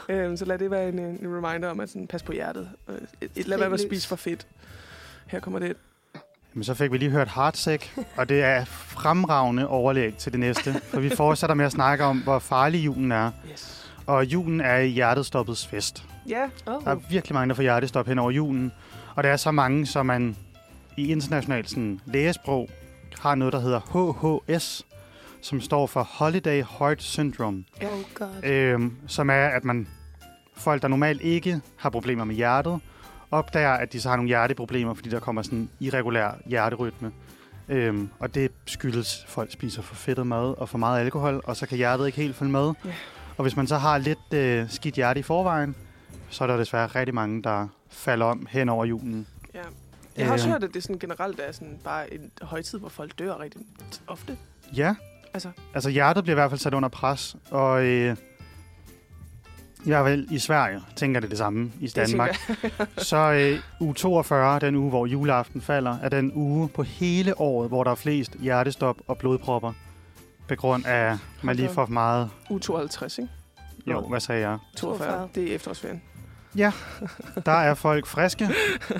Øh, 0.09 0.37
så 0.37 0.45
lad 0.45 0.57
det 0.59 0.71
være 0.71 0.89
en, 0.89 0.99
en 0.99 1.19
reminder 1.23 1.69
om 1.69 1.79
at 1.79 1.89
sådan, 1.89 2.07
pas 2.07 2.23
på 2.23 2.31
hjertet. 2.31 2.69
Øh, 2.89 3.29
Lad 3.45 3.57
være 3.57 3.69
med 3.69 3.79
at 3.79 3.85
spise 3.85 4.07
for 4.07 4.15
fedt. 4.15 4.47
Her 5.27 5.39
kommer 5.39 5.59
det. 5.59 5.77
Men 6.53 6.63
så 6.63 6.73
fik 6.73 6.91
vi 6.91 6.97
lige 6.97 7.11
hørt 7.11 7.29
Heartsick, 7.35 7.97
og 8.17 8.29
det 8.29 8.43
er 8.43 8.65
fremragende 8.65 9.67
overlæg 9.67 10.15
til 10.15 10.31
det 10.31 10.39
næste. 10.39 10.73
For 10.73 10.99
vi 10.99 11.09
fortsætter 11.09 11.55
med 11.55 11.65
at 11.65 11.71
snakke 11.71 12.03
om, 12.03 12.17
hvor 12.19 12.39
farlig 12.39 12.85
julen 12.85 13.11
er. 13.11 13.31
Yes. 13.51 13.88
Og 14.09 14.25
julen 14.25 14.61
er 14.61 14.81
hjertestoppets 14.81 15.67
fest. 15.67 16.03
Ja, 16.29 16.43
Oh. 16.65 16.83
Der 16.83 16.91
er 16.91 16.95
virkelig 17.09 17.33
mange, 17.33 17.49
der 17.49 17.55
får 17.55 17.61
hjertestop 17.61 18.07
hen 18.07 18.19
over 18.19 18.31
julen. 18.31 18.71
Og 19.15 19.23
der 19.23 19.29
er 19.29 19.37
så 19.37 19.51
mange, 19.51 19.85
som 19.85 20.05
man 20.05 20.35
i 20.97 21.11
internationalt 21.11 21.69
sådan, 21.69 21.99
lægesprog 22.05 22.69
har 23.19 23.35
noget, 23.35 23.53
der 23.53 23.59
hedder 23.59 23.79
HHS, 24.49 24.85
som 25.41 25.61
står 25.61 25.87
for 25.87 26.03
Holiday 26.03 26.63
Heart 26.79 27.03
Syndrome. 27.03 27.63
Oh 27.81 27.87
god. 28.13 28.43
Øhm, 28.43 28.93
som 29.07 29.29
er, 29.29 29.45
at 29.47 29.63
man 29.63 29.87
folk, 30.57 30.81
der 30.81 30.87
normalt 30.87 31.21
ikke 31.21 31.61
har 31.77 31.89
problemer 31.89 32.23
med 32.23 32.35
hjertet, 32.35 32.79
opdager, 33.31 33.71
at 33.73 33.93
de 33.93 34.01
så 34.01 34.09
har 34.09 34.15
nogle 34.15 34.27
hjerteproblemer, 34.27 34.93
fordi 34.93 35.09
der 35.09 35.19
kommer 35.19 35.41
sådan 35.41 35.57
en 35.59 35.69
irregulær 35.79 36.31
hjerterytme. 36.45 37.11
Øhm, 37.69 38.09
og 38.19 38.35
det 38.35 38.51
skyldes, 38.65 39.23
at 39.23 39.29
folk 39.29 39.51
spiser 39.51 39.81
for 39.81 39.95
fedtet 39.95 40.27
mad 40.27 40.57
og 40.57 40.69
for 40.69 40.77
meget 40.77 40.99
alkohol, 40.99 41.41
og 41.43 41.55
så 41.57 41.65
kan 41.65 41.77
hjertet 41.77 42.05
ikke 42.05 42.21
helt 42.21 42.35
følge 42.35 42.51
med. 42.51 42.73
Ja. 42.85 42.91
Og 43.39 43.43
hvis 43.43 43.55
man 43.55 43.67
så 43.67 43.77
har 43.77 43.97
lidt 43.97 44.33
øh, 44.33 44.69
skidt 44.69 44.95
hjerte 44.95 45.19
i 45.19 45.23
forvejen, 45.23 45.75
så 46.29 46.43
er 46.43 46.47
der 46.47 46.57
desværre 46.57 46.87
rigtig 46.87 47.15
mange, 47.15 47.43
der 47.43 47.67
falder 47.89 48.25
om 48.25 48.47
hen 48.49 48.69
over 48.69 48.85
julen. 48.85 49.27
ja. 49.53 49.59
Jeg 50.17 50.25
har 50.25 50.33
også 50.33 50.47
Øh. 50.47 50.51
hørt, 50.51 50.63
at 50.63 50.69
det 50.73 50.83
sådan 50.83 50.99
generelt 50.99 51.39
er 51.39 51.51
sådan 51.51 51.77
bare 51.83 52.13
en 52.13 52.31
højtid, 52.41 52.79
hvor 52.79 52.89
folk 52.89 53.19
dør 53.19 53.39
rigtig 53.39 53.61
ofte. 54.07 54.37
Ja, 54.75 54.95
Altså, 55.33 55.49
altså 55.73 55.89
hjertet 55.89 56.23
bliver 56.23 56.33
i 56.35 56.39
hvert 56.39 56.51
fald 56.51 56.59
sat 56.59 56.73
under 56.73 56.89
pres, 56.89 57.35
og 57.51 57.85
øh, 57.85 58.15
i 59.85 59.89
hvert 59.89 60.05
fald 60.05 60.27
i 60.31 60.39
Sverige 60.39 60.81
tænker 60.95 61.19
det 61.19 61.29
det 61.29 61.37
samme 61.37 61.71
i 61.79 61.87
Danmark. 61.87 62.35
Så 62.97 63.17
øh, 63.17 63.59
uge 63.81 63.93
42, 63.93 64.59
den 64.59 64.75
uge, 64.75 64.89
hvor 64.89 65.05
juleaften 65.05 65.61
falder, 65.61 65.97
er 66.01 66.09
den 66.09 66.31
uge 66.35 66.69
på 66.69 66.83
hele 66.83 67.41
året, 67.41 67.69
hvor 67.69 67.83
der 67.83 67.91
er 67.91 67.95
flest 67.95 68.35
hjertestop 68.39 68.97
og 69.07 69.17
blodpropper. 69.17 69.73
På 70.49 70.55
grund 70.55 70.85
af, 70.85 71.11
at 71.11 71.17
man 71.41 71.55
lige 71.55 71.69
får 71.69 71.85
for 71.85 71.93
meget... 71.93 72.29
U52, 72.51 73.03
ikke? 73.21 73.29
Jo, 73.87 74.01
hvad 74.01 74.19
sagde 74.19 74.41
jeg? 74.49 74.57
42. 74.77 75.07
42. 75.07 75.29
Det 75.35 75.51
er 75.51 75.55
efterårsferien. 75.55 76.01
Der 77.45 77.51
er 77.51 77.73
folk 77.73 78.05
friske, 78.05 78.49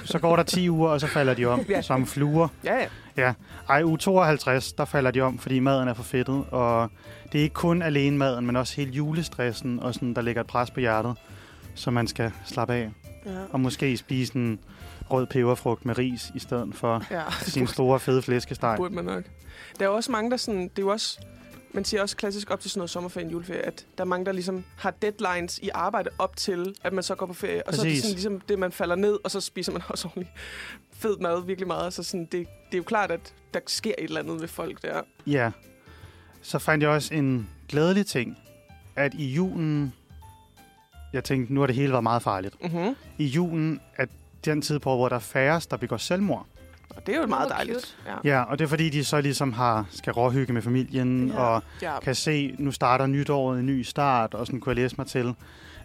så 0.04 0.20
går 0.20 0.36
der 0.36 0.44
10 0.44 0.70
uger, 0.70 0.90
og 0.90 1.02
så 1.02 1.08
falder 1.08 1.34
de 1.34 1.46
om 1.46 1.60
Ja. 1.70 1.82
som 1.82 2.08
fluer. 2.08 2.48
Ja, 2.64 2.78
ja. 3.18 3.34
Ej, 3.70 3.84
uge 3.84 3.98
52, 3.98 4.74
der 4.74 4.86
falder 4.86 5.12
de 5.12 5.22
om, 5.22 5.40
fordi 5.40 5.60
maden 5.60 5.88
er 5.88 5.94
for 5.94 6.04
fedtet, 6.04 6.46
og 6.52 6.90
det 7.32 7.40
er 7.40 7.44
ikke 7.44 7.54
kun 7.54 7.82
alene 7.82 8.18
maden, 8.18 8.46
men 8.46 8.56
også 8.56 8.76
hele 8.76 8.92
julestressen, 8.92 9.80
og 9.80 9.94
sådan, 9.94 10.14
der 10.14 10.22
ligger 10.22 10.42
et 10.42 10.48
pres 10.48 10.72
på 10.72 10.80
hjertet, 10.80 11.16
så 11.76 11.92
man 11.92 12.08
skal 12.08 12.32
slappe 12.46 12.74
af. 12.74 12.90
Ja. 13.26 13.32
Og 13.52 13.60
måske 13.60 13.98
spise 13.98 14.36
en 14.36 14.60
rød 15.12 15.26
peberfrugt 15.26 15.86
med 15.86 15.98
ris, 15.98 16.32
i 16.36 16.40
stedet 16.40 16.76
for 16.76 17.04
ja. 17.12 17.22
sin 17.42 17.68
store 17.68 18.00
fede 18.00 18.22
flæskesteg. 18.22 18.74
burde 18.78 18.96
man 18.96 19.06
nok. 19.06 19.24
Der 19.80 19.86
er 19.86 19.90
også 19.90 20.12
mange, 20.12 20.32
der 20.32 20.38
sådan... 20.38 20.62
Det 20.62 20.80
er 20.80 20.82
jo 20.82 20.88
også... 20.90 21.20
Man 21.72 21.86
siger 21.86 22.02
også 22.02 22.16
klassisk 22.18 22.52
op 22.52 22.60
til 22.60 22.72
sådan 22.72 22.80
noget 22.80 22.90
sommerferie 22.90 23.28
og 23.28 23.32
juleferie, 23.32 23.62
at 23.62 23.86
der 23.98 24.04
er 24.04 24.08
mange, 24.08 24.26
der 24.26 24.32
ligesom 24.32 24.64
har 24.78 24.92
deadlines 24.92 25.60
i 25.60 25.70
arbejde 25.74 26.10
op 26.18 26.36
til, 26.38 26.76
at 26.84 26.94
man 26.94 27.04
så 27.04 27.16
går 27.16 27.26
på 27.26 27.34
ferie. 27.34 27.68
Og 27.68 27.74
så 27.74 27.82
er 27.82 27.84
det 27.84 27.92
Præcis. 27.92 28.04
sådan 28.04 28.14
ligesom 28.14 28.42
det, 28.42 28.60
man 28.60 28.72
falder 28.72 28.96
ned, 28.96 29.18
og 29.24 29.32
så 29.32 29.42
spiser 29.42 29.72
man 29.72 29.82
også 29.90 30.08
ordentligt 30.08 30.30
fed 30.94 31.18
mad 31.18 31.46
virkelig 31.46 31.68
meget. 31.68 31.94
Så 31.94 32.04
sådan, 32.04 32.26
det, 32.26 32.32
det 32.32 32.74
er 32.74 32.78
jo 32.78 32.84
klart, 32.84 33.12
at 33.12 33.34
der 33.54 33.60
sker 33.68 33.94
et 33.98 34.04
eller 34.04 34.20
andet 34.20 34.42
ved 34.42 34.48
folk 34.48 34.82
der. 34.82 35.02
Ja. 35.28 35.52
Så 36.42 36.60
fandt 36.60 36.84
jeg 36.84 36.92
også 36.92 37.14
en 37.14 37.50
glædelig 37.70 38.06
ting, 38.06 38.38
at 38.96 39.14
i 39.14 39.26
julen, 39.34 39.94
jeg 41.14 41.24
tænkte, 41.24 41.54
nu 41.54 41.60
har 41.60 41.68
det 41.68 41.76
hele 41.76 41.92
været 41.92 42.04
meget 42.04 42.22
farligt. 42.22 42.64
Mm-hmm. 42.64 42.96
I 43.18 43.26
julen 43.26 43.82
er 43.98 44.06
den 44.46 44.62
tid 44.62 44.80
på, 44.80 44.96
hvor 44.96 45.10
der 45.10 45.16
er 45.16 45.20
færrest, 45.20 45.72
der 45.72 45.78
begår 45.78 45.98
selvmord. 45.98 46.46
Og 46.96 47.08
det 47.08 47.16
er 47.16 47.20
jo 47.22 47.28
meget 47.28 47.48
Hvor 47.48 47.56
dejligt. 47.56 47.98
Ja. 48.24 48.36
Ja, 48.36 48.42
og 48.44 48.60
det 48.60 48.66
er 48.66 48.70
fordi, 48.70 48.90
de 48.90 49.04
så 49.04 49.22
ligesom 49.22 49.54
har, 49.54 49.86
skal 49.92 50.14
råhygge 50.14 50.54
med 50.54 50.62
familien, 50.62 51.28
Ja. 51.28 51.40
og 51.40 51.64
ja. 51.82 52.00
kan 52.00 52.16
se, 52.16 52.56
nu 52.60 52.72
starter 52.72 53.06
nytåret, 53.06 53.60
en 53.60 53.66
ny 53.66 53.82
start, 53.82 54.34
og 54.34 54.46
sådan 54.46 54.60
kunne 54.60 54.70
jeg 54.72 54.76
læse 54.76 54.96
mig 54.98 55.08
til. 55.08 55.34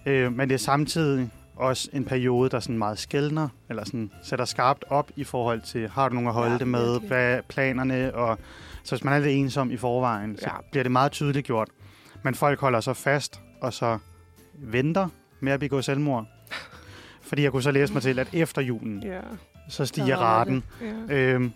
Øh, 0.06 0.32
men 0.32 0.48
det 0.48 0.54
er 0.54 0.58
samtidig 0.58 1.30
også 1.56 1.88
en 1.92 2.04
periode, 2.04 2.50
der 2.50 2.60
sådan 2.60 2.78
meget 2.78 2.98
skældner, 2.98 3.48
eller 3.68 3.84
sådan 3.84 4.10
sætter 4.22 4.44
skarpt 4.44 4.84
op 4.88 5.10
i 5.16 5.24
forhold 5.24 5.60
til, 5.60 5.88
har 5.88 6.08
du 6.08 6.14
nogen 6.14 6.28
at 6.28 6.34
holde 6.34 6.52
Ja, 6.52 6.58
det 6.58 6.68
med, 6.68 6.90
virkelig. 6.90 7.08
hvad 7.08 7.34
er 7.36 7.40
planerne, 7.48 8.14
og 8.14 8.38
så 8.84 8.94
hvis 8.96 9.04
man 9.04 9.14
er 9.14 9.18
lidt 9.18 9.36
ensom 9.36 9.70
i 9.70 9.76
forvejen, 9.76 10.38
så 10.38 10.44
Ja. 10.46 10.52
bliver 10.70 10.82
det 10.82 10.92
meget 10.92 11.12
tydeligt 11.12 11.46
gjort. 11.46 11.68
Men 12.22 12.34
folk 12.34 12.60
holder 12.60 12.80
så 12.80 12.92
fast, 12.92 13.40
og 13.60 13.72
så 13.72 13.98
venter 14.58 15.08
med 15.40 15.52
at 15.52 15.60
begå 15.60 15.82
selvmord. 15.82 16.26
Fordi 17.28 17.42
jeg 17.42 17.50
kunne 17.52 17.62
så 17.62 17.70
læse 17.70 17.92
mig 17.92 18.02
til, 18.02 18.18
at 18.18 18.28
efter 18.32 18.62
julen, 18.62 19.02
Ja. 19.02 19.20
Så 19.68 19.86
stiger 19.86 20.16
raten. 20.16 20.64
Ja. 21.08 21.14
Øhm, 21.14 21.52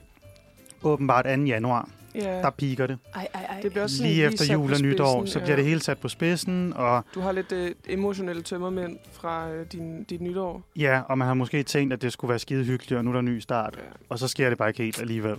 åbenbart 0.82 1.24
2. 1.24 1.30
januar, 1.30 1.88
ja. 2.14 2.20
der 2.20 2.50
piker 2.50 2.86
det. 2.86 2.98
Ej, 3.14 3.28
ej, 3.34 3.44
ej. 3.44 3.60
Det 3.60 3.70
bliver 3.70 3.82
også 3.84 3.96
sådan 3.96 4.12
Lige 4.12 4.24
efter 4.26 4.52
jul 4.52 4.72
og 4.74 4.80
nytår, 4.80 5.24
så 5.24 5.40
bliver 5.40 5.56
det 5.56 5.64
hele 5.64 5.80
sat 5.80 5.98
på 5.98 6.08
spidsen, 6.08 6.72
og 6.76 7.04
Du 7.14 7.20
har 7.20 7.32
lidt 7.32 7.52
øh, 7.52 7.70
emotionelle 7.88 8.42
tømmermænd 8.42 8.98
fra 9.12 9.50
øh, 9.50 9.66
din, 9.72 10.04
dit 10.04 10.20
nytår. 10.20 10.62
ja, 10.76 11.00
og 11.08 11.18
man 11.18 11.26
har 11.28 11.34
måske 11.34 11.62
tænkt, 11.62 11.92
at 11.92 12.02
det 12.02 12.12
skulle 12.12 12.28
være 12.28 12.38
skide 12.38 12.64
hyggeligt, 12.64 12.98
og 12.98 13.04
nu 13.04 13.10
er 13.10 13.12
der 13.12 13.20
en 13.20 13.24
ny 13.26 13.38
start, 13.38 13.74
Ja. 13.76 13.82
og 14.08 14.18
så 14.18 14.28
sker 14.28 14.48
det 14.48 14.58
bare 14.58 14.68
ikke 14.68 14.82
helt 14.82 15.00
alligevel. 15.00 15.36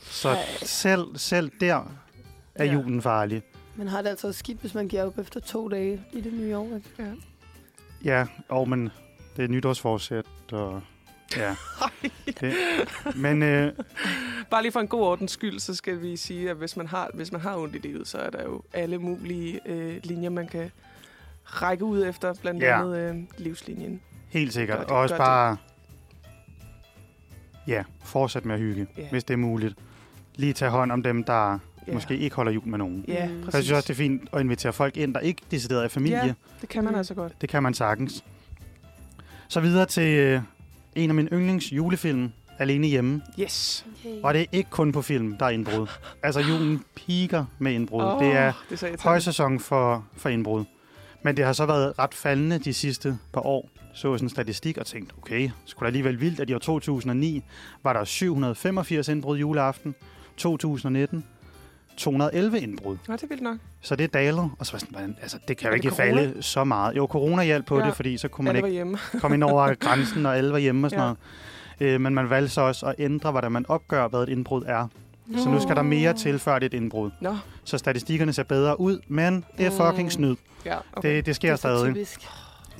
Så 0.00 0.28
Ej. 0.28 0.38
selv, 0.62 1.04
selv 1.16 1.50
der 1.60 1.84
er 2.54 2.64
Ja. 2.64 2.72
julen 2.72 3.02
farlig. 3.02 3.42
Man 3.76 3.88
har 3.88 4.02
det 4.02 4.08
altså 4.08 4.32
skidt, 4.32 4.60
hvis 4.60 4.74
man 4.74 4.88
giver 4.88 5.04
op 5.06 5.18
efter 5.18 5.40
to 5.40 5.68
dage 5.68 6.00
i 6.12 6.20
det 6.20 6.32
nye 6.32 6.56
år. 6.56 6.64
Ikke? 6.76 6.88
Ja. 6.98 7.04
Ja, 8.04 8.26
og 8.48 8.68
men 8.68 8.90
det 9.36 9.44
er 9.44 9.48
nytårsforsæt, 9.48 10.24
og 10.52 10.82
ja. 11.36 11.54
Det, 12.40 12.54
men 13.16 13.42
øh, 13.42 13.72
Bare 14.50 14.62
lige 14.62 14.72
for 14.72 14.80
en 14.80 14.88
god 14.88 15.00
ordens 15.02 15.30
skyld, 15.32 15.58
så 15.60 15.74
skal 15.74 16.02
vi 16.02 16.16
sige, 16.16 16.50
at 16.50 16.56
hvis 16.56 16.76
man 16.76 16.86
har, 16.86 17.10
hvis 17.14 17.32
man 17.32 17.40
har 17.40 17.56
ondt 17.56 17.74
i 17.74 17.78
livet, 17.78 18.08
så 18.08 18.18
er 18.18 18.30
der 18.30 18.42
jo 18.42 18.62
alle 18.72 18.98
mulige 18.98 19.60
øh, 19.66 19.96
linjer, 20.04 20.30
man 20.30 20.48
kan 20.48 20.70
række 21.44 21.84
ud 21.84 22.06
efter, 22.06 22.34
blandt 22.34 22.62
Ja. 22.62 22.80
andet 22.82 22.98
øh, 22.98 23.16
livslinjen. 23.38 24.00
helt 24.28 24.52
sikkert. 24.52 24.78
Gør 24.78 24.84
det, 24.84 24.92
og 24.92 24.98
også 24.98 25.14
gør 25.14 25.18
det. 25.24 25.26
bare, 25.28 25.56
ja, 27.66 27.84
fortsæt 28.04 28.44
med 28.44 28.54
at 28.54 28.60
hygge, 28.60 28.86
Ja. 28.96 29.08
hvis 29.10 29.24
det 29.24 29.34
er 29.34 29.38
muligt. 29.38 29.74
Lige 30.36 30.52
tage 30.52 30.70
hånd 30.70 30.92
om 30.92 31.02
dem, 31.02 31.24
der 31.24 31.58
Ja. 31.88 31.92
måske 31.92 32.16
ikke 32.18 32.36
holder 32.36 32.52
jul 32.52 32.66
med 32.68 32.78
nogen. 32.78 33.04
Ja, 33.08 33.26
Mm. 33.28 33.32
præcis. 33.34 33.54
Jeg 33.54 33.62
synes 33.64 33.76
også, 33.76 33.86
det 33.86 33.94
er 33.94 33.96
fint 33.96 34.28
at 34.32 34.40
invitere 34.40 34.72
folk 34.72 34.96
ind, 34.96 35.14
der 35.14 35.20
ikke 35.20 35.42
decideret 35.50 35.84
er 35.84 35.88
familie. 35.88 36.24
Ja. 36.24 36.32
Det 36.60 36.68
kan 36.68 36.84
man 36.84 36.94
altså 36.94 37.14
godt. 37.14 37.40
Det 37.40 37.48
kan 37.48 37.62
man 37.62 37.74
sagtens. 37.74 38.24
Så 39.48 39.60
videre 39.60 39.86
til 39.86 40.18
øh, 40.18 40.40
en 40.96 41.10
af 41.10 41.14
mine 41.14 41.28
yndlings 41.32 41.72
julefilm, 41.72 42.32
Alene 42.58 42.86
Hjemme. 42.86 43.22
Yes. 43.40 43.86
Okay. 44.00 44.20
Og 44.22 44.34
det 44.34 44.40
er 44.40 44.46
ikke 44.52 44.70
kun 44.70 44.92
på 44.92 45.02
film, 45.02 45.36
der 45.36 45.46
er 45.46 45.50
indbrud. 45.50 45.86
Altså 46.22 46.40
julen 46.40 46.84
piker 46.94 47.44
med 47.58 47.72
indbrud. 47.72 48.04
Åh, 48.04 48.24
Det 48.24 48.32
er 48.32 48.52
det 48.70 49.00
højsæson 49.00 49.60
for, 49.60 50.04
for 50.16 50.28
indbrud. 50.28 50.64
Men 51.22 51.36
det 51.36 51.44
har 51.44 51.52
så 51.52 51.66
været 51.66 51.98
ret 51.98 52.14
faldende 52.14 52.58
de 52.58 52.72
sidste 52.72 53.18
par 53.32 53.46
år. 53.46 53.70
Så 53.94 54.02
sådan 54.02 54.24
en 54.24 54.30
statistik 54.30 54.78
og 54.78 54.86
tænkte, 54.86 55.14
okay, 55.22 55.50
skulle 55.64 55.84
da 55.84 55.86
alligevel 55.86 56.20
vildt, 56.20 56.40
at 56.40 56.50
i 56.50 56.54
år 56.54 56.58
2009 56.58 57.42
var 57.82 57.92
der 57.92 58.04
785 58.04 59.08
indbrud 59.08 59.38
juleaften. 59.38 59.94
2019 60.36 61.24
211 61.96 62.60
indbrud. 62.60 62.96
Nå, 63.08 63.14
det 63.14 63.22
er 63.22 63.26
vildt 63.26 63.42
nok. 63.42 63.56
Så 63.80 63.96
det 63.96 64.04
er 64.04 64.08
dalet. 64.08 64.50
Og 64.58 64.66
så 64.66 64.72
var 64.72 64.78
sådan, 64.78 65.16
altså, 65.22 65.38
det 65.48 65.56
kan 65.56 65.68
jo 65.68 65.74
ikke 65.74 65.88
corona? 65.90 66.04
falde 66.22 66.42
så 66.42 66.64
meget. 66.64 66.96
Jo, 66.96 67.06
corona 67.10 67.44
hjalp 67.44 67.66
på 67.66 67.78
Ja. 67.78 67.86
det, 67.86 67.94
fordi 67.96 68.16
så 68.18 68.28
kunne 68.28 68.44
man 68.44 68.56
ikke 68.56 68.66
var 68.66 68.72
hjemme. 68.72 68.98
kom 69.20 69.34
ind 69.34 69.44
over 69.44 69.74
grænsen, 69.74 70.26
og 70.26 70.36
alle 70.36 70.52
var 70.52 70.58
hjemme 70.58 70.86
og 70.86 70.90
sådan 70.90 71.02
Ja. 71.02 71.14
noget. 71.80 71.94
Øh, 71.94 72.00
men 72.00 72.14
man 72.14 72.30
valgte 72.30 72.52
så 72.54 72.60
også 72.60 72.86
at 72.86 72.94
ændre, 72.98 73.30
hvordan 73.30 73.52
man 73.52 73.64
opgør, 73.68 74.08
hvad 74.08 74.22
et 74.22 74.28
indbrud 74.28 74.62
er. 74.66 74.86
Så 75.36 75.48
nu 75.48 75.60
skal 75.60 75.76
der 75.76 75.82
mere 75.82 76.12
til, 76.12 76.38
før 76.38 76.58
det 76.58 76.62
er 76.62 76.76
et 76.78 76.82
indbrud. 76.82 77.10
Nå, 77.20 77.36
Så 77.64 77.78
statistikkerne 77.78 78.32
ser 78.32 78.42
bedre 78.42 78.80
ud, 78.80 78.98
men 79.08 79.44
det 79.58 79.66
er 79.66 79.70
Mm. 79.70 79.76
fucking 79.76 80.12
snyd. 80.12 80.36
ja, 80.64 80.76
okay. 80.92 81.16
Det, 81.16 81.26
det 81.26 81.36
sker 81.36 81.48
det 81.48 81.52
er 81.52 81.56
stadig. 81.56 81.94
typisk. 81.94 82.20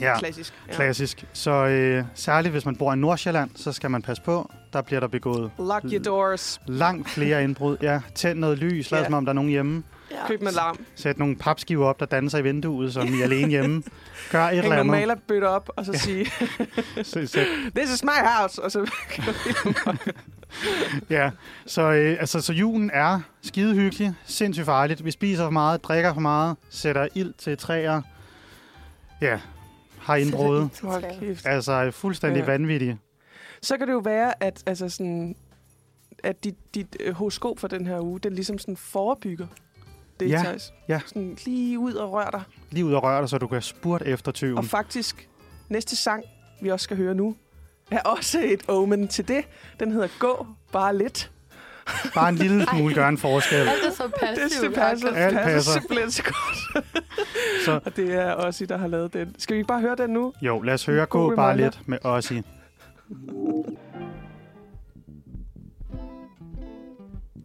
Ja, 0.00 0.18
Klassisk. 0.18 0.54
Ja. 0.68 0.74
klassisk. 0.74 1.24
Så 1.32 1.50
øh, 1.50 2.04
særligt 2.14 2.52
hvis 2.52 2.64
man 2.66 2.76
bor 2.76 2.92
i 2.92 2.96
Nordsjælland, 2.96 3.50
så 3.56 3.72
skal 3.72 3.90
man 3.90 4.02
passe 4.02 4.22
på. 4.22 4.50
Der 4.72 4.82
bliver 4.82 5.00
der 5.00 5.06
begået 5.08 5.50
Lock 5.58 5.84
your 5.84 6.02
doors. 6.02 6.60
langt 6.66 7.10
flere 7.10 7.44
indbrud. 7.44 7.76
Ja, 7.82 8.00
tænd 8.14 8.38
noget 8.38 8.58
lys, 8.58 8.90
lad 8.90 8.98
Ja. 9.00 9.04
som 9.04 9.14
om 9.14 9.24
der 9.24 9.30
er 9.32 9.34
nogen 9.34 9.50
hjemme. 9.50 9.82
Ja. 10.10 10.26
Køb 10.28 10.40
en 10.40 10.46
alarm. 10.46 10.78
Sæt 10.94 11.18
nogle 11.18 11.36
papskiver 11.36 11.86
op, 11.86 12.00
der 12.00 12.06
danser 12.06 12.38
i 12.38 12.42
vinduet, 12.42 12.92
som 12.92 13.14
I 13.14 13.20
er 13.20 13.24
alene 13.24 13.48
hjemme. 13.48 13.82
Gør 14.32 14.44
et 14.44 14.50
Hæng 14.50 14.64
eller 14.64 14.76
nogle 14.76 14.96
andet. 14.96 15.08
malerbøtter 15.08 15.48
op, 15.48 15.70
og 15.76 15.84
så 15.84 15.92
sige, 15.92 16.26
Sæt- 17.02 17.26
sæt 17.30 17.46
this 17.76 17.94
is 17.94 18.04
my 18.04 18.26
house. 18.40 18.62
Og 18.62 18.70
så 18.72 18.90
Ja, 21.10 21.30
så, 21.66 21.82
øh, 21.82 22.16
altså, 22.20 22.40
så 22.40 22.52
julen 22.52 22.90
er 22.94 23.20
skide 23.42 23.74
hyggelig, 23.74 24.14
sindssygt 24.24 24.64
farligt. 24.66 25.04
Vi 25.04 25.10
spiser 25.10 25.44
for 25.44 25.50
meget, 25.50 25.84
drikker 25.84 26.14
for 26.14 26.20
meget, 26.20 26.56
sætter 26.70 27.08
ild 27.14 27.32
til 27.38 27.58
træer. 27.58 28.02
Ja, 29.20 29.38
har 30.04 30.16
indbrud. 30.16 30.68
Hold 30.82 31.20
kæft. 31.20 31.46
Altså 31.46 31.72
er 31.72 31.90
fuldstændig 31.90 32.40
Ja. 32.40 32.46
vanvittigt. 32.46 32.96
Så 33.62 33.78
kan 33.78 33.86
det 33.86 33.92
jo 33.92 33.98
være, 33.98 34.42
at, 34.42 34.62
altså 34.66 34.88
sådan, 34.88 35.36
at 36.24 36.44
dit, 36.44 36.54
dit 36.74 36.96
øh, 37.00 37.14
horoskop 37.14 37.58
for 37.58 37.68
den 37.68 37.86
her 37.86 38.00
uge, 38.00 38.20
den 38.20 38.32
ligesom 38.32 38.58
sådan 38.58 38.76
forebygger 38.76 39.46
det, 40.20 40.30
Ja, 40.30 40.42
Theis. 40.44 40.72
ja. 40.88 41.00
Sådan 41.06 41.36
lige 41.44 41.78
ud 41.78 41.94
og 41.94 42.12
rør 42.12 42.30
dig. 42.30 42.42
Lige 42.70 42.84
ud 42.84 42.92
og 42.92 43.02
røre 43.02 43.20
dig, 43.20 43.28
så 43.28 43.38
du 43.38 43.46
kan 43.46 43.62
spurte 43.62 44.04
efter 44.06 44.32
tyven. 44.32 44.58
Og 44.58 44.64
faktisk, 44.64 45.28
næste 45.68 45.96
sang, 45.96 46.24
vi 46.62 46.68
også 46.70 46.84
skal 46.84 46.96
høre 46.96 47.14
nu, 47.14 47.36
er 47.90 48.00
også 48.00 48.40
et 48.44 48.68
omen 48.68 49.08
til 49.08 49.28
det. 49.28 49.44
Den 49.80 49.92
hedder 49.92 50.08
Gå 50.18 50.46
bare 50.72 50.98
lidt. 50.98 51.30
Bare 52.14 52.28
en 52.28 52.34
lille 52.34 52.66
smule 52.66 52.94
gør 52.94 53.08
en 53.08 53.18
forskel. 53.18 53.58
Alt 53.58 53.68
er 53.86 53.90
så 53.90 54.02
Det, 54.06 54.14
passivt. 54.20 54.62
det 54.62 54.74
passer, 54.74 55.08
Alt 55.08 55.34
passer 55.36 55.52
passer. 55.52 55.72
simpelthen 55.72 56.10
så 56.10 56.22
godt. 56.22 56.84
Så 57.64 57.80
Og 57.84 57.96
det 57.96 58.14
er 58.14 58.32
Ossi, 58.34 58.64
der 58.66 58.76
har 58.76 58.86
lavet 58.88 59.12
den. 59.12 59.34
Skal 59.38 59.54
vi 59.54 59.58
ikke 59.58 59.68
bare 59.68 59.80
høre 59.80 59.96
den 59.96 60.10
nu? 60.10 60.32
jo, 60.42 60.60
lad 60.62 60.74
os 60.74 60.86
høre 60.86 61.06
gå 61.06 61.36
bare 61.36 61.56
lidt 61.56 61.80
med 61.88 61.98
Ossi. 62.04 62.42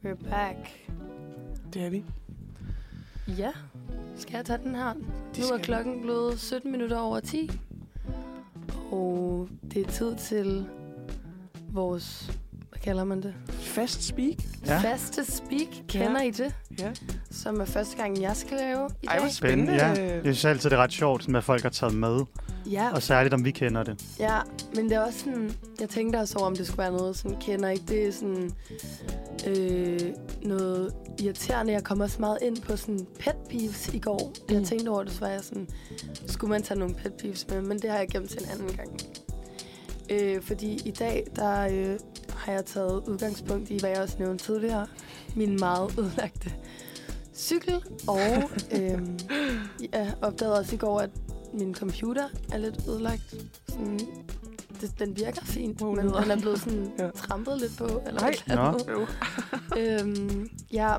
We're 0.05 0.29
back. 0.29 0.57
Det 1.73 1.81
er 1.85 1.89
vi. 1.89 2.03
Ja, 3.27 3.51
skal 4.17 4.35
jeg 4.35 4.45
tage 4.45 4.59
den 4.63 4.75
her? 4.75 4.93
Nu 5.39 5.45
er 5.53 5.57
klokken 5.63 6.01
blevet 6.01 6.39
17 6.39 6.71
minutter 6.71 6.97
over 6.97 7.19
10. 7.19 7.51
Og 8.91 9.49
det 9.73 9.85
er 9.87 9.91
tid 9.91 10.15
til 10.15 10.65
vores, 11.71 12.31
kalder 12.83 13.03
man 13.03 13.21
det? 13.23 13.33
Fast 13.49 14.03
speak. 14.03 14.35
Ja. 14.65 14.77
Faste 14.79 15.25
speak. 15.31 15.67
Kender 15.87 16.21
Ja. 16.21 16.27
I 16.27 16.31
det? 16.31 16.55
Ja. 16.79 16.91
Som 17.31 17.61
er 17.61 17.65
første 17.65 17.97
gang, 17.97 18.21
jeg 18.21 18.35
skal 18.35 18.57
lave 18.57 18.89
i 19.03 19.05
Ej, 19.07 19.15
hvor 19.17 19.25
dag. 19.25 19.33
spændende. 19.33 19.73
Ja, 19.73 19.87
jeg 19.87 20.21
synes 20.23 20.45
altid, 20.45 20.69
det 20.69 20.75
er 20.75 20.81
ret 20.83 20.91
sjovt, 20.93 21.21
sådan, 21.21 21.33
hvad 21.33 21.41
folk 21.41 21.61
har 21.63 21.69
taget 21.69 21.95
med. 21.95 22.19
Ja, 22.71 22.91
Og 22.93 23.03
særligt, 23.03 23.33
om 23.33 23.45
vi 23.45 23.51
kender 23.51 23.83
det. 23.83 24.05
ja, 24.19 24.39
men 24.75 24.85
det 24.85 24.93
er 24.93 24.99
også 24.99 25.19
sådan, 25.19 25.51
jeg 25.79 25.89
tænkte 25.89 26.17
også 26.17 26.37
over, 26.37 26.47
om 26.47 26.55
det 26.55 26.67
skulle 26.67 26.77
være 26.79 26.91
noget, 26.91 27.17
sådan, 27.17 27.37
kender 27.41 27.69
ikke 27.69 27.83
det 27.87 28.07
er 28.07 28.11
sådan, 28.11 28.51
øh, 29.47 29.99
noget 30.41 30.93
irriterende. 31.19 31.73
Jeg 31.73 31.83
kom 31.83 31.99
også 31.99 32.17
meget 32.19 32.37
ind 32.41 32.57
på 32.61 32.77
sådan 32.77 32.99
pet 33.19 33.35
peeves 33.49 33.89
i 33.93 33.99
går. 33.99 34.33
Mm. 34.49 34.55
Jeg 34.55 34.63
tænkte 34.63 34.89
over 34.89 35.03
det, 35.03 35.11
så 35.11 35.19
var 35.19 35.27
jeg 35.27 35.41
sådan, 35.43 35.67
skulle 36.27 36.51
man 36.51 36.63
tage 36.63 36.79
nogle 36.79 36.95
pet 36.95 37.13
peeves 37.13 37.47
med, 37.49 37.61
men 37.61 37.79
det 37.79 37.89
har 37.89 37.97
jeg 37.97 38.07
gemt 38.07 38.29
til 38.29 38.41
en 38.43 38.49
anden 38.51 38.75
gang. 38.77 38.89
Øh, 40.09 40.41
fordi 40.41 40.81
i 40.85 40.91
dag, 40.91 41.23
der 41.35 41.61
øh, 41.71 41.99
har 42.39 42.51
jeg 42.51 42.65
taget 42.65 43.03
udgangspunkt 43.07 43.69
i, 43.69 43.79
hvad 43.79 43.89
jeg 43.89 44.01
også 44.01 44.15
nævnte 44.19 44.45
tidligere, 44.45 44.87
min 45.35 45.59
meget 45.59 45.99
ødelagte 45.99 46.53
cykel, 47.35 47.83
og 48.07 48.19
øh, 48.77 49.01
jeg 49.93 50.13
opdagede 50.21 50.59
også 50.59 50.75
i 50.75 50.77
går, 50.77 50.99
at 50.99 51.09
min 51.53 51.75
computer 51.75 52.23
er 52.51 52.57
lidt 52.57 52.87
ødelagt. 52.87 53.35
Sådan, 53.69 53.99
det, 54.81 54.99
den 54.99 55.17
virker 55.17 55.41
fint, 55.45 55.81
Wow, 55.81 55.95
men 55.95 56.05
den 56.05 56.31
er 56.31 56.39
blevet 56.39 56.59
sådan 56.59 56.91
Ja. 56.99 57.09
trampet 57.09 57.57
lidt 57.61 57.77
på. 57.77 58.01
Eller 58.07 58.21
Nej. 58.21 58.85
Jo. 58.89 59.07
øhm, 59.81 60.49
ja. 60.73 60.95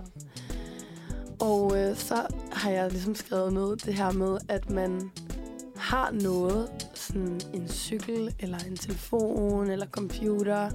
Og 1.41 1.79
øh, 1.79 1.97
så 1.97 2.27
har 2.53 2.71
jeg 2.71 2.91
ligesom 2.91 3.15
skrevet 3.15 3.53
noget 3.53 3.85
det 3.85 3.95
her 3.95 4.13
med, 4.13 4.39
at 4.49 4.71
man 4.71 5.11
har 5.81 6.11
noget, 6.11 6.69
sådan 6.95 7.41
en 7.55 7.69
cykel, 7.69 8.35
eller 8.39 8.59
en 8.59 8.77
telefon, 8.77 9.71
eller 9.71 9.87
computer, 9.87 10.71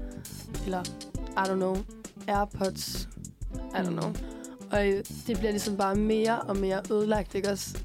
eller, 0.66 0.84
I 1.32 1.50
don't 1.50 1.56
know, 1.56 1.78
Airpods, 2.28 3.10
I 3.54 3.78
don't 3.78 3.90
know. 3.90 4.14
Og 4.72 4.88
øh, 4.88 5.04
det 5.28 5.38
bliver 5.38 5.52
ligesom 5.52 5.78
bare 5.78 5.96
mere 5.96 6.42
og 6.42 6.58
mere 6.58 6.82
ødelagt, 6.92 7.36
ikke 7.36 7.50
også? 7.50 7.78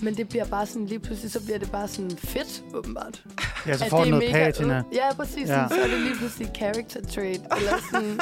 Men 0.00 0.16
det 0.16 0.28
bliver 0.28 0.44
bare 0.44 0.66
sådan, 0.66 0.86
lige 0.86 0.98
pludselig 0.98 1.32
så 1.32 1.44
bliver 1.44 1.58
det 1.58 1.70
bare 1.70 1.88
sådan 1.88 2.10
fedt, 2.18 2.62
åbenbart. 2.74 3.22
Ja, 3.66 3.76
så 3.76 3.84
At 3.84 3.90
får 3.90 3.98
det 3.98 4.06
du 4.06 4.16
er 4.16 4.20
noget 4.20 4.32
mega 4.32 4.44
patina. 4.44 4.74
øde- 4.74 4.84
Ja, 4.92 5.14
præcis. 5.16 5.48
Ja. 5.48 5.60
Ja. 5.60 5.68
Så 5.68 5.74
er 5.82 5.86
det 5.88 5.98
lige 6.00 6.14
pludselig 6.16 6.50
character 6.56 7.00
trait. 7.00 7.40
Eller 7.56 7.72
sådan, 7.90 8.20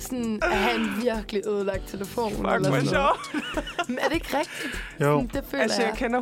sådan 0.00 0.38
at 0.42 0.56
have 0.58 0.76
en 0.80 1.02
virkelig 1.02 1.42
ødelagt 1.46 1.88
telefon. 1.88 2.30
Fuck, 2.30 2.40
eller 2.44 2.70
sådan 2.80 2.84
noget. 2.84 3.88
Men 3.88 3.98
er 3.98 4.08
det 4.08 4.14
ikke 4.14 4.38
rigtigt? 4.38 4.84
Jo, 5.00 5.04
Sådan, 5.04 5.30
det 5.34 5.44
føler 5.50 5.62
Altså, 5.62 5.80
jeg 5.82 5.88
jeg. 5.90 5.98
kender 5.98 6.20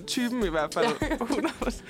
100% 0.00 0.04
typen 0.06 0.44
i 0.44 0.48
hvert 0.48 0.74
fald. 0.74 0.86
100%. 0.86 1.82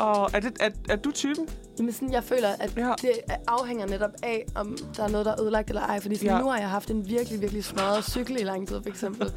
Og 0.00 0.30
er, 0.34 0.40
det, 0.40 0.52
er, 0.60 0.70
er 0.88 0.96
du 0.96 1.10
typen? 1.10 1.48
Jamen 1.78 1.92
sådan, 1.92 2.12
jeg 2.12 2.24
føler, 2.24 2.48
at 2.60 2.76
Ja. 2.76 2.92
det 3.02 3.12
afhænger 3.48 3.86
netop 3.86 4.10
af, 4.22 4.46
om 4.54 4.76
der 4.96 5.04
er 5.04 5.08
noget, 5.08 5.26
der 5.26 5.32
er 5.32 5.40
ødelagt 5.42 5.68
eller 5.68 5.82
ej. 5.82 6.00
Fordi 6.00 6.14
sådan, 6.16 6.30
Ja. 6.30 6.38
nu 6.40 6.48
har 6.48 6.58
jeg 6.58 6.70
haft 6.70 6.90
en 6.90 7.08
virkelig, 7.08 7.40
virkelig 7.40 7.64
smadret 7.64 8.04
cykel 8.04 8.40
i 8.40 8.44
lang 8.44 8.68
tid, 8.68 8.82
for 8.82 8.88
eksempel. 8.88 9.32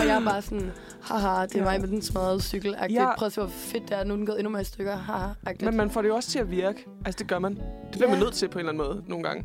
Og 0.00 0.06
jeg 0.06 0.16
er 0.16 0.24
bare 0.24 0.42
sådan, 0.42 0.72
haha, 1.02 1.46
det 1.46 1.54
er 1.54 1.58
Ja. 1.58 1.64
mig 1.64 1.80
med 1.80 1.88
den 1.88 2.02
smadrede 2.02 2.40
cykel. 2.40 2.76
Ja. 2.80 2.86
Ja. 2.90 3.16
Prøv 3.16 3.26
at 3.26 3.32
se, 3.32 3.40
hvor 3.40 3.50
fedt 3.50 3.82
det 3.88 3.98
er. 3.98 4.04
Nu 4.04 4.12
er 4.12 4.16
den 4.16 4.26
gået 4.26 4.38
endnu 4.38 4.50
mere 4.50 4.62
i 4.62 4.64
stykker. 4.64 4.96
Haha, 4.96 5.28
Men 5.60 5.76
man 5.76 5.90
får 5.90 6.02
det 6.02 6.08
jo 6.08 6.14
også 6.16 6.30
til 6.30 6.38
at 6.38 6.50
virke. 6.50 6.86
Altså, 7.06 7.18
det 7.18 7.26
gør 7.28 7.38
man. 7.38 7.54
Det 7.54 7.62
bliver 7.92 8.06
Ja. 8.08 8.14
man 8.14 8.22
nødt 8.24 8.34
til 8.34 8.48
på 8.48 8.58
en 8.58 8.66
eller 8.68 8.72
anden 8.82 8.86
måde 8.86 9.04
nogle 9.08 9.24
gange. 9.24 9.44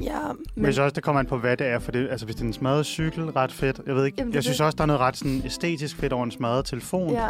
Ja, 0.00 0.18
men 0.28 0.36
men, 0.54 0.64
jeg 0.64 0.72
synes 0.74 0.78
også, 0.84 0.94
det 0.94 1.02
kommer 1.02 1.20
an 1.20 1.26
på, 1.26 1.38
hvad 1.38 1.56
det 1.56 1.66
er. 1.66 1.78
For 1.78 1.92
det, 1.92 2.08
altså, 2.10 2.26
hvis 2.26 2.36
det 2.36 2.42
er 2.42 2.46
en 2.46 2.52
smadret 2.52 2.86
cykel, 2.86 3.24
ret 3.24 3.52
fedt. 3.52 3.80
Jeg 3.86 3.94
ved 3.94 4.04
ikke, 4.04 4.16
Jamen, 4.18 4.28
det 4.30 4.34
jeg 4.34 4.38
er 4.38 4.42
synes 4.42 4.56
det. 4.56 4.66
også, 4.66 4.76
der 4.76 4.82
er 4.82 4.86
noget 4.86 5.00
ret 5.00 5.16
sådan, 5.16 5.42
æstetisk 5.44 5.96
fedt 5.96 6.12
over 6.12 6.24
en 6.24 6.30
smadret 6.30 6.64
telefon. 6.64 7.12
ja. 7.12 7.28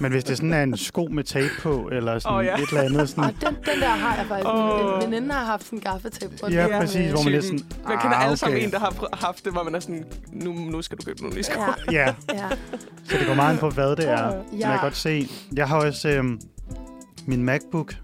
Men 0.00 0.12
hvis 0.12 0.24
det 0.24 0.36
sådan 0.36 0.52
er 0.52 0.62
en 0.62 0.76
sko 0.76 1.08
med 1.10 1.24
tape 1.24 1.50
på, 1.62 1.88
eller 1.92 2.18
sådan 2.18 2.38
Åh, 2.38 2.44
ja. 2.44 2.54
et 2.54 2.68
eller 2.68 2.82
andet 2.82 3.08
sådan... 3.08 3.24
Og 3.24 3.30
den, 3.40 3.54
den 3.54 3.80
der 3.80 3.88
har 3.88 4.16
jeg 4.16 4.26
faktisk. 4.26 4.48
Oh. 4.48 5.04
En 5.04 5.10
veninde 5.12 5.34
har 5.34 5.44
haft 5.44 5.64
sådan 5.64 5.78
en 5.78 5.82
gaffetape. 5.82 6.34
rundt 6.42 6.54
Ja, 6.56 6.64
om, 6.64 6.70
præcis, 6.80 6.96
øh, 7.00 7.10
hvor 7.12 7.22
man 7.30 7.40
Typen. 7.42 7.58
sådan... 7.58 7.82
Man 7.88 7.98
kender 7.98 8.16
ah, 8.16 8.24
alle 8.24 8.36
sammen 8.36 8.56
okay. 8.56 8.66
en, 8.66 8.72
der 8.72 8.78
har 8.78 8.90
pr- 8.90 9.18
haft 9.26 9.44
det, 9.44 9.52
hvor 9.52 9.62
man 9.62 9.74
er 9.74 9.80
sådan, 9.80 10.04
nu, 10.32 10.52
nu 10.52 10.82
skal 10.82 10.98
du 10.98 11.02
købe 11.04 11.20
nogle 11.22 11.36
nye 11.36 11.42
sko. 11.42 11.60
Ja, 11.60 11.92
Ja, 11.92 12.14
ja. 12.34 12.48
så 13.04 13.16
det 13.18 13.26
går 13.26 13.34
meget 13.34 13.52
an 13.52 13.58
på, 13.58 13.70
hvad 13.70 13.96
det 13.96 14.08
er. 14.08 14.26
Ja. 14.26 14.32
Men 14.50 14.60
jeg 14.60 14.68
kan 14.68 14.78
godt 14.82 14.96
se... 14.96 15.28
Jeg 15.56 15.68
har 15.68 15.76
også 15.86 16.08
øhm, 16.08 16.40
min 17.26 17.44
MacBook. 17.44 17.94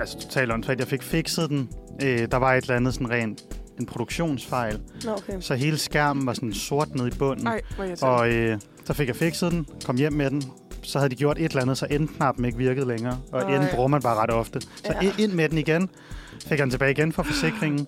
Altså 0.00 0.18
totalt 0.18 0.52
åndssvagt. 0.52 0.80
Jeg 0.80 0.88
fik 0.88 1.02
fikset 1.02 1.50
den. 1.50 1.68
Øh, 2.02 2.28
der 2.30 2.36
var 2.36 2.54
et 2.54 2.62
eller 2.62 2.76
andet 2.76 2.94
sådan 2.94 3.10
rent 3.10 3.42
en 3.80 3.86
produktionsfejl. 3.86 4.80
Nå, 5.04 5.12
okay. 5.12 5.40
Så 5.40 5.54
hele 5.54 5.78
skærmen 5.78 6.26
var 6.26 6.32
sådan 6.32 6.52
sort 6.52 6.94
nede 6.94 7.08
i 7.08 7.10
bunden. 7.18 7.46
Jeg 7.78 8.02
Og 8.02 8.32
øh, 8.32 8.58
så 8.84 8.92
fik 8.92 9.08
jeg 9.08 9.16
fikset 9.16 9.52
den, 9.52 9.66
kom 9.84 9.96
hjem 9.96 10.12
med 10.12 10.30
den. 10.30 10.42
Så 10.82 10.98
havde 10.98 11.10
de 11.10 11.14
gjort 11.16 11.38
et 11.38 11.44
eller 11.44 11.62
andet, 11.62 11.78
så 11.78 11.86
endknappen 11.90 12.44
ikke 12.44 12.58
virkede 12.58 12.86
længere. 12.88 13.18
Og 13.32 13.40
Ej. 13.42 13.54
enden 13.54 13.68
bruger 13.74 13.88
man 13.88 14.02
bare 14.02 14.16
ret 14.16 14.30
ofte. 14.30 14.60
Så 14.60 14.68
Ja. 15.02 15.12
ind 15.18 15.32
med 15.32 15.48
den 15.48 15.58
igen. 15.58 15.88
Fik 16.42 16.50
jeg 16.50 16.58
den 16.58 16.70
tilbage 16.70 16.90
igen 16.90 17.12
fra 17.12 17.22
forsikringen. 17.22 17.86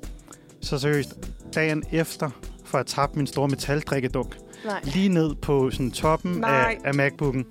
Så 0.61 0.79
seriøst, 0.79 1.14
dagen 1.55 1.83
efter, 1.93 2.31
for 2.64 2.79
at 2.79 2.87
tabe 2.87 3.12
min 3.16 3.27
store 3.27 3.49
metaldrikkedunk, 3.49 4.37
Nej. 4.64 4.81
lige 4.85 5.09
ned 5.09 5.35
på 5.35 5.70
sådan 5.70 5.91
toppen 5.91 6.33
Nej. 6.33 6.51
af, 6.85 6.89
af 6.89 6.95
MacBooken. 6.95 7.45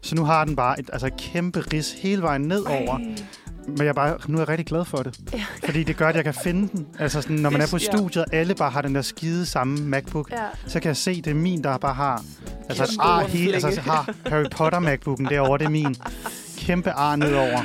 Så 0.00 0.14
nu 0.14 0.24
har 0.24 0.44
den 0.44 0.56
bare 0.56 0.80
et 0.80 0.90
altså, 0.92 1.06
et 1.06 1.16
kæmpe 1.16 1.60
ris 1.72 1.92
hele 1.92 2.22
vejen 2.22 2.40
nedover. 2.42 2.98
Ej. 2.98 3.16
Men 3.68 3.78
jeg 3.78 3.86
er 3.86 3.92
bare, 3.92 4.18
nu 4.28 4.36
er 4.36 4.40
jeg 4.40 4.48
rigtig 4.48 4.66
glad 4.66 4.84
for 4.84 4.96
det. 4.98 5.20
Ja. 5.32 5.44
Fordi 5.64 5.82
det 5.82 5.96
gør, 5.96 6.08
at 6.08 6.16
jeg 6.16 6.24
kan 6.24 6.34
finde 6.34 6.68
den. 6.72 6.86
Altså 6.98 7.22
sådan, 7.22 7.36
når 7.36 7.50
man 7.50 7.60
er 7.60 7.66
på 7.70 7.78
studiet, 7.78 8.24
og 8.24 8.34
alle 8.34 8.54
bare 8.54 8.70
har 8.70 8.82
den 8.82 8.94
der 8.94 9.02
skide 9.02 9.46
samme 9.46 9.80
MacBook, 9.80 10.30
Ja. 10.32 10.36
så 10.66 10.80
kan 10.80 10.88
jeg 10.88 10.96
se, 10.96 11.22
det 11.22 11.30
er 11.30 11.34
min, 11.34 11.64
der 11.64 11.78
bare 11.78 11.94
har... 11.94 12.24
Altså, 12.68 12.86
Kæmpe 12.86 13.02
ar 13.02 13.26
hele, 13.26 13.54
altså, 13.54 13.80
har 13.80 14.14
Harry 14.26 14.44
Potter 14.50 14.78
MacBooken 14.78 15.26
derovre, 15.26 15.58
det 15.58 15.64
er 15.64 15.68
min. 15.70 15.96
Kæmpe 16.58 16.90
ar 16.90 17.16
nedover. 17.16 17.62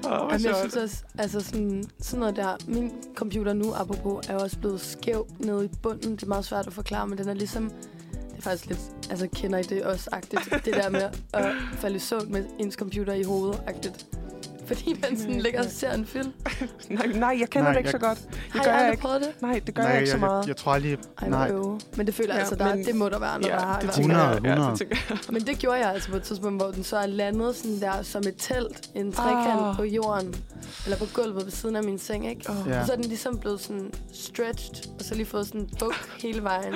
Hvor 0.00 0.28
Jamen, 0.32 0.46
jeg 0.46 0.54
synes 0.60 0.76
også, 0.76 0.96
altså 1.18 1.40
sådan, 1.40 1.84
sådan 2.00 2.20
noget 2.20 2.36
der, 2.36 2.56
min 2.68 2.90
computer 3.14 3.52
nu, 3.52 3.72
apropos, 3.74 4.26
er 4.28 4.32
jo 4.32 4.38
også 4.40 4.58
blevet 4.58 4.80
skæv 4.80 5.26
nede 5.38 5.64
i 5.64 5.68
bunden. 5.82 6.12
Det 6.12 6.22
er 6.22 6.26
meget 6.26 6.44
svært 6.44 6.66
at 6.66 6.72
forklare, 6.72 7.06
men 7.06 7.18
den 7.18 7.28
er 7.28 7.34
ligesom, 7.34 7.70
faktisk 8.42 8.66
lidt, 8.66 8.80
altså 9.10 9.28
kender 9.34 9.58
I 9.58 9.62
det 9.62 9.82
også, 9.82 10.08
agtigt, 10.12 10.50
det 10.64 10.74
der 10.74 10.90
med 10.90 11.08
at 11.34 11.52
falde 11.74 11.96
i 11.96 11.98
søvn 11.98 12.32
med 12.32 12.44
ens 12.58 12.74
computer 12.74 13.12
i 13.12 13.22
hovedet, 13.22 13.62
agtigt. 13.66 14.06
Fordi 14.66 15.00
man 15.02 15.18
sådan 15.18 15.40
ligger 15.40 15.60
og 15.64 15.70
ser 15.70 15.92
en 15.92 16.06
film. 16.06 16.32
Nej, 16.90 17.06
nej, 17.06 17.36
jeg 17.40 17.50
kender 17.50 17.62
Nej, 17.62 17.72
det 17.72 17.78
ikke 17.78 17.86
jeg- 17.86 18.00
så 18.00 18.06
godt. 18.06 18.18
Har 18.50 18.64
gør 18.64 18.70
jeg 18.70 18.80
aldrig 18.80 18.92
ikke. 18.92 19.02
prøvet 19.02 19.20
det? 19.20 19.42
Nej, 19.42 19.60
det 19.66 19.74
gør 19.74 19.82
Nej, 19.82 19.90
jeg 19.92 20.00
ikke 20.00 20.10
så 20.10 20.16
jeg, 20.16 20.20
meget. 20.20 20.40
jeg, 20.40 20.48
jeg 20.48 20.56
tror 20.56 20.78
lige... 20.78 20.98
Ej, 21.22 21.28
nej. 21.28 21.50
øve. 21.50 21.80
Men 21.96 22.06
det 22.06 22.14
føler 22.14 22.34
jeg 22.34 22.36
Ja, 22.36 22.40
altså, 22.40 22.54
der, 22.64 22.74
men- 22.74 22.84
det 22.84 22.94
må 22.96 23.08
der 23.08 23.18
være, 23.18 23.40
når 23.40 23.48
der 23.48 23.60
har. 23.60 23.74
det 23.74 23.84
hvert 23.84 23.94
tænker 23.94 24.14
fald. 24.16 24.44
jeg. 24.44 24.54
100, 24.54 24.68
Ja, 24.70 24.72
det 24.72 24.80
jeg. 25.10 25.18
Men 25.32 25.42
det 25.42 25.58
gjorde 25.58 25.78
jeg 25.78 25.90
altså 25.90 26.10
på 26.10 26.16
et 26.16 26.22
tidspunkt, 26.22 26.62
hvor 26.62 26.70
den 26.70 26.84
så 26.84 26.96
er 26.96 27.06
landet 27.06 27.56
sådan 27.56 27.80
der 27.80 28.02
som 28.02 28.22
et 28.28 28.34
telt, 28.38 28.90
en 28.94 29.12
trekant 29.12 29.60
Ah. 29.60 29.76
på 29.76 29.84
jorden, 29.84 30.34
eller 30.84 30.98
på 30.98 31.04
gulvet 31.14 31.44
ved 31.44 31.50
siden 31.52 31.76
af 31.76 31.84
min 31.84 31.98
seng, 31.98 32.28
ikke? 32.30 32.50
Åh, 32.50 32.56
Ja. 32.68 32.80
Og 32.80 32.86
så 32.86 32.92
er 32.92 32.96
den 32.96 33.04
ligesom 33.04 33.38
blevet 33.38 33.60
sådan 33.60 33.92
stretched, 34.12 34.92
og 34.98 35.04
så 35.04 35.14
lige 35.14 35.26
fået 35.26 35.46
sådan 35.46 35.60
en 35.60 35.68
buk 35.78 35.94
hele 36.22 36.42
vejen. 36.42 36.74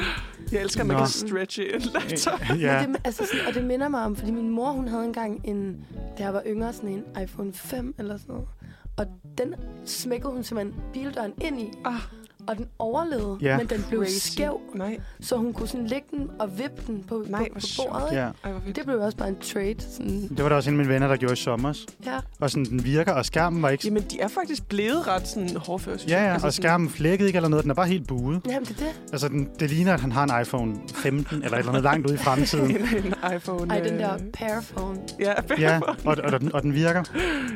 Jeg 0.53 0.61
elsker, 0.61 0.81
at 0.81 0.87
man 0.87 0.97
Nå. 0.97 1.01
kan 1.03 1.09
stretche 1.11 1.75
en 1.75 1.81
laptop. 1.81 2.41
Ja, 2.61 2.81
Men 2.87 2.95
det, 2.95 3.01
altså 3.05 3.27
sådan, 3.33 3.47
og 3.49 3.55
det 3.55 3.65
minder 3.65 3.89
mig 3.89 4.05
om, 4.05 4.17
fordi 4.17 4.31
min 4.31 4.51
mor, 4.51 4.71
hun 4.73 4.89
havde 4.89 5.05
engang 5.05 5.41
en, 5.45 5.77
da 6.19 6.23
jeg 6.25 6.35
var 6.35 6.43
yngre, 6.47 6.73
sådan 6.73 6.89
en 6.91 7.23
iPhone 7.23 7.53
5 7.53 7.76
eller 7.99 8.17
sådan 8.17 8.35
noget. 8.35 8.49
Og 8.97 9.07
den 9.39 9.55
smækkede 9.85 10.33
hun 10.33 10.43
simpelthen 10.43 10.83
bildøren 10.93 11.33
ind 11.41 11.61
i, 11.61 11.71
Ah, 11.85 12.01
og 12.49 12.57
den 12.59 12.67
overlevede, 12.79 13.39
Ja. 13.41 13.57
men 13.59 13.67
den 13.67 13.85
blev 13.89 14.01
crazy. 14.05 14.33
skæv, 14.33 14.61
Nej, 14.75 14.99
så 15.21 15.37
hun 15.37 15.53
kunne 15.53 15.69
sådan 15.69 15.87
lægge 15.87 16.07
den 16.11 16.31
og 16.41 16.59
vippe 16.59 16.83
den 16.87 17.05
på, 17.09 17.25
Nej, 17.29 17.49
på, 17.49 17.55
på 17.55 17.61
bordet. 17.93 18.13
ja. 18.17 18.29
Ej. 18.45 18.53
Det 18.77 18.85
blev 18.87 19.01
også 19.01 19.17
bare 19.19 19.29
en 19.29 19.39
trade. 19.41 19.75
Sådan, 19.79 20.29
Det 20.29 20.43
var 20.43 20.49
der 20.49 20.57
også 20.57 20.71
en 20.71 20.75
af 20.75 20.79
mine 20.79 20.95
venner, 20.95 21.09
der 21.09 21.17
gjorde 21.17 21.33
i 21.33 21.37
sommer. 21.37 21.75
ja. 22.07 22.19
Og 22.41 22.51
sådan, 22.51 22.65
den 22.65 22.85
virker, 22.85 23.13
og 23.13 23.25
skærmen 23.25 23.63
var 23.63 23.69
ikke... 23.71 23.85
Jamen, 23.87 24.03
de 24.03 24.21
er 24.21 24.29
faktisk 24.29 24.69
blevet 24.69 25.07
ret 25.09 25.29
sådan 25.29 25.57
hårdføre, 25.57 25.99
synes 25.99 26.13
Ja, 26.13 26.25
ja, 26.25 26.33
Altså 26.33 26.47
og 26.47 26.53
skærmen 26.53 26.89
flækkede 26.91 27.29
ikke 27.29 27.37
eller 27.37 27.49
noget. 27.49 27.63
Den 27.63 27.71
er 27.71 27.75
bare 27.75 27.87
helt 27.87 28.07
buet. 28.09 28.41
Jamen, 28.47 28.65
det 28.65 28.71
er 28.71 28.85
det. 28.85 28.93
Altså, 29.13 29.29
den, 29.29 29.49
det 29.61 29.71
ligner, 29.71 29.95
at 29.95 30.01
han 30.01 30.13
har 30.13 30.25
en 30.37 30.43
iPhone 30.43 30.77
15 30.95 31.37
eller 31.43 31.53
et 31.57 31.59
eller 31.59 31.69
andet 31.73 31.83
langt 31.85 32.07
ude 32.07 32.15
i 32.15 32.19
fremtiden. 32.19 32.71
en, 32.71 32.77
en 33.07 33.15
iPhone. 33.37 33.75
Ej, 33.75 33.81
den 33.81 33.99
der 33.99 34.15
øh, 34.15 34.21
Pearphone. 34.33 34.99
Ja, 35.21 35.33
Ja, 35.59 35.81
og, 36.05 36.17
og, 36.25 36.41
den, 36.41 36.53
og 36.55 36.63
den 36.63 36.75
virker. 36.75 37.03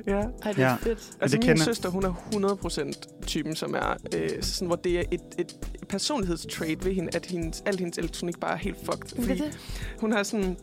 ja. 0.07 0.13
Ej, 0.13 0.23
det 0.53 0.59
er 0.65 0.69
Ja. 0.69 0.75
fedt. 0.81 0.99
Altså, 1.21 1.37
det 1.37 1.47
min 1.47 1.49
kender- 1.57 1.65
søster, 1.65 1.89
hun 1.89 2.05
er 2.05 2.13
100% 2.35 3.21
typen, 3.27 3.57
som 3.57 3.75
er 3.75 3.97
øh, 4.17 4.29
sådan, 4.43 4.67
hvor 4.67 4.77
det 4.85 4.99
er 4.99 5.03
et, 5.11 5.21
et 5.39 5.57
personlighedstrait 5.89 6.85
ved 6.85 6.95
hende, 6.95 7.11
at 7.15 7.27
hendes, 7.27 7.63
al 7.67 7.79
hendes 7.79 7.99
elektronik 7.99 8.41
bare 8.41 8.53
er 8.53 8.57
helt 8.57 8.79
fucked. 8.79 9.23
Fordi 9.23 9.39
det. 9.39 9.59
hun 9.99 10.13
har 10.13 10.23
sådan... 10.23 10.57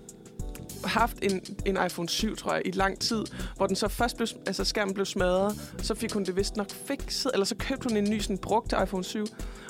haft 0.83 1.17
en, 1.21 1.41
en 1.65 1.77
iPhone 1.85 2.09
7, 2.09 2.35
tror 2.35 2.53
jeg, 2.53 2.61
i 2.65 2.71
lang 2.71 2.99
tid, 2.99 3.23
hvor 3.55 3.67
den 3.67 3.75
så 3.75 3.87
først 3.87 4.17
blev, 4.17 4.27
altså 4.47 4.63
skærmen 4.63 4.93
blev 4.93 5.05
smadret, 5.05 5.73
så 5.81 5.95
fik 5.95 6.11
hun 6.13 6.23
det 6.23 6.35
vist 6.35 6.55
nok 6.55 6.71
fikset, 6.71 7.31
eller 7.33 7.45
så 7.45 7.55
købte 7.55 7.89
hun 7.89 7.97
en 7.97 8.09
ny 8.09 8.19
sådan 8.19 8.37
brugt 8.37 8.73
iPhone 8.83 9.03
7, 9.03 9.25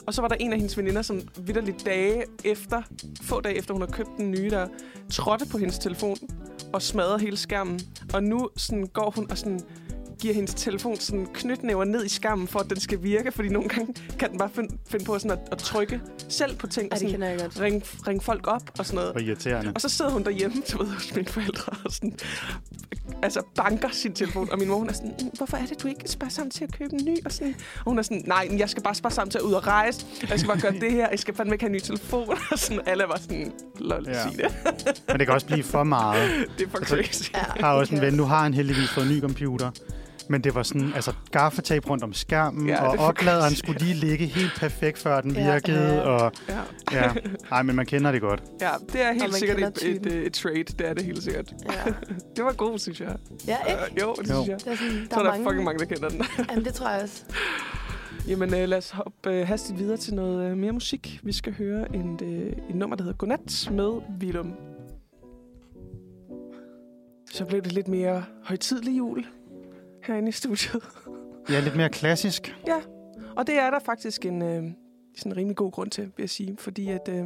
og 0.08 0.14
så 0.14 0.22
var 0.22 0.28
der 0.28 0.36
en 0.40 0.54
af 0.54 0.58
hendes 0.60 0.78
veninder, 0.78 1.02
som 1.02 1.22
vidderligt 1.38 1.86
dage 1.86 2.24
efter, 2.46 2.82
få 3.22 3.42
dage 3.42 3.58
efter 3.58 3.74
hun 3.74 3.82
havde 3.82 3.94
købt 3.94 4.10
den 4.18 4.32
nye, 4.32 4.50
der 4.50 4.68
trådte 5.12 5.46
på 5.46 5.58
hendes 5.58 5.78
telefon 5.78 6.18
og 6.74 6.82
smadrede 6.82 7.20
hele 7.20 7.38
skærmen. 7.38 7.80
Og 8.14 8.24
nu 8.24 8.50
sådan 8.58 8.88
går 8.88 9.12
hun 9.16 9.32
og 9.32 9.38
sådan 9.38 9.60
giver 10.20 10.34
hendes 10.34 10.54
telefon 10.54 10.96
sådan 11.00 11.28
knytnæver 11.34 11.84
ned 11.86 12.06
i 12.06 12.10
skærmen, 12.10 12.48
for 12.48 12.60
at 12.60 12.70
den 12.70 12.80
skal 12.80 13.04
virke, 13.04 13.32
fordi 13.32 13.50
nogle 13.50 13.70
gange 13.70 13.94
kan 14.20 14.30
den 14.30 14.38
bare 14.38 14.50
finde, 14.56 14.78
finde 14.90 15.06
på 15.06 15.20
sådan 15.20 15.32
at, 15.32 15.40
at 15.52 15.58
trykke 15.58 16.02
selv 16.30 16.56
på 16.56 16.68
ting, 16.68 16.92
og 16.92 16.98
sådan 16.98 17.38
godt. 17.40 17.60
ringe, 17.62 17.82
ringe 18.08 18.22
folk 18.22 18.48
op 18.48 18.62
og 18.80 18.86
sådan 18.86 18.96
noget. 18.96 19.12
Hvor 19.12 19.22
irriterende. 19.22 19.72
Og 19.76 19.82
så 19.82 19.90
sidder 19.90 20.12
hun 20.12 20.24
derhjemme, 20.24 20.62
du 20.72 20.78
ved, 20.78 20.88
hos 20.88 21.16
mine 21.16 21.28
forældre, 21.28 21.74
og 21.86 21.92
sådan, 21.92 22.18
altså 23.24 23.42
banker 23.56 23.90
sin 23.92 24.14
telefon. 24.14 24.52
Og 24.52 24.60
min 24.60 24.68
mor, 24.68 24.78
hun 24.78 24.90
er 24.90 24.94
sådan, 24.94 25.14
"Mm, 25.22 25.30
hvorfor 25.38 25.58
er 25.58 25.66
det, 25.66 25.84
du 25.84 25.88
ikke 25.88 26.02
sparer 26.10 26.30
sammen 26.30 26.52
til 26.52 26.64
at 26.64 26.72
købe 26.78 26.94
en 26.94 27.06
ny? 27.06 27.18
Og, 27.26 27.32
sådan, 27.32 27.56
og 27.78 27.84
hun 27.86 27.98
er 28.00 28.02
sådan, 28.02 28.24
nej, 28.28 28.48
jeg 28.58 28.70
skal 28.70 28.84
bare 28.84 28.96
spare 28.96 29.12
sammen 29.14 29.32
til 29.32 29.38
at 29.38 29.44
ud 29.44 29.54
og 29.54 29.68
rejse. 29.68 30.06
Og 30.24 30.30
jeg 30.30 30.40
skal 30.40 30.48
bare 30.48 30.60
gøre 30.62 30.72
det 30.82 30.92
her. 30.92 31.10
Jeg 31.10 31.20
skal 31.20 31.34
fandme 31.36 31.54
ikke 31.56 31.64
have 31.64 31.70
en 31.70 31.76
ny 31.76 31.80
telefon. 31.80 32.30
Og 32.52 32.60
sådan, 32.60 32.82
alle 32.86 33.04
var 33.04 33.18
sådan, 33.22 33.52
lol, 33.80 34.04
Ja. 34.08 34.12
ja. 34.18 34.24
sig 34.30 34.38
det. 34.38 35.04
Men 35.08 35.20
det 35.20 35.28
kan 35.28 35.34
også 35.34 35.48
blive 35.48 35.64
for 35.64 35.84
meget. 35.84 36.32
Det 36.58 36.66
er 36.66 36.70
for 36.70 36.78
crazy. 36.78 37.32
Ja, 37.34 37.38
Jeg 37.56 37.66
har 37.66 37.74
også 37.74 37.96
en 37.96 38.02
ven, 38.02 38.14
nu 38.14 38.24
har 38.24 38.44
han 38.44 38.54
heldigvis 38.54 38.90
fået 38.90 39.06
en 39.06 39.12
ny 39.12 39.22
computer. 39.22 39.72
Men 40.30 40.42
det 40.44 40.56
var 40.56 40.64
sådan, 40.64 40.92
altså 40.96 41.14
gaffatape 41.32 41.90
rundt 41.90 42.04
om 42.04 42.14
skærmen, 42.14 42.68
Ja, 42.68 42.84
og 42.84 42.96
er 42.96 43.00
opladeren 43.00 43.56
skulle 43.56 43.80
lige 43.80 43.94
ligge 43.94 44.26
helt 44.26 44.52
perfekt, 44.58 44.98
før 44.98 45.22
den 45.22 45.32
Ja, 45.36 45.52
virkede. 45.54 45.94
ja. 45.94 46.02
Og 46.02 46.32
Ja. 46.50 46.58
ja, 46.92 47.12
nej, 47.52 47.62
men 47.64 47.76
man 47.76 47.86
kender 47.86 48.12
det 48.12 48.22
godt. 48.22 48.44
ja, 48.62 48.70
det 48.94 49.02
er 49.02 49.14
helt 49.14 49.36
sikkert 49.36 49.60
et, 49.84 49.84
et, 49.96 50.06
et, 50.06 50.14
et 50.28 50.34
trade. 50.34 50.64
Det 50.64 50.82
er 50.82 50.94
det 50.94 51.06
helt 51.06 51.24
sikkert. 51.24 51.54
Ja, 51.66 51.92
Det 52.36 52.44
var 52.46 52.54
god, 52.54 52.80
synes 52.80 53.02
jeg. 53.02 53.16
ja 53.48 53.58
ikke? 53.70 53.82
Uh, 53.92 54.02
jo, 54.02 54.14
det 54.22 54.30
Jo. 54.30 54.34
synes 54.44 54.48
jeg. 54.48 54.60
Det 54.60 54.68
er 54.68 54.76
sådan, 54.76 54.94
der 55.10 55.16
Så 55.16 55.16
er 55.16 55.20
er 55.20 55.24
der 55.24 55.32
mange, 55.32 55.46
fucking 55.46 55.64
mange, 55.64 55.80
der 55.80 55.86
kender 55.86 56.10
den. 56.10 56.22
Jamen, 56.52 56.66
det 56.66 56.74
tror 56.74 56.90
jeg 56.90 57.02
også. 57.04 57.24
Jamen, 58.30 58.54
øh, 58.54 58.68
lad 58.70 58.78
os 58.78 58.90
hoppe 58.90 59.30
øh, 59.32 59.48
hastigt 59.48 59.80
videre 59.80 59.98
til 59.98 60.14
noget 60.14 60.52
øh, 60.52 60.58
mere 60.58 60.72
musik. 60.72 61.20
Vi 61.24 61.32
skal 61.34 61.54
høre 61.54 61.96
en, 61.96 62.20
øh, 62.24 62.52
et 62.70 62.76
nummer, 62.76 62.96
der 62.96 63.04
hedder 63.04 63.18
Godnat 63.18 63.70
med 63.72 63.90
Willum. 64.22 64.54
Så 67.32 67.46
blev 67.46 67.62
det 67.62 67.72
lidt 67.72 67.88
mere 67.88 68.24
højtidlig 68.44 68.98
jul 68.98 69.26
herinde 70.08 70.30
i 70.30 70.32
studiet. 70.32 70.84
Ja, 71.50 71.60
lidt 71.60 71.76
mere 71.76 71.90
klassisk. 71.90 72.56
Og 73.38 73.48
det 73.48 73.60
er 73.60 73.70
der 73.70 73.80
faktisk 73.80 74.26
en 74.26 74.42
øh, 74.42 74.64
sådan 75.18 75.32
en 75.32 75.38
rimelig 75.38 75.56
god 75.56 75.72
grund 75.72 75.92
til, 75.92 76.04
vil 76.04 76.24
jeg 76.24 76.30
sige. 76.30 76.58
Fordi 76.58 76.90
at 76.90 77.10
øh, 77.10 77.26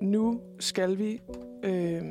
nu 0.00 0.40
skal 0.60 0.98
vi 0.98 1.20
øh, 1.64 2.02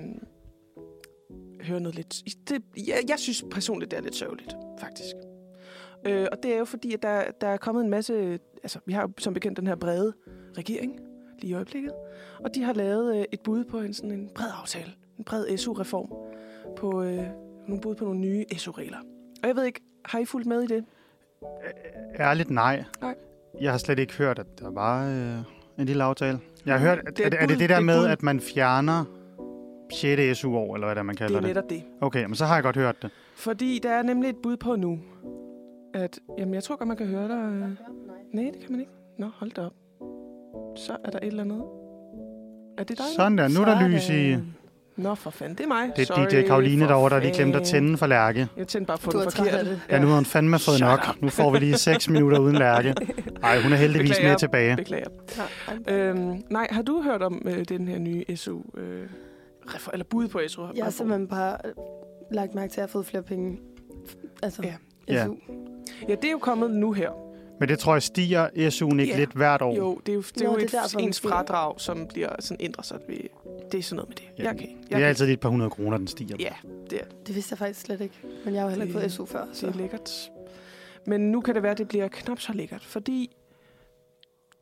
høre 1.61 1.80
noget 1.80 1.95
lidt... 1.95 2.24
Det, 2.49 2.63
jeg, 2.88 3.03
jeg 3.07 3.19
synes 3.19 3.45
personligt, 3.51 3.91
det 3.91 3.97
er 3.97 4.01
lidt 4.01 4.15
sørgeligt, 4.15 4.55
faktisk. 4.80 5.15
Øh, 6.05 6.28
og 6.32 6.38
det 6.43 6.53
er 6.53 6.57
jo 6.57 6.65
fordi, 6.65 6.93
at 6.93 7.03
der, 7.03 7.24
der 7.41 7.47
er 7.47 7.57
kommet 7.57 7.84
en 7.84 7.89
masse... 7.89 8.39
Altså, 8.63 8.80
vi 8.86 8.93
har 8.93 9.01
jo 9.01 9.09
som 9.17 9.34
bekendt 9.34 9.57
den 9.57 9.67
her 9.67 9.76
brede 9.76 10.13
regering 10.57 10.99
lige 11.39 11.51
i 11.51 11.53
øjeblikket. 11.53 11.93
Og 12.39 12.55
de 12.55 12.63
har 12.63 12.74
lavet 12.74 13.17
øh, 13.17 13.26
et 13.32 13.39
bud 13.41 13.63
på 13.63 13.80
en, 13.80 13.93
sådan 13.93 14.11
en 14.11 14.30
bred 14.36 14.49
aftale. 14.61 14.91
En 15.17 15.24
bred 15.24 15.57
SU-reform. 15.57 16.13
På 16.76 17.03
øh, 17.03 17.24
nogle 17.67 17.82
bud 17.82 17.95
på 17.95 18.05
nogle 18.05 18.19
nye 18.19 18.45
SU-regler. 18.57 19.12
Og 19.44 19.48
jeg 19.48 19.56
ved 19.56 19.64
ikke, 19.66 19.82
har 20.06 20.20
I 20.20 20.26
fulgt 20.26 20.48
med 20.48 20.62
i 20.62 20.68
det? 20.68 20.86
Ærligt 22.20 22.50
nej. 22.50 22.84
Nej. 23.02 23.16
Jeg 23.62 23.72
har 23.72 23.78
slet 23.78 24.00
ikke 24.00 24.14
hørt, 24.18 24.39
at 24.39 24.60
der 24.60 24.72
var 24.72 25.08
øh, 25.10 25.38
en 25.80 25.86
lille 25.86 26.04
aftale. 26.04 26.39
Jeg 26.66 26.74
har 26.80 26.88
hørt, 26.88 26.98
at, 27.00 27.06
Det 27.06 27.18
det 27.18 27.26
er 27.26 27.38
er, 27.38 27.41
er, 27.44 27.48
det 27.48 27.60
det 27.60 27.60
der 27.60 27.68
Det 27.68 27.74
er 27.76 27.78
et 27.80 27.86
med, 27.86 28.00
bud. 28.02 28.08
at 28.08 28.24
man 28.24 28.39
fjerner 28.39 29.06
6. 29.94 30.38
SU-år, 30.38 30.76
eller 30.76 30.88
hvad 30.88 30.96
det 30.96 31.00
er, 31.00 31.04
man 31.04 31.14
Det 31.16 31.20
kalder 31.20 31.38
er 31.38 31.41
det? 31.41 31.48
netop 31.50 31.70
det. 31.70 31.84
Okay, 32.02 32.26
men 32.26 32.36
så 32.36 32.46
har 32.46 32.54
jeg 32.56 32.64
godt 32.64 32.76
hørt 32.76 33.02
det. 33.02 33.10
Fordi 33.36 33.80
der 33.84 33.89
er 33.91 34.02
nemlig 34.04 34.30
et 34.30 34.38
bud 34.44 34.58
på 34.58 34.76
nu, 34.76 35.00
at... 35.94 36.20
Jamen, 36.38 36.54
jeg 36.54 36.64
tror 36.64 36.76
godt, 36.76 36.88
man 36.88 36.98
kan 36.98 37.08
høre 37.08 37.28
dig. 37.28 37.38
øh. 37.38 37.70
Nej, 38.34 38.52
det 38.54 38.62
kan 38.62 38.72
man 38.72 38.80
ikke. 38.80 38.91
Nå, 39.20 39.28
hold 39.36 39.52
da 39.52 39.62
op. 39.62 39.74
Så 40.78 40.98
er 41.06 41.10
der 41.10 41.20
et 41.20 41.28
eller 41.28 41.44
andet. 41.44 41.64
Er 42.78 42.84
det 42.84 42.98
dig? 42.98 43.06
Sådan 43.16 43.38
der, 43.38 43.48
nu 43.48 43.62
er 43.62 43.66
der 43.66 43.88
lys 43.88 44.10
i... 44.10 44.36
Nå, 44.98 45.16
for 45.16 45.30
fanden, 45.30 45.58
det 45.58 45.64
er 45.64 45.68
mig. 45.68 45.91
Det 45.96 46.02
er 46.02 46.06
Sorry, 46.06 46.41
DJ 46.44 46.48
Karoline 46.48 46.82
for 46.82 46.88
derovre, 46.88 47.10
der 47.10 47.20
lige 47.20 47.34
glemte 47.34 47.60
at 47.60 47.66
tænde 47.66 47.98
for 47.98 48.08
Lærke. 48.08 48.48
Jeg 48.58 48.68
tændte 48.68 48.88
bare 48.88 48.98
på 48.98 49.12
Du 49.12 49.18
den 49.20 49.26
er 49.28 49.30
træt 49.32 49.48
forkerte. 49.50 49.82
Ja, 49.89 50.00
nu 50.00 50.08
har 50.08 50.16
hun 50.16 50.26
fandme 50.26 50.60
fået 50.60 50.78
Shut 50.78 50.89
nok. 50.89 51.00
up. 51.10 51.22
Nu 51.22 51.30
får 51.30 51.52
vi 51.52 51.60
lige 51.60 51.78
6 51.78 52.10
minutter 52.10 52.39
uden 52.39 52.56
Lærke. 52.56 52.96
Ej, 53.44 53.62
hun 53.62 53.74
er 53.74 53.78
heldigvis 53.78 54.10
Beklager. 54.10 54.30
mere 54.30 54.38
tilbage. 54.38 54.76
Beklager. 54.76 55.08
Ja, 55.88 55.94
Øhm, 55.94 56.44
nej, 56.50 56.68
har 56.72 56.82
du 56.82 57.02
hørt 57.02 57.22
om 57.22 57.41
øh, 57.46 57.66
den 57.70 57.88
her 57.88 57.98
nye 58.00 58.24
SU... 58.36 58.62
Øh, 58.78 59.08
eller 59.94 60.06
bud 60.10 60.28
på 60.28 60.39
SU? 60.48 60.62
jeg 60.76 60.84
har 60.86 60.91
simpelthen 60.91 61.28
bare 61.28 61.58
øh, 61.66 61.72
lagt 62.32 62.56
mærke 62.56 62.72
til, 62.72 62.74
at 62.74 62.78
jeg 62.78 62.84
har 62.84 62.88
fået 62.91 63.06
flere 63.06 63.24
penge. 63.24 63.60
Altså, 64.44 64.62
Ja. 64.64 64.74
Ja. 65.08 65.26
SU. 65.26 65.36
Ja, 66.10 66.16
det 66.16 66.26
er 66.26 66.32
jo 66.32 66.38
kommet 66.38 66.72
nu 66.72 66.91
her. 66.91 67.10
Men 67.64 67.70
det 67.70 67.80
tror 67.80 67.93
jeg 67.93 68.03
stiger 68.03 68.47
SU'en 68.47 68.99
ikke 68.99 69.14
Ja. 69.14 69.20
lidt 69.20 69.32
hvert 69.32 69.61
år. 69.61 69.76
Jo, 69.76 69.99
det 70.05 70.11
er 70.11 70.16
jo, 70.16 70.22
det 70.22 70.41
er 70.41 70.45
Nå, 70.45 70.51
jo 70.51 70.57
det 70.57 70.64
et, 70.66 70.72
derfor, 70.72 70.99
ens 70.99 71.22
fradrag, 71.22 71.82
som 71.82 72.07
bliver 72.07 72.30
sådan 72.39 72.57
ændret 72.66 72.86
sig. 72.86 72.99
Ved, 73.07 73.18
det 73.72 73.78
er 73.78 73.84
sådan 73.84 73.95
noget 73.95 74.09
med 74.09 74.16
det. 74.16 74.43
Ja. 74.43 74.43
Jeg 74.43 74.57
kan. 74.59 74.70
Jeg 74.70 74.78
Det 74.89 74.91
er 74.93 74.97
kan. 74.99 75.07
altid 75.07 75.30
et 75.30 75.39
par 75.39 75.49
hundrede 75.49 75.70
kroner, 75.70 75.97
den 75.97 76.07
stiger. 76.07 76.36
Ja, 76.39 76.53
det 76.89 76.99
er, 77.01 77.05
Det 77.28 77.36
vidste 77.36 77.53
jeg 77.53 77.57
faktisk 77.57 77.82
slet 77.82 78.01
ikke. 78.01 78.16
Men 78.45 78.53
jeg 78.53 78.61
har 78.61 78.68
jo 78.68 78.70
heller 78.70 78.86
ikke 78.86 78.93
Det- 78.93 79.01
fået 79.01 79.11
SU 79.11 79.26
før. 79.26 79.45
det 79.45 79.57
Så. 79.57 79.68
er 79.68 79.72
lækkert. 79.74 80.32
Men 81.07 81.32
nu 81.32 81.41
kan 81.41 81.55
det 81.55 81.64
være, 81.64 81.72
at 81.72 81.78
det 81.78 81.88
bliver 81.88 82.07
knap 82.07 82.39
så 82.39 82.53
lækkert, 82.53 82.84
fordi 82.86 83.36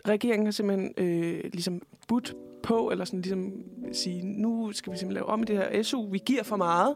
regeringen 0.07 0.45
har 0.47 0.51
simpelthen 0.51 0.93
øh, 0.97 1.39
ligesom 1.53 1.81
budt 2.07 2.33
på, 2.63 2.89
eller 2.91 3.05
sådan 3.05 3.21
ligesom 3.21 3.51
sige, 3.93 4.25
nu 4.41 4.71
skal 4.73 4.93
vi 4.93 4.97
simpelthen 4.97 5.13
lave 5.13 5.25
om 5.29 5.41
i 5.41 5.45
det 5.45 5.57
her 5.57 5.83
SU. 5.83 6.09
Vi 6.11 6.21
giver 6.25 6.43
for 6.43 6.55
meget. 6.55 6.95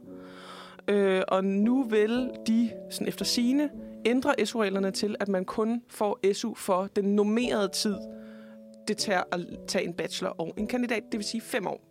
Øh, 0.87 1.21
og 1.27 1.45
nu 1.45 1.83
vil 1.83 2.29
de, 2.47 2.69
sådan 2.91 3.07
efter 3.07 3.25
sine, 3.25 3.69
ændre 4.05 4.45
SU-reglerne 4.45 4.91
til, 4.91 5.15
at 5.19 5.27
man 5.27 5.45
kun 5.45 5.81
får 5.89 6.33
SU 6.33 6.53
for 6.53 6.87
den 6.95 7.15
normerede 7.15 7.67
tid, 7.67 7.95
det 8.87 8.97
tager 8.97 9.23
at 9.31 9.39
tage 9.67 9.85
en 9.85 9.93
bachelor 9.93 10.31
og 10.31 10.53
en 10.57 10.67
kandidat, 10.67 11.03
det 11.11 11.17
vil 11.17 11.25
sige 11.25 11.41
fem 11.41 11.67
år. 11.67 11.81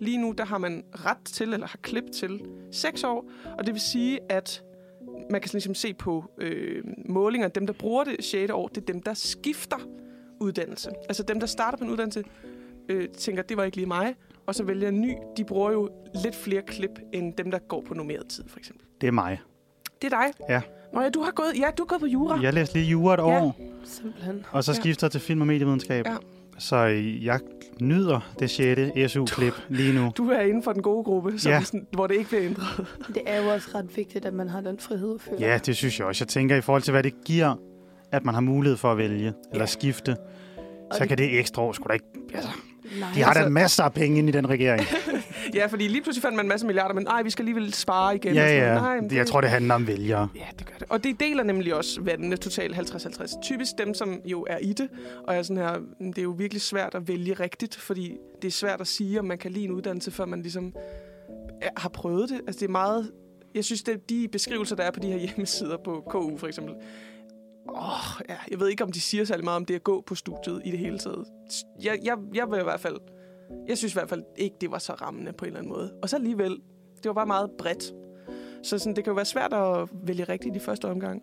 Lige 0.00 0.18
nu, 0.18 0.34
der 0.38 0.44
har 0.44 0.58
man 0.58 0.84
ret 0.92 1.24
til, 1.24 1.52
eller 1.52 1.66
har 1.66 1.78
klip 1.82 2.04
til, 2.14 2.40
seks 2.72 3.04
år, 3.04 3.30
og 3.58 3.66
det 3.66 3.74
vil 3.74 3.80
sige, 3.80 4.20
at 4.28 4.62
man 5.30 5.40
kan 5.40 5.50
ligesom 5.52 5.74
se 5.74 5.94
på 5.94 6.24
øh, 6.38 6.84
målinger, 7.08 7.48
dem, 7.48 7.66
der 7.66 7.74
bruger 7.74 8.04
det 8.04 8.24
6. 8.24 8.52
år, 8.52 8.68
det 8.68 8.76
er 8.76 8.86
dem, 8.86 9.02
der 9.02 9.14
skifter 9.14 9.76
uddannelse. 10.40 10.90
Altså 11.08 11.22
dem, 11.22 11.40
der 11.40 11.46
starter 11.46 11.78
på 11.78 11.84
en 11.84 11.90
uddannelse, 11.90 12.24
øh, 12.88 13.08
tænker, 13.08 13.42
det 13.42 13.56
var 13.56 13.64
ikke 13.64 13.76
lige 13.76 13.86
mig, 13.86 14.14
og 14.46 14.54
så 14.54 14.64
vælger 14.64 14.88
en 14.88 15.00
ny. 15.00 15.14
De 15.36 15.44
bruger 15.44 15.70
jo 15.70 15.90
lidt 16.24 16.34
flere 16.34 16.62
klip, 16.62 17.00
end 17.12 17.34
dem, 17.34 17.50
der 17.50 17.58
går 17.58 17.80
på 17.80 17.94
normeret 17.94 18.28
tid, 18.28 18.48
for 18.48 18.58
eksempel. 18.58 18.86
Det 19.00 19.06
er 19.06 19.12
mig. 19.12 19.40
Det 20.02 20.12
er 20.12 20.22
dig. 20.22 20.32
Ja. 20.48 20.62
Nå 20.94 21.00
ja, 21.00 21.08
du 21.08 21.20
har 21.22 21.30
gået, 21.30 21.52
ja, 21.58 21.66
du 21.78 21.82
har 21.82 21.86
gået 21.86 22.00
på 22.00 22.06
jura. 22.06 22.40
Jeg 22.42 22.52
læste 22.52 22.74
lige 22.74 22.86
jura 22.86 23.14
et 23.14 23.18
Ja. 23.18 23.22
år, 23.42 23.56
Simpelthen. 23.84 24.44
og 24.52 24.64
så 24.64 24.72
Ja. 24.72 24.80
skifter 24.80 25.06
jeg 25.06 25.12
til 25.12 25.20
film- 25.20 25.40
og 25.40 25.46
medievidenskab. 25.46 26.06
Ja. 26.06 26.14
Så 26.58 26.76
jeg 27.22 27.40
nyder 27.80 28.20
det 28.38 28.50
6. 28.50 29.12
SU-klip 29.12 29.54
lige 29.68 29.92
nu. 29.92 30.12
Du 30.16 30.28
er 30.30 30.40
inden 30.40 30.62
for 30.62 30.72
den 30.72 30.82
gode 30.82 31.04
gruppe, 31.04 31.38
som 31.38 31.50
Ja. 31.50 31.56
ja. 31.58 31.62
sådan, 31.64 31.86
hvor 31.92 32.06
det 32.06 32.14
ikke 32.14 32.28
bliver 32.28 32.44
ændret. 32.44 32.86
Det 33.08 33.22
er 33.26 33.42
jo 33.42 33.48
også 33.48 33.68
ret 33.74 33.96
vigtigt, 33.96 34.24
at 34.26 34.34
man 34.34 34.48
har 34.48 34.60
den 34.60 34.78
frihed, 34.78 35.18
føler 35.18 35.38
Ja, 35.48 35.58
det 35.66 35.76
synes 35.76 35.98
jeg 35.98 36.06
også. 36.06 36.24
Jeg 36.24 36.28
tænker, 36.28 36.56
i 36.56 36.60
forhold 36.60 36.82
til, 36.82 36.90
hvad 36.90 37.02
det 37.02 37.24
giver, 37.24 37.54
at 38.12 38.24
man 38.24 38.34
har 38.34 38.40
mulighed 38.40 38.76
for 38.76 38.92
at 38.92 38.98
vælge 38.98 39.32
eller 39.52 39.62
Ja. 39.62 39.66
skifte, 39.66 40.10
Og 40.10 40.16
så 40.96 40.98
det- 41.00 41.08
kan 41.08 41.18
det 41.18 41.38
ekstra 41.38 41.62
år 41.62 41.72
sgu 41.72 41.84
da 41.88 41.92
ikke... 41.92 42.06
Altså, 42.34 42.50
Nej, 43.00 43.08
de 43.14 43.22
har 43.22 43.32
da 43.32 43.38
altså- 43.38 43.50
masser 43.50 43.84
af 43.84 43.92
penge 43.92 44.18
inde 44.18 44.28
i 44.28 44.32
den 44.32 44.48
regering. 44.48 44.86
Ja, 45.54 45.66
fordi 45.66 45.88
lige 45.88 46.02
pludselig 46.02 46.22
fandt 46.22 46.36
man 46.36 46.44
en 46.44 46.48
masse 46.48 46.66
milliarder, 46.66 46.94
men 46.94 47.04
nej, 47.04 47.22
vi 47.22 47.30
skal 47.30 47.42
alligevel 47.42 47.74
spare 47.74 48.14
igen. 48.16 48.34
Ja, 48.34 48.68
ja. 48.68 48.74
Nej, 48.74 48.98
Det, 49.00 49.12
jeg 49.12 49.26
tror, 49.26 49.40
det 49.40 49.50
handler 49.50 49.74
om 49.74 49.86
vælgere. 49.86 50.28
Ja, 50.34 50.46
det 50.58 50.66
gør 50.66 50.74
det. 50.78 50.86
Og 50.90 51.04
det 51.04 51.20
deler 51.20 51.42
nemlig 51.42 51.74
også 51.74 52.00
vandene 52.00 52.36
totalt 52.36 52.74
50-50. 52.76 53.40
Typisk 53.42 53.72
dem, 53.78 53.94
som 53.94 54.20
jo 54.24 54.46
er 54.50 54.58
i 54.58 54.72
det, 54.72 54.88
og 55.26 55.34
er 55.34 55.42
sådan 55.42 55.62
her, 55.62 55.78
"Mm, 56.00 56.12
det 56.12 56.18
er 56.18 56.22
jo 56.22 56.30
virkelig 56.38 56.62
svært 56.62 56.94
at 56.94 57.08
vælge 57.08 57.34
rigtigt, 57.34 57.76
fordi 57.76 58.16
det 58.42 58.48
er 58.48 58.52
svært 58.52 58.80
at 58.80 58.86
sige, 58.86 59.18
om 59.18 59.24
man 59.24 59.38
kan 59.38 59.50
lide 59.50 59.64
en 59.64 59.72
uddannelse, 59.72 60.10
før 60.10 60.24
man 60.24 60.42
ligesom 60.42 60.74
har 61.76 61.88
prøvet 61.88 62.28
det. 62.28 62.40
Altså 62.46 62.60
det 62.60 62.66
er 62.66 62.70
meget, 62.70 63.10
jeg 63.54 63.64
synes, 63.64 63.82
det 63.82 63.94
er 63.94 63.98
de 64.08 64.28
beskrivelser, 64.32 64.76
der 64.76 64.82
er 64.82 64.90
på 64.90 65.00
de 65.00 65.06
her 65.06 65.18
hjemmesider 65.26 65.76
på 65.84 66.02
KU 66.10 66.36
for 66.36 66.46
eksempel, 66.46 66.74
Åh, 67.68 68.20
ja, 68.28 68.34
jeg 68.50 68.60
ved 68.60 68.68
ikke, 68.68 68.84
om 68.84 68.92
de 68.92 69.00
siger 69.00 69.24
særlig 69.24 69.44
meget 69.44 69.56
om 69.56 69.64
det 69.64 69.74
at 69.74 69.84
gå 69.84 70.00
på 70.06 70.14
studiet 70.14 70.62
i 70.64 70.70
det 70.70 70.78
hele 70.78 70.98
taget. 70.98 71.24
Jeg, 71.82 71.98
jeg, 72.04 72.16
jeg 72.34 72.50
vil 72.50 72.60
i 72.60 72.62
hvert 72.62 72.80
fald, 72.80 72.96
jeg 73.68 73.78
synes 73.78 73.92
i 73.92 73.96
hvert 73.96 74.08
fald 74.08 74.22
ikke, 74.36 74.56
det 74.60 74.70
var 74.70 74.78
så 74.78 74.92
rammende 74.92 75.32
på 75.32 75.44
en 75.44 75.46
eller 75.48 75.58
anden 75.58 75.72
måde. 75.72 75.92
Og 76.02 76.08
så 76.08 76.16
alligevel, 76.16 76.50
det 76.96 77.04
var 77.04 77.12
bare 77.12 77.26
meget 77.26 77.50
bredt. 77.58 77.92
Så 78.62 78.78
sådan, 78.78 78.96
det 78.96 79.04
kan 79.04 79.10
jo 79.10 79.14
være 79.14 79.24
svært 79.24 79.52
at 79.52 79.88
vælge 80.06 80.24
rigtigt 80.24 80.56
i 80.56 80.58
første 80.58 80.84
omgang. 80.88 81.22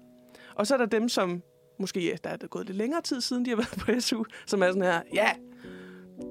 Og 0.56 0.68
så 0.68 0.74
er 0.74 0.78
der 0.78 0.86
dem, 0.86 1.10
som 1.10 1.42
måske 1.80 2.06
ja, 2.10 2.16
der 2.24 2.30
er 2.30 2.48
gået 2.48 2.66
lidt 2.66 2.78
længere 2.78 3.02
tid 3.02 3.22
siden, 3.22 3.46
de 3.46 3.50
har 3.50 3.58
været 3.64 3.80
på 3.96 4.00
SU, 4.00 4.24
som 4.48 4.62
er 4.64 4.68
sådan 4.68 4.82
her, 4.82 5.02
ja, 5.14 5.30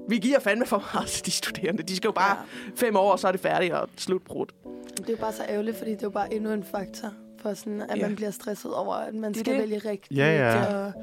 vi 0.09 0.17
giver 0.17 0.39
fandme 0.39 0.65
for 0.65 0.83
meget 0.93 1.07
til 1.09 1.25
de 1.25 1.31
studerende. 1.31 1.83
De 1.83 1.95
skal 1.95 2.07
jo 2.07 2.11
bare 2.11 2.37
Ja. 2.37 2.71
fem 2.75 2.95
år, 2.95 3.11
og 3.11 3.19
så 3.19 3.27
er 3.27 3.31
det 3.31 3.41
færdigt 3.41 3.73
og 3.73 3.89
slutbrudt. 3.97 4.53
Det 4.97 5.09
er 5.09 5.13
jo 5.13 5.17
bare 5.17 5.33
så 5.33 5.43
ærgerligt, 5.49 5.77
fordi 5.77 5.91
det 5.91 5.97
er 5.97 6.03
jo 6.07 6.09
bare 6.09 6.33
endnu 6.33 6.51
en 6.51 6.63
faktor 6.63 7.09
for 7.37 7.53
sådan, 7.53 7.81
at 7.81 7.97
Ja. 7.97 8.07
man 8.07 8.15
bliver 8.15 8.31
stresset 8.31 8.73
over, 8.73 8.93
at 8.93 9.15
man 9.15 9.31
Det 9.33 9.39
skal 9.39 9.53
det. 9.53 9.61
vælge 9.61 9.77
rigtigt. 9.77 10.17
Ja, 10.19 10.37
ja. 10.37 10.85
Og, 10.85 10.93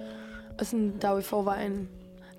og 0.59 0.66
sådan, 0.66 0.94
der 1.02 1.09
er 1.09 1.12
jo 1.12 1.18
i 1.18 1.23
forvejen 1.23 1.89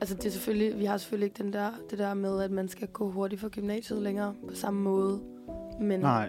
Altså, 0.01 0.15
det 0.15 0.25
er 0.25 0.29
selvfølgelig, 0.29 0.79
vi 0.79 0.85
har 0.85 0.97
selvfølgelig 0.97 1.25
ikke 1.25 1.43
den 1.43 1.53
der, 1.53 1.69
det 1.89 1.99
der 1.99 2.13
med, 2.13 2.41
at 2.41 2.51
man 2.51 2.67
skal 2.69 2.87
gå 2.87 3.11
hurtigt 3.11 3.41
fra 3.41 3.47
gymnasiet 3.47 4.01
længere 4.01 4.33
på 4.49 4.55
samme 4.55 4.81
måde. 4.81 5.19
Men 5.81 5.99
Nej. 5.99 6.25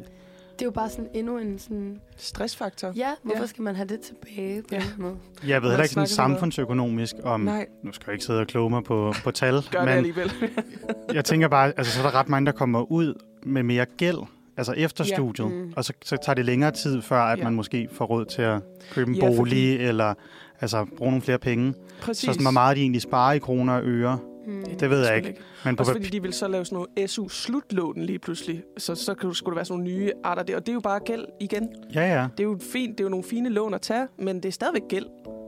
det 0.53 0.62
er 0.62 0.66
jo 0.66 0.70
bare 0.70 0.90
sådan 0.90 1.09
endnu 1.15 1.39
en 1.39 1.59
sådan... 1.59 2.01
Stressfaktor. 2.16 2.93
Ja, 2.97 3.11
hvorfor 3.23 3.40
Ja. 3.43 3.47
skal 3.47 3.62
man 3.62 3.77
have 3.77 3.89
det 3.89 4.01
tilbage 4.01 4.62
på 4.62 4.69
Ja. 4.73 4.78
den 4.78 5.03
måde? 5.03 5.16
Jeg 5.47 5.62
ved 5.62 5.69
heller 5.70 5.82
ikke 5.85 5.95
sådan 5.95 6.07
samfundsøkonomisk 6.09 7.15
om... 7.24 7.40
Nej, 7.40 7.66
Nu 7.85 7.93
skal 7.93 8.05
jeg 8.07 8.12
ikke 8.15 8.24
sidde 8.24 8.40
og 8.40 8.47
kloge 8.47 8.70
mig 8.70 8.85
på, 8.85 9.15
på 9.24 9.31
tal, 9.31 9.55
gør 9.73 9.78
det 9.78 9.89
men 9.89 9.89
alligevel. 9.97 10.32
jeg 11.15 11.24
tænker 11.24 11.49
bare, 11.49 11.73
altså 11.77 11.93
så 11.93 12.01
er 12.03 12.11
der 12.11 12.15
ret 12.19 12.28
mange, 12.28 12.47
der 12.47 12.53
kommer 12.53 12.93
ud 12.93 13.15
med 13.43 13.62
mere 13.62 13.85
gæld, 13.97 14.19
altså 14.57 14.73
efter 14.73 15.05
Ja. 15.09 15.15
studiet, 15.15 15.51
Mm. 15.53 15.73
og 15.77 15.85
så, 15.85 15.93
så 16.05 16.16
tager 16.24 16.35
det 16.35 16.45
længere 16.45 16.70
tid, 16.70 17.03
før 17.03 17.20
at 17.20 17.39
Ja. 17.39 17.45
man 17.45 17.55
måske 17.55 17.89
får 17.93 18.05
råd 18.05 18.24
til 18.24 18.43
at 18.43 18.61
købe 18.93 19.11
en 19.11 19.16
Ja, 19.16 19.23
fordi- 19.27 19.36
bolig, 19.36 19.77
eller 19.81 20.15
altså 20.60 20.86
bruge 20.97 21.10
nogle 21.10 21.22
flere 21.22 21.39
penge. 21.39 21.74
Præcis. 22.01 22.20
Så 22.26 22.32
sådan, 22.32 22.44
hvor 22.44 22.51
meget 22.51 22.76
de 22.76 22.82
egentlig 22.82 23.02
sparer 23.02 23.32
i 23.32 23.39
kroner 23.39 23.72
og 23.74 23.82
øre, 23.85 24.18
Mm. 24.47 24.64
det 24.64 24.90
ved 24.90 24.98
jeg 24.98 25.06
Selvfølgelig 25.06 25.28
ikke. 25.30 25.40
Men 25.64 25.76
på 25.76 25.80
Også 25.82 25.93
fordi 25.93 26.06
de 26.09 26.22
vil 26.22 26.32
så 26.32 26.48
lave 26.48 26.64
sådan 26.64 26.86
nogle 26.97 27.09
SU-slutlån 27.09 28.02
lige 28.02 28.18
pludselig. 28.18 28.62
Så, 28.78 28.94
så 28.94 29.14
skulle 29.32 29.52
der 29.52 29.55
være 29.55 29.64
sådan 29.64 29.82
nogle 29.85 29.94
nye 29.98 30.12
arter 30.24 30.43
der. 30.43 30.56
Og 30.56 30.66
det 30.66 30.68
er 30.68 30.74
jo 30.74 30.80
bare 30.80 31.01
gæld 31.01 31.24
igen. 31.40 31.68
Ja, 31.94 32.20
ja. 32.20 32.28
Det 32.36 32.40
er 32.40 32.48
jo 32.48 32.59
fint, 32.72 32.98
det 32.98 33.01
er 33.01 33.05
jo 33.05 33.09
nogle 33.10 33.24
fine 33.24 33.48
lån 33.48 33.74
at 33.74 33.80
tage, 33.80 34.06
men 34.18 34.36
det 34.36 34.44
er 34.44 34.52
stadigvæk 34.52 34.82
gæld. 34.89 35.06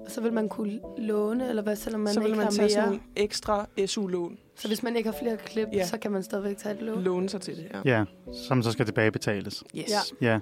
Så 0.08 0.20
vil 0.20 0.32
man 0.32 0.48
kunne 0.48 0.80
låne, 0.98 1.48
eller 1.48 1.62
hvad, 1.62 1.76
selvom 1.76 2.00
man 2.00 2.14
så 2.14 2.20
vil 2.20 2.26
ikke 2.26 2.36
man 2.36 2.44
har 2.44 2.50
tage 2.50 2.62
mere. 2.62 2.70
sådan 2.70 2.88
nogle 2.88 3.00
ekstra 3.16 3.66
SU-lån. 3.86 4.38
Så 4.56 4.68
hvis 4.68 4.82
man 4.82 4.96
ikke 4.96 5.10
har 5.10 5.16
flere 5.22 5.36
klip, 5.36 5.68
Ja. 5.72 5.86
så 5.86 5.98
kan 5.98 6.10
man 6.12 6.22
stadigvæk 6.22 6.56
tage 6.56 6.74
et 6.74 6.82
lån. 6.82 7.02
Låne 7.02 7.28
sig 7.28 7.40
til 7.40 7.56
det, 7.56 7.66
ja. 7.84 7.98
Ja, 7.98 8.04
som 8.48 8.62
så 8.62 8.72
skal 8.72 8.86
tilbagebetales. 8.86 9.64
Yes. 9.78 9.84
Ja. 10.20 10.32
Ja, 10.32 10.38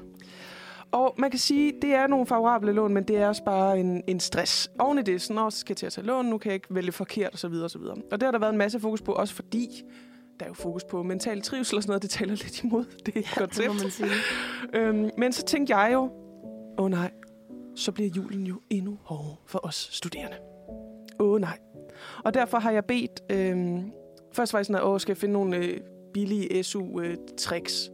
Og 0.92 1.14
man 1.18 1.30
kan 1.30 1.38
sige, 1.38 1.72
det 1.82 1.94
er 1.94 2.06
nogle 2.06 2.26
favorable 2.26 2.72
lån, 2.72 2.94
men 2.94 3.04
det 3.04 3.16
er 3.16 3.28
også 3.28 3.44
bare 3.44 3.80
en, 3.80 4.02
en 4.06 4.20
stress. 4.20 4.70
Oven 4.78 4.98
i 4.98 5.02
det, 5.02 5.22
sådan, 5.22 5.38
også 5.42 5.58
skal 5.58 5.72
jeg 5.72 5.76
til 5.76 5.86
at 5.86 5.92
tage 5.92 6.06
lån, 6.06 6.26
nu 6.26 6.38
kan 6.38 6.48
jeg 6.48 6.54
ikke 6.54 6.74
vælge 6.74 6.92
forkert 6.92 7.34
osv. 7.34 7.52
osv. 7.52 7.80
Og 7.82 8.12
det 8.12 8.22
har 8.22 8.30
der 8.30 8.38
været 8.38 8.52
en 8.52 8.58
masse 8.58 8.80
fokus 8.80 9.02
på, 9.02 9.12
også 9.12 9.34
fordi 9.34 9.82
der 10.40 10.44
er 10.44 10.48
jo 10.48 10.54
fokus 10.54 10.84
på 10.84 11.02
mental 11.02 11.42
trivsel 11.42 11.76
og 11.76 11.82
sådan 11.82 11.90
noget, 11.90 12.02
det 12.02 12.10
taler 12.10 12.30
lidt 12.34 12.62
imod 12.62 12.84
det 13.06 13.14
Ja, 13.16 13.20
koncept. 13.36 13.56
det 13.56 13.76
må 13.76 13.82
man 13.82 13.90
sige. 13.90 14.10
Øhm, 14.80 15.10
men 15.18 15.32
så 15.32 15.44
tænkte 15.44 15.76
jeg 15.76 15.90
jo, 15.92 16.00
åh 16.02 16.84
oh, 16.84 16.90
nej, 16.90 17.10
så 17.76 17.92
bliver 17.92 18.10
julen 18.10 18.46
jo 18.46 18.60
endnu 18.70 18.98
hårdere 19.02 19.36
for 19.46 19.60
os 19.62 19.88
studerende. 19.92 20.36
Åh 21.20 21.32
oh, 21.32 21.40
nej. 21.40 21.58
Og 22.24 22.34
derfor 22.34 22.58
har 22.58 22.70
jeg 22.70 22.84
bedt, 22.84 23.20
øhm, 23.30 23.92
først 24.32 24.52
var 24.52 24.58
jeg 24.58 24.66
sådan, 24.66 24.82
at 24.82 24.86
åh, 24.86 25.00
skal 25.00 25.12
jeg 25.12 25.16
finde 25.16 25.32
nogle 25.32 25.56
øh, 25.56 25.80
billige 26.14 26.62
SU-tricks 26.64 27.90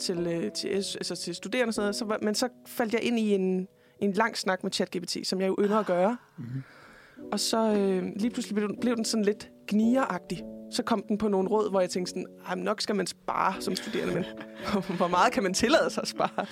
til, 0.00 0.26
øh, 0.26 0.52
til, 0.52 0.68
altså 0.68 1.16
til 1.16 1.34
studerende 1.34 1.70
og 1.70 1.74
sådan 1.74 1.84
noget. 1.84 1.96
Så, 1.96 2.04
var- 2.04 2.18
men 2.22 2.34
så 2.34 2.48
faldt 2.66 2.92
jeg 2.94 3.02
ind 3.02 3.18
i 3.18 3.34
en, 3.34 3.68
en 3.98 4.12
lang 4.12 4.36
snak 4.36 4.62
med 4.62 4.72
ChatGPT, 4.72 5.16
som 5.24 5.40
jeg 5.40 5.48
jo 5.48 5.56
ynder 5.60 5.76
at 5.78 5.86
gøre. 5.86 6.16
Mhm. 6.38 6.46
Og 7.32 7.40
så 7.40 7.74
øh, 7.74 8.02
lige 8.16 8.30
pludselig 8.30 8.54
blev, 8.54 8.68
den- 8.68 8.78
blev 8.80 8.96
den 8.96 9.04
sådan 9.04 9.24
lidt 9.24 9.50
gnigeragtig. 9.68 10.42
Så 10.72 10.82
kom 10.82 11.02
den 11.08 11.18
på 11.18 11.28
nogle 11.28 11.48
råd, 11.48 11.70
hvor 11.70 11.80
jeg 11.80 11.90
tænkte 11.90 12.10
sådan, 12.10 12.26
"Ej, 12.48 12.54
men 12.54 12.64
nok 12.64 12.80
skal 12.80 12.96
man 12.96 13.06
spare 13.06 13.54
som 13.60 13.76
studerende, 13.76 14.14
men 14.14 14.24
hvor 14.96 15.08
meget 15.08 15.32
kan 15.32 15.42
man 15.42 15.54
tillade 15.54 15.90
sig 15.90 16.02
at 16.02 16.08
spare? 16.08 16.46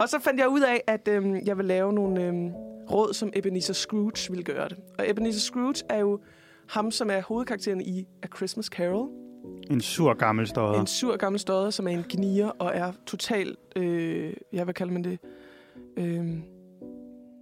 Og 0.00 0.08
så 0.08 0.18
fandt 0.20 0.40
jeg 0.40 0.48
ud 0.48 0.60
af, 0.60 0.82
at 0.86 1.08
øhm, 1.08 1.36
jeg 1.46 1.56
vil 1.58 1.64
lave 1.64 1.92
nogle 1.92 2.24
øhm, 2.24 2.48
råd, 2.90 3.14
som 3.14 3.30
Ebenezer 3.36 3.74
Scrooge 3.74 4.30
ville 4.30 4.44
gøre 4.44 4.68
det. 4.68 4.76
Og 4.98 5.10
Ebenezer 5.10 5.40
Scrooge 5.40 5.74
er 5.88 5.98
jo 5.98 6.20
ham, 6.68 6.90
som 6.90 7.10
er 7.10 7.20
hovedkarakteren 7.22 7.80
i 7.80 8.06
A 8.22 8.26
Christmas 8.36 8.66
Carol. 8.66 9.08
En 9.70 9.80
sur 9.80 10.14
gammel 10.14 10.46
stodder. 10.46 10.80
En 10.80 10.86
sur 10.86 11.16
gammel 11.16 11.38
stodder, 11.40 11.70
som 11.70 11.86
er 11.88 11.90
en 11.92 12.04
gnier 12.08 12.48
og 12.48 12.70
er 12.74 12.92
total, 13.06 13.56
øh, 13.76 14.32
ja, 14.52 14.64
hvad 14.64 14.74
kalder 14.74 14.92
man 14.92 15.04
det? 15.04 15.18
Øhm, 15.96 16.42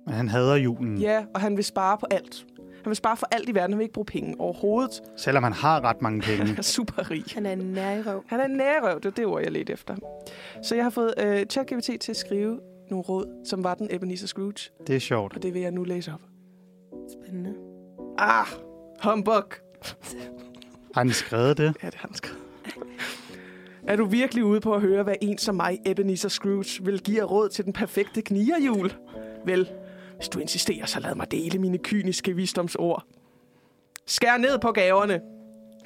Men 0.06 0.14
han 0.14 0.28
hader 0.28 0.56
julen, 0.56 0.98
ja, 0.98 1.24
og 1.34 1.40
han 1.40 1.56
vil 1.56 1.64
spare 1.64 1.98
på 1.98 2.06
alt. 2.10 2.46
Han 2.82 2.90
vil 2.90 2.96
spare 2.96 3.16
for 3.16 3.28
alt 3.30 3.48
i 3.48 3.54
verden. 3.54 3.70
Han 3.72 3.78
vil 3.78 3.82
ikke 3.84 3.92
bruge 3.92 4.04
penge 4.04 4.34
overhovedet. 4.38 5.02
selvom 5.16 5.42
han 5.42 5.52
har 5.52 5.84
ret 5.84 6.02
mange 6.02 6.20
penge. 6.20 6.44
Han 6.46 6.58
er 6.58 6.62
super 6.62 7.10
rig. 7.10 7.24
Han 7.34 7.46
er 7.46 7.52
en 7.52 7.58
nærrøv. 7.58 8.24
Han 8.26 8.40
er 8.40 8.44
en 8.44 8.50
nærrøv, 8.50 8.96
det 8.96 9.04
er 9.04 9.10
det 9.10 9.26
ord, 9.26 9.42
jeg 9.42 9.52
ledte 9.52 9.72
efter. 9.72 9.96
Så 10.62 10.74
jeg 10.74 10.84
har 10.84 10.90
fået 10.90 11.14
øh, 11.18 11.46
ChatGPT 11.46 11.90
til 12.00 12.12
at 12.12 12.16
skrive 12.16 12.60
nogle 12.90 13.04
råd, 13.04 13.44
som 13.44 13.64
var 13.64 13.74
den 13.74 13.88
Ebenezer 13.90 14.26
Scrooge. 14.26 14.70
Det 14.86 14.96
er 14.96 15.00
sjovt. 15.00 15.36
Og 15.36 15.42
det 15.42 15.54
vil 15.54 15.62
jeg 15.62 15.70
nu 15.70 15.84
læse 15.84 16.12
op. 16.12 16.20
Spændende. 17.12 17.54
Ah, 18.18 18.46
humbug. 19.04 19.44
Har 20.98 21.04
han 21.04 21.12
skrevet 21.12 21.56
det? 21.56 21.74
Ja, 21.82 21.86
det 21.86 21.94
har 21.94 22.08
han 22.08 22.14
skrevet. 22.14 22.38
Er 23.86 23.96
du 23.96 24.04
virkelig 24.04 24.44
ude 24.44 24.60
på 24.60 24.74
at 24.74 24.80
høre, 24.80 25.02
hvad 25.02 25.14
en 25.20 25.38
som 25.38 25.54
mig, 25.54 25.78
Ebenezer 25.86 26.28
Scrooge, 26.28 26.84
vil 26.84 27.00
give 27.00 27.22
råd 27.22 27.48
til 27.48 27.64
den 27.64 27.72
perfekte 27.72 28.22
knierjul? 28.22 28.92
Vel, 29.44 29.68
hvis 30.16 30.28
du 30.28 30.38
insisterer, 30.38 30.86
så 30.86 31.00
lad 31.00 31.14
mig 31.14 31.30
dele 31.30 31.58
mine 31.58 31.78
kyniske 31.78 32.36
visdomsord. 32.36 33.04
Skær 34.06 34.36
ned 34.36 34.58
på 34.58 34.72
gaverne. 34.72 35.20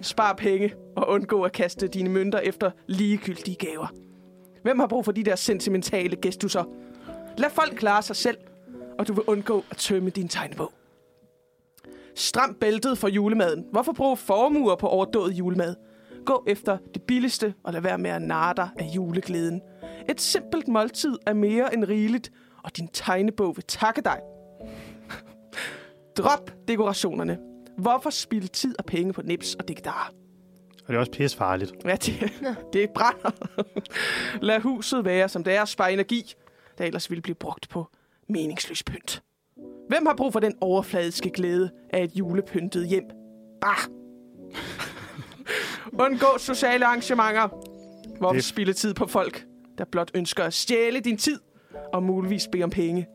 Spar 0.03 0.33
penge 0.33 0.75
og 0.97 1.09
undgå 1.09 1.43
at 1.43 1.53
kaste 1.53 1.89
dine 1.89 2.11
mønter 2.11 2.39
efter 2.39 2.71
ligegyldige 2.87 3.57
gaver. 3.57 3.87
Hvem 4.63 4.79
har 4.79 4.87
brug 4.87 5.05
for 5.05 5.13
de 5.13 5.25
der 5.25 5.37
sentimentale 5.37 6.17
gestusser? 6.17 6.65
Lad 7.39 7.51
folk 7.51 7.77
klare 7.77 8.03
sig 8.03 8.17
selv, 8.17 8.37
og 8.99 9.09
du 9.09 9.13
vil 9.13 9.25
undgå 9.27 9.65
at 9.71 9.77
tømme 9.77 10.11
din 10.11 10.29
tegnebog. 10.29 10.73
Stram 12.15 12.55
bæltet 12.61 12.99
for 12.99 13.09
julemaden. 13.09 13.65
Hvorfor 13.73 13.93
bruge 13.93 14.17
formuer 14.17 14.77
på 14.77 14.89
overdået 14.89 15.33
julemad? 15.33 15.75
Gå 16.27 16.45
efter 16.47 16.79
det 16.95 17.03
billigste 17.03 17.55
og 17.65 17.73
lad 17.73 17.81
være 17.81 17.99
med 17.99 18.11
at 18.11 18.23
narre 18.23 18.55
dig 18.57 18.69
af 18.79 18.85
juleglæden. 18.85 19.61
Et 20.09 20.21
simpelt 20.21 20.69
måltid 20.69 21.19
er 21.27 21.33
mere 21.33 21.75
end 21.75 21.85
rigeligt, 21.85 22.33
og 22.65 22.77
din 22.77 22.89
tegnebog 22.89 23.57
vil 23.57 23.65
takke 23.65 24.03
dig. 24.03 24.21
Drop 26.17 26.51
dekorationerne. 26.69 27.39
Hvorfor 27.79 28.11
spilde 28.11 28.47
tid 28.47 28.75
og 28.79 28.85
penge 28.85 29.13
på 29.13 29.23
nips 29.23 29.55
og 29.55 29.69
digtar? 29.69 30.13
Og 30.83 30.89
det 30.89 30.95
er 30.95 30.99
også 30.99 31.13
pisse 31.13 31.37
farligt. 31.37 31.73
Ja, 31.85 31.95
det, 31.95 32.33
det 32.73 32.91
brænder. 32.95 33.31
Lad 34.45 34.61
huset 34.61 35.05
være, 35.05 35.29
som 35.29 35.45
det 35.45 35.55
er, 35.55 35.65
spar 35.65 35.87
energi, 35.87 36.33
der 36.79 36.85
ellers 36.85 37.11
ville 37.11 37.23
blive 37.23 37.35
brugt 37.35 37.69
på 37.69 37.87
meningsløs 38.29 38.83
pynt. 38.83 39.23
Hvem 39.89 40.07
har 40.07 40.15
brug 40.15 40.33
for 40.33 40.41
den 40.41 40.53
overfladiske 40.61 41.31
glæde 41.31 41.71
af 41.91 42.05
et 42.05 42.11
julepyntet 42.15 42.89
hjem? 42.89 43.05
Bah! 43.61 43.77
Undgå 46.05 46.27
sociale 46.39 46.85
arrangementer. 46.87 47.49
Hvorfor 48.19 48.33
Det- 48.35 48.45
spille 48.45 48.73
tid 48.73 48.95
på 48.95 49.07
folk, 49.07 49.45
der 49.79 49.85
blot 49.93 50.11
ønsker 50.15 50.45
at 50.45 50.55
stjæle 50.55 51.01
din 51.01 51.17
tid 51.17 51.39
og 51.93 52.03
muligvis 52.03 52.49
bede 52.53 52.63
om 52.65 52.71
penge? 52.71 53.07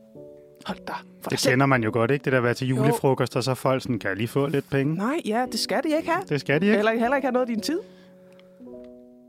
Hold 0.65 0.77
dig 0.87 0.95
for 1.21 1.29
Det 1.29 1.39
kender 1.39 1.65
man 1.65 1.83
jo 1.83 1.89
godt, 1.93 2.11
ikke? 2.11 2.23
Det 2.23 2.31
der 2.31 2.37
at 2.37 2.43
være 2.43 2.53
til 2.53 2.67
julefrokost, 2.67 3.35
og 3.35 3.43
så 3.43 3.53
folk 3.53 3.81
sådan, 3.83 3.99
kan 3.99 4.07
jeg 4.09 4.17
lige 4.17 4.27
få 4.27 4.47
lidt 4.47 4.69
penge? 4.69 4.95
Nej, 4.95 5.21
ja, 5.25 5.45
det 5.51 5.59
skal 5.59 5.83
de 5.83 5.97
ikke 5.97 6.09
have. 6.09 6.23
Det 6.29 6.39
skal 6.41 6.61
de 6.61 6.65
ikke. 6.65 6.75
Heller, 6.75 6.91
heller 6.91 7.15
ikke 7.15 7.25
have 7.25 7.33
noget 7.33 7.49
af 7.49 7.53
din 7.55 7.61
tid. 7.61 7.79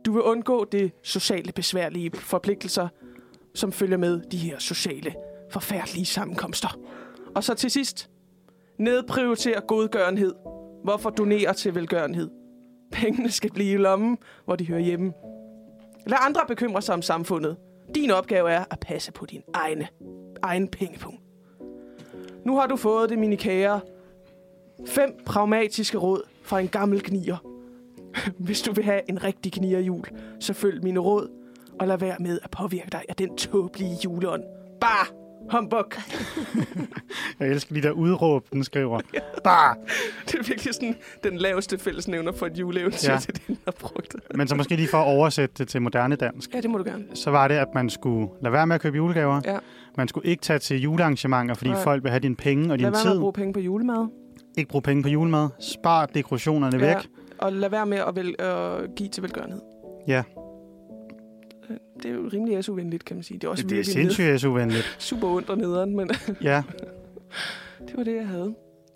Du 0.07 0.13
vil 0.13 0.23
undgå 0.23 0.65
det 0.73 0.93
sociale 1.03 1.53
besværlige 1.53 2.11
forpligtelser, 2.15 2.89
som 3.55 3.73
følger 3.73 3.97
med 3.97 4.21
de 4.31 4.37
her 4.37 4.59
sociale, 4.59 5.15
forfærdelige 5.51 6.07
sammenkomster. 6.07 6.79
Og 7.39 7.45
så 7.45 7.55
til 7.55 7.71
sidst, 7.71 8.11
nedprioriter 8.79 9.61
godgørenhed. 9.61 10.35
Hvorfor 10.85 11.11
donere 11.11 11.55
til 11.55 11.75
velgørenhed? 11.75 12.31
Pengene 12.93 13.31
skal 13.31 13.53
blive 13.53 13.73
i 13.73 13.77
lommen, 13.77 14.19
hvor 14.45 14.57
de 14.57 14.67
hører 14.67 14.81
hjemme. 14.81 15.13
Lad 16.07 16.19
andre 16.21 16.41
bekymre 16.49 16.83
sig 16.83 16.95
om 16.95 17.03
samfundet. 17.03 17.57
Din 17.95 18.11
opgave 18.11 18.51
er 18.51 18.65
at 18.71 18.81
passe 18.81 19.13
på 19.13 19.27
din 19.27 19.43
egne, 19.55 19.89
egen 20.43 20.69
pengepunkt. 20.69 21.21
Nu 22.45 22.57
har 22.57 22.67
du 22.67 22.77
fået 22.77 23.11
det, 23.11 23.19
mine 23.19 23.37
kære. 23.37 23.81
Fem 24.87 25.19
pragmatiske 25.27 25.99
råd 25.99 26.23
fra 26.43 26.61
en 26.61 26.69
gammel 26.69 27.03
gnier. 27.05 27.37
Hvis 28.47 28.63
du 28.63 28.73
vil 28.73 28.85
have 28.85 29.01
en 29.09 29.25
rigtig 29.25 29.53
gnierjul, 29.53 30.05
så 30.41 30.53
følg 30.53 30.85
mine 30.85 31.01
råd, 31.01 31.29
og 31.81 31.89
lad 31.89 31.99
være 31.99 32.17
med 32.21 32.39
at 32.43 32.51
påvirke 32.51 32.91
dig 32.93 33.03
af 33.09 33.17
den 33.17 33.37
tåbelige 33.37 33.97
juleånd. 34.05 34.43
Bare 34.81 35.28
humbug. 35.53 35.85
Jeg 37.41 37.49
elsker 37.49 37.75
de 37.75 37.83
der 37.83 37.91
udråb, 37.91 38.45
den 38.53 38.65
skriver. 38.65 39.01
Bare! 39.45 39.75
Det 40.27 40.35
er 40.35 40.43
virkelig 40.45 40.75
sådan 40.75 40.97
den 41.25 41.37
laveste 41.39 41.79
fællesnævner 41.79 42.33
for 42.33 42.47
et 42.47 42.59
juleeventyr, 42.59 43.13
Ja. 43.13 43.19
til 43.19 43.41
den 43.47 43.59
har 43.65 43.73
brugt. 43.81 44.17
Men 44.35 44.49
så 44.49 44.55
måske 44.55 44.77
lige 44.77 44.89
for 44.89 44.99
at 44.99 45.07
oversætte 45.07 45.55
det 45.59 45.69
til 45.69 45.83
moderne 45.83 46.17
dansk, 46.17 46.55
Ja, 46.55 46.61
det 46.61 46.71
må 46.71 46.79
du 46.79 46.85
gerne. 46.85 47.05
så 47.15 47.31
var 47.31 47.49
det, 47.49 47.55
at 47.55 47.69
man 47.75 47.91
skulle 47.91 48.29
lade 48.43 48.53
være 48.53 48.67
med 48.67 48.75
at 48.75 48.81
købe 48.81 48.97
julegaver. 48.97 49.41
Ja. 49.45 49.59
Man 49.97 50.09
skulle 50.09 50.27
ikke 50.31 50.41
tage 50.43 50.59
til 50.59 50.81
julearrangementer, 50.83 51.55
fordi 51.55 51.71
Nej. 51.71 51.83
folk 51.83 52.03
vil 52.03 52.11
have 52.11 52.21
dine 52.21 52.37
penge 52.37 52.65
og 52.65 52.69
Lad 52.69 52.77
din 52.79 52.83
være 52.83 52.91
med 52.91 52.99
tid. 53.01 53.11
at 53.11 53.19
bruge 53.21 53.33
penge 53.33 53.53
på 53.53 53.61
julemad. 53.61 54.07
Ikke 54.59 54.69
bruge 54.71 54.83
penge 54.83 55.03
på 55.03 55.09
julemad. 55.09 55.49
Spar 55.61 56.07
dekorationerne 56.07 56.79
Ja. 56.79 56.87
væk. 56.87 57.07
Og 57.39 57.53
lad 57.53 57.71
være 57.71 57.87
med 57.87 57.99
at 57.99 58.17
vel, 58.17 58.35
øh, 58.41 58.89
give 58.97 59.09
til 59.09 59.23
velgørenhed. 59.23 59.61
Ja. 60.09 60.23
Det 62.03 62.11
er 62.11 62.15
jo 62.15 62.31
rimelig 62.33 62.65
SU-venligt, 62.65 63.05
kan 63.05 63.17
man 63.17 63.23
sige. 63.25 63.39
Det 63.39 63.47
er 63.47 63.51
også 63.51 63.67
Det 63.67 63.81
er 63.81 63.85
sindssygt 63.85 64.41
SU-venligt. 64.41 64.79
ned- 64.79 65.01
super 65.09 65.29
ondt 65.29 65.51
og 65.51 65.59
nederen, 65.59 65.97
men 65.97 66.11
Ja. 66.43 66.63
det 67.89 67.97
var 67.97 68.05
det, 68.05 68.17
jeg 68.17 68.27
havde. 68.29 68.55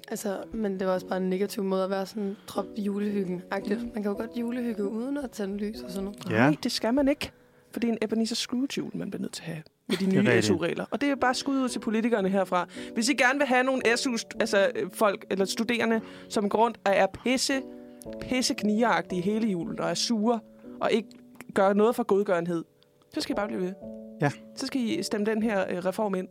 Altså, 0.09 0.37
men 0.53 0.79
det 0.81 0.87
var 0.87 0.93
også 0.95 1.07
bare 1.07 1.17
en 1.19 1.31
negativ 1.31 1.65
måde 1.65 1.85
at 1.85 1.91
være 1.91 2.07
sådan, 2.07 2.37
drop 2.47 2.67
julehyggen 2.77 3.43
-agtigt. 3.55 3.75
Mm. 3.79 3.91
Man 3.95 4.03
kan 4.03 4.05
jo 4.13 4.17
godt 4.19 4.31
julehygge 4.41 4.85
uden 4.89 5.17
at 5.17 5.31
tænde 5.31 5.57
lys 5.57 5.81
og 5.81 5.91
sådan 5.91 6.05
noget. 6.05 6.31
Ja. 6.31 6.37
Nej, 6.37 6.57
det 6.63 6.73
skal 6.73 6.95
man 6.95 7.09
ikke. 7.09 7.31
For 7.73 7.81
det 7.81 7.89
er 7.89 7.93
en 7.93 7.99
Ebenezer 8.03 8.35
Scrooge-jul, 8.37 8.91
man 8.95 9.11
bliver 9.11 9.21
nødt 9.23 9.33
til 9.33 9.43
at 9.43 9.47
have. 9.47 9.63
med 9.89 9.97
de 9.97 10.07
nye. 10.33 10.43
SU-regler. 10.43 10.85
Og 10.91 11.01
det 11.01 11.09
er 11.09 11.15
bare 11.15 11.35
skud 11.35 11.57
ud 11.63 11.69
til 11.69 11.79
politikerne 11.79 12.29
herfra. 12.29 12.69
Hvis 12.95 13.09
I 13.09 13.13
gerne 13.15 13.39
vil 13.39 13.47
have 13.49 13.65
nogle 13.65 13.83
SU-folk, 13.97 14.35
altså 14.41 14.71
øh, 14.77 14.91
folk, 14.93 15.25
eller 15.31 15.45
studerende, 15.45 16.01
som 16.29 16.49
går 16.49 16.59
rundt 16.59 16.79
og 16.85 16.93
er 16.97 17.07
pisse, 17.25 17.61
pisse 18.21 18.55
knigeragtige 18.55 19.23
hele 19.23 19.49
julen, 19.49 19.81
og 19.81 19.91
er 19.91 19.95
sure, 19.95 20.41
og 20.81 20.93
ikke 20.93 21.09
gør 21.55 21.73
noget 21.73 21.97
for 21.97 22.03
godgørenhed, 22.03 22.65
så 23.15 23.21
skal 23.21 23.33
I 23.33 23.37
bare 23.37 23.47
blive 23.49 23.61
ved. 23.61 23.73
Ja. 24.21 24.31
Så 24.57 24.67
skal 24.67 24.81
I 24.81 25.03
stemme 25.03 25.27
den 25.27 25.43
her 25.43 25.65
øh, 25.71 25.79
reform 25.85 26.15
ind. 26.15 26.29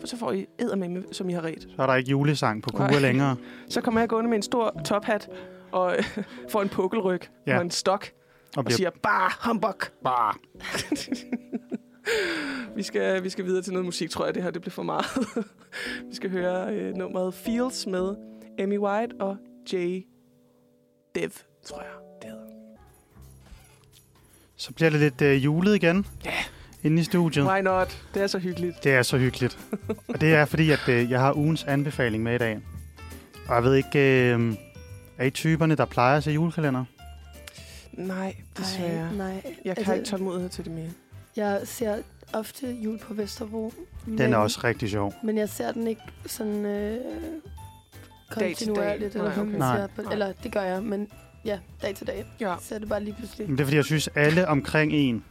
For 0.00 0.06
så 0.06 0.16
får 0.16 0.32
I 0.32 0.46
eddermame, 0.58 1.04
som 1.12 1.30
I 1.30 1.32
har 1.32 1.44
ret. 1.44 1.62
Så 1.76 1.82
er 1.82 1.86
der 1.86 1.94
ikke 1.94 2.10
julesang 2.10 2.62
på 2.62 2.70
kurer 2.70 3.00
længere. 3.00 3.36
Så 3.68 3.80
kommer 3.80 4.00
jeg 4.00 4.08
gående 4.08 4.30
med 4.30 4.36
en 4.36 4.42
stor 4.42 4.80
tophat 4.84 5.28
og 5.72 5.96
øh, 5.98 6.18
får 6.52 6.62
en 6.62 6.68
pukkelryg 6.68 7.20
Ja. 7.46 7.56
og 7.56 7.62
en 7.62 7.70
stok 7.70 8.06
Og 8.06 8.58
og 8.58 8.64
bliver 8.64 8.76
siger, 8.76 8.90
bare 9.02 9.30
humbug. 9.50 9.74
bare... 10.04 10.34
Vi 12.76 12.82
skal, 12.82 13.24
vi 13.24 13.28
skal 13.30 13.44
videre 13.44 13.62
til 13.62 13.72
noget 13.72 13.84
musik, 13.84 14.10
tror 14.10 14.24
jeg. 14.24 14.34
Det 14.34 14.42
her 14.42 14.50
det 14.50 14.62
bliver 14.62 14.72
for 14.72 14.82
meget. 14.82 15.04
vi 16.08 16.14
skal 16.14 16.30
høre 16.30 16.74
øh, 16.74 16.94
nummeret 16.94 17.34
Feels 17.34 17.86
med 17.86 18.14
Amy 18.58 18.78
White 18.78 19.14
og 19.20 19.36
Jay 19.72 20.06
Dev, 21.14 21.30
tror 21.64 21.82
jeg. 21.82 21.90
Så 24.60 24.72
bliver 24.72 24.90
det 24.90 25.00
lidt 25.00 25.22
øh, 25.22 25.44
julet 25.44 25.74
igen. 25.74 26.06
Ja. 26.24 26.30
Inde 26.82 27.00
i 27.00 27.04
studiet. 27.04 27.46
Why 27.46 27.60
not? 27.60 28.02
Det 28.14 28.22
er 28.22 28.26
så 28.26 28.38
hyggeligt. 28.38 28.84
Det 28.84 28.92
er 28.92 29.02
så 29.02 29.18
hyggeligt. 29.18 29.58
og 30.08 30.20
det 30.20 30.34
er 30.34 30.44
fordi, 30.44 30.70
at 30.70 30.88
øh, 30.88 31.10
jeg 31.10 31.20
har 31.20 31.36
ugens 31.36 31.64
anbefaling 31.64 32.22
med 32.22 32.34
i 32.34 32.38
dag. 32.38 32.60
Og 33.48 33.54
jeg 33.54 33.64
ved 33.64 33.74
ikke, 33.74 33.98
øh, 34.34 34.54
er 35.18 35.24
I 35.24 35.30
typerne, 35.30 35.74
der 35.74 35.84
plejer 35.84 36.16
at 36.16 36.24
se 36.24 36.30
julekalender? 36.30 36.84
Nej, 37.92 38.36
desværre. 38.58 39.12
Nej, 39.16 39.32
nej. 39.32 39.54
Jeg 39.64 39.76
kan 39.76 39.78
Altså, 39.78 39.92
ikke 39.92 40.06
tålmodighed 40.06 40.48
til 40.48 40.64
det 40.64 40.72
mere. 40.72 40.90
Jeg 41.36 41.60
ser 41.64 41.96
ofte 42.32 42.66
jul 42.66 42.98
på 42.98 43.14
Vesterbro. 43.14 43.72
Den 44.06 44.32
er 44.32 44.36
også 44.36 44.60
rigtig 44.64 44.90
sjov. 44.90 45.14
Men 45.22 45.38
jeg 45.38 45.48
ser 45.48 45.72
den 45.72 45.86
ikke 45.86 46.02
sådan 46.26 46.66
øh, 46.66 46.98
kontinuerligt. 48.30 49.14
dag. 49.14 49.20
Eller, 49.20 49.34
Nej, 49.34 49.42
okay. 49.42 49.58
Nej. 49.58 49.86
på, 49.86 50.02
eller 50.12 50.32
det 50.42 50.52
gør 50.52 50.62
jeg, 50.62 50.82
men 50.82 51.08
ja, 51.44 51.58
dag 51.82 51.94
til 51.94 52.06
dag. 52.06 52.24
Ja. 52.40 52.54
Så 52.62 52.74
er 52.74 52.78
det 52.78 52.88
bare 52.88 53.04
lige 53.04 53.14
pludselig. 53.18 53.48
Men 53.48 53.56
det 53.58 53.62
er 53.62 53.66
fordi, 53.66 53.76
jeg 53.76 53.84
synes, 53.84 54.08
alle 54.14 54.48
omkring 54.48 54.92
en, 54.92 55.24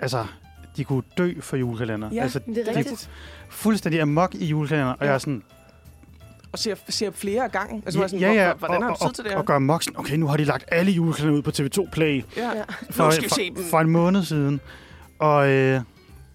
altså, 0.00 0.26
de 0.76 0.84
kunne 0.84 1.02
dø 1.18 1.32
for 1.40 1.56
julekalender. 1.56 2.10
Ja, 2.12 2.22
altså, 2.22 2.38
det 2.46 2.58
er 2.68 2.72
de 2.72 2.78
rigtigt. 2.78 3.10
fuldstændig 3.50 4.00
amok 4.00 4.34
i 4.34 4.44
julekalender, 4.46 4.90
og 4.92 4.96
Ja. 5.00 5.06
jeg 5.06 5.14
er 5.14 5.18
sådan, 5.18 5.42
Og 6.52 6.58
ser, 6.58 6.74
ser 6.88 7.10
flere 7.10 7.44
af 7.44 7.52
gangen. 7.52 7.82
Altså, 7.86 7.98
ja, 7.98 8.02
ja, 8.04 8.08
sådan, 8.08 8.20
ja, 8.20 8.32
ja, 8.32 8.52
hvor- 8.54 8.66
Hvordan 8.66 8.82
har 8.82 8.90
og, 8.90 8.96
du 9.00 9.06
tid 9.06 9.14
til 9.14 9.24
det 9.24 9.30
og, 9.32 9.34
her? 9.36 9.38
og 9.40 9.46
gør 9.46 9.58
mok 9.58 9.82
sådan, 9.82 9.98
okay, 9.98 10.16
nu 10.16 10.26
har 10.26 10.36
de 10.36 10.44
lagt 10.44 10.64
alle 10.68 10.92
julekalender 10.92 11.36
ud 11.38 11.42
på 11.42 11.50
TV2 11.50 11.88
Play 11.92 12.24
Ja. 12.36 12.42
Ja. 12.56 12.62
for, 12.90 13.04
Nu 13.04 13.10
skal 13.10 13.24
vi 13.24 13.28
for, 13.28 13.34
se 13.34 13.50
dem. 13.50 13.64
for 13.70 13.80
en 13.80 13.90
måned 13.90 14.22
siden. 14.24 14.60
Og 15.18 15.48
øh, 15.48 15.80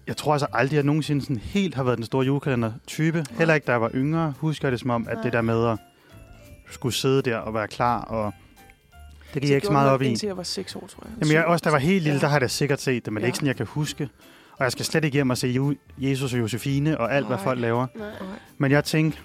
jeg 0.06 0.16
tror 0.16 0.32
altså 0.32 0.46
aldrig, 0.52 0.76
at 0.76 0.76
jeg 0.76 0.82
nogensinde 0.86 1.22
sådan 1.22 1.36
helt 1.36 1.74
har 1.74 1.82
været 1.82 1.96
den 1.98 2.04
store 2.06 2.26
julekalender-type. 2.26 3.24
Heller 3.30 3.54
ikke, 3.54 3.64
da 3.64 3.72
jeg 3.72 3.80
var 3.80 3.90
yngre, 3.94 4.34
husker 4.38 4.68
jeg 4.68 4.72
det 4.72 4.80
som 4.80 4.90
om, 4.90 5.06
at 5.08 5.14
Nej. 5.14 5.22
det 5.22 5.32
der 5.32 5.40
med 5.42 5.66
at 5.68 5.78
skulle 6.70 6.94
sidde 6.94 7.22
der 7.22 7.36
og 7.36 7.54
være 7.54 7.68
klar, 7.68 8.00
og 8.00 8.32
det 9.34 9.42
gik 9.42 9.50
jeg 9.50 9.56
ikke 9.56 9.66
så 9.66 9.72
meget 9.72 9.90
op 9.90 10.02
i. 10.02 10.06
Indtil 10.08 10.26
jeg 10.26 10.36
var 10.36 10.42
6 10.42 10.76
år, 10.76 10.86
tror 10.86 11.02
jeg. 11.06 11.12
Jamen, 11.20 11.34
jeg, 11.34 11.44
også 11.44 11.62
da 11.62 11.66
jeg 11.68 11.72
var 11.72 11.78
helt 11.78 12.02
lille, 12.02 12.14
Ja. 12.16 12.20
der 12.20 12.26
har 12.26 12.34
jeg 12.34 12.40
da 12.40 12.46
sikkert 12.46 12.80
set 12.80 13.04
det, 13.04 13.12
men 13.12 13.16
det 13.16 13.22
er 13.22 13.26
Ja. 13.26 13.28
ikke 13.28 13.36
sådan, 13.36 13.46
jeg 13.46 13.56
kan 13.56 13.66
huske. 13.66 14.08
Og 14.58 14.64
jeg 14.64 14.72
skal 14.72 14.84
slet 14.84 15.04
ikke 15.04 15.14
hjem 15.14 15.30
og 15.30 15.38
se 15.38 15.76
Jesus 15.98 16.32
og 16.34 16.38
Josefine 16.40 16.98
og 17.00 17.14
alt, 17.14 17.26
hvad 17.26 17.36
Nej. 17.36 17.44
folk 17.44 17.60
laver. 17.60 17.86
Nej. 17.94 18.08
Men 18.58 18.70
jeg 18.70 18.84
tænkte, 18.84 19.18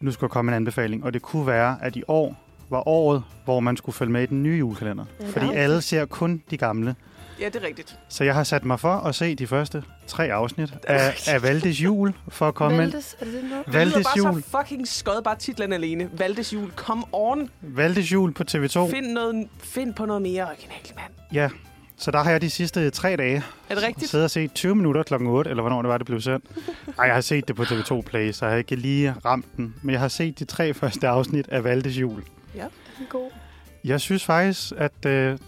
nu 0.00 0.10
skulle 0.12 0.30
komme 0.30 0.50
en 0.52 0.56
anbefaling, 0.56 1.04
og 1.04 1.12
det 1.14 1.22
kunne 1.22 1.46
være, 1.46 1.76
at 1.82 1.96
i 1.96 2.02
år 2.08 2.36
var 2.70 2.88
året, 2.88 3.22
hvor 3.44 3.60
man 3.60 3.76
skulle 3.76 3.96
følge 3.96 4.12
med 4.12 4.22
i 4.22 4.26
den 4.26 4.42
nye 4.42 4.58
julekalender. 4.58 5.04
Ja, 5.20 5.26
Fordi 5.28 5.46
alle 5.54 5.82
ser 5.82 6.04
kun 6.04 6.42
de 6.50 6.56
gamle. 6.56 6.94
Ja, 7.40 7.46
det 7.46 7.56
er 7.56 7.66
rigtigt. 7.66 7.98
Så 8.08 8.24
jeg 8.24 8.34
har 8.34 8.44
sat 8.44 8.64
mig 8.64 8.80
for 8.80 8.88
at 8.94 9.14
se 9.14 9.34
de 9.34 9.46
første 9.46 9.82
tre 10.06 10.32
afsnit 10.32 10.74
af, 10.88 11.14
af 11.28 11.42
Valdes 11.42 11.82
jul, 11.82 12.12
for 12.28 12.48
at 12.48 12.54
komme 12.54 12.74
ind. 12.74 12.82
Valdes, 12.82 13.16
er 13.20 13.24
det 13.24 13.34
det 13.34 13.44
noget? 13.50 13.66
Det 13.66 13.74
Valdes 13.74 13.94
bare 13.94 14.14
jul. 14.16 14.42
så 14.42 14.48
fucking 14.58 14.88
skød, 14.88 15.22
bare 15.22 15.36
titlen 15.36 15.72
alene. 15.72 16.10
Valdes 16.12 16.52
jul. 16.52 16.70
Come 16.76 17.02
on. 17.12 17.50
Valdes 17.60 18.12
jul 18.12 18.32
på 18.34 18.44
TV2. 18.50 18.90
Find, 18.90 19.06
noget, 19.06 19.48
find 19.60 19.94
på 19.94 20.06
noget 20.06 20.22
mere 20.22 20.42
originalt, 20.48 20.92
mand. 20.96 21.12
Ja, 21.32 21.48
så 21.96 22.10
der 22.10 22.22
har 22.22 22.30
jeg 22.30 22.40
de 22.40 22.50
sidste 22.50 22.90
tre 22.90 23.16
dage 23.16 23.42
Er 23.70 23.74
det 23.74 23.84
rigtigt? 23.84 24.10
siddet 24.10 24.24
og 24.24 24.30
set 24.30 24.52
20 24.52 24.74
minutter 24.74 25.02
klokken 25.02 25.28
8, 25.28 25.50
eller 25.50 25.62
hvornår 25.62 25.82
det 25.82 25.88
var, 25.88 25.98
det 25.98 26.06
blev 26.06 26.20
sendt. 26.20 26.44
Ej, 26.98 27.04
jeg 27.04 27.14
har 27.14 27.20
set 27.20 27.48
det 27.48 27.56
på 27.56 27.62
TV2 27.62 28.00
Play, 28.00 28.32
så 28.32 28.44
jeg 28.44 28.52
har 28.52 28.58
ikke 28.58 28.76
lige 28.76 29.14
ramt 29.24 29.46
den. 29.56 29.74
Men 29.82 29.92
jeg 29.92 30.00
har 30.00 30.08
set 30.08 30.38
de 30.38 30.44
tre 30.44 30.74
første 30.74 31.08
afsnit 31.08 31.48
af 31.48 31.64
Valdes 31.64 31.96
jul. 31.98 32.22
Er 32.58 32.68
god. 33.08 33.30
Jeg 33.84 34.00
synes 34.00 34.24
faktisk, 34.24 34.72
at 34.76 35.06
øh, 35.06 35.38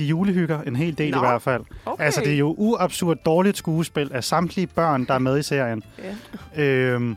de 0.00 0.08
julehygger 0.08 0.62
en 0.62 0.76
hel 0.76 0.98
del 0.98 1.10
Nå, 1.10 1.16
i 1.16 1.20
hvert 1.20 1.42
fald. 1.42 1.62
Okay. 1.86 2.04
Altså, 2.04 2.20
det 2.20 2.32
er 2.32 2.38
jo 2.38 2.54
uabsurd 2.58 3.16
dårligt 3.26 3.56
skuespil 3.56 4.10
af 4.12 4.24
samtlige 4.24 4.66
børn, 4.66 5.04
der 5.04 5.14
er 5.14 5.18
med 5.18 5.38
i 5.38 5.42
serien. 5.42 5.82
Ja. 6.56 6.62
Øhm, 6.64 7.16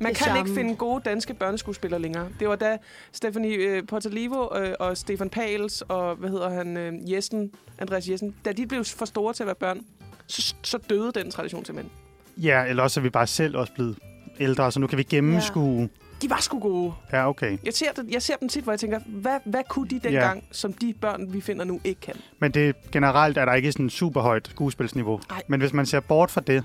Man 0.00 0.14
kan 0.14 0.36
ikke 0.36 0.50
finde 0.54 0.74
gode 0.76 1.02
danske 1.04 1.34
børneskuespillere 1.34 2.00
længere. 2.02 2.28
Det 2.40 2.48
var 2.48 2.56
da 2.56 2.78
Stephanie 3.12 3.56
øh, 3.56 3.86
Portalivo 3.86 4.56
øh, 4.58 4.74
og 4.80 4.96
Stefan 4.96 5.30
Pals 5.30 5.82
og, 5.88 6.16
hvad 6.16 6.30
hedder 6.30 6.50
han, 6.50 6.76
øh, 6.76 7.12
Jessen, 7.12 7.50
Andreas 7.78 8.08
Jessen, 8.08 8.34
da 8.44 8.52
de 8.52 8.66
blev 8.66 8.84
for 8.84 9.04
store 9.06 9.32
til 9.34 9.42
at 9.42 9.46
være 9.46 9.56
børn, 9.60 9.80
så, 10.26 10.54
så 10.62 10.78
døde 10.90 11.12
den 11.14 11.30
tradition 11.30 11.64
simpelthen. 11.64 11.92
ja, 12.36 12.64
eller 12.64 12.82
også 12.82 13.00
er 13.00 13.02
vi 13.02 13.10
bare 13.10 13.26
selv 13.26 13.56
også 13.56 13.72
blevet 13.72 13.98
ældre, 14.40 14.72
så 14.72 14.80
nu 14.80 14.86
kan 14.86 14.98
vi 14.98 15.02
gennemskue. 15.02 15.88
De 16.26 16.30
var 16.30 16.40
sgu 16.40 16.58
gode. 16.58 16.92
Ja, 17.12 17.28
okay. 17.28 17.58
Jeg 17.64 17.72
ser, 17.74 17.92
det, 17.92 18.04
jeg 18.10 18.22
ser 18.22 18.36
dem 18.36 18.48
tit, 18.48 18.64
hvor 18.64 18.72
jeg 18.72 18.80
tænker, 18.80 19.00
hvad, 19.06 19.38
hvad 19.44 19.62
kunne 19.68 19.88
de 19.88 19.98
dengang, 19.98 20.44
som 20.52 20.72
de 20.72 20.94
børn, 21.00 21.32
vi 21.32 21.40
finder 21.40 21.64
nu, 21.64 21.80
ikke 21.84 22.00
kan? 22.00 22.14
Men 22.38 22.50
det 22.50 22.90
generelt 22.92 23.38
er 23.38 23.44
der 23.44 23.54
ikke 23.54 23.72
sådan 23.72 23.90
super 23.90 24.20
højt 24.20 24.48
skuespilsniveau. 24.50 25.20
Ej. 25.30 25.42
Men 25.48 25.60
hvis 25.60 25.72
man 25.72 25.86
ser 25.86 26.00
bort 26.00 26.30
fra 26.30 26.40
det, 26.40 26.64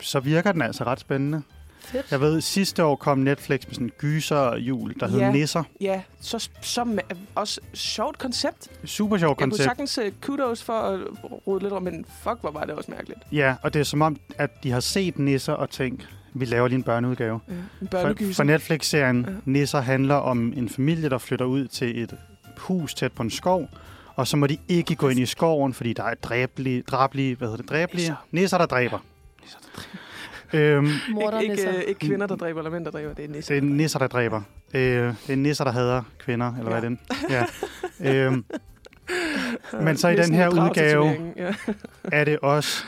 så 0.00 0.20
virker 0.20 0.52
den 0.52 0.62
altså 0.62 0.84
ret 0.84 1.00
spændende. 1.00 1.42
Fedt. 1.80 2.10
Jeg 2.10 2.20
ved, 2.20 2.40
sidste 2.40 2.84
år 2.84 2.96
kom 2.96 3.18
Netflix 3.18 3.66
med 3.66 3.74
sådan 3.74 3.86
en 3.86 3.92
gyser 3.98 4.56
jul, 4.56 4.94
der 5.00 5.08
hed 5.08 5.18
Ja. 5.18 5.32
Nisser. 5.32 5.62
Ja, 5.80 6.02
så, 6.20 6.48
så 6.60 6.98
også 7.34 7.60
sjovt 7.74 8.18
koncept. 8.18 8.68
Super 8.84 9.18
sjov 9.18 9.28
Jeg 9.28 9.36
kunne 9.36 9.50
koncept. 9.50 9.64
sagtens 9.64 9.98
uh, 9.98 10.04
kudos 10.22 10.62
for 10.62 10.72
at 10.72 11.00
rode 11.46 11.62
lidt 11.62 11.72
om, 11.72 11.82
men 11.82 12.04
fuck, 12.22 12.36
hvor 12.40 12.50
var 12.50 12.64
det 12.64 12.74
også 12.74 12.90
mærkeligt. 12.90 13.20
Ja, 13.32 13.54
og 13.62 13.74
det 13.74 13.80
er 13.80 13.84
som 13.84 14.02
om, 14.02 14.16
at 14.38 14.62
de 14.62 14.70
har 14.70 14.80
set 14.80 15.18
Nisser 15.18 15.52
og 15.52 15.70
tænkt, 15.70 16.08
vi 16.34 16.44
laver 16.44 16.68
lige 16.68 16.76
en 16.76 16.82
børneudgave. 16.82 17.40
Ja, 17.48 17.52
en 17.82 17.88
For, 17.90 18.14
for 18.34 18.42
Netflix-serien 18.42 19.24
Ja. 19.24 19.30
ja. 19.30 19.36
Nisser 19.44 19.80
handler 19.80 20.14
om 20.14 20.52
en 20.56 20.68
familie, 20.68 21.08
der 21.10 21.18
flytter 21.18 21.44
ud 21.46 21.66
til 21.66 22.02
et 22.02 22.14
hus 22.58 22.94
tæt 22.94 23.12
på 23.12 23.22
en 23.22 23.30
skov, 23.30 23.68
og 24.16 24.26
så 24.26 24.36
må 24.36 24.46
de 24.46 24.58
ikke 24.68 24.94
gå 24.94 25.08
ind 25.08 25.20
i 25.20 25.26
skoven, 25.26 25.74
fordi 25.74 25.92
der 25.92 26.02
er 26.04 26.14
dræbelige, 26.14 26.82
dræbelige, 26.82 27.34
hvad 27.36 27.48
hedder 27.48 27.62
det, 27.62 27.70
dræbelige? 27.70 28.00
Nisser. 28.08 28.14
Nisser, 28.32 28.58
der 28.58 28.66
dræber. 28.66 28.98
Øhm, 30.52 30.88
Morderne 31.10 31.42
ikke, 31.42 31.52
ikke, 31.52 31.62
så. 31.62 31.68
øh, 31.68 31.82
ikke 31.88 32.00
kvinder, 32.06 32.26
der 32.26 32.36
dræber, 32.36 32.60
eller 32.60 32.70
mænd, 32.70 32.84
der 32.84 32.90
dræber. 32.90 33.14
Det 33.14 33.24
er 33.24 33.28
nisser. 33.28 33.54
det 33.54 33.62
er 33.64 33.66
nisser, 33.74 33.98
der 33.98 34.06
dræber. 34.06 34.42
Øh, 34.74 34.82
det 34.82 35.32
er 35.32 35.36
nisser, 35.36 35.64
der 35.64 35.72
hader 35.72 36.02
kvinder, 36.18 36.52
eller 36.58 36.74
Ja. 36.74 36.80
hvad 36.80 36.90
er 36.90 36.96
det? 36.96 36.98
Ja. 37.30 37.44
Øhm, 38.26 38.44
men 39.82 39.96
så 39.96 40.08
i 40.08 40.16
den 40.16 40.34
her 40.34 40.48
udgave- 40.48 41.32
Ja. 41.36 41.54
er 42.04 42.24
det 42.24 42.38
også 42.38 42.84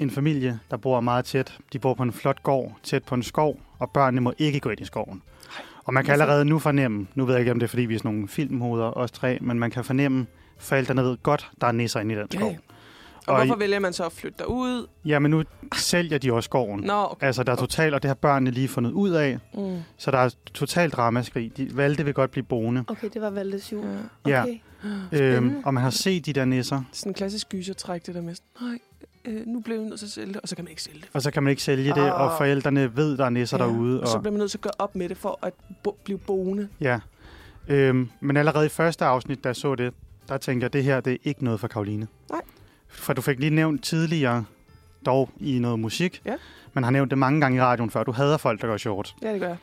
en 0.00 0.10
familie, 0.10 0.58
der 0.70 0.76
bor 0.76 1.00
meget 1.00 1.24
tæt. 1.24 1.58
De 1.72 1.78
bor 1.78 1.94
på 1.94 2.02
en 2.02 2.12
flot 2.12 2.42
gård, 2.42 2.76
tæt 2.82 3.04
på 3.04 3.14
en 3.14 3.22
skov, 3.22 3.60
og 3.78 3.90
børnene 3.90 4.20
må 4.20 4.32
ikke 4.38 4.60
gå 4.60 4.70
ind 4.70 4.80
i 4.80 4.84
skoven. 4.84 5.22
Og 5.84 5.94
man 5.94 6.04
kan 6.04 6.12
allerede 6.12 6.44
nu 6.44 6.58
fornemme, 6.58 7.06
nu 7.14 7.24
ved 7.24 7.34
jeg 7.34 7.40
ikke, 7.40 7.52
om 7.52 7.58
det 7.58 7.66
er, 7.66 7.68
fordi 7.68 7.82
vi 7.82 7.94
er 7.94 7.98
sådan 7.98 8.10
nogle 8.10 8.28
filmhoveder, 8.28 8.96
os 8.98 9.10
tre, 9.10 9.38
men 9.40 9.58
man 9.58 9.70
kan 9.70 9.84
fornemme, 9.84 10.26
forældrene 10.58 11.02
ved 11.02 11.16
godt, 11.22 11.50
der 11.60 11.66
er 11.66 11.72
nisser 11.72 12.00
inde 12.00 12.14
i 12.14 12.18
den 12.18 12.26
Ja, 12.32 12.38
skov. 12.38 12.50
ja. 12.50 12.56
Og, 13.26 13.34
Og 13.36 13.46
hvorfor 13.46 13.56
i- 13.56 13.60
vælger 13.60 13.78
man 13.78 13.92
så 13.92 14.04
at 14.06 14.12
flytte 14.12 14.38
derud? 14.38 14.86
Ja, 15.04 15.18
men 15.18 15.30
nu 15.30 15.44
sælger 15.74 16.18
de 16.18 16.32
også 16.32 16.46
skoven. 16.46 16.80
Nå, 16.80 16.92
okay. 17.10 17.26
Altså, 17.26 17.42
der 17.42 17.52
er 17.52 17.56
totalt, 17.56 17.94
og 17.94 18.02
det 18.02 18.08
har 18.08 18.14
børnene 18.14 18.50
lige 18.50 18.68
fundet 18.68 18.90
ud 18.92 19.10
af, 19.10 19.38
Mm. 19.54 19.78
så 19.96 20.10
der 20.10 20.18
er 20.18 20.30
totalt 20.54 20.92
dramaskrig. 20.92 21.52
De 21.56 21.76
valgte 21.76 22.04
vil 22.04 22.14
godt 22.14 22.30
blive 22.30 22.44
boende. 22.44 22.84
Okay, 22.88 23.08
det 23.14 23.22
var 23.22 23.30
Valdes 23.30 23.72
jul. 23.72 23.84
Ja. 24.26 24.42
Okay. 24.42 24.58
Øhm, 25.12 25.54
og 25.64 25.74
man 25.74 25.82
har 25.82 25.90
set 25.90 26.26
de 26.26 26.32
der 26.32 26.44
nisser, 26.44 26.82
Sådan 26.92 27.10
en 27.10 27.14
klassisk 27.14 27.48
gysertræk, 27.48 28.06
det 28.06 28.14
der 28.14 28.22
med, 28.22 28.34
nej, 28.60 28.78
øh, 29.24 29.46
nu 29.46 29.60
bliver 29.60 29.78
vi 29.80 29.84
nødt 29.84 29.98
til 29.98 30.06
at 30.06 30.10
sælge 30.12 30.32
det, 30.32 30.40
og 30.42 30.48
så 30.48 30.56
kan 30.56 30.64
man 30.64 30.70
ikke 30.70 30.82
sælge 30.82 31.00
det. 31.00 31.08
og 31.12 31.22
så 31.22 31.30
kan 31.30 31.42
man 31.42 31.50
ikke 31.50 31.62
sælge 31.62 31.88
det, 31.94 32.12
og 32.12 32.32
Ah. 32.32 32.38
forældrene 32.38 32.96
ved, 32.96 33.16
der 33.18 33.24
er 33.24 33.30
nisser 33.30 33.58
Ja, 33.58 33.64
derude. 33.64 34.00
Og 34.00 34.08
så 34.08 34.18
bliver 34.18 34.32
man 34.32 34.38
nødt 34.38 34.50
til 34.50 34.58
at 34.58 34.62
gøre 34.62 34.72
op 34.78 34.96
med 34.96 35.08
det, 35.08 35.16
for 35.16 35.38
at 35.42 35.52
bo- 35.84 35.98
blive 36.04 36.18
boende. 36.18 36.68
Ja. 36.80 37.00
Øhm, 37.68 38.08
men 38.20 38.36
allerede 38.36 38.66
i 38.66 38.68
første 38.68 39.04
afsnit, 39.04 39.44
da 39.44 39.48
jeg 39.48 39.56
så 39.56 39.74
det, 39.74 39.94
der 40.28 40.36
tænkte 40.38 40.64
jeg, 40.64 40.68
at 40.68 40.72
det 40.72 40.84
her 40.84 41.00
det 41.00 41.12
er 41.12 41.16
ikke 41.24 41.44
noget 41.44 41.60
for 41.60 41.68
Karoline. 41.68 42.06
Nej. 42.30 42.40
For 42.88 43.12
du 43.12 43.20
fik 43.22 43.40
lige 43.40 43.50
nævnt 43.50 43.84
tidligere, 43.84 44.44
dog 45.06 45.30
i 45.40 45.58
noget 45.58 45.78
musik, 45.78 46.22
Ja. 46.26 46.34
men 46.74 46.84
har 46.84 46.90
nævnt 46.90 47.10
det 47.10 47.18
mange 47.18 47.40
gange 47.40 47.58
i 47.58 47.60
radioen 47.60 47.90
før. 47.90 48.04
Du 48.04 48.12
hader 48.12 48.36
folk, 48.36 48.60
der 48.60 48.66
går 48.66 48.76
short. 48.76 49.14
Ja, 49.22 49.32
det 49.32 49.40
gør 49.40 49.48
jeg. 49.48 49.56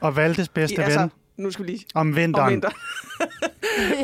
Og 0.00 0.16
Valdes 0.16 0.48
bedste 0.48 0.76
ven 0.76 0.84
altså, 0.84 1.08
nu 1.36 1.50
skal 1.50 1.64
vi 1.64 1.70
lige 1.70 1.84
om 1.94 2.16
vinteren. 2.16 2.46
om 2.46 2.50
vinter. 2.52 2.70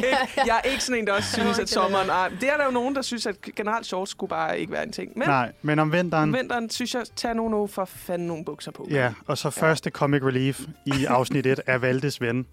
ja. 0.02 0.44
Jeg 0.47 0.61
er 0.65 0.69
ikke 0.70 0.85
sådan 0.85 0.98
en, 1.01 1.07
der 1.07 1.12
også 1.12 1.32
synes, 1.32 1.48
at 1.48 1.57
det 1.57 1.62
er 1.62 1.66
sommeren... 1.81 2.11
Ej, 2.11 2.28
det 2.40 2.52
er 2.52 2.57
der 2.57 2.65
jo 2.65 2.70
nogen, 2.70 2.94
der 2.94 3.02
synes, 3.02 3.27
at 3.27 3.36
generelt 3.57 3.86
shorts 3.86 4.11
skulle 4.11 4.28
bare 4.28 4.61
ikke 4.61 4.73
være 4.73 4.82
en 4.82 4.93
ting. 4.93 5.12
Men 5.19 5.28
Nej, 5.28 5.52
men 5.62 5.78
om 5.78 5.93
vinteren. 5.93 6.23
om 6.35 6.35
vinteren 6.40 6.70
synes 6.70 6.94
jeg, 6.94 7.02
tag 7.16 7.35
nu 7.36 7.48
nu 7.48 7.66
for 7.66 7.85
fanden 7.85 8.28
nogle 8.28 8.44
bukser 8.44 8.70
på. 8.70 8.86
Ja, 8.90 9.12
og 9.27 9.39
så 9.39 9.51
første 9.51 9.90
comic 9.90 10.23
relief 10.23 10.61
i 10.86 11.05
afsnit 11.05 11.47
1 11.47 11.61
er 11.66 11.78
Valdes 11.78 12.20
ven. 12.20 12.47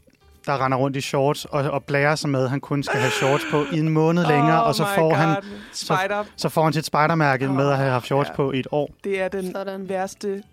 der 0.45 0.65
render 0.65 0.77
rundt 0.77 0.97
i 0.97 1.01
shorts 1.01 1.45
og, 1.45 1.71
og 1.71 1.83
blærer 1.83 2.15
sig 2.15 2.29
med, 2.29 2.43
at 2.43 2.49
han 2.49 2.59
kun 2.59 2.83
skal 2.83 2.99
have 2.99 3.11
shorts 3.11 3.43
på 3.51 3.65
i 3.73 3.79
en 3.79 3.89
måned 3.89 4.25
længere, 4.33 4.61
oh 4.61 4.67
og 4.67 4.75
så 4.75 4.85
får, 4.95 5.09
God. 5.09 5.15
han, 5.17 5.43
Spider. 5.73 6.23
så 6.35 6.49
får 6.49 6.63
han 6.63 6.73
sit 6.73 6.85
spidermærke 6.85 7.47
Åh, 7.49 7.55
med 7.55 7.69
at 7.69 7.77
have 7.77 7.91
haft 7.91 8.05
shorts 8.05 8.29
ja. 8.29 8.35
på 8.35 8.51
i 8.51 8.59
et 8.59 8.67
år. 8.71 8.89
Det 9.03 9.21
er 9.21 9.27
den 9.27 9.51
Sådan. 9.51 9.89
værste... 9.89 10.43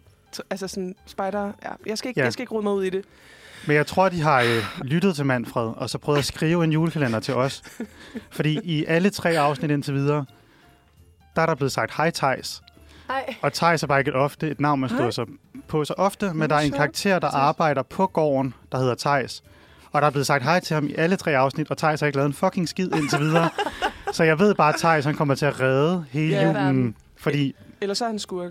Altså 0.50 0.68
sådan, 0.68 0.94
spider... 1.06 1.52
Ja, 1.64 1.68
jeg 1.86 1.98
skal 1.98 2.08
ikke, 2.08 2.20
Ja. 2.20 2.24
jeg 2.24 2.32
skal 2.32 2.42
ikke 2.42 2.54
rode 2.54 2.62
mig 2.62 2.72
ud 2.72 2.84
i 2.84 2.90
det. 2.90 3.04
Men 3.66 3.76
jeg 3.76 3.86
tror, 3.86 4.08
de 4.08 4.20
har 4.20 4.40
øh, 4.40 4.64
lyttet 4.82 5.16
til 5.16 5.26
Manfred, 5.26 5.72
og 5.76 5.90
så 5.90 5.98
prøvet 5.98 6.18
at 6.18 6.24
skrive 6.24 6.64
en 6.64 6.72
julekalender 6.72 7.20
til 7.20 7.34
os. 7.34 7.62
Fordi 8.30 8.60
i 8.64 8.84
alle 8.84 9.10
tre 9.10 9.38
afsnit 9.38 9.70
indtil 9.70 9.94
videre, 9.94 10.24
der 11.36 11.42
er 11.42 11.46
der 11.46 11.54
blevet 11.54 11.72
sagt 11.72 11.96
hej 11.96 12.10
Thijs. 12.10 12.62
Ej, 13.10 13.34
Og 13.42 13.52
Thijs 13.52 13.82
er 13.82 13.86
bare 13.86 13.98
ikke 13.98 14.08
et 14.08 14.14
ofte 14.14 14.50
et 14.50 14.60
navn, 14.60 14.80
man 14.80 14.90
Hej. 14.90 14.98
stod 14.98 15.12
så 15.12 15.26
på 15.68 15.84
så 15.84 15.94
ofte, 15.96 16.34
men 16.34 16.50
der 16.50 16.56
er 16.56 16.60
en 16.60 16.72
karakter, 16.72 17.18
der 17.18 17.28
arbejder 17.28 17.82
på 17.82 18.06
gården, 18.06 18.54
der 18.72 18.78
hedder 18.78 18.94
Thijs. 18.94 19.42
Og 19.92 20.00
der 20.00 20.06
er 20.06 20.10
blevet 20.10 20.26
sagt 20.26 20.44
hej 20.44 20.60
til 20.60 20.74
ham 20.74 20.86
i 20.86 20.94
alle 20.94 21.16
tre 21.16 21.36
afsnit, 21.36 21.70
og 21.70 21.78
Thijs 21.78 22.00
har 22.00 22.06
ikke 22.06 22.16
lavet 22.16 22.26
en 22.28 22.32
fucking 22.34 22.68
skid 22.68 22.92
indtil 22.96 23.18
videre. 23.20 23.50
så 24.12 24.24
jeg 24.24 24.38
ved 24.38 24.54
bare, 24.54 24.68
at 24.74 24.78
Thijs 24.80 25.04
han 25.04 25.14
kommer 25.14 25.34
til 25.34 25.46
at 25.46 25.60
redde 25.60 26.04
hele 26.10 26.34
Ja. 26.36 26.66
julen. 26.66 26.96
Fordi 27.16 27.54
Eller 27.80 27.94
så 27.94 28.04
er 28.04 28.08
han 28.08 28.18
skurk. 28.18 28.50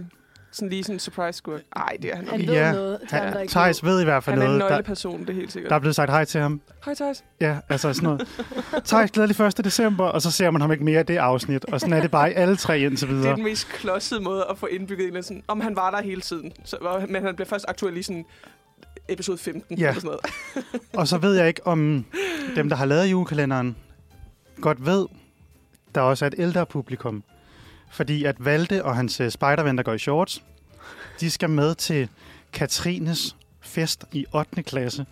Sådan 0.53 0.69
lige 0.69 0.83
sådan 0.83 0.95
en 0.95 0.99
surprise 0.99 1.37
skurk. 1.37 1.61
Ej, 1.75 1.97
det 2.01 2.11
er 2.11 2.15
han 2.15 2.27
han 2.27 2.39
ikke. 2.39 2.51
ved 2.51 2.59
Ja, 2.59 2.71
noget. 2.71 2.99
han, 3.09 3.41
ikke 3.41 3.51
Thijs 3.51 3.83
ved 3.83 4.01
i 4.01 4.03
hvert 4.03 4.23
fald 4.23 4.33
Han 4.33 4.41
er 4.41 4.51
en 4.51 4.57
noget. 4.57 4.61
Der, 4.71 4.77
nøgleperson, 4.77 5.21
det 5.21 5.29
er 5.29 5.33
helt 5.33 5.51
sikkert. 5.51 5.69
der 5.69 5.75
er 5.75 5.79
blevet 5.79 5.95
sagt 5.95 6.11
hej 6.11 6.25
til 6.25 6.41
ham. 6.41 6.61
Hej, 6.85 6.93
Thijs. 6.95 7.23
Ja, 7.41 7.57
altså 7.69 7.93
sådan 7.93 8.03
noget. 8.07 8.27
Thijs, 8.85 9.11
glædelig 9.11 9.39
1. 9.45 9.57
december, 9.65 10.05
og 10.05 10.21
så 10.21 10.31
ser 10.31 10.51
man 10.51 10.61
ham 10.61 10.71
ikke 10.71 10.83
mere 10.83 10.99
i 11.01 11.03
det 11.03 11.17
afsnit. 11.17 11.65
Og 11.65 11.79
sådan 11.81 11.93
er 11.93 12.01
det 12.01 12.11
bare 12.11 12.31
i 12.31 12.33
alle 12.33 12.55
tre 12.55 12.79
indtil 12.79 13.07
Det 13.07 13.13
er 13.13 13.17
videre. 13.19 13.35
den 13.35 13.43
mest 13.43 13.67
klodsede 13.69 14.21
måde 14.21 14.45
at 14.49 14.57
få 14.57 14.65
indbygget 14.65 15.15
en 15.17 15.23
sådan, 15.23 15.43
om 15.47 15.61
han 15.61 15.75
var 15.75 15.91
der 15.91 16.01
hele 16.01 16.21
tiden. 16.21 16.51
Så, 16.65 17.05
men 17.09 17.23
han 17.23 17.35
bliver 17.35 17.47
først 17.47 17.65
aktuel 17.67 17.97
i 17.97 18.03
sådan 18.03 18.25
episode 19.09 19.37
15 19.37 19.77
Ja. 19.77 19.87
eller 19.89 19.93
sådan 20.01 20.07
noget. 20.07 20.21
Og 20.99 21.07
så 21.07 21.17
ved 21.17 21.35
jeg 21.35 21.47
ikke, 21.47 21.67
om 21.67 22.05
dem, 22.55 22.69
der 22.69 22.75
har 22.75 22.85
lavet 22.85 23.05
julekalenderen, 23.11 23.75
godt 24.61 24.85
ved, 24.85 25.05
der 25.95 26.01
også 26.01 26.25
er 26.25 26.27
et 26.29 26.35
ældre 26.37 26.65
publikum. 26.65 27.23
Fordi 27.93 28.23
at 28.23 28.45
Valde 28.45 28.83
og 28.83 28.95
hans 28.95 29.21
uh, 29.21 29.29
spiderven, 29.29 29.77
der 29.77 29.83
går 29.83 29.93
i 29.93 29.99
shorts, 29.99 30.43
de 31.19 31.31
skal 31.31 31.49
med 31.49 31.75
til 31.75 32.09
Katrines 32.53 33.35
fest 33.61 34.05
i 34.11 34.25
8. 34.33 34.63
klasse. 34.63 35.05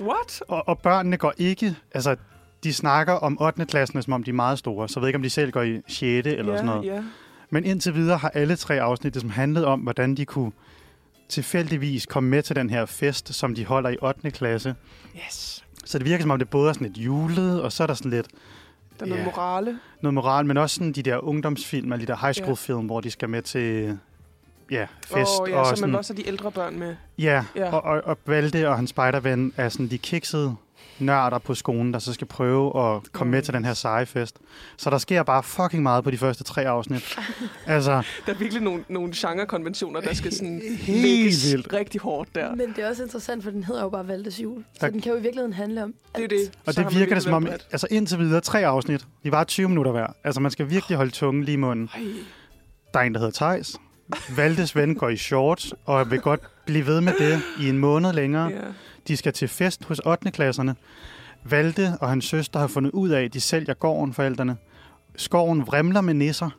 What? 0.00 0.42
Og, 0.48 0.68
og 0.68 0.78
børnene 0.78 1.16
går 1.16 1.32
ikke, 1.38 1.76
altså 1.94 2.16
de 2.64 2.74
snakker 2.74 3.12
om 3.12 3.42
8. 3.42 3.66
klassen, 3.66 4.02
som 4.02 4.12
om 4.12 4.22
de 4.22 4.30
er 4.30 4.34
meget 4.34 4.58
store. 4.58 4.88
Så 4.88 5.00
jeg 5.00 5.02
ved 5.02 5.08
ikke, 5.08 5.16
om 5.16 5.22
de 5.22 5.30
selv 5.30 5.50
går 5.50 5.62
i 5.62 5.80
6. 5.88 6.02
eller 6.02 6.52
ja, 6.52 6.58
sådan 6.58 6.66
noget. 6.66 6.86
Ja. 6.86 7.02
Men 7.50 7.64
indtil 7.64 7.94
videre 7.94 8.18
har 8.18 8.28
alle 8.28 8.56
tre 8.56 8.80
afsnit 8.80 9.20
som 9.20 9.30
handlet 9.30 9.64
om, 9.64 9.80
hvordan 9.80 10.14
de 10.14 10.24
kunne 10.24 10.52
tilfældigvis 11.28 12.06
komme 12.06 12.30
med 12.30 12.42
til 12.42 12.56
den 12.56 12.70
her 12.70 12.86
fest, 12.86 13.34
som 13.34 13.54
de 13.54 13.64
holder 13.64 13.90
i 13.90 13.96
8. 14.02 14.30
klasse. 14.30 14.74
Yes. 15.26 15.64
Så 15.84 15.98
det 15.98 16.06
virker 16.06 16.22
som 16.22 16.30
om, 16.30 16.38
det 16.38 16.48
både 16.48 16.68
er 16.68 16.72
sådan 16.72 16.86
lidt 16.86 16.98
julet, 16.98 17.62
og 17.62 17.72
så 17.72 17.82
er 17.82 17.86
der 17.86 17.94
sådan 17.94 18.10
lidt 18.10 18.26
Der 18.98 19.04
er 19.04 19.08
noget 19.08 19.20
Ja. 19.20 19.24
morale. 19.24 19.78
noget 20.00 20.14
moral, 20.14 20.46
men 20.46 20.56
også 20.56 20.74
sådan 20.74 20.92
de 20.92 21.02
der 21.02 21.24
ungdomsfilm, 21.24 21.92
eller 21.92 22.06
de 22.06 22.12
der 22.12 22.18
high 22.20 22.34
school 22.34 22.56
film, 22.56 22.86
hvor 22.86 23.00
de 23.00 23.10
skal 23.10 23.28
med 23.30 23.42
til 23.42 23.98
ja, 24.70 24.86
fest. 25.06 25.30
Åh, 25.40 25.50
ja, 25.50 25.56
og 25.58 25.66
så 25.66 25.70
man 25.70 25.76
sådan, 25.76 25.90
vil 25.90 25.96
også 25.98 26.12
have 26.14 26.22
de 26.22 26.28
ældre 26.28 26.52
børn 26.52 26.78
med. 26.78 26.96
ja, 27.18 27.44
Ja. 27.56 27.72
Og, 27.74 27.82
og, 27.84 28.02
og 28.04 28.18
Valde 28.26 28.68
og 28.68 28.76
hans 28.76 28.90
spejderven 28.90 29.52
er 29.56 29.68
sådan 29.68 29.88
de 29.88 29.98
kiksede 29.98 30.56
nørder 31.00 31.38
på 31.38 31.54
skolen, 31.54 31.92
der 31.92 31.98
så 31.98 32.12
skal 32.12 32.26
prøve 32.26 32.94
at 32.94 33.12
komme 33.12 33.30
med 33.30 33.42
til 33.42 33.54
den 33.54 33.64
her 33.64 33.74
seje 33.74 34.06
fest. 34.06 34.36
Så 34.76 34.90
der 34.90 34.98
sker 34.98 35.22
bare 35.22 35.42
fucking 35.42 35.82
meget 35.82 36.04
på 36.04 36.10
de 36.10 36.18
første 36.18 36.44
tre 36.44 36.68
afsnit. 36.68 37.18
altså, 37.66 37.90
Der 38.26 38.32
er 38.34 38.38
virkelig 38.38 38.62
nogle, 38.62 38.84
nogle 38.88 39.12
genrekonventioner, 39.16 40.00
der 40.00 40.14
skal 40.14 40.32
sådan 40.34 40.62
Helt 40.78 41.02
lægges 41.02 41.52
vildt. 41.52 41.72
rigtig 41.72 42.00
hårdt 42.00 42.34
der. 42.34 42.54
Men 42.54 42.72
det 42.76 42.84
er 42.84 42.88
også 42.88 43.02
interessant, 43.02 43.44
for 43.44 43.50
den 43.50 43.64
hedder 43.64 43.82
jo 43.82 43.88
bare 43.88 44.08
Valdes 44.08 44.40
jul. 44.40 44.64
Så 44.74 44.80
Tak. 44.80 44.92
den 44.92 45.00
kan 45.00 45.12
jo 45.12 45.18
i 45.18 45.22
virkeligheden 45.22 45.52
handle 45.52 45.82
om 45.82 45.94
Det 46.16 46.18
er 46.18 46.22
alt. 46.22 46.30
det. 46.30 46.50
og 46.66 46.74
Så 46.74 46.80
det 46.80 46.86
virker 46.86 46.98
virkelig 46.98 47.14
det 47.16 47.22
som 47.22 47.32
om, 47.32 47.44
bredt. 47.44 47.66
altså 47.72 47.86
indtil 47.90 48.18
videre 48.18 48.40
tre 48.40 48.66
afsnit, 48.66 49.06
de 49.24 49.32
var 49.32 49.44
20 49.44 49.68
minutter 49.68 49.92
hver. 49.92 50.06
Altså 50.24 50.40
man 50.40 50.50
skal 50.50 50.70
virkelig 50.70 50.96
holde 50.96 51.10
tungen 51.10 51.44
lige 51.44 51.52
i 51.52 51.56
munden. 51.56 51.90
Ej, 51.94 52.00
Der 52.94 53.00
er 53.00 53.04
en, 53.04 53.12
der 53.14 53.20
hedder 53.20 53.32
Tejs. 53.32 53.76
Valdes 54.36 54.76
ven 54.76 54.94
går 54.94 55.08
i 55.08 55.16
shorts, 55.16 55.74
og 55.86 56.10
vil 56.10 56.20
godt 56.20 56.40
blive 56.66 56.86
ved 56.86 57.00
med 57.00 57.12
det 57.18 57.40
i 57.60 57.68
en 57.68 57.78
måned 57.78 58.12
længere. 58.12 58.46
ja. 58.48 58.58
De 59.08 59.16
skal 59.16 59.32
til 59.32 59.48
fest 59.48 59.84
hos 59.84 59.98
8. 59.98 60.30
klasserne. 60.30 60.76
Valde 61.44 61.98
og 62.00 62.08
hans 62.08 62.24
søster 62.24 62.60
har 62.60 62.66
fundet 62.66 62.90
ud 62.90 63.08
af, 63.08 63.22
at 63.24 63.34
de 63.34 63.40
sælger 63.40 63.74
gården, 63.74 64.14
forældrene. 64.14 64.56
Skoven 65.16 65.66
vrimler 65.66 66.00
med 66.00 66.14
nisser. 66.14 66.50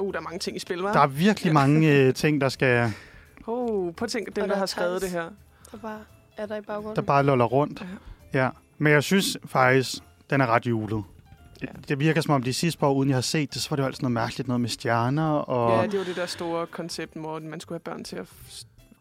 Uh, 0.00 0.12
der 0.12 0.18
er 0.18 0.22
mange 0.22 0.38
ting 0.38 0.56
i 0.56 0.60
spil, 0.60 0.78
hva'? 0.78 0.92
Der 0.92 1.00
er 1.00 1.06
virkelig 1.06 1.52
mange 1.52 1.92
øh, 1.96 2.14
ting, 2.22 2.40
der 2.40 2.48
skal 2.48 2.92
Oh, 3.46 3.92
at 4.02 4.08
tænke, 4.10 4.30
dem, 4.30 4.42
Og 4.42 4.48
der 4.48 4.54
der 4.54 4.56
har 4.56 4.62
er 4.62 4.66
skrevet 4.66 5.02
det 5.02 5.10
her. 5.10 5.24
Der 5.72 5.78
bare 5.78 6.00
er 6.36 6.46
der 6.46 6.56
i 6.56 6.60
baggrunden. 6.60 6.96
der 6.96 7.02
bare 7.02 7.22
loller 7.24 7.44
rundt. 7.44 7.84
Ja. 8.34 8.48
Men 8.78 8.92
jeg 8.92 9.02
synes 9.02 9.38
faktisk, 9.46 9.94
den 10.30 10.40
er 10.40 10.46
ret 10.46 10.66
julet. 10.66 11.02
Ja. 11.62 11.66
Det 11.88 12.00
virker 12.00 12.20
som 12.20 12.34
om 12.34 12.42
de 12.42 12.52
sidste 12.54 12.80
par 12.80 12.86
år, 12.86 12.94
uden 12.94 13.08
jeg 13.08 13.16
har 13.16 13.20
set 13.22 13.54
det, 13.54 13.62
så 13.62 13.70
var 13.70 13.76
det 13.76 13.82
jo 13.82 13.86
altid 13.86 14.02
noget 14.02 14.12
mærkeligt 14.12 14.48
noget 14.48 14.60
med 14.60 14.68
stjerner. 14.68 15.30
Og 15.30 15.82
Ja, 15.82 15.86
det 15.86 15.98
var 15.98 16.04
det 16.04 16.16
der 16.16 16.26
store 16.26 16.66
koncept, 16.66 17.12
hvor 17.16 17.40
man 17.40 17.60
skulle 17.60 17.80
have 17.86 17.94
børn 17.94 18.04
til 18.04 18.16
at 18.16 18.26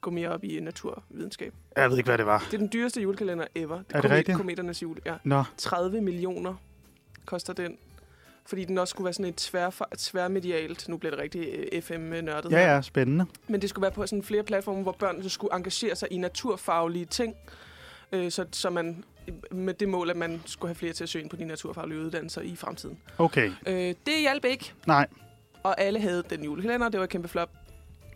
gå 0.01 0.11
mere 0.11 0.29
op 0.29 0.43
i 0.43 0.59
naturvidenskab. 0.59 1.53
Jeg 1.75 1.89
ved 1.89 1.97
ikke, 1.97 2.07
hvad 2.07 2.17
det 2.17 2.25
var. 2.25 2.39
Det 2.39 2.53
er 2.53 2.57
den 2.57 2.69
dyreste 2.73 3.01
julekalender 3.01 3.45
ever. 3.55 3.79
Er 3.89 4.01
det 4.01 4.11
rigtigt? 4.11 4.37
Kometernes 4.37 4.81
jul, 4.83 4.97
ja. 5.05 5.15
Nå, 5.23 5.43
30 5.57 6.01
millioner 6.01 6.55
koster 7.25 7.53
den. 7.53 7.77
Fordi 8.45 8.65
den 8.65 8.77
også 8.77 8.91
skulle 8.91 9.05
være 9.05 9.13
sådan 9.13 9.25
et 9.29 9.35
tvær, 9.35 9.69
tværmedialt, 9.97 10.89
nu 10.89 10.97
bliver 10.97 11.11
det 11.11 11.19
rigtig 11.19 11.67
øh, 11.71 11.81
FM-nørdet 11.81 12.51
ja, 12.51 12.73
ja, 12.75 12.81
spændende. 12.81 13.25
Men 13.47 13.61
det 13.61 13.69
skulle 13.69 13.83
være 13.83 13.91
på 13.91 14.07
sådan 14.07 14.23
flere 14.23 14.43
platforme, 14.43 14.83
hvor 14.83 14.91
børn 14.91 15.23
så 15.23 15.29
skulle 15.29 15.55
engagere 15.55 15.95
sig 15.95 16.07
i 16.11 16.17
naturfaglige 16.17 17.05
ting. 17.05 17.35
Øh, 18.11 18.31
så, 18.31 18.45
så 18.51 18.69
man 18.69 19.03
med 19.51 19.73
det 19.73 19.89
mål, 19.89 20.09
at 20.09 20.17
man 20.17 20.41
skulle 20.45 20.69
have 20.69 20.75
flere 20.75 20.93
til 20.93 21.03
at 21.03 21.09
søge 21.09 21.21
ind 21.23 21.29
på 21.29 21.35
de 21.35 21.45
naturfaglige 21.45 21.99
uddannelser 21.99 22.41
i 22.41 22.55
fremtiden. 22.55 22.97
Okay, 23.17 23.51
Øh, 23.67 23.73
det 23.75 24.21
hjalp 24.21 24.45
ikke, 24.45 24.73
nej. 24.85 25.07
og 25.63 25.81
alle 25.81 25.99
havde 25.99 26.23
den 26.29 26.43
julekalender. 26.43 26.89
Det 26.89 26.97
var 26.99 27.03
et 27.03 27.09
kæmpe 27.09 27.27
flop. 27.27 27.49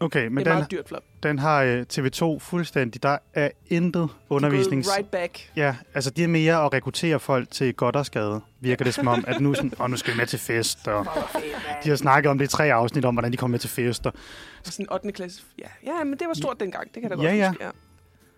Okay, 0.01 0.27
Men 0.27 0.37
det 0.37 0.47
er 0.47 0.51
den, 0.51 0.59
meget 0.59 0.71
dyrt 0.71 0.87
flop. 0.87 1.03
den 1.23 1.39
har 1.39 1.61
øh, 1.63 1.85
TV2 1.93 2.39
fuldstændig. 2.39 3.03
Der 3.03 3.17
er 3.33 3.49
intet 3.67 4.09
undervisnings... 4.29 4.89
Right 4.97 5.11
back. 5.11 5.51
Ja, 5.55 5.75
altså 5.93 6.09
det 6.09 6.23
er 6.23 6.27
mere 6.27 6.65
at 6.65 6.73
rekruttere 6.73 7.19
folk 7.19 7.51
til 7.51 7.73
godt 7.73 7.95
og 7.95 8.05
skade, 8.05 8.41
virker 8.59 8.85
det 8.85 8.93
som 8.93 9.07
om, 9.07 9.23
at 9.27 9.41
nu, 9.41 9.53
sådan, 9.53 9.73
oh, 9.79 9.89
nu 9.89 9.97
skal 9.97 10.13
vi 10.13 10.17
med 10.17 10.27
til 10.27 10.39
fest, 10.39 10.87
og 10.87 11.05
de 11.83 11.89
har 11.89 11.95
snakket 11.95 12.29
om 12.29 12.37
det 12.37 12.45
i 12.45 12.47
tre 12.47 12.73
afsnit 12.73 13.05
om, 13.05 13.15
hvordan 13.15 13.31
de 13.31 13.37
kommer 13.37 13.51
med 13.51 13.59
til 13.59 13.69
fest. 13.69 14.05
Og, 14.05 14.13
sådan 14.63 14.91
8. 14.93 15.11
klasse. 15.11 15.41
Ja, 15.59 15.67
ja 15.85 16.03
men 16.03 16.19
det 16.19 16.27
var 16.27 16.33
stort 16.33 16.59
dengang. 16.59 16.93
Det 16.93 17.01
kan 17.01 17.09
jeg 17.11 17.17
da 17.17 17.23
Ja, 17.23 17.29
godt 17.29 17.37
ja. 17.39 17.49
huske. 17.49 17.63
Ja. 17.63 17.69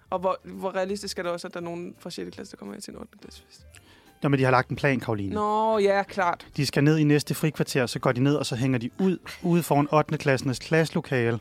Og 0.10 0.20
hvor, 0.20 0.40
hvor 0.44 0.76
realistisk 0.76 1.20
er 1.20 1.24
det 1.24 1.32
også, 1.32 1.48
at 1.48 1.54
der 1.54 1.60
er 1.60 1.64
nogen 1.64 1.96
fra 2.00 2.10
6. 2.10 2.36
klasse, 2.36 2.52
der 2.52 2.58
kommer 2.58 2.74
med 2.74 2.82
til 2.82 2.92
en 2.94 3.00
8. 3.00 3.18
klasse 3.22 3.42
fest? 3.48 3.66
Nå, 4.24 4.30
men 4.30 4.40
de 4.40 4.44
har 4.44 4.52
lagt 4.52 4.70
en 4.70 4.76
plan, 4.76 5.00
Karoline. 5.00 5.36
Nå, 5.36 5.78
ja, 5.78 6.04
klart. 6.04 6.48
De 6.58 6.66
skal 6.66 6.84
ned 6.84 6.98
i 6.98 7.04
næste 7.04 7.34
frikvarter, 7.34 7.86
så 7.86 8.00
går 8.00 8.12
de 8.12 8.20
ned, 8.24 8.36
og 8.36 8.46
så 8.46 8.56
hænger 8.56 8.80
de 8.80 8.90
ud, 9.00 9.18
ude 9.42 9.64
foran 9.64 9.88
8. 9.94 10.18
klassenes 10.18 10.60
klasselokale. 10.60 11.40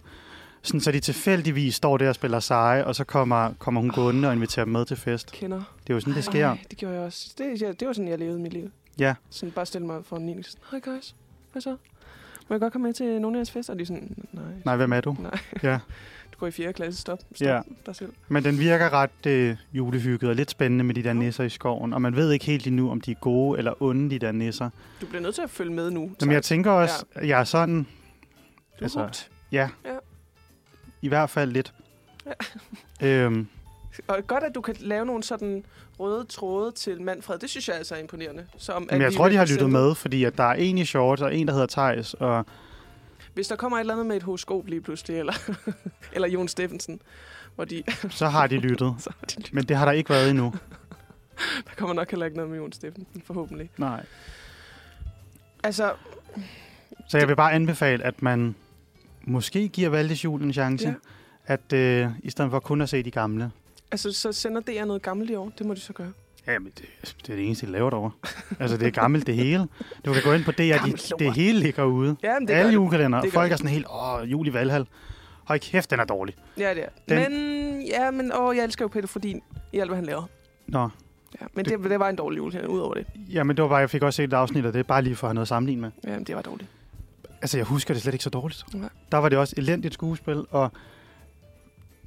Sådan, 0.63 0.81
så 0.81 0.93
de 0.93 1.01
tilfældigvis 1.01 1.75
står 1.75 1.97
der 1.97 2.09
og 2.09 2.15
spiller 2.15 2.41
seje, 2.41 2.85
og 2.85 2.95
så 2.95 3.05
kommer, 3.05 3.53
kommer 3.59 3.81
hun 3.81 3.91
gående 3.91 4.29
og 4.29 4.35
inviterer 4.35 4.65
dem 4.65 4.73
med 4.73 4.85
til 4.85 4.97
fest. 4.97 5.33
Kender. 5.33 5.57
Det 5.83 5.91
er 5.91 5.95
jo 5.95 6.01
sådan, 6.01 6.15
det 6.15 6.25
sker. 6.25 6.49
Ej, 6.49 6.59
det 6.71 6.79
gjorde 6.79 6.95
jeg 6.95 7.05
også. 7.05 7.35
Det, 7.39 7.63
ja, 7.63 7.73
det 7.73 7.87
var 7.87 7.93
sådan, 7.93 8.09
jeg 8.09 8.19
levede 8.19 8.39
mit 8.39 8.53
liv. 8.53 8.71
Ja, 8.99 9.15
Sådan 9.31 9.53
bare 9.53 9.67
stille 9.67 9.87
mig 9.87 10.05
for 10.05 10.17
en 10.17 10.27
9. 10.27 10.37
Hej 10.71 10.81
guys, 10.81 11.15
hvad 11.53 11.63
så? 11.63 11.71
Må 12.49 12.55
jeg 12.55 12.61
godt 12.61 12.73
komme 12.73 12.87
med 12.87 12.95
til 12.95 13.21
nogle 13.21 13.37
af 13.37 13.39
jeres 13.39 13.51
fester? 13.51 13.73
Og 13.73 13.79
de 13.79 13.83
er 13.83 13.87
sådan, 13.87 14.17
nej. 14.33 14.45
nej, 14.65 14.77
hvem 14.77 14.93
er 14.93 15.01
du? 15.01 15.17
Nej. 15.21 15.39
Ja. 15.63 15.79
Går 16.43 16.47
i 16.47 16.51
4. 16.51 16.73
klasse, 16.73 17.01
stop. 17.01 17.19
Stop 17.35 17.47
Ja. 17.49 17.61
dig 17.87 17.97
selv. 17.97 18.13
Men 18.29 18.45
den 18.45 18.59
virker 18.59 18.93
ret 18.93 19.27
øh, 19.27 19.57
julehygget 19.73 20.31
og 20.31 20.37
lidt 20.37 20.51
spændende 20.51 20.85
med 20.85 20.95
de 20.95 21.03
der 21.03 21.13
nisser 21.13 21.45
i 21.45 21.49
skoven. 21.49 21.93
Og 21.93 22.03
man 22.03 22.17
ved 22.17 22.33
ikke 22.33 22.45
helt 22.45 22.67
endnu, 22.67 22.91
om 22.91 23.01
de 23.01 23.11
er 23.11 23.15
gode 23.15 23.59
eller 23.59 23.83
onde, 23.83 24.11
de 24.11 24.19
der 24.19 24.33
nisser. 24.33 24.71
Du 25.01 25.07
bliver 25.07 25.23
nødt 25.23 25.35
til 25.35 25.43
at 25.43 25.51
følge 25.51 25.73
med 25.73 25.91
nu. 25.91 26.01
Jamen, 26.01 26.17
tak. 26.19 26.31
jeg 26.33 26.43
tænker 26.43 26.71
også, 26.71 27.05
at 27.15 27.29
jeg 27.29 27.41
er 27.41 27.45
sådan, 27.45 27.75
Du 27.79 27.85
er 28.79 28.83
altså- 28.83 29.01
hugt. 29.03 29.31
ja, 29.53 29.69
Ja. 29.85 29.91
i 31.03 31.09
hvert 31.09 31.31
fald 31.31 31.53
lidt. 31.53 31.73
øhm, 33.03 33.47
Og 34.09 34.19
godt, 34.27 34.45
at 34.45 34.55
du 34.55 34.61
kan 34.61 34.75
lave 34.81 35.07
nogle 35.07 35.23
sådan 35.23 35.65
røde 36.01 36.25
tråde 36.25 36.73
til 36.73 37.03
Manfred. 37.03 37.39
Det 37.39 37.51
synes 37.51 37.69
jeg 37.69 37.77
altså 37.77 37.95
er 37.95 37.99
imponerende. 37.99 38.47
Så 38.59 38.73
om, 38.73 38.83
at 38.83 38.93
men 38.93 39.03
jeg 39.03 39.13
tror, 39.13 39.29
de 39.29 39.37
har 39.37 39.47
lyttet 39.47 39.71
med, 39.71 39.95
fordi 39.95 40.25
at 40.25 40.37
der 40.39 40.45
er 40.45 40.55
en 40.55 40.79
i 40.79 40.85
shorts 40.85 41.23
og 41.23 41.37
en, 41.37 41.47
der 41.47 41.53
hedder 41.53 41.67
Tejs. 41.67 42.15
Og 42.15 42.47
Hvis 43.35 43.49
der 43.49 43.57
kommer 43.57 43.77
et 43.77 43.81
eller 43.81 43.95
andet 43.95 44.07
med 44.07 44.17
et 44.17 44.23
horoskop 44.23 44.67
lige 44.67 44.81
pludselig, 44.81 45.19
eller, 45.19 45.33
eller 46.15 46.29
Jon 46.29 46.49
Steffensen, 46.49 47.01
hvor 47.55 47.65
de, 47.65 47.83
så 48.11 48.27
har 48.29 48.47
de 48.47 48.57
lyttet. 48.69 48.95
så 48.99 49.11
har 49.21 49.27
de 49.27 49.37
lyttet. 49.37 49.55
Men 49.55 49.65
det 49.65 49.77
har 49.77 49.85
der 49.85 49.93
ikke 49.93 50.11
været 50.11 50.31
endnu. 50.31 50.55
der 51.67 51.75
kommer 51.77 51.95
nok 51.95 52.11
heller 52.11 52.27
ikke 52.27 52.37
noget 52.37 52.51
med 52.51 52.59
Jon 52.59 52.73
Steffensen, 52.73 53.23
forhåbentlig. 53.27 53.71
Nej. 53.79 54.05
Altså, 55.63 55.93
Så 57.09 57.19
jeg 57.19 57.29
vil 57.29 57.37
bare 57.37 57.53
anbefale, 57.53 58.05
at 58.05 58.23
man 58.23 58.55
måske 59.25 59.69
giver 59.69 59.89
Valdes 59.89 60.25
Jul 60.25 60.43
en 60.43 60.53
chance. 60.53 60.89
Ja. 60.89 60.95
At 61.47 61.73
øh, 61.73 62.09
i 62.23 62.31
stedet 62.31 62.51
for 62.51 62.61
kun 62.61 62.81
at 62.81 62.89
se 62.89 63.03
de 63.03 63.11
gamle. 63.11 63.51
altså, 63.91 64.13
så 64.13 64.33
sender 64.33 64.61
DR 64.61 64.85
noget 64.85 65.03
gammelt 65.03 65.31
i 65.31 65.35
år. 65.35 65.53
Det 65.59 65.67
må 65.67 65.75
de 65.75 65.81
så 65.81 65.93
gøre. 65.93 66.13
Jamen, 66.47 66.73
det, 66.79 66.85
det 67.27 67.31
er 67.33 67.37
det 67.37 67.47
eneste, 67.47 67.67
de 67.67 67.73
laver 67.73 67.91
derovre. 67.91 68.11
altså, 68.61 68.77
det 68.77 68.87
er 68.87 68.91
gammelt 68.91 69.27
det 69.27 69.35
hele. 69.35 69.69
Du 70.05 70.13
kan 70.13 70.23
gå 70.25 70.33
ind 70.33 70.45
på 70.45 70.53
det, 70.53 70.73
at 70.73 70.81
de, 70.87 70.93
det 71.25 71.35
hele 71.35 71.59
ligger 71.61 71.85
ude. 71.85 72.17
Ja, 72.23 72.39
men 72.39 72.49
det 72.49 72.55
Alle 72.55 72.69
det. 72.69 72.75
julekalender. 72.75 73.21
Det 73.21 73.33
Folk 73.33 73.45
det. 73.47 73.53
er 73.53 73.57
sådan 73.57 73.71
helt, 73.71 73.87
åh, 73.91 74.31
jul 74.33 74.47
i 74.47 74.53
Valhall. 74.53 74.87
Hold 75.45 75.59
kæft, 75.61 75.91
den 75.91 76.01
er 76.01 76.05
dårlig. 76.05 76.35
Ja, 76.59 76.75
det 76.75 76.85
er. 76.85 76.89
Den- 77.09 77.33
Men, 77.33 77.83
ja, 77.87 78.11
men 78.11 78.33
åh, 78.41 78.57
jeg 78.57 78.65
elsker 78.65 78.85
jo 78.85 78.89
Peter 78.89 79.09
Fordin 79.09 79.41
i 79.73 79.79
alt, 79.79 79.91
hvad 79.91 79.97
han 79.97 80.07
laver. 80.07 80.23
Nå, 80.67 80.89
Ja, 81.41 81.47
men 81.55 81.65
det, 81.65 81.91
det 81.91 82.01
var 82.01 82.09
en 82.09 82.17
dårlig 82.17 82.39
julekalender, 82.39 82.75
ud 82.75 82.81
over 82.81 82.95
det. 82.95 83.07
Jamen, 83.29 83.57
det 83.57 83.63
var 83.63 83.69
bare, 83.69 83.79
jeg 83.79 83.91
fik 83.91 84.03
også 84.03 84.17
set 84.17 84.25
et 84.25 84.33
afsnit 84.33 84.65
af 84.65 84.73
det, 84.73 84.87
bare 84.87 85.03
lige 85.03 85.17
for 85.17 85.27
at 85.27 85.29
have 85.29 85.35
noget 85.35 85.45
at 85.45 85.49
sammenligne 85.49 85.81
med. 85.81 85.91
Ja, 86.13 86.19
det 86.19 86.37
var 86.37 86.43
dårligt. 86.43 86.71
Altså, 87.43 87.59
jeg 87.59 87.67
husker 87.67 87.95
det 87.95 88.03
slet 88.03 88.13
ikke 88.15 88.25
så 88.25 88.31
dårligt. 88.31 88.65
Nej. 88.75 88.89
Der 89.13 89.19
var 89.19 89.29
det 89.29 89.39
også 89.39 89.55
elendigt 89.57 89.95
skuespil, 89.95 90.45
og 90.51 90.73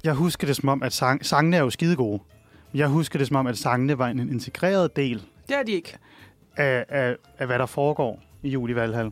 jeg 0.04 0.14
husker 0.14 0.46
det 0.46 0.56
som 0.56 0.68
om, 0.68 0.82
at 0.82 0.92
sang, 0.92 1.26
sangene 1.26 1.56
er 1.56 1.60
jo 1.60 1.70
skide 1.70 1.96
gode. 1.96 2.20
Jeg 2.76 2.88
husker 2.88 3.18
det 3.18 3.26
som 3.28 3.36
om, 3.36 3.46
at 3.46 3.58
sangene 3.58 3.98
var 3.98 4.06
en 4.08 4.18
integreret 4.18 4.96
del 4.96 5.22
Det 5.48 5.56
er 5.56 5.62
de 5.62 5.72
ikke. 5.72 5.96
af, 6.56 6.84
af, 6.88 7.16
af 7.38 7.46
hvad 7.46 7.58
der 7.58 7.66
foregår 7.66 8.22
i 8.42 8.48
Jul 8.48 8.70
i 8.70 8.74
Valhall. 8.74 9.10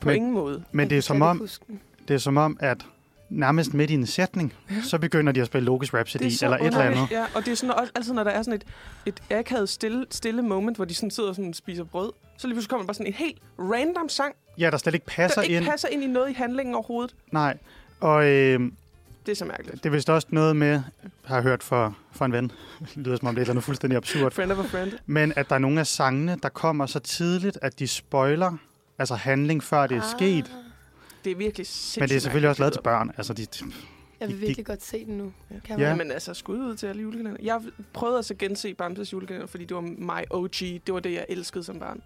På 0.00 0.08
Men- 0.08 0.16
ingen 0.16 0.32
måde. 0.32 0.64
Men 0.72 0.90
det 0.90 0.98
er 0.98 1.02
som 1.02 1.22
om, 1.22 1.48
det 2.08 2.14
er 2.14 2.18
som 2.18 2.36
om, 2.36 2.56
at 2.60 2.86
nærmest 3.30 3.74
midt 3.74 3.90
i 3.90 3.94
en 3.94 4.06
sætning, 4.06 4.52
Ja. 4.70 4.74
så 4.82 4.98
begynder 4.98 5.32
de 5.32 5.40
at 5.40 5.46
spille 5.46 5.64
Logisk 5.64 5.94
Rhapsody 5.94 6.22
eller 6.42 6.56
et 6.58 6.66
eller 6.66 6.80
andet. 6.80 7.10
Ja, 7.10 7.24
og 7.34 7.44
det 7.44 7.52
er 7.52 7.54
sådan, 7.56 7.74
også, 7.74 7.92
altid, 7.96 8.12
når 8.12 8.24
der 8.24 8.30
er 8.30 8.42
sådan 8.42 8.54
et, 8.54 8.64
et 9.06 9.22
akavet 9.30 9.68
stille, 9.68 10.06
stille 10.10 10.42
moment, 10.42 10.76
hvor 10.76 10.84
de 10.84 10.94
sådan 10.94 11.10
sidder 11.10 11.28
og 11.28 11.34
sådan 11.36 11.54
spiser 11.54 11.84
brød, 11.84 12.12
så 12.36 12.46
lige 12.46 12.54
pludselig 12.54 12.70
kommer 12.70 12.82
der 12.82 12.86
bare 12.86 12.94
sådan 12.94 13.06
en 13.06 13.12
helt 13.12 13.38
random 13.58 14.08
sang, 14.08 14.34
Ja, 14.58 14.70
der 14.70 14.76
slet 14.76 14.94
ikke 14.94 15.06
passer 15.06 15.40
der 15.40 15.42
ikke 15.48 15.56
ind. 15.56 15.66
passer 15.66 15.88
ind 15.88 16.02
i 16.02 16.06
noget 16.06 16.30
i 16.30 16.32
handlingen 16.32 16.74
overhovedet. 16.74 17.14
Nej, 17.32 17.56
og 18.00 18.26
øh, 18.26 18.60
Det 19.26 19.32
er 19.32 19.36
så 19.36 19.44
mærkeligt. 19.44 19.84
det 19.84 19.86
er 19.86 19.90
vist 19.94 20.10
også 20.10 20.28
noget 20.30 20.56
med, 20.56 20.82
har 21.24 21.34
jeg 21.36 21.42
hørt 21.42 21.62
for, 21.62 21.96
for 22.12 22.24
en 22.24 22.32
ven, 22.32 22.52
det 22.80 22.96
lyder 22.96 23.16
som 23.16 23.28
om 23.28 23.34
det 23.34 23.38
er 23.38 23.42
et 23.42 23.44
eller 23.46 23.52
andet 23.52 23.64
fuldstændig 23.64 23.96
absurd, 23.96 24.32
Friend 24.32 24.52
of 24.52 24.58
a 24.58 24.62
friend. 24.68 24.92
men 25.06 25.32
at 25.36 25.48
der 25.48 25.54
er 25.54 25.58
nogle 25.58 25.80
af 25.80 25.86
sangene, 25.86 26.38
der 26.42 26.48
kommer 26.48 26.86
så 26.86 26.98
tidligt, 26.98 27.58
at 27.62 27.78
de 27.78 27.86
spoiler 27.86 28.56
altså 28.98 29.14
handling, 29.14 29.62
før 29.62 29.86
det 29.86 29.96
er 29.96 30.02
sket. 30.16 30.52
Det 31.24 31.32
er 31.32 31.36
virkelig 31.36 31.66
sindssygt 31.66 32.00
Men 32.00 32.08
det 32.08 32.16
er 32.16 32.20
selvfølgelig 32.20 32.48
også 32.50 32.62
lavet 32.62 32.72
til 32.72 32.80
børn. 32.82 33.10
Altså, 33.16 33.32
de, 33.32 33.46
Jeg 34.20 34.28
vil 34.28 34.36
de- 34.36 34.40
virkelig 34.40 34.66
godt 34.66 34.82
se 34.82 35.04
den 35.04 35.18
nu. 35.18 35.32
Ja. 35.50 35.54
Kan 35.64 35.78
Ja. 35.80 35.94
Men 35.94 36.10
altså, 36.10 36.34
skud 36.34 36.58
ud 36.58 36.76
til 36.76 36.86
alle 36.86 37.02
julekalender. 37.02 37.36
Jeg 37.42 37.60
prøvede 37.92 38.16
altså 38.16 38.34
at 38.34 38.38
gense 38.38 38.74
Bamses 38.74 39.12
julekalender, 39.12 39.46
fordi 39.46 39.64
det 39.64 39.74
var 39.74 39.80
my 39.80 40.24
OG. 40.30 40.50
Det 40.86 40.94
var 40.94 41.00
det, 41.00 41.12
jeg 41.12 41.26
elskede 41.28 41.64
som 41.64 41.78
barn. 41.78 42.02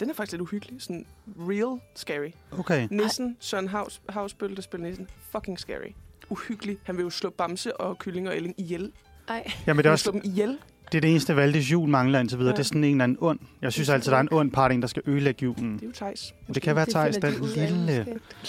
Den 0.00 0.10
er 0.10 0.14
faktisk 0.14 0.32
lidt 0.32 0.42
uhyggelig. 0.42 0.82
Sådan 0.82 1.06
real 1.38 1.80
scary. 1.94 2.30
okay. 2.58 2.88
Nissen, 2.90 3.36
Søren 3.40 3.68
Havs, 3.68 4.00
Havsbøl, 4.08 4.56
der 4.56 4.62
spiller 4.62 4.86
Nissen. 4.86 5.08
Fucking 5.32 5.58
scary. 5.58 5.92
Uhyggelig. 6.30 6.78
Han 6.84 6.96
vil 6.96 7.02
jo 7.02 7.10
slå 7.10 7.30
Bamse 7.30 7.80
og 7.80 7.98
Kylling 7.98 8.28
og 8.28 8.36
Elling 8.36 8.54
ihjel. 8.58 8.92
Ej, 9.28 9.52
Jamen, 9.66 9.84
det 9.84 9.84
Han 9.84 9.86
er, 9.86 9.90
vil 9.90 9.98
slå 9.98 10.12
også, 10.12 10.12
dem 10.12 10.20
ihjel. 10.32 10.58
det 10.92 10.96
er 10.98 11.00
det 11.00 11.10
eneste, 11.10 11.36
Valdis 11.36 11.72
jul 11.72 11.88
mangler 11.88 12.20
indtil 12.20 12.38
videre. 12.38 12.50
Ja. 12.50 12.56
Det 12.56 12.60
er 12.60 12.64
sådan 12.64 12.84
en 12.84 12.90
eller 12.90 13.04
anden 13.04 13.18
ond. 13.20 13.38
Jeg 13.62 13.72
synes 13.72 13.88
Det 13.88 13.94
altid, 13.94 14.10
der 14.10 14.16
er 14.16 14.20
en 14.20 14.28
ond 14.32 14.50
part, 14.50 14.72
en, 14.72 14.82
der 14.82 14.88
skal 14.88 15.02
ødelægge 15.06 15.42
julen. 15.44 15.74
Det 15.74 15.82
er 15.82 15.86
jo 15.86 15.92
Thijs. 15.92 16.34
Det 16.54 16.62
kan 16.62 16.76
være 16.76 16.84
det 16.84 16.94
Thijs, 16.94 17.16
den 17.16 17.32
lille. 17.54 18.06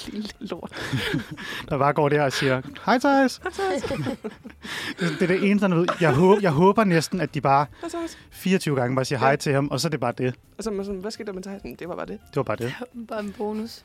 Lille 0.07 0.29
lort. 0.39 0.71
der 1.69 1.77
bare 1.77 1.93
går 1.93 2.09
der 2.09 2.21
og 2.23 2.31
siger, 2.33 2.61
hej 2.85 2.99
Thijs. 2.99 3.39
det, 4.99 4.99
det 5.19 5.21
er 5.21 5.27
det 5.27 5.49
eneste, 5.49 5.67
han 5.67 5.77
ved. 5.77 5.87
Jeg 6.01 6.13
håber, 6.13 6.41
jeg 6.41 6.51
håber 6.51 6.83
næsten, 6.83 7.21
at 7.21 7.33
de 7.33 7.41
bare 7.41 7.65
Hvad 7.79 7.89
så 7.89 7.97
også? 8.03 8.17
24 8.31 8.75
gange 8.75 8.95
bare 8.95 9.05
siger 9.05 9.19
hej 9.19 9.35
til 9.35 9.53
ham, 9.53 9.67
og 9.67 9.79
så 9.79 9.87
er 9.87 9.89
det 9.89 9.99
bare 9.99 10.13
det. 10.17 10.35
Og 10.57 10.63
så 10.63 10.69
er 10.69 10.73
man 10.73 10.85
sådan, 10.85 11.01
hvad 11.01 11.11
skete 11.11 11.27
der 11.27 11.33
med 11.33 11.43
Thijs? 11.43 11.63
"Men 11.63 11.75
Det 11.75 11.89
var 11.89 11.95
bare 11.95 12.05
det. 12.05 12.19
Det 12.29 12.35
var 12.35 12.43
bare 12.43 12.57
det. 12.57 12.73
Bare 13.09 13.19
en 13.19 13.33
bonus. 13.37 13.83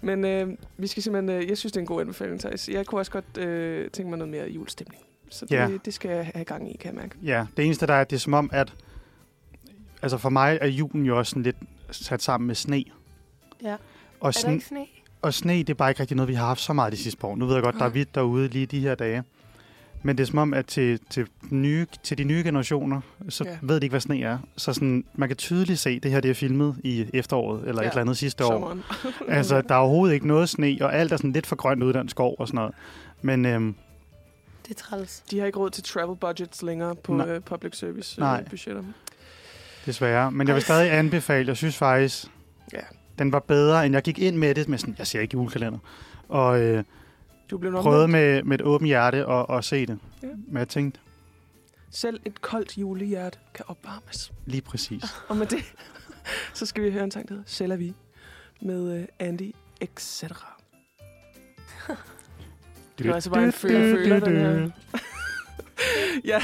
Men 0.00 0.24
øh, 0.24 0.48
vi 0.76 0.86
skal 0.86 1.02
simpelthen, 1.02 1.42
øh, 1.42 1.48
jeg 1.48 1.58
synes, 1.58 1.72
det 1.72 1.76
er 1.76 1.80
en 1.80 1.86
god 1.86 2.00
anbefaling, 2.00 2.40
Thijs. 2.40 2.68
Jeg 2.68 2.86
kunne 2.86 3.00
også 3.00 3.12
godt 3.12 3.38
øh, 3.38 3.90
tænke 3.90 4.08
mig 4.10 4.18
noget 4.18 4.30
mere 4.30 4.48
julestemning. 4.50 5.02
Så 5.30 5.46
det, 5.46 5.54
Ja. 5.54 5.68
det 5.84 5.94
skal 5.94 6.10
jeg 6.10 6.30
have 6.34 6.44
gang 6.44 6.74
i, 6.74 6.76
kan 6.76 6.94
jeg 6.94 7.00
mærke. 7.00 7.14
Ja, 7.22 7.46
det 7.56 7.64
eneste, 7.64 7.86
der 7.86 7.94
er, 7.94 8.04
det 8.04 8.16
er 8.16 8.20
som 8.20 8.34
om, 8.34 8.50
at 8.52 8.72
altså 10.02 10.18
for 10.18 10.28
mig 10.30 10.58
er 10.60 10.66
julen 10.66 11.06
jo 11.06 11.18
også 11.18 11.30
sådan 11.30 11.42
lidt 11.42 11.56
sat 11.90 12.22
sammen 12.22 12.46
med 12.46 12.54
sne. 12.54 12.84
Ja. 13.62 13.72
Og, 13.72 13.76
Er 14.28 14.30
der 14.30 14.30
sne, 14.30 14.52
ikke 14.52 14.64
sne? 14.64 14.86
og 15.22 15.34
sne, 15.34 15.52
det 15.58 15.70
er 15.70 15.74
bare 15.74 15.90
ikke 15.90 16.00
rigtig 16.00 16.16
noget, 16.16 16.28
vi 16.28 16.34
har 16.34 16.46
haft 16.46 16.60
så 16.60 16.72
meget 16.72 16.92
de 16.92 16.96
sidste 16.96 17.20
par 17.20 17.28
år. 17.28 17.36
Nu 17.36 17.46
ved 17.46 17.54
jeg 17.54 17.62
godt, 17.62 17.74
der 17.78 17.84
er 17.84 17.88
hvidt 17.88 18.14
derude 18.14 18.48
lige 18.48 18.66
de 18.66 18.80
her 18.80 18.94
dage. 18.94 19.22
Men 20.02 20.18
det 20.18 20.22
er 20.22 20.26
som 20.26 20.38
om, 20.38 20.54
at 20.54 20.66
til, 20.66 21.00
til, 21.10 21.26
nye, 21.50 21.86
til 22.02 22.18
de 22.18 22.24
nye 22.24 22.42
generationer, 22.44 23.00
så 23.28 23.44
Ja. 23.44 23.56
ved 23.62 23.80
de 23.80 23.84
ikke, 23.86 23.92
hvad 23.92 24.00
sne 24.00 24.22
er. 24.22 24.38
Så 24.56 24.72
sådan, 24.72 25.04
man 25.14 25.28
kan 25.28 25.36
tydeligt 25.36 25.78
se, 25.78 25.90
at 25.90 26.02
det 26.02 26.10
her 26.10 26.20
det 26.20 26.30
er 26.30 26.34
filmet 26.34 26.76
i 26.84 27.06
efteråret, 27.14 27.68
eller 27.68 27.82
ja. 27.82 27.88
Et 27.88 27.92
eller 27.92 28.00
andet 28.00 28.16
sidste 28.16 28.44
år. 28.44 28.50
Sommeren. 28.50 28.82
Altså, 29.28 29.60
der 29.60 29.74
er 29.74 29.78
overhovedet 29.78 30.14
ikke 30.14 30.26
noget 30.26 30.48
sne, 30.48 30.76
og 30.80 30.94
alt 30.94 31.12
er 31.12 31.16
sådan 31.16 31.32
lidt 31.32 31.46
for 31.46 31.56
grønt 31.56 31.82
ud 31.82 31.90
i 31.94 31.98
den 31.98 32.08
skov 32.08 32.36
og 32.38 32.46
sådan 32.48 32.56
noget. 32.56 32.74
Men 33.22 33.46
øhm, 33.46 33.74
Det 34.68 34.70
er 34.70 34.80
træls. 34.82 35.20
De 35.30 35.38
har 35.38 35.46
ikke 35.46 35.58
råd 35.58 35.70
til 35.70 35.84
travel 35.84 36.16
budgets 36.16 36.62
længere 36.62 36.94
på 36.96 37.12
Nej. 37.14 37.28
øh, 37.28 37.40
public 37.40 37.76
service 37.76 38.20
Nej. 38.20 38.40
øh, 38.44 38.50
budgetter. 38.50 38.82
desværre. 39.86 40.30
Men 40.32 40.46
jeg 40.46 40.54
vil 40.54 40.62
stadig 40.62 40.92
anbefale, 40.92 41.48
jeg 41.48 41.56
synes 41.56 41.76
faktisk, 41.76 42.24
Ja. 42.72 42.78
den 43.18 43.32
var 43.32 43.38
bedre, 43.38 43.86
end 43.86 43.94
jeg 43.94 44.02
gik 44.02 44.18
ind 44.18 44.36
med 44.36 44.54
det 44.54 44.68
med 44.68 44.78
sådan, 44.78 44.94
jeg 44.98 45.06
ser 45.06 45.20
ikke 45.20 45.32
julekalender. 45.34 45.78
Og 46.28 46.60
øh, 46.60 46.84
Du 47.50 47.58
blev 47.58 47.72
prøvede 47.72 48.08
med, 48.08 48.42
med 48.42 48.60
et 48.60 48.62
åbent 48.66 48.88
hjerte 48.88 49.26
at, 49.26 49.46
at 49.48 49.64
se 49.64 49.86
det. 49.86 49.98
Ja. 50.22 50.28
Men 50.46 50.56
jeg 50.56 50.68
tænkte, 50.68 51.00
Selv 51.90 52.20
et 52.24 52.40
koldt 52.40 52.78
julehjerte 52.78 53.38
kan 53.54 53.64
opvarmes. 53.68 54.32
lige 54.46 54.62
præcis. 54.62 55.04
Og 55.28 55.36
med 55.36 55.46
det, 55.46 55.74
så 56.54 56.66
skal 56.66 56.84
vi 56.84 56.90
høre 56.90 57.04
en 57.04 57.10
sang, 57.10 57.28
der 57.28 57.34
hedder 57.34 57.66
la 57.66 57.74
vie, 57.74 57.94
med 58.60 59.00
øh, 59.00 59.06
Andy 59.18 59.54
etc. 59.80 60.22
Det 62.98 63.08
var 63.08 63.14
altså 63.14 63.30
bare 63.30 63.44
en 63.44 63.52
føler-føler, 63.52 64.20
den 64.20 64.36
her. 64.36 64.70
ja, 66.30 66.40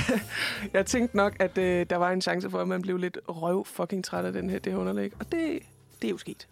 jeg 0.73 0.87
tænkte 0.87 1.16
nok, 1.16 1.37
at 1.41 1.59
øh, 1.59 1.87
der 1.91 1.97
var 1.97 2.11
en 2.11 2.20
chance 2.23 2.51
for, 2.51 2.59
at 2.61 2.69
man 2.69 2.83
blev 2.83 2.97
lidt 2.97 3.19
røv 3.28 3.65
fucking 3.65 4.05
træt 4.05 4.24
af 4.24 4.33
den 4.33 4.51
her, 4.51 4.59
det 4.59 4.73
her 4.73 4.78
underlæg. 4.81 5.12
Og 5.19 5.33
det, 5.33 5.59
det 6.03 6.09
er 6.09 6.11
jo 6.11 6.19
sket. 6.19 6.49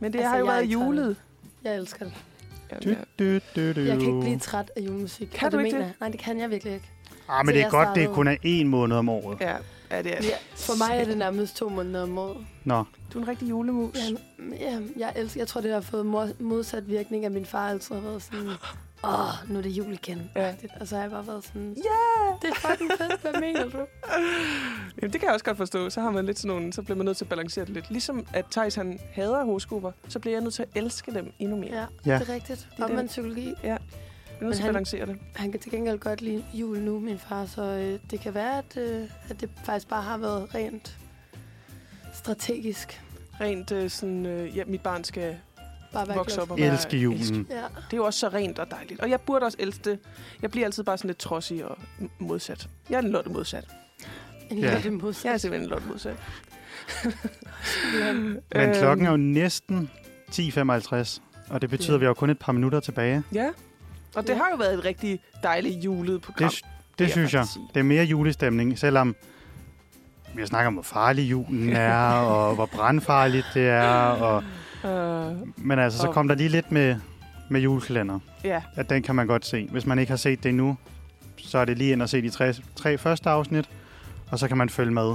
Men 0.00 0.12
det 0.12 0.18
Altså, 0.18 0.28
har 0.28 0.38
jo 0.38 0.44
været 0.44 0.64
julet. 0.64 1.16
Jeg 1.64 1.76
elsker 1.76 2.04
det. 2.04 2.14
Du, 2.84 2.90
du, 3.18 3.34
du, 3.56 3.72
du. 3.72 3.80
Jeg 3.80 3.98
kan 3.98 4.00
ikke 4.00 4.20
blive 4.20 4.38
træt 4.38 4.70
af 4.76 4.80
julemusik. 4.80 5.28
Kan 5.34 5.50
du 5.50 5.58
det 5.58 5.64
ikke 5.64 5.76
mener 5.78 5.88
det? 5.90 6.00
Nej, 6.00 6.08
det 6.08 6.20
kan 6.20 6.38
jeg 6.40 6.50
virkelig 6.50 6.74
ikke. 6.74 6.90
Ah, 7.28 7.46
men 7.46 7.52
Så 7.52 7.58
det 7.58 7.66
er 7.66 7.70
godt, 7.70 7.88
det 7.88 7.94
startede- 7.94 8.14
kun 8.14 8.28
er 8.28 8.36
én 8.44 8.64
måned 8.66 8.96
om 8.96 9.08
året. 9.08 9.40
Ja, 9.40 9.56
ja, 9.90 10.02
det 10.02 10.12
er 10.12 10.22
Ja, 10.22 10.36
for 10.56 10.88
mig 10.88 11.00
er 11.00 11.04
det 11.04 11.18
nærmest 11.18 11.56
to 11.56 11.68
måneder 11.68 12.02
om 12.02 12.18
året. 12.18 12.46
Nå, 12.64 12.84
Du 13.12 13.18
er 13.18 13.22
en 13.22 13.28
rigtig 13.28 13.50
julemus. 13.50 13.94
Ja, 13.96 14.16
ja, 14.60 14.80
jeg, 14.96 15.12
elsker, 15.16 15.40
jeg 15.40 15.48
tror, 15.48 15.60
det 15.60 15.72
har 15.72 15.80
fået 15.80 16.06
modsat 16.40 16.88
virkning, 16.88 17.24
at 17.24 17.32
min 17.32 17.46
far 17.46 17.68
altid 17.70 17.94
har 17.94 18.02
været 18.02 18.22
sådan, 18.22 18.48
åh, 19.04 19.50
nu 19.50 19.58
er 19.58 19.62
det 19.62 19.70
jul 19.70 19.92
igen. 19.92 20.30
Ja. 20.36 20.54
Og 20.80 20.88
så 20.88 20.94
har 20.94 21.02
jeg 21.02 21.10
bare 21.10 21.26
været 21.26 21.44
sådan, 21.44 21.76
Ja! 21.76 22.32
det 22.42 22.50
er 22.56 22.68
fucking 22.68 22.90
fedt, 22.98 23.20
hvad 23.20 23.32
mener 23.40 23.68
du? 23.68 23.78
Jamen, 25.02 25.12
det 25.12 25.20
kan 25.20 25.22
jeg 25.26 25.32
også 25.32 25.44
godt 25.44 25.56
forstå. 25.56 25.90
Så 25.90 26.00
har 26.00 26.10
man 26.10 26.26
lidt 26.26 26.38
sådan 26.38 26.56
nogle, 26.56 26.72
så 26.72 26.82
bliver 26.82 26.96
man 26.96 27.04
nødt 27.04 27.16
til 27.16 27.24
at 27.24 27.28
balancere 27.28 27.64
det 27.64 27.74
lidt. 27.74 27.90
Ligesom 27.90 28.26
at 28.34 28.44
Thijs 28.50 28.74
han 28.74 29.00
hader 29.12 29.44
horoskoper, 29.44 29.92
så 30.08 30.18
bliver 30.18 30.34
jeg 30.34 30.42
nødt 30.42 30.54
til 30.54 30.62
at 30.62 30.68
elske 30.74 31.14
dem 31.14 31.32
endnu 31.38 31.56
mere. 31.56 31.74
Ja, 31.74 31.86
Ja. 32.12 32.18
det 32.18 32.28
er 32.28 32.34
rigtigt. 32.34 32.68
er 32.78 32.84
Og 32.84 32.90
det. 32.90 33.06
psykologi. 33.06 33.54
Er 33.62 33.78
nødt 34.40 34.54
til 34.54 34.60
at 34.62 34.64
han- 34.64 34.72
balancere 34.74 35.06
det. 35.06 35.16
Han 35.34 35.50
kan 35.50 35.60
til 35.60 35.70
gengæld 35.70 35.98
godt 35.98 36.20
lide 36.22 36.44
jul 36.54 36.78
nu, 36.78 37.00
min 37.00 37.18
far, 37.18 37.46
så 37.46 37.62
øh, 37.62 38.00
det 38.10 38.20
kan 38.20 38.34
være, 38.34 38.58
at, 38.58 38.76
øh, 38.76 39.10
at 39.28 39.40
det 39.40 39.50
faktisk 39.64 39.88
bare 39.88 40.02
har 40.02 40.18
været 40.18 40.54
rent 40.54 40.98
strategisk. 42.14 43.02
Rent 43.40 43.72
øh, 43.72 43.90
sådan, 43.90 44.26
øh, 44.26 44.56
ja, 44.56 44.64
mit 44.66 44.80
barn 44.82 45.04
skal 45.04 45.36
Bare 45.92 46.06
vokse 46.14 46.42
op 46.42 46.50
og 46.50 46.58
være 46.58 46.72
elske 46.72 46.96
julen. 46.96 47.46
Ja, 47.50 47.56
Det 47.56 47.62
er 47.92 47.96
jo 47.96 48.04
også 48.04 48.18
så 48.20 48.28
rent 48.28 48.58
og 48.58 48.70
dejligt. 48.70 49.00
Og 49.00 49.10
jeg 49.10 49.20
burde 49.20 49.46
også 49.46 49.56
elske 49.60 49.90
det. 49.90 49.98
Jeg 50.42 50.50
bliver 50.50 50.66
altid 50.66 50.82
bare 50.84 50.98
sådan 50.98 51.08
lidt 51.08 51.18
trodsig 51.18 51.64
og 51.64 51.78
modsat. 52.18 52.68
Jeg 52.90 52.96
er 52.96 53.02
en 53.02 53.08
lotte 53.10 53.30
modsat. 53.30 53.64
en 54.50 54.58
Ja. 54.58 54.74
lille 54.74 54.90
modsat. 54.90 55.24
Jeg 55.24 55.32
er 55.32 55.36
simpelthen 55.38 55.64
en 55.66 55.70
lotte 55.70 55.86
modsat. 55.88 56.16
Ja. 58.00 58.12
Men 58.16 58.38
Øhm, 58.56 58.74
klokken 58.74 59.06
er 59.06 59.10
jo 59.10 59.16
næsten 59.16 59.90
10.55, 60.32 61.20
og 61.50 61.60
det 61.62 61.70
betyder, 61.70 61.92
Ja. 61.92 61.94
at 61.96 62.00
vi 62.00 62.06
har 62.06 62.14
kun 62.14 62.30
et 62.30 62.38
par 62.38 62.52
minutter 62.52 62.80
tilbage. 62.80 63.22
Ja. 63.32 63.48
Og 64.14 64.22
det 64.22 64.28
Ja. 64.28 64.34
har 64.38 64.48
jo 64.50 64.56
været 64.56 64.74
et 64.74 64.84
rigtig 64.84 65.20
dejligt 65.42 65.84
julet 65.84 66.22
program. 66.22 66.48
Det, 66.50 66.62
vil 66.98 67.06
det 67.06 67.12
synes 67.12 67.34
jeg. 67.34 67.46
sige. 67.46 67.64
Det 67.74 67.80
er 67.80 67.84
mere 67.84 68.04
julestemning, 68.04 68.78
selvom 68.78 69.16
vi 70.34 70.40
har 70.40 70.46
snakket 70.46 70.66
om, 70.66 70.72
hvor 70.74 70.82
farlig 70.82 71.30
julen 71.30 71.72
er, 71.88 72.02
og 72.12 72.54
hvor 72.54 72.66
brandfarligt 72.66 73.46
det 73.54 73.68
er. 73.68 73.90
Og, 73.98 74.44
Uh, 74.84 75.58
men 75.66 75.78
altså, 75.78 75.98
så 75.98 76.06
Og- 76.06 76.14
kom 76.14 76.28
der 76.28 76.34
lige 76.34 76.48
lidt 76.48 76.72
med, 76.72 76.96
med 77.48 77.60
julekalender. 77.60 78.18
ja, 78.44 78.62
At 78.76 78.90
den 78.90 79.02
kan 79.02 79.14
man 79.14 79.26
godt 79.26 79.46
se. 79.46 79.68
Hvis 79.70 79.86
man 79.86 79.98
ikke 79.98 80.10
har 80.10 80.16
set 80.16 80.42
det 80.42 80.48
endnu, 80.48 80.76
så 81.38 81.58
er 81.58 81.64
det 81.64 81.78
lige 81.78 81.92
ind 81.92 82.02
og 82.02 82.08
se 82.08 82.22
de 82.22 82.30
tre, 82.30 82.54
tre 82.76 82.98
første 82.98 83.30
afsnit, 83.30 83.68
og 84.30 84.38
så 84.38 84.48
kan 84.48 84.56
man 84.56 84.68
følge 84.68 84.92
med. 84.92 85.14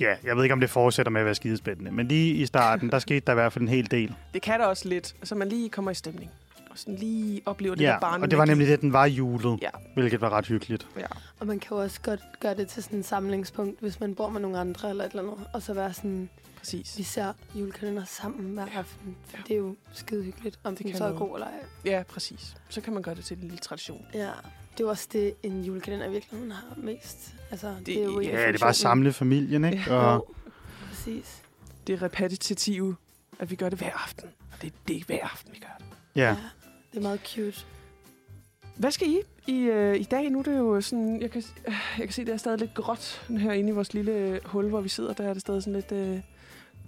Ja, 0.00 0.14
jeg 0.24 0.36
ved 0.36 0.42
ikke, 0.42 0.52
om 0.52 0.60
det 0.60 0.70
fortsætter 0.70 1.10
med 1.12 1.20
at 1.20 1.24
være 1.24 1.34
skidespændende, 1.34 1.90
men 1.90 2.08
lige 2.08 2.34
i 2.34 2.46
starten, 2.46 2.90
der 2.90 2.98
skete 2.98 3.20
der 3.26 3.32
i 3.32 3.34
hvert 3.34 3.52
fald 3.52 3.62
en 3.62 3.68
hel 3.68 3.90
del. 3.90 4.14
det 4.34 4.42
kan 4.42 4.60
da 4.60 4.66
også 4.66 4.88
lidt, 4.88 5.14
så 5.22 5.34
man 5.34 5.48
lige 5.48 5.68
kommer 5.68 5.90
i 5.90 5.94
stemning. 5.94 6.30
Og 6.70 6.78
sådan 6.78 6.94
lige 6.96 7.40
oplever 7.46 7.74
det 7.74 7.84
Ja, 7.84 7.88
der 7.90 8.00
barn. 8.00 8.22
og 8.22 8.30
det 8.30 8.38
var 8.38 8.44
nemlig 8.44 8.68
det, 8.68 8.80
den 8.80 8.92
var 8.92 9.06
julet, 9.06 9.58
Ja. 9.62 9.68
hvilket 9.94 10.20
var 10.20 10.30
ret 10.30 10.46
hyggeligt. 10.46 10.86
Ja. 10.98 11.06
Og 11.40 11.46
man 11.46 11.58
kan 11.58 11.68
jo 11.76 11.82
også 11.82 12.00
godt 12.00 12.20
gøre 12.40 12.54
det 12.54 12.68
til 12.68 12.82
sådan 12.82 12.98
en 12.98 13.02
samlingspunkt, 13.02 13.80
hvis 13.80 14.00
man 14.00 14.14
bor 14.14 14.28
med 14.28 14.40
nogle 14.40 14.58
andre 14.58 14.90
eller 14.90 15.04
et 15.04 15.10
eller 15.10 15.22
andet. 15.22 15.46
Og 15.52 15.62
så 15.62 15.74
være 15.74 15.92
sådan, 15.92 16.28
Præcis. 16.62 16.98
vi 16.98 17.02
ser 17.02 17.32
julekalender 17.54 18.04
sammen 18.04 18.54
hver 18.54 18.66
aften. 18.76 19.16
For 19.28 19.36
det 19.36 19.50
er 19.54 19.58
jo 19.58 19.76
skide 19.92 20.22
hyggeligt, 20.22 20.58
om 20.64 20.76
Det 20.76 20.82
den 20.84 20.90
kan 20.90 20.98
så 20.98 21.04
er 21.04 21.12
god 21.18 21.34
eller 21.34 21.46
ej. 21.46 21.52
Ja, 21.84 22.02
præcis. 22.08 22.56
Så 22.68 22.80
kan 22.80 22.92
man 22.92 23.02
gøre 23.02 23.14
det 23.14 23.24
til 23.24 23.36
en 23.36 23.40
lille 23.42 23.58
tradition. 23.58 24.06
Ja, 24.14 24.18
det 24.20 24.80
er 24.80 24.84
jo 24.84 24.88
også 24.88 25.08
det, 25.12 25.34
en 25.42 25.64
julekalender 25.64 26.06
i 26.06 26.10
virkeligheden 26.10 26.52
har 26.52 26.74
mest. 26.76 27.34
Altså, 27.50 27.74
det, 27.78 27.86
det 27.86 27.98
er 28.00 28.04
jo 28.04 28.20
ja, 28.20 28.40
Ja, 28.40 28.48
det 28.48 28.54
er 28.54 28.58
bare 28.58 28.68
at 28.68 28.76
samle 28.76 29.12
familien, 29.12 29.64
ikke? 29.64 29.90
Og, 29.96 30.14
Jo, 30.14 30.34
præcis. 30.88 31.42
Det 31.86 31.92
er 31.92 32.02
repetitive, 32.02 32.96
at 33.38 33.50
vi 33.50 33.56
gør 33.56 33.68
det 33.68 33.78
hver 33.78 33.92
aften. 33.92 34.28
Og 34.52 34.62
det, 34.62 34.72
det 34.88 34.96
er 34.96 35.04
hver 35.06 35.24
aften, 35.24 35.52
vi 35.54 35.58
gør 35.58 35.76
det. 35.78 35.86
ja. 36.14 36.36
Det 36.92 36.98
er 36.98 37.02
meget 37.02 37.20
cute. 37.26 37.64
Hvad 38.76 38.90
skal 38.90 39.08
I 39.08 39.20
i, 39.46 39.58
øh, 39.58 39.96
i 40.00 40.02
dag? 40.04 40.30
Nu 40.30 40.38
er 40.38 40.42
det 40.42 40.58
jo 40.58 40.80
sådan, 40.80 41.20
jeg 41.22 41.30
kan, 41.30 41.42
øh, 41.66 41.74
jeg 41.98 42.06
kan 42.06 42.12
se, 42.12 42.24
det 42.24 42.32
er 42.32 42.36
stadig 42.36 42.58
lidt 42.58 42.74
gråt 42.74 43.24
herinde 43.28 43.68
i 43.68 43.72
vores 43.72 43.94
lille 43.94 44.40
hul, 44.44 44.68
hvor 44.68 44.80
vi 44.80 44.88
sidder. 44.88 45.12
Der 45.12 45.28
er 45.28 45.32
det 45.32 45.40
stadig 45.40 45.62
sådan 45.62 45.72
lidt... 45.72 45.92
Øh, 45.92 46.20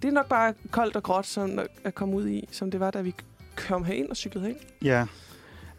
det 0.01 0.07
er 0.07 0.11
nok 0.11 0.27
bare 0.27 0.53
koldt 0.71 0.95
og 0.95 1.03
gråt 1.03 1.25
som 1.25 1.59
at 1.83 1.95
komme 1.95 2.15
ud 2.15 2.27
i, 2.27 2.47
som 2.51 2.71
det 2.71 2.79
var, 2.79 2.91
da 2.91 3.01
vi 3.01 3.15
kom 3.55 3.83
herind 3.83 4.09
og 4.09 4.17
cyklede 4.17 4.45
herind. 4.45 4.59
Ja. 4.83 5.05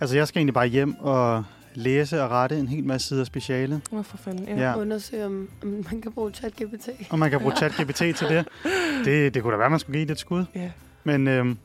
Altså, 0.00 0.16
jeg 0.16 0.28
skal 0.28 0.38
egentlig 0.38 0.54
bare 0.54 0.66
hjem 0.66 0.94
og 1.00 1.44
læse 1.74 2.22
og 2.22 2.30
rette 2.30 2.58
en 2.58 2.68
hel 2.68 2.84
masse 2.84 3.08
sider 3.08 3.24
speciale. 3.24 3.80
Åh, 3.92 4.04
for 4.04 4.16
fanden. 4.16 4.48
Ja. 4.48 4.70
Ja. 4.70 4.78
Undersøge, 4.78 5.26
om, 5.26 5.48
om 5.62 5.68
man 5.68 6.00
kan 6.00 6.12
bruge 6.12 6.30
ChatGPT. 6.30 6.88
Og 7.10 7.18
man 7.18 7.30
kan 7.30 7.40
bruge 7.40 7.56
ChatGPT 7.56 7.96
til 7.96 8.28
det. 8.28 8.48
det. 9.04 9.34
Det 9.34 9.42
kunne 9.42 9.52
da 9.52 9.58
være, 9.58 9.70
man 9.70 9.78
skulle 9.80 9.98
give 9.98 10.06
det 10.06 10.12
et 10.12 10.18
skud. 10.18 10.44
ja. 10.54 10.70
Men 11.04 11.28
øhm, 11.28 11.58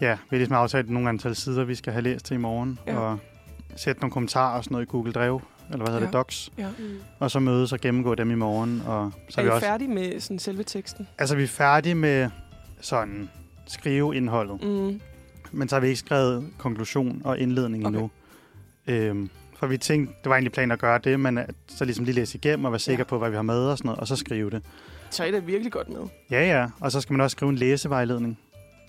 ja, 0.00 0.12
vi 0.12 0.36
har 0.36 0.36
ligesom 0.36 0.56
aftalt 0.56 0.90
nogle 0.90 1.08
antal 1.08 1.36
sider, 1.36 1.64
vi 1.64 1.74
skal 1.74 1.92
have 1.92 2.02
læst 2.02 2.24
til 2.24 2.34
i 2.34 2.38
morgen. 2.38 2.78
Ja. 2.86 2.96
Og 2.98 3.18
sætte 3.76 4.00
nogle 4.00 4.12
kommentarer 4.12 4.56
og 4.56 4.64
sådan 4.64 4.74
noget 4.74 4.86
i 4.86 4.88
Google 4.90 5.12
Drive, 5.12 5.40
eller 5.72 5.84
hvad 5.84 5.88
hedder 5.88 6.00
Ja. 6.00 6.06
det, 6.06 6.12
Docs. 6.12 6.50
ja. 6.58 6.68
Mm. 6.78 6.98
Og 7.18 7.30
så 7.30 7.40
mødes 7.40 7.72
og 7.72 7.80
gennemgå 7.80 8.14
dem 8.14 8.30
i 8.30 8.34
morgen. 8.34 8.82
Og 8.86 9.12
så 9.28 9.40
Er 9.40 9.42
er 9.44 9.46
vi 9.46 9.50
I 9.50 9.52
også... 9.54 9.66
færdige 9.66 9.88
med 9.90 10.20
sådan 10.20 10.38
selve 10.38 10.62
teksten? 10.62 11.08
Altså, 11.18 11.36
vi 11.36 11.42
er 11.42 11.46
færdige 11.48 11.94
med 11.94 12.30
sådan 12.80 13.30
skrive 13.66 14.16
indholdet. 14.16 14.62
Mm. 14.64 15.00
Men 15.52 15.68
så 15.68 15.74
har 15.76 15.80
vi 15.80 15.86
ikke 15.86 15.98
skrevet 16.00 16.44
konklusion 16.58 17.22
og 17.24 17.38
indledning 17.38 17.86
Okay. 17.86 17.94
endnu. 17.98 18.10
Øhm, 18.86 19.30
for 19.56 19.66
vi 19.66 19.78
tænkte, 19.78 20.14
det 20.24 20.30
var 20.30 20.36
egentlig 20.36 20.52
planen 20.52 20.70
at 20.70 20.78
gøre 20.78 20.98
det, 21.04 21.20
men 21.20 21.38
at 21.38 21.54
så 21.68 21.84
ligesom 21.84 22.04
lige 22.04 22.14
læse 22.14 22.38
igennem 22.38 22.64
og 22.64 22.72
være 22.72 22.78
sikker 22.78 23.00
Ja. 23.04 23.08
på, 23.08 23.18
hvad 23.18 23.30
vi 23.30 23.36
har 23.36 23.42
med 23.42 23.58
og 23.58 23.78
sådan 23.78 23.88
noget, 23.88 24.00
og 24.00 24.06
så 24.08 24.16
skrive 24.16 24.50
det. 24.50 24.62
Så 25.10 25.24
er 25.24 25.30
det 25.30 25.46
virkelig 25.46 25.72
godt 25.72 25.88
med. 25.88 26.00
Ja, 26.30 26.60
ja. 26.60 26.66
Og 26.80 26.92
så 26.92 27.00
skal 27.00 27.12
man 27.12 27.20
også 27.20 27.34
skrive 27.34 27.48
en 27.50 27.56
læsevejledning 27.56 28.38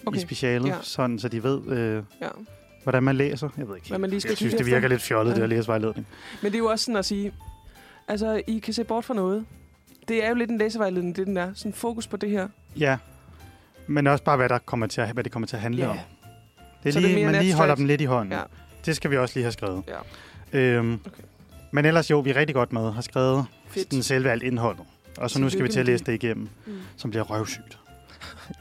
okay. 0.06 0.18
I 0.18 0.22
specialet, 0.22 0.68
ja. 0.68 0.76
sådan 0.82 1.20
så 1.20 1.28
de 1.28 1.44
ved, 1.44 1.68
øh, 1.68 2.04
Ja. 2.22 2.28
Hvordan 2.84 3.04
man 3.04 3.16
læser. 3.16 3.50
Jeg 3.58 3.68
ved 3.68 3.76
ikke 3.76 3.90
Hvad 3.90 4.00
man 4.00 4.10
lige 4.10 4.22
skal 4.22 4.30
Jeg 4.30 4.38
synes, 4.38 4.54
det 4.54 4.60
efter. 4.62 4.74
virker 4.74 4.88
lidt 4.88 5.02
fjollet, 5.02 5.36
det 5.36 5.40
Ja. 5.40 5.44
at 5.44 5.50
læsevejledning. 5.50 6.08
Men 6.42 6.52
det 6.52 6.58
er 6.58 6.60
jo 6.60 6.66
også 6.70 6.86
sådan 6.86 6.98
at 6.98 7.06
sige, 7.06 7.34
altså, 8.08 8.42
I 8.48 8.60
kan 8.60 8.74
se 8.74 8.84
bort 8.84 9.06
fra 9.06 9.14
noget. 9.14 9.46
Det 10.08 10.26
er 10.26 10.30
jo 10.30 10.36
lidt 10.36 10.50
en 10.50 10.58
læsevejledning, 10.58 11.16
det 11.16 11.28
den 11.28 11.38
er. 11.38 11.52
Sådan 11.56 11.74
fokus 11.74 12.08
på 12.08 12.18
det 12.18 12.30
her. 12.30 12.48
Ja. 12.80 12.98
Men 13.88 14.08
også 14.08 14.24
bare, 14.24 14.38
hvad, 14.38 14.50
der 14.50 14.58
kommer 14.58 14.88
til 14.88 15.02
at, 15.02 15.10
hvad 15.12 15.24
det 15.24 15.32
kommer 15.32 15.48
til 15.48 15.56
at 15.56 15.62
handle 15.62 15.82
Ja. 15.84 15.90
om. 15.90 15.98
Det 16.84 16.94
Så 16.94 17.00
er 17.00 17.02
det 17.04 17.12
er 17.12 17.16
lige, 17.16 17.26
man 17.26 17.36
lige 17.42 17.54
holder 17.54 17.76
dem 17.76 17.86
lidt 17.86 18.02
i 18.02 18.06
hånden. 18.06 18.34
Ja. 18.34 18.42
Det 18.86 18.96
skal 18.96 19.12
vi 19.12 19.18
også 19.18 19.36
lige 19.36 19.44
have 19.44 19.52
skrevet. 19.52 19.84
Ja. 20.54 20.60
Øhm, 20.60 20.94
Okay. 20.94 21.24
Men 21.74 21.86
ellers 21.86 22.12
jo, 22.12 22.20
vi 22.20 22.30
er 22.30 22.36
rigtig 22.36 22.56
godt 22.56 22.74
med. 22.74 22.92
Har 22.92 23.02
skrevet 23.02 23.46
Fedt. 23.68 23.92
den 23.92 24.04
selve 24.04 24.32
alt 24.32 24.44
indholdet. 24.44 24.84
Og 25.18 25.30
så 25.30 25.40
nu 25.42 25.50
skal 25.50 25.64
vi 25.64 25.70
til 25.70 25.80
at 25.80 25.86
læse 25.86 26.04
det 26.04 26.14
igennem, 26.14 26.50
Mm. 26.66 26.80
som 26.98 27.10
bliver 27.10 27.24
røvsygt. 27.24 27.78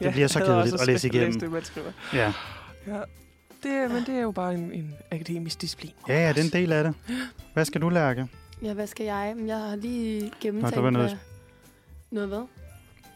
Ja, 0.01 0.05
Det 0.05 0.13
bliver 0.13 0.27
så 0.27 0.39
kedeligt 0.39 0.81
at 0.81 0.87
læse 0.87 1.07
igennem. 1.07 1.39
det, 1.39 1.51
man 1.51 1.63
skriver. 1.63 1.87
Ja. 2.13 2.33
Ja. 2.87 2.99
Det, 3.63 3.91
men 3.91 4.03
det 4.05 4.09
er 4.15 4.19
jo 4.21 4.31
bare 4.31 4.53
en, 4.53 4.71
en 4.73 4.95
akademisk 5.11 5.61
disciplin. 5.61 5.91
ja, 6.07 6.13
ja, 6.13 6.29
det 6.33 6.37
er 6.39 6.43
en 6.43 6.49
del 6.61 6.71
af 6.71 6.83
det. 6.83 6.93
Hvad 7.53 7.65
skal 7.65 7.81
du, 7.81 7.89
Lærke? 7.89 8.27
Ja, 8.63 8.73
hvad 8.73 8.87
skal 8.87 9.05
jeg? 9.05 9.33
Men 9.37 9.47
Jeg 9.47 9.57
har 9.57 9.75
lige 9.75 10.31
gennemtænkt, 10.41 10.75
Nå, 10.75 10.75
der 10.75 10.81
var 10.81 10.89
noget- 10.89 11.09
hvad... 11.09 11.17
Noget 12.11 12.29
hvad? 12.29 12.43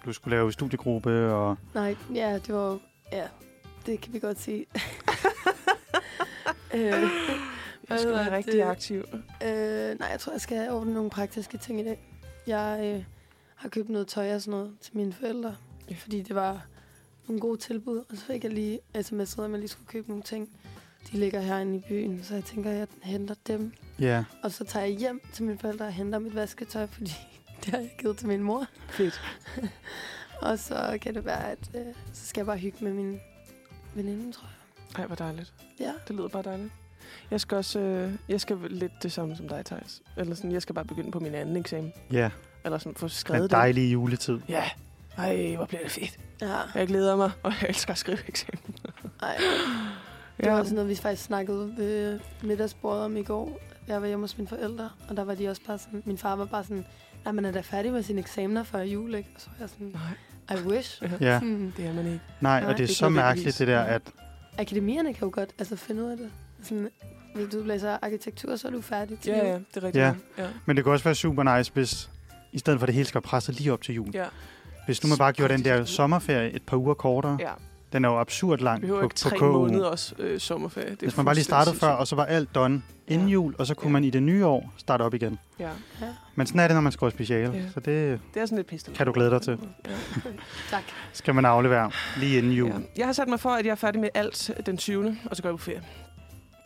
Du 0.06 0.14
skulle 0.14 0.36
lave 0.38 0.52
studiegruppe, 0.54 1.34
og 1.34 1.58
Nej, 1.74 1.96
ja, 2.14 2.34
det 2.34 2.54
var... 2.56 2.80
Ja, 3.12 3.24
det 3.86 4.02
kan 4.02 4.14
vi 4.14 4.20
godt 4.20 4.40
sige. 4.40 4.66
øh, 6.74 6.82
Jeg 7.90 8.00
skal 8.00 8.12
være 8.12 8.36
rigtig 8.36 8.54
det? 8.54 8.62
aktiv. 8.62 8.98
øh, 9.44 10.00
nej, 10.00 10.08
jeg 10.12 10.20
tror, 10.20 10.32
jeg 10.32 10.42
skal 10.42 10.72
ordne 10.72 10.94
nogle 10.94 11.10
praktiske 11.10 11.58
ting 11.58 11.80
i 11.80 11.84
dag. 11.84 12.00
Jeg 12.48 12.80
øh, 12.96 13.04
har 13.56 13.70
købt 13.70 13.90
noget 13.90 14.08
tøj 14.08 14.36
og 14.36 14.42
sådan 14.42 14.52
noget 14.52 14.72
til 14.82 14.98
mine 14.98 15.14
forældre, 15.14 15.56
Ja. 15.90 15.96
fordi 16.00 16.22
det 16.22 16.36
var 16.36 16.66
nogle 17.28 17.40
gode 17.42 17.58
tilbud. 17.58 17.98
Og 17.98 18.18
så 18.18 18.26
fik 18.26 18.44
jeg 18.44 18.54
lige 18.54 18.80
sms'et, 18.98 19.42
om 19.42 19.52
jeg 19.52 19.60
lige 19.60 19.68
skulle 19.70 19.88
købe 19.88 20.08
nogle 20.08 20.24
ting. 20.24 20.50
De 21.12 21.18
ligger 21.18 21.40
herinde 21.42 21.78
i 21.78 21.82
byen, 21.90 22.24
så 22.24 22.34
jeg 22.34 22.44
tænker, 22.44 22.72
at 22.72 22.78
jeg 22.78 22.88
henter 23.04 23.36
dem. 23.48 23.74
ja, 24.00 24.24
Og 24.44 24.52
så 24.52 24.64
tager 24.64 24.86
jeg 24.86 24.96
hjem 24.96 25.22
til 25.34 25.44
mine 25.44 25.58
forældre 25.60 25.86
og 25.86 25.92
henter 25.94 26.20
mit 26.20 26.36
vasketøj, 26.36 26.86
fordi 26.88 27.12
det 27.66 27.72
har 27.74 27.78
jeg 27.78 27.92
givet 28.00 28.18
til 28.18 28.28
min 28.28 28.44
mor. 28.44 28.66
Fedt. 28.90 29.22
Og 30.42 30.60
så 30.60 30.98
kan 31.02 31.16
det 31.16 31.26
være, 31.26 31.52
at 31.52 31.70
øh, 31.76 31.86
så 32.14 32.26
skal 32.28 32.40
jeg 32.42 32.46
bare 32.46 32.58
hygge 32.58 32.78
med 32.82 32.94
min 32.94 33.20
veninde, 33.96 34.32
tror 34.32 34.48
jeg. 34.48 35.00
Ej, 35.02 35.06
hvor 35.08 35.16
dejligt. 35.16 35.54
Ja. 35.80 35.92
Det 36.08 36.16
lyder 36.16 36.28
bare 36.28 36.44
dejligt. 36.44 36.72
Jeg 37.32 37.42
skal 37.42 37.56
også 37.58 37.80
øh, 37.80 38.14
jeg 38.30 38.42
skal 38.42 38.58
lidt 38.70 38.92
det 39.04 39.12
samme 39.12 39.36
som 39.36 39.48
dig, 39.48 39.66
Thijs. 39.66 40.02
Eller 40.18 40.36
sådan, 40.36 40.52
jeg 40.52 40.62
skal 40.62 40.76
bare 40.76 40.86
begynde 40.86 41.12
på 41.12 41.20
min 41.20 41.34
anden 41.36 41.56
eksamen. 41.58 41.94
ja. 42.12 42.30
Eller 42.66 42.78
sådan 42.78 42.96
få 42.96 43.08
skrevet 43.08 43.52
dejlige 43.52 43.92
juletid. 43.92 44.34
det. 44.34 44.44
Ja. 44.50 44.70
Ej, 45.18 45.56
hvor 45.56 45.66
bliver 45.66 45.84
det 45.84 45.92
fedt. 45.92 46.20
Ja, 46.42 46.56
Jeg 46.76 46.88
glæder 46.88 47.16
mig, 47.16 47.32
og 47.44 47.52
jeg 47.62 47.70
elsker 47.70 47.92
at 47.92 47.98
skrive 47.98 48.18
eksamen. 48.30 48.76
ej. 49.22 49.38
Det 50.42 50.52
var 50.52 50.60
også 50.60 50.74
noget, 50.76 50.90
vi 50.90 50.96
faktisk 50.96 51.24
snakkede 51.24 51.74
ved 51.78 52.20
middagsbordet 52.44 53.04
om 53.04 53.18
i 53.18 53.24
går. 53.24 53.60
Jeg 53.88 54.02
var 54.02 54.08
hjemme 54.08 54.24
hos 54.24 54.38
mine 54.38 54.48
forældre, 54.48 54.90
og 55.10 55.18
der 55.18 55.24
var 55.24 55.36
de 55.36 55.50
også 55.50 55.62
bare 55.68 55.78
sådan, 55.78 56.04
min 56.06 56.18
far 56.18 56.36
var 56.36 56.46
bare 56.46 56.64
sådan, 56.64 56.86
nej, 57.24 57.32
man 57.34 57.46
er 57.46 57.52
da 57.52 57.60
færdig 57.60 57.92
med 57.92 58.04
sine 58.04 58.20
eksamener 58.20 58.64
før 58.64 58.80
jul, 58.82 59.16
ikke? 59.16 59.30
Og 59.36 59.42
så 59.42 59.48
var 59.50 59.56
jeg 59.60 59.70
sådan, 59.70 59.96
Nej, 60.50 60.58
I 60.58 60.62
wish. 60.68 61.04
Ja, 61.22 61.36
Sådan, 61.40 61.74
det 61.78 61.86
er 61.86 61.94
man 61.94 62.06
ikke. 62.06 62.20
nej, 62.42 62.60
Nej, 62.60 62.70
og 62.70 62.74
det 62.78 62.84
er 62.84 62.88
ikke 62.88 62.94
så 62.94 63.10
mærkeligt, 63.10 63.60
det 63.60 63.68
der, 63.68 63.80
at 63.82 64.02
akademierne 64.58 65.14
kan 65.14 65.26
jo 65.28 65.32
godt 65.34 65.50
altså, 65.60 65.76
finde 65.76 66.04
ud 66.04 66.10
af 66.12 66.18
det. 66.18 66.32
Sådan, 66.64 66.90
hvis 67.36 67.48
du 67.54 67.64
læser 67.64 67.98
arkitektur, 68.02 68.56
så 68.56 68.68
er 68.68 68.72
du 68.72 68.82
færdig 68.82 69.20
til 69.20 69.30
Ja, 69.32 69.38
jul. 69.38 69.48
ja, 69.48 69.54
det 69.54 69.64
er 69.78 69.84
rigtigt. 69.84 69.96
Ja. 70.04 70.14
ja. 70.38 70.48
Men 70.66 70.76
det 70.76 70.84
kunne 70.84 70.94
også 70.94 71.04
være 71.04 71.16
super 71.16 71.58
nice, 71.58 71.72
hvis 71.74 72.10
i 72.52 72.60
stedet 72.60 72.80
for 72.80 72.84
at 72.84 72.88
det 72.88 72.96
hele 72.96 73.08
skal 73.08 73.16
være 73.22 73.30
presset 73.30 73.56
lige 73.56 73.74
op 73.74 73.82
til 73.82 73.96
jul. 73.96 74.10
ja. 74.14 74.26
Hvis 74.86 75.04
nu 75.04 75.10
man 75.10 75.18
bare 75.18 75.34
gjorde 75.34 75.54
den 75.54 75.66
der 75.66 75.86
sommerferie 75.86 76.52
et 76.52 76.62
par 76.64 76.78
uger 76.78 76.94
kortere. 76.94 77.38
ja. 77.40 77.52
Den 77.94 78.06
er 78.06 78.10
jo 78.10 78.20
absurd 78.20 78.60
lang 78.60 78.82
på, 78.88 79.02
ikke 79.02 79.02
på 79.02 79.10
tre 79.16 79.38
KU. 79.38 79.52
måneder 79.52 79.86
også 79.86 80.16
øh, 80.20 80.40
sommerferie. 80.40 80.90
Det 80.90 81.00
Hvis 81.00 81.18
man 81.18 81.26
bare 81.26 81.36
lige 81.36 81.44
startede 81.44 81.76
før, 81.76 81.88
og 81.88 82.08
så 82.08 82.16
var 82.16 82.26
alt 82.26 82.56
done 82.56 82.82
inden 83.08 83.28
Ja. 83.28 83.34
jul, 83.34 83.56
og 83.60 83.68
så 83.68 83.74
kunne 83.76 83.88
Ja. 83.90 83.94
man 83.94 84.04
i 84.04 84.10
det 84.10 84.24
nye 84.24 84.46
år 84.46 84.74
starte 84.78 85.02
op 85.02 85.14
igen. 85.14 85.40
Ja, 85.60 85.70
Ja. 86.02 86.06
Men 86.36 86.48
sådan 86.48 86.60
er 86.60 86.68
det, 86.68 86.76
når 86.76 86.82
man 86.82 86.92
skriver 86.92 87.12
speciale. 87.12 87.54
Ja. 87.54 87.62
Så 87.74 87.80
det 87.80 88.20
det 88.34 88.42
er 88.42 88.46
sådan 88.46 88.56
lidt 88.58 88.68
piste. 88.68 88.92
Kan 88.92 89.06
du 89.06 89.12
glæde 89.12 89.30
dig 89.30 89.42
til? 89.42 89.58
Ja. 89.86 89.92
Tak. 90.70 90.84
skal 91.14 91.36
man 91.36 91.46
aflevere 91.46 91.92
lige 92.18 92.38
inden 92.38 92.52
jul. 92.52 92.70
Ja. 92.70 92.76
Jeg 92.98 93.06
har 93.06 93.14
sat 93.14 93.28
mig 93.28 93.40
for, 93.40 93.50
at 93.50 93.66
jeg 93.66 93.72
er 93.72 93.76
færdig 93.76 94.02
med 94.02 94.10
alt 94.14 94.52
den 94.66 94.78
20. 94.78 95.18
Og 95.26 95.36
så 95.36 95.42
går 95.42 95.50
jeg 95.50 95.58
på 95.58 95.64
ferie. 95.64 95.82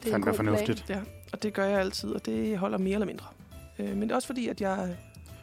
Det 0.03 0.13
er 0.13 0.19
god 0.19 0.33
fornuftigt. 0.33 0.85
Ja, 0.89 0.99
og 1.33 1.43
det 1.43 1.53
gør 1.53 1.65
jeg 1.65 1.79
altid, 1.79 2.09
og 2.09 2.25
det 2.25 2.57
holder 2.57 2.77
mere 2.77 2.93
eller 2.93 3.05
mindre. 3.07 3.25
Øh, 3.79 3.89
men 3.89 4.01
det 4.01 4.11
er 4.11 4.15
også 4.15 4.27
fordi, 4.27 4.47
at 4.47 4.61
jeg, 4.61 4.95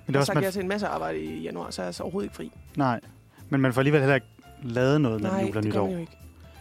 Men 0.06 0.14
jeg 0.14 0.14
det 0.14 0.14
har 0.14 0.18
er 0.18 0.20
også, 0.20 0.26
sagt 0.26 0.34
man, 0.34 0.44
ja 0.44 0.50
til 0.50 0.62
en 0.62 0.68
masse 0.68 0.86
arbejde 0.86 1.18
i 1.18 1.40
januar, 1.42 1.70
så 1.70 1.82
er 1.82 1.84
jeg 1.84 1.88
altså 1.88 2.02
overhovedet 2.02 2.26
ikke 2.26 2.36
fri. 2.36 2.52
nej. 2.76 3.00
Men 3.48 3.60
man 3.60 3.72
får 3.72 3.80
alligevel 3.80 4.00
heller 4.00 4.14
ikke 4.14 4.26
lavet 4.62 5.00
noget 5.00 5.20
mellem 5.22 5.38
Nej, 5.38 5.46
jul 5.48 5.56
og 5.56 5.62
det 5.62 5.72
gør 5.72 5.80
man 5.80 5.88
nytår. 5.88 5.94
jo 5.96 6.00
ikke. 6.00 6.12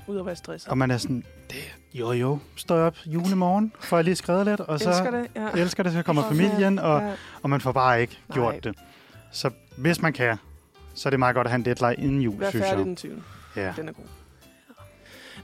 Udover 0.08 0.20
at 0.22 0.26
være 0.26 0.36
stresset. 0.36 0.70
Og 0.70 0.78
man 0.78 0.92
er 0.92 0.98
sådan, 0.98 1.24
det, 1.50 1.76
jo 1.94 2.12
jo, 2.12 2.40
står 2.56 2.76
op 2.78 2.96
julemorgen, 3.06 3.72
får 3.80 3.98
jeg 3.98 4.04
lige 4.04 4.16
skrevet 4.16 4.46
lidt, 4.46 4.60
og 4.60 4.80
så 4.80 4.90
elsker 4.90 5.12
det. 5.12 5.28
Ja. 5.36 5.50
elsker 5.62 5.84
det, 5.84 5.92
så 5.94 6.04
kommer 6.04 6.22
Og- 6.24 6.30
familien, 6.30 6.80
og, 6.80 7.02
ja. 7.02 7.12
og 7.44 7.50
man 7.50 7.62
får 7.62 7.72
bare 7.72 8.02
ikke 8.02 8.20
Nej. 8.28 8.36
gjort 8.36 8.64
det. 8.64 8.76
Så 9.32 9.50
hvis 9.78 10.02
man 10.02 10.14
kan, 10.14 10.38
så 10.94 11.10
er 11.10 11.10
det 11.10 11.20
meget 11.20 11.36
godt 11.36 11.48
at 11.48 11.52
have 11.52 11.60
en 11.60 11.66
deadline 11.66 11.96
inden 12.08 12.22
jul, 12.22 12.40
Vær 12.40 12.50
synes 12.50 12.64
færdig 12.66 12.78
jeg. 12.78 12.86
den 12.86 12.96
20. 12.96 13.24
Ja. 13.56 13.74
Den 13.78 13.88
er 13.90 13.94
god. 13.94 14.04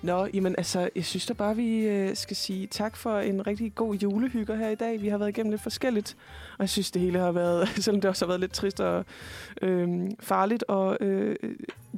Nå, 0.04 0.28
jamen 0.34 0.56
altså, 0.58 0.90
jeg 0.96 1.06
synes 1.06 1.26
da 1.26 1.34
bare, 1.34 1.56
vi 1.56 1.88
øh, 1.88 2.16
skal 2.16 2.36
sige 2.36 2.68
tak 2.68 2.96
for 2.96 3.20
en 3.20 3.48
rigtig 3.48 3.76
god 3.76 3.96
julehygge 3.96 4.58
her 4.58 4.70
i 4.70 4.76
dag. 4.76 5.02
Vi 5.02 5.08
har 5.08 5.18
været 5.18 5.30
igennem 5.30 5.52
lidt 5.52 5.62
forskelligt, 5.62 6.18
og 6.58 6.60
jeg 6.60 6.70
synes, 6.70 6.92
det 6.92 7.02
hele 7.02 7.20
har 7.20 7.32
været, 7.32 7.68
selvom 7.84 8.02
det 8.02 8.10
også 8.10 8.26
har 8.26 8.28
været 8.28 8.40
lidt 8.40 8.54
trist 8.54 8.80
og 8.80 9.06
øh, 9.62 10.12
farligt 10.20 10.64
og 10.68 10.98
øh, 11.02 11.36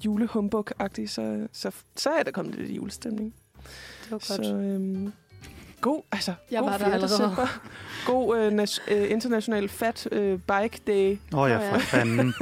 julehumbug-agtigt, 0.06 1.08
så, 1.08 1.48
så, 1.52 1.72
så 1.96 2.10
er 2.10 2.24
der 2.24 2.32
kommet 2.32 2.56
lidt 2.56 2.72
julestemning. 2.72 3.34
Det 4.04 4.12
var 4.12 4.18
godt. 4.18 4.46
Så 4.46 4.56
øh, 4.56 5.10
god, 5.84 6.02
altså, 6.12 6.34
jeg 6.52 6.60
god 6.60 6.70
var 6.70 6.78
der 6.78 6.86
allerede. 6.86 7.48
God 8.06 8.38
øh, 8.38 8.52
nas, 8.52 8.82
øh, 8.88 9.12
international 9.12 9.70
fat 9.70 10.08
øh, 10.12 10.40
bike 10.40 10.82
day. 10.88 11.18
Åh 11.34 11.40
oh, 11.40 11.50
ja, 11.50 11.74
for 11.74 11.80
fanden. 11.80 12.28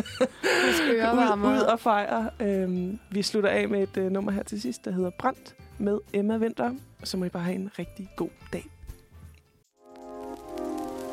ud, 1.14 1.54
ud 1.56 1.62
og 1.62 1.80
fejre. 1.80 2.30
Øh, 2.40 2.94
vi 3.10 3.22
slutter 3.22 3.50
af 3.50 3.70
med 3.70 3.84
et 3.84 3.98
øh, 3.98 4.12
nummer 4.12 4.32
her 4.32 4.44
til 4.44 4.62
sidst, 4.62 4.86
der 4.86 4.92
hedder 4.92 5.10
Brændt 5.10 5.56
med 5.78 6.00
Emma 6.14 6.38
Winter. 6.38 6.74
Så 7.04 7.18
må 7.18 7.26
I 7.26 7.30
bare 7.30 7.44
have 7.44 7.56
en 7.56 7.70
rigtig 7.80 8.10
god 8.16 8.30
dag. 8.54 8.66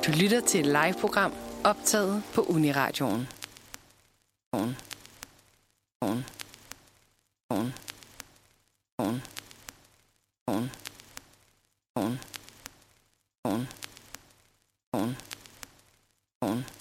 Du 0.06 0.12
lytter 0.20 0.40
til 0.40 0.60
et 0.60 0.66
live-program 0.66 1.32
optaget 1.64 2.22
på 2.34 2.42
Uniradioen. 2.42 3.28
Oven. 4.52 4.76
on 11.98 12.18
on 13.44 13.66
on 14.92 15.16
on 16.42 16.77